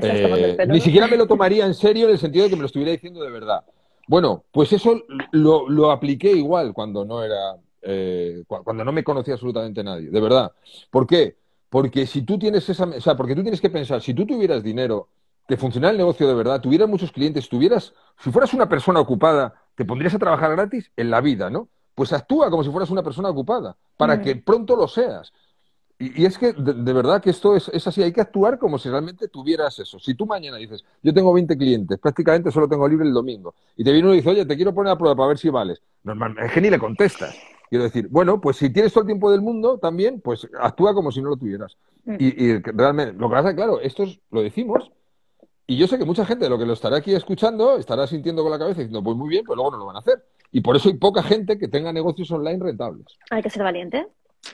Eh, 0.00 0.60
ni 0.64 0.80
siquiera 0.80 1.06
me 1.06 1.16
lo 1.16 1.26
tomaría 1.28 1.66
en 1.66 1.74
serio 1.74 2.06
en 2.06 2.12
el 2.12 2.18
sentido 2.18 2.44
de 2.44 2.50
que 2.50 2.56
me 2.56 2.62
lo 2.62 2.66
estuviera 2.66 2.92
diciendo 2.92 3.22
de 3.22 3.30
verdad. 3.30 3.64
Bueno, 4.08 4.44
pues 4.52 4.72
eso 4.72 5.02
lo, 5.32 5.68
lo 5.68 5.90
apliqué 5.90 6.30
igual 6.32 6.72
cuando 6.74 7.04
no 7.04 7.22
era, 7.22 7.56
eh, 7.82 8.42
cu- 8.46 8.62
cuando 8.64 8.84
no 8.84 8.92
me 8.92 9.04
conocía 9.04 9.34
absolutamente 9.34 9.82
nadie, 9.82 10.10
de 10.10 10.20
verdad. 10.20 10.52
¿Por 10.90 11.06
qué? 11.06 11.36
Porque 11.70 12.06
si 12.06 12.22
tú 12.22 12.38
tienes 12.38 12.68
esa, 12.68 12.84
o 12.84 13.00
sea, 13.00 13.16
porque 13.16 13.34
tú 13.34 13.42
tienes 13.42 13.60
que 13.60 13.70
pensar, 13.70 14.00
si 14.02 14.14
tú 14.14 14.26
tuvieras 14.26 14.62
dinero, 14.62 15.08
te 15.46 15.56
funcionara 15.56 15.92
el 15.92 15.98
negocio 15.98 16.26
de 16.26 16.34
verdad, 16.34 16.60
tuvieras 16.60 16.88
muchos 16.88 17.12
clientes, 17.12 17.48
tuvieras, 17.48 17.92
si 18.18 18.30
fueras 18.30 18.54
una 18.54 18.68
persona 18.68 19.00
ocupada, 19.00 19.54
te 19.74 19.84
pondrías 19.84 20.14
a 20.14 20.18
trabajar 20.18 20.52
gratis 20.52 20.90
en 20.96 21.10
la 21.10 21.20
vida, 21.20 21.50
¿no? 21.50 21.68
Pues 21.94 22.12
actúa 22.12 22.50
como 22.50 22.64
si 22.64 22.70
fueras 22.70 22.90
una 22.90 23.02
persona 23.02 23.28
ocupada, 23.28 23.76
para 23.96 24.16
Mm. 24.16 24.22
que 24.22 24.36
pronto 24.36 24.74
lo 24.76 24.88
seas. 24.88 25.32
Y, 25.98 26.22
y 26.22 26.26
es 26.26 26.38
que 26.38 26.52
de, 26.52 26.74
de 26.74 26.92
verdad 26.92 27.22
que 27.22 27.30
esto 27.30 27.54
es, 27.54 27.68
es 27.68 27.86
así, 27.86 28.02
hay 28.02 28.12
que 28.12 28.20
actuar 28.20 28.58
como 28.58 28.78
si 28.78 28.88
realmente 28.88 29.28
tuvieras 29.28 29.78
eso. 29.78 29.98
Si 30.00 30.14
tú 30.14 30.26
mañana 30.26 30.56
dices, 30.56 30.84
yo 31.02 31.14
tengo 31.14 31.32
20 31.32 31.56
clientes, 31.56 31.98
prácticamente 31.98 32.50
solo 32.50 32.68
tengo 32.68 32.88
libre 32.88 33.06
el 33.06 33.12
domingo, 33.14 33.54
y 33.76 33.84
te 33.84 33.92
viene 33.92 34.06
uno 34.08 34.14
y 34.14 34.18
dice, 34.18 34.30
oye, 34.30 34.44
te 34.44 34.56
quiero 34.56 34.74
poner 34.74 34.92
a 34.92 34.98
prueba 34.98 35.14
para 35.14 35.28
ver 35.28 35.38
si 35.38 35.50
vales. 35.50 35.80
Normal, 36.02 36.34
es 36.42 36.50
que 36.52 36.60
ni 36.60 36.68
le 36.70 36.78
contestas. 36.80 37.36
Quiero 37.70 37.84
decir, 37.84 38.08
bueno, 38.10 38.40
pues 38.40 38.56
si 38.56 38.70
tienes 38.70 38.92
todo 38.92 39.02
el 39.02 39.06
tiempo 39.06 39.30
del 39.30 39.40
mundo 39.40 39.78
también, 39.78 40.20
pues 40.20 40.48
actúa 40.60 40.94
como 40.94 41.12
si 41.12 41.22
no 41.22 41.28
lo 41.30 41.36
tuvieras. 41.36 41.76
Mm. 42.04 42.16
Y, 42.18 42.44
y 42.44 42.58
realmente, 42.58 43.12
lo 43.18 43.28
que 43.28 43.34
pasa, 43.34 43.54
claro, 43.54 43.80
esto 43.80 44.02
es- 44.02 44.18
lo 44.30 44.42
decimos, 44.42 44.90
y 45.66 45.76
yo 45.76 45.86
sé 45.86 45.98
que 45.98 46.04
mucha 46.04 46.24
gente 46.26 46.44
de 46.44 46.50
lo 46.50 46.58
que 46.58 46.66
lo 46.66 46.72
estará 46.74 46.96
aquí 46.98 47.14
escuchando 47.14 47.76
estará 47.78 48.06
sintiendo 48.06 48.42
con 48.42 48.50
la 48.52 48.58
cabeza 48.58 48.80
diciendo, 48.80 49.02
pues 49.02 49.16
muy 49.16 49.28
bien, 49.28 49.44
pero 49.44 49.56
luego 49.56 49.70
no 49.72 49.78
lo 49.78 49.86
van 49.86 49.96
a 49.96 50.00
hacer. 50.00 50.22
Y 50.52 50.60
por 50.60 50.76
eso 50.76 50.88
hay 50.88 50.94
poca 50.94 51.22
gente 51.22 51.58
que 51.58 51.68
tenga 51.68 51.92
negocios 51.92 52.30
online 52.30 52.62
rentables. 52.62 53.06
Hay 53.30 53.42
que 53.42 53.50
ser 53.50 53.62
valiente. 53.62 54.06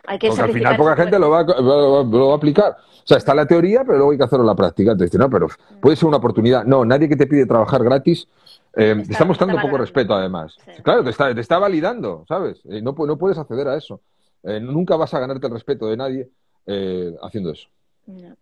Hay 0.06 0.18
que 0.18 0.28
Porque 0.28 0.42
al 0.42 0.52
final 0.52 0.76
poca 0.76 0.96
gente 0.96 1.18
lo 1.18 1.30
va, 1.30 1.40
a, 1.40 1.44
lo 1.60 1.92
va- 1.92 2.18
lo 2.18 2.26
va 2.28 2.34
a 2.34 2.36
aplicar. 2.36 2.76
O 2.78 3.06
sea, 3.06 3.16
está 3.18 3.34
la 3.34 3.44
teoría, 3.46 3.80
pero 3.84 3.96
luego 3.98 4.12
hay 4.12 4.18
que 4.18 4.24
hacerlo 4.24 4.44
en 4.44 4.48
la 4.48 4.54
práctica. 4.54 4.94
Dice, 4.94 5.18
no, 5.18 5.28
pero 5.28 5.48
puede 5.80 5.96
ser 5.96 6.06
una 6.06 6.18
oportunidad. 6.18 6.64
No, 6.64 6.84
nadie 6.84 7.08
que 7.08 7.16
te 7.16 7.26
pide 7.26 7.44
trabajar 7.44 7.82
gratis 7.82 8.28
eh, 8.76 8.94
te 8.94 9.00
Está- 9.02 9.12
está 9.14 9.24
mostrando 9.24 9.56
está 9.56 9.66
poco 9.66 9.78
respeto, 9.78 10.14
además. 10.14 10.56
Sí. 10.64 10.80
Claro, 10.84 11.02
te 11.02 11.10
está, 11.10 11.34
te 11.34 11.40
está 11.40 11.58
validando, 11.58 12.24
¿sabes? 12.28 12.60
Eh, 12.66 12.80
no, 12.80 12.94
no 12.96 13.18
puedes 13.18 13.36
acceder 13.36 13.66
a 13.66 13.76
eso. 13.76 14.00
Eh, 14.44 14.60
nunca 14.60 14.94
vas 14.94 15.12
a 15.12 15.18
ganarte 15.18 15.48
el 15.48 15.52
respeto 15.52 15.86
de 15.88 15.96
nadie 15.96 16.28
eh, 16.66 17.12
haciendo 17.20 17.50
eso. 17.50 17.68
No. 18.06 18.36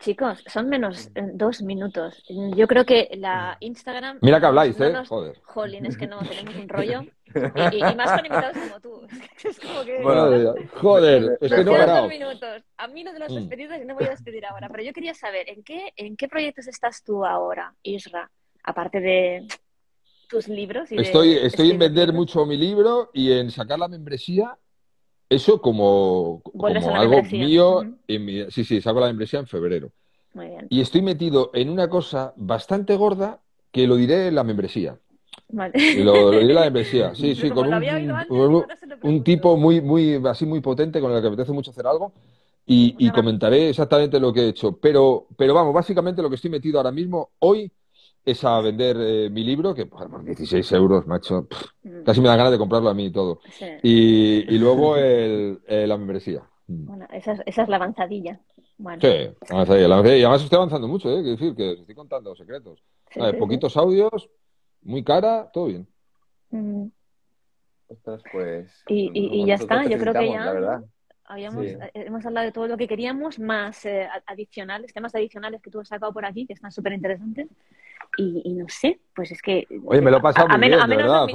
Chicos, 0.00 0.44
son 0.46 0.68
menos 0.68 1.08
eh, 1.16 1.22
dos 1.34 1.60
minutos. 1.62 2.22
Yo 2.28 2.68
creo 2.68 2.84
que 2.84 3.08
la 3.18 3.56
Instagram. 3.60 4.18
Mira 4.22 4.38
que 4.38 4.46
habláis, 4.46 4.78
no 4.78 4.84
¿eh? 4.86 4.92
nos- 4.92 5.08
Joder. 5.08 5.40
Jolín, 5.42 5.86
es 5.86 5.96
que 5.96 6.06
no, 6.06 6.20
tenemos 6.20 6.54
un 6.54 6.68
rollo. 6.68 7.02
Y, 7.28 7.76
y- 7.76 7.78
y 7.80 7.94
más 7.94 8.10
con 8.12 8.24
invitados 8.24 8.56
como 8.56 8.80
tú. 8.80 9.06
Es 9.44 9.60
como 9.60 9.84
que. 9.84 10.00
Bueno, 10.02 10.54
joder, 10.76 11.36
es 11.42 11.52
que 11.52 11.62
no 11.62 11.62
he 11.62 11.64
Nos 11.64 11.74
quedan 11.74 11.86
parado. 11.86 12.00
dos 12.02 12.08
minutos. 12.08 12.62
A 12.78 12.88
mí 12.88 13.04
lo 13.04 13.12
de 13.12 13.18
las 13.18 13.30
Mm. 13.30 13.34
despedidas 13.34 13.84
no 13.84 13.94
voy 13.94 14.04
a 14.06 14.10
despedir 14.10 14.46
ahora, 14.46 14.68
pero 14.70 14.82
yo 14.82 14.92
quería 14.94 15.12
saber, 15.12 15.46
¿en 15.50 15.62
qué, 15.62 15.92
en 15.96 16.16
qué 16.16 16.26
proyectos 16.26 16.68
estás 16.68 17.02
tú 17.04 17.26
ahora, 17.26 17.74
Isra? 17.82 18.30
Aparte 18.64 19.00
de 19.00 19.46
tus 20.30 20.48
libros 20.48 20.90
y 20.90 20.96
de 20.96 21.02
Estoy, 21.02 21.32
estoy 21.34 21.70
en 21.72 21.78
vender 21.78 22.12
mucho 22.14 22.46
mi 22.46 22.56
libro 22.56 23.10
y 23.12 23.32
en 23.32 23.50
sacar 23.50 23.78
la 23.78 23.88
membresía. 23.88 24.56
Eso 25.30 25.60
como, 25.60 26.42
como 26.42 26.96
algo 26.96 27.22
mío. 27.22 27.78
Ujú. 27.80 27.94
en 28.08 28.24
mi- 28.24 28.50
sí, 28.50 28.64
sí, 28.64 28.80
saco 28.80 29.00
la 29.00 29.06
membresía 29.08 29.40
en 29.40 29.46
febrero. 29.46 29.90
Muy 30.34 30.46
bien. 30.48 30.66
Y 30.70 30.80
estoy 30.80 31.02
metido 31.02 31.50
en 31.54 31.68
una 31.70 31.88
cosa 31.88 32.32
bastante 32.36 32.96
gorda 32.96 33.40
que 33.70 33.86
lo 33.86 33.96
diré 33.96 34.28
en 34.28 34.34
la 34.36 34.44
membresía. 34.44 34.98
Vale. 35.50 35.74
Lo, 36.04 36.32
lo 36.32 36.38
diré 36.40 36.48
en 36.50 36.54
la 36.54 36.60
membresía. 36.62 37.14
Sí, 37.14 37.34
sí, 37.34 37.50
con 37.50 37.66
un, 37.66 37.74
antes, 37.74 38.30
un- 39.02 39.24
tipo 39.24 39.56
muy, 39.56 39.80
muy, 39.80 40.20
así 40.26 40.46
muy 40.46 40.60
potente 40.60 41.00
con 41.00 41.10
el 41.12 41.18
que 41.18 41.22
me 41.22 41.28
apetece 41.34 41.52
mucho 41.52 41.70
hacer 41.70 41.86
algo. 41.86 42.12
Y, 42.66 42.94
y 42.98 43.10
comentaré 43.10 43.70
exactamente 43.70 44.20
lo 44.20 44.32
que 44.32 44.40
he 44.42 44.48
hecho. 44.48 44.72
Pero, 44.78 45.26
pero 45.36 45.54
vamos, 45.54 45.72
básicamente 45.72 46.20
lo 46.20 46.28
que 46.28 46.34
estoy 46.36 46.50
metido 46.50 46.78
ahora 46.78 46.92
mismo, 46.92 47.30
hoy, 47.38 47.70
es 48.30 48.44
a 48.44 48.60
vender 48.60 48.96
eh, 49.00 49.30
mi 49.30 49.44
libro, 49.44 49.74
que 49.74 49.86
por 49.86 50.24
16 50.24 50.70
euros, 50.72 51.06
macho, 51.06 51.46
pff, 51.48 51.64
Mm, 51.84 52.02
casi 52.04 52.20
me 52.20 52.28
da 52.28 52.36
ganas 52.36 52.52
de 52.52 52.58
comprarlo 52.58 52.88
a 52.90 52.94
mí 52.94 53.06
y 53.06 53.10
todo. 53.12 53.40
sí. 53.50 53.64
Y, 53.82 54.54
y 54.54 54.58
luego 54.58 54.96
el, 54.96 55.60
eh, 55.66 55.86
la 55.86 55.96
membresía. 55.96 56.42
Mm. 56.66 56.84
Bueno, 56.86 57.06
esa 57.12 57.32
es, 57.32 57.40
esa 57.46 57.62
es 57.62 57.68
la 57.68 57.76
avanzadilla. 57.76 58.38
Bueno, 58.76 59.00
Sí, 59.00 59.08
avanzaría, 59.50 59.88
la 59.88 59.94
avanzaría. 59.94 60.18
Y 60.18 60.22
además 60.22 60.42
estoy 60.44 60.56
avanzando 60.56 60.86
mucho, 60.88 61.08
¿eh? 61.10 61.14
Quiero 61.22 61.30
decir 61.30 61.54
que 61.54 61.70
os 61.70 61.78
estoy 61.80 61.94
contando 61.94 62.34
secretos. 62.36 62.82
sí, 63.10 63.20
A 63.20 63.24
ver, 63.24 63.32
sí, 63.32 63.36
sí. 63.36 63.40
poquitos 63.40 63.76
audios, 63.76 64.28
muy 64.82 65.02
cara, 65.02 65.50
todo 65.52 65.66
bien. 65.66 65.88
Mm. 66.50 66.86
Ostras, 67.88 68.22
pues. 68.32 68.84
Y, 68.88 69.10
y- 69.14 69.46
ya 69.46 69.54
está, 69.54 69.84
yo 69.84 69.98
creo 69.98 70.12
que 70.12 70.28
ya 70.30 70.44
La 70.44 70.52
verdad. 70.52 70.84
habíamos, 71.24 71.64
Sí. 71.64 71.70
eh, 71.72 71.90
hemos 71.94 72.24
hablado 72.26 72.44
de 72.46 72.52
todo 72.52 72.66
lo 72.68 72.76
que 72.76 72.86
queríamos, 72.86 73.38
más 73.38 73.84
eh, 73.86 74.06
adicionales, 74.26 74.92
temas 74.92 75.14
adicionales 75.14 75.62
que 75.62 75.70
tú 75.70 75.80
has 75.80 75.88
sacado 75.88 76.12
por 76.12 76.26
aquí, 76.26 76.46
que 76.46 76.52
están 76.52 76.70
súper 76.70 76.92
interesantes. 76.92 77.48
Y, 78.16 78.42
y 78.44 78.54
no 78.54 78.66
sé, 78.68 79.00
pues 79.14 79.30
es 79.30 79.40
que... 79.42 79.66
Oye, 79.84 80.00
me 80.00 80.10
lo 80.10 80.16
he 80.16 80.20
pasado 80.20 80.48
a, 80.50 80.58
muy 80.58 80.66
bien, 80.68 80.80
a 80.80 80.86
menos 80.88 81.04
verdad, 81.04 81.26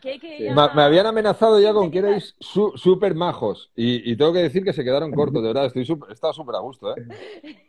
que 0.00 0.18
Sí. 0.20 0.44
ya- 0.44 0.54
Ma- 0.54 0.72
me 0.74 0.82
habían 0.82 1.06
amenazado 1.06 1.60
ya 1.60 1.72
con 1.72 1.90
que 1.90 1.98
erais 1.98 2.36
su- 2.38 2.72
súper 2.76 3.14
majos 3.16 3.72
y, 3.74 4.08
y 4.08 4.16
tengo 4.16 4.32
que 4.32 4.38
decir 4.40 4.62
que 4.62 4.72
se 4.72 4.84
quedaron 4.84 5.10
cortos, 5.12 5.42
de 5.42 5.48
verdad, 5.48 5.66
estoy 5.66 5.84
súper- 5.84 6.10
he 6.10 6.12
estado 6.12 6.32
súper 6.32 6.54
a 6.54 6.60
gusto, 6.60 6.96
¿eh? 6.96 7.06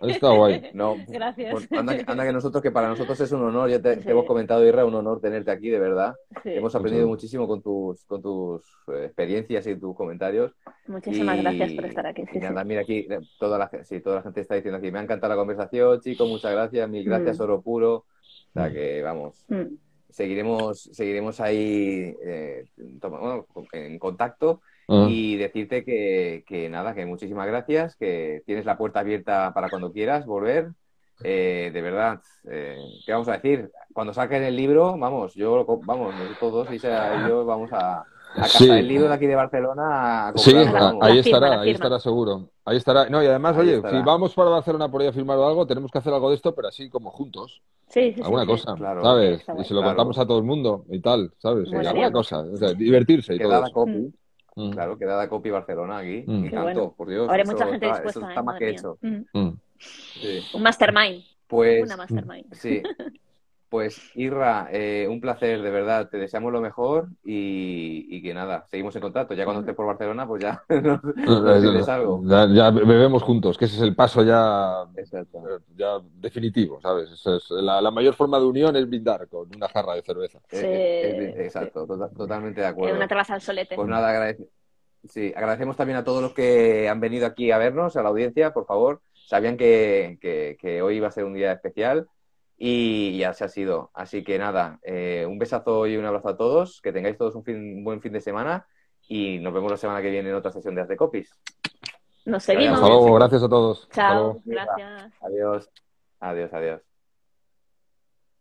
Está 0.01 0.29
guay. 0.35 0.69
No, 0.73 0.97
Gracias. 1.07 1.51
pues 1.51 1.71
anda, 1.71 1.97
que- 1.97 2.03
anda 2.05 2.23
que 2.25 2.33
nosotros, 2.33 2.61
que 2.61 2.69
para 2.71 2.89
nosotros 2.89 3.19
es 3.19 3.31
un 3.31 3.41
honor, 3.43 3.69
ya 3.69 3.81
te, 3.81 3.95
te 3.97 4.03
Sí. 4.03 4.09
hemos 4.11 4.25
comentado, 4.25 4.63
Irra, 4.65 4.85
un 4.85 4.93
honor 4.95 5.19
tenerte 5.19 5.49
aquí, 5.51 5.69
de 5.69 5.79
verdad. 5.79 6.13
Sí. 6.43 6.49
Hemos 6.53 6.75
aprendido 6.75 7.05
Mucho. 7.07 7.15
muchísimo 7.15 7.47
con 7.47 7.61
tus, 7.63 8.03
con 8.05 8.21
tus 8.21 8.63
eh, 8.93 9.05
experiencias 9.05 9.65
y 9.67 9.75
tus 9.77 9.95
comentarios. 9.95 10.51
Muchísimas 10.87 11.37
Y- 11.37 11.41
gracias 11.41 11.71
por 11.73 11.85
estar 11.85 12.05
aquí. 12.05 12.21
y 12.23 12.25
Sí, 12.33 12.39
nada, 12.39 12.61
sí. 12.61 12.67
mira 12.67 12.81
aquí, 12.81 13.07
eh, 13.09 13.19
toda 13.39 13.57
la, 13.57 13.71
sí, 13.83 13.99
toda 14.01 14.17
la 14.17 14.21
gente 14.21 14.41
está 14.41 14.55
diciendo 14.55 14.77
aquí, 14.77 14.91
me 14.91 14.99
ha 14.99 15.03
encantado 15.03 15.33
la 15.33 15.37
conversación, 15.39 15.99
chicos, 16.01 16.27
muchas 16.29 16.51
gracias, 16.51 16.87
mil 16.89 17.03
gracias, 17.03 17.39
Mm. 17.39 17.41
oro 17.43 17.61
puro. 17.61 18.05
O 18.49 18.53
sea 18.53 18.71
que, 18.71 19.01
vamos, 19.01 19.45
Mm. 19.47 19.75
seguiremos, 20.09 20.81
seguiremos 20.91 21.39
ahí 21.39 22.15
eh, 22.25 22.65
toma- 22.99 23.19
bueno, 23.19 23.45
en 23.73 23.99
contacto 23.99 24.61
Ah. 24.87 25.05
y 25.07 25.37
decirte 25.37 25.83
que, 25.85 26.43
que 26.47 26.67
nada, 26.69 26.95
que 26.95 27.05
muchísimas 27.05 27.45
gracias, 27.47 27.95
que 27.95 28.41
tienes 28.45 28.65
la 28.65 28.77
puerta 28.77 29.01
abierta 29.01 29.53
para 29.53 29.69
cuando 29.69 29.91
quieras 29.91 30.25
volver. 30.25 30.69
Eh, 31.23 31.69
de 31.73 31.81
verdad, 31.81 32.21
eh, 32.49 32.77
¿qué 33.05 33.11
vamos 33.11 33.27
a 33.27 33.33
decir? 33.33 33.69
Cuando 33.93 34.13
saquen 34.13 34.41
el 34.43 34.55
libro, 34.55 34.97
vamos, 34.97 35.35
yo, 35.35 35.57
lo 35.57 35.65
co- 35.65 35.81
vamos, 35.83 36.15
nosotros 36.15 36.51
dos, 36.53 36.73
Isa 36.73 37.23
y 37.23 37.27
yo, 37.29 37.45
vamos 37.45 37.69
a, 37.73 38.03
a 38.35 38.41
casa 38.43 38.57
Sí. 38.59 38.67
del 38.67 38.87
libro 38.87 39.07
de 39.07 39.13
aquí 39.13 39.25
de 39.27 39.35
Barcelona 39.35 40.27
a 40.29 40.33
Sí, 40.37 40.51
ahí 40.51 40.55
La 40.57 40.63
firma, 40.71 41.09
estará, 41.19 41.49
la 41.55 41.61
ahí 41.61 41.71
estará 41.71 41.99
seguro. 41.99 42.49
Ahí 42.65 42.77
estará. 42.77 43.09
No, 43.09 43.23
y 43.23 43.25
además, 43.25 43.55
Ahí 43.57 43.61
oye, 43.63 43.75
estará. 43.77 43.97
si 43.99 44.05
vamos 44.05 44.33
para 44.35 44.49
Barcelona 44.51 44.89
por 44.89 45.01
ahí 45.01 45.07
a 45.07 45.13
firmar 45.13 45.37
o 45.37 45.47
algo, 45.47 45.65
tenemos 45.65 45.89
que 45.91 45.97
hacer 45.97 46.13
algo 46.13 46.29
de 46.29 46.35
esto, 46.35 46.53
pero 46.53 46.67
así 46.67 46.89
como 46.89 47.09
juntos. 47.11 47.61
Sí, 47.87 48.13
sí, 48.13 48.21
Alguna 48.21 48.43
sí. 48.43 48.47
cosa, 48.47 48.75
Claro. 48.75 49.01
¿sabes? 49.01 49.41
Y 49.41 49.63
se 49.63 49.73
lo 49.73 49.79
Claro. 49.81 49.95
contamos 49.95 50.17
a 50.19 50.25
todo 50.27 50.37
el 50.37 50.43
mundo 50.43 50.85
y 50.89 50.99
tal, 51.01 51.31
¿sabes? 51.39 51.67
Y 51.71 51.75
alguna 51.75 52.11
cosa. 52.11 52.39
O 52.41 52.57
sea, 52.57 52.73
divertirse 52.73 53.35
y 53.35 53.39
todo 53.39 53.59
la 53.61 53.71
copy, 53.71 54.13
Mm. 54.55 54.71
claro, 54.71 54.97
que 54.97 55.05
da 55.05 55.15
la 55.17 55.29
copy 55.29 55.49
Barcelona 55.49 55.97
aquí. 55.97 56.23
Mm. 56.27 56.45
Y 56.45 56.49
bueno. 56.49 56.93
por 56.95 57.07
Dios. 57.09 57.27
Habrá 57.29 57.43
eso 57.43 57.51
mucha 57.53 57.65
gente 57.67 57.85
está- 57.85 57.95
dispuesta, 57.97 58.19
Eso 58.19 58.29
está 58.29 58.39
¿eh? 58.41 58.43
más 58.43 58.59
que 58.59 58.65
mía. 58.65 58.73
hecho. 58.73 58.97
Mm. 59.01 59.39
Mm. 59.39 59.57
Sí. 59.79 60.39
Un 60.53 60.61
mastermind. 60.63 61.23
Pues, 61.47 61.83
Una 61.83 61.97
mastermind. 61.97 62.53
Sí, 62.53 62.83
pues 63.69 64.11
Irra, 64.15 64.67
eh, 64.71 65.07
un 65.07 65.21
placer, 65.21 65.61
de 65.61 65.69
verdad, 65.69 66.09
te 66.09 66.17
deseamos 66.17 66.51
lo 66.51 66.59
mejor 66.59 67.07
y, 67.23 68.07
y 68.09 68.21
que 68.23 68.33
nada, 68.33 68.65
seguimos 68.69 68.95
en 68.95 69.01
contacto. 69.01 69.35
Ya 69.35 69.45
cuando 69.45 69.61
estés 69.61 69.75
por 69.75 69.85
Barcelona, 69.85 70.27
pues 70.27 70.41
ya 70.41 70.63
nos, 70.69 71.03
nos 71.03 71.61
dices 71.61 71.87
algo. 71.87 72.21
Ya, 72.25 72.47
ya 72.51 72.71
bebemos 72.71 73.21
juntos, 73.21 73.57
que 73.57 73.65
ese 73.65 73.75
es 73.75 73.81
el 73.83 73.95
paso 73.95 74.23
ya, 74.23 74.85
Exacto. 74.95 75.43
ya 75.75 75.99
definitivo, 76.15 76.81
¿sabes? 76.81 77.11
Es, 77.11 77.49
la, 77.51 77.79
la 77.79 77.91
mayor 77.91 78.15
forma 78.15 78.39
de 78.39 78.45
unión 78.45 78.75
es 78.75 78.87
brindar 78.87 79.27
con 79.27 79.47
una 79.55 79.69
jarra 79.69 79.93
de 79.93 80.01
cerveza. 80.01 80.39
Sí. 80.49 80.65
Eh, 80.65 81.33
eh, 81.37 81.45
exacto, 81.45 81.85
tota- 81.85 82.09
totalmente 82.09 82.61
de 82.61 82.67
Eh, 82.67 82.69
acuerdo. 82.71 82.95
una 82.95 83.07
terraza 83.07 83.35
al 83.35 83.41
solete. 83.41 83.75
Pues 83.75 83.87
nada, 83.87 84.35
sí, 85.07 85.31
agradecemos 85.35 85.77
también 85.77 85.97
a 85.99 86.03
todos 86.03 86.21
los 86.23 86.33
que 86.33 86.89
han 86.89 86.99
venido 86.99 87.27
aquí 87.27 87.51
a 87.51 87.57
vernos, 87.59 87.95
a 87.95 88.01
la 88.03 88.09
audiencia, 88.09 88.51
por 88.51 88.65
favor. 88.65 89.01
Sabían 89.13 89.57
que, 89.57 90.17
que- 90.19 90.57
que 90.59 90.81
hoy 90.81 90.95
iba 90.97 91.07
a 91.07 91.11
ser 91.11 91.23
un 91.25 91.35
día 91.35 91.51
especial 91.51 92.07
y 92.61 93.17
ya 93.17 93.33
se 93.33 93.45
ha 93.45 93.47
sido. 93.47 93.89
Así 93.93 94.23
que 94.23 94.37
nada, 94.37 94.79
eh, 94.83 95.25
un 95.27 95.39
besazo 95.39 95.87
y 95.87 95.95
un 95.95 96.05
abrazo 96.05 96.29
a 96.29 96.37
todos, 96.37 96.81
que 96.81 96.91
tengáis 96.91 97.17
todos 97.17 97.33
un, 97.35 97.43
fin- 97.45 97.77
un 97.77 97.83
buen 97.85 98.01
fin 98.01 98.11
de 98.11 98.19
semana 98.21 98.67
y 99.07 99.39
nos 99.39 99.53
vemos 99.53 99.71
la 99.71 99.77
semana 99.77 100.01
que 100.01 100.11
viene 100.11 100.29
en 100.29 100.35
otra 100.35 100.51
sesión 100.51 100.75
de 100.75 100.81
As 100.81 100.87
de 100.89 100.97
Copies. 100.97 101.39
Nos 102.25 102.43
seguimos. 102.43 102.75
Hasta 102.75 102.87
luego, 102.87 103.13
gracias 103.15 103.43
a 103.43 103.49
todos. 103.49 103.87
Chao. 103.91 104.41
Gracias. 104.45 105.13
Adiós, 105.21 105.69
adiós, 106.19 106.53
adiós. 106.53 106.88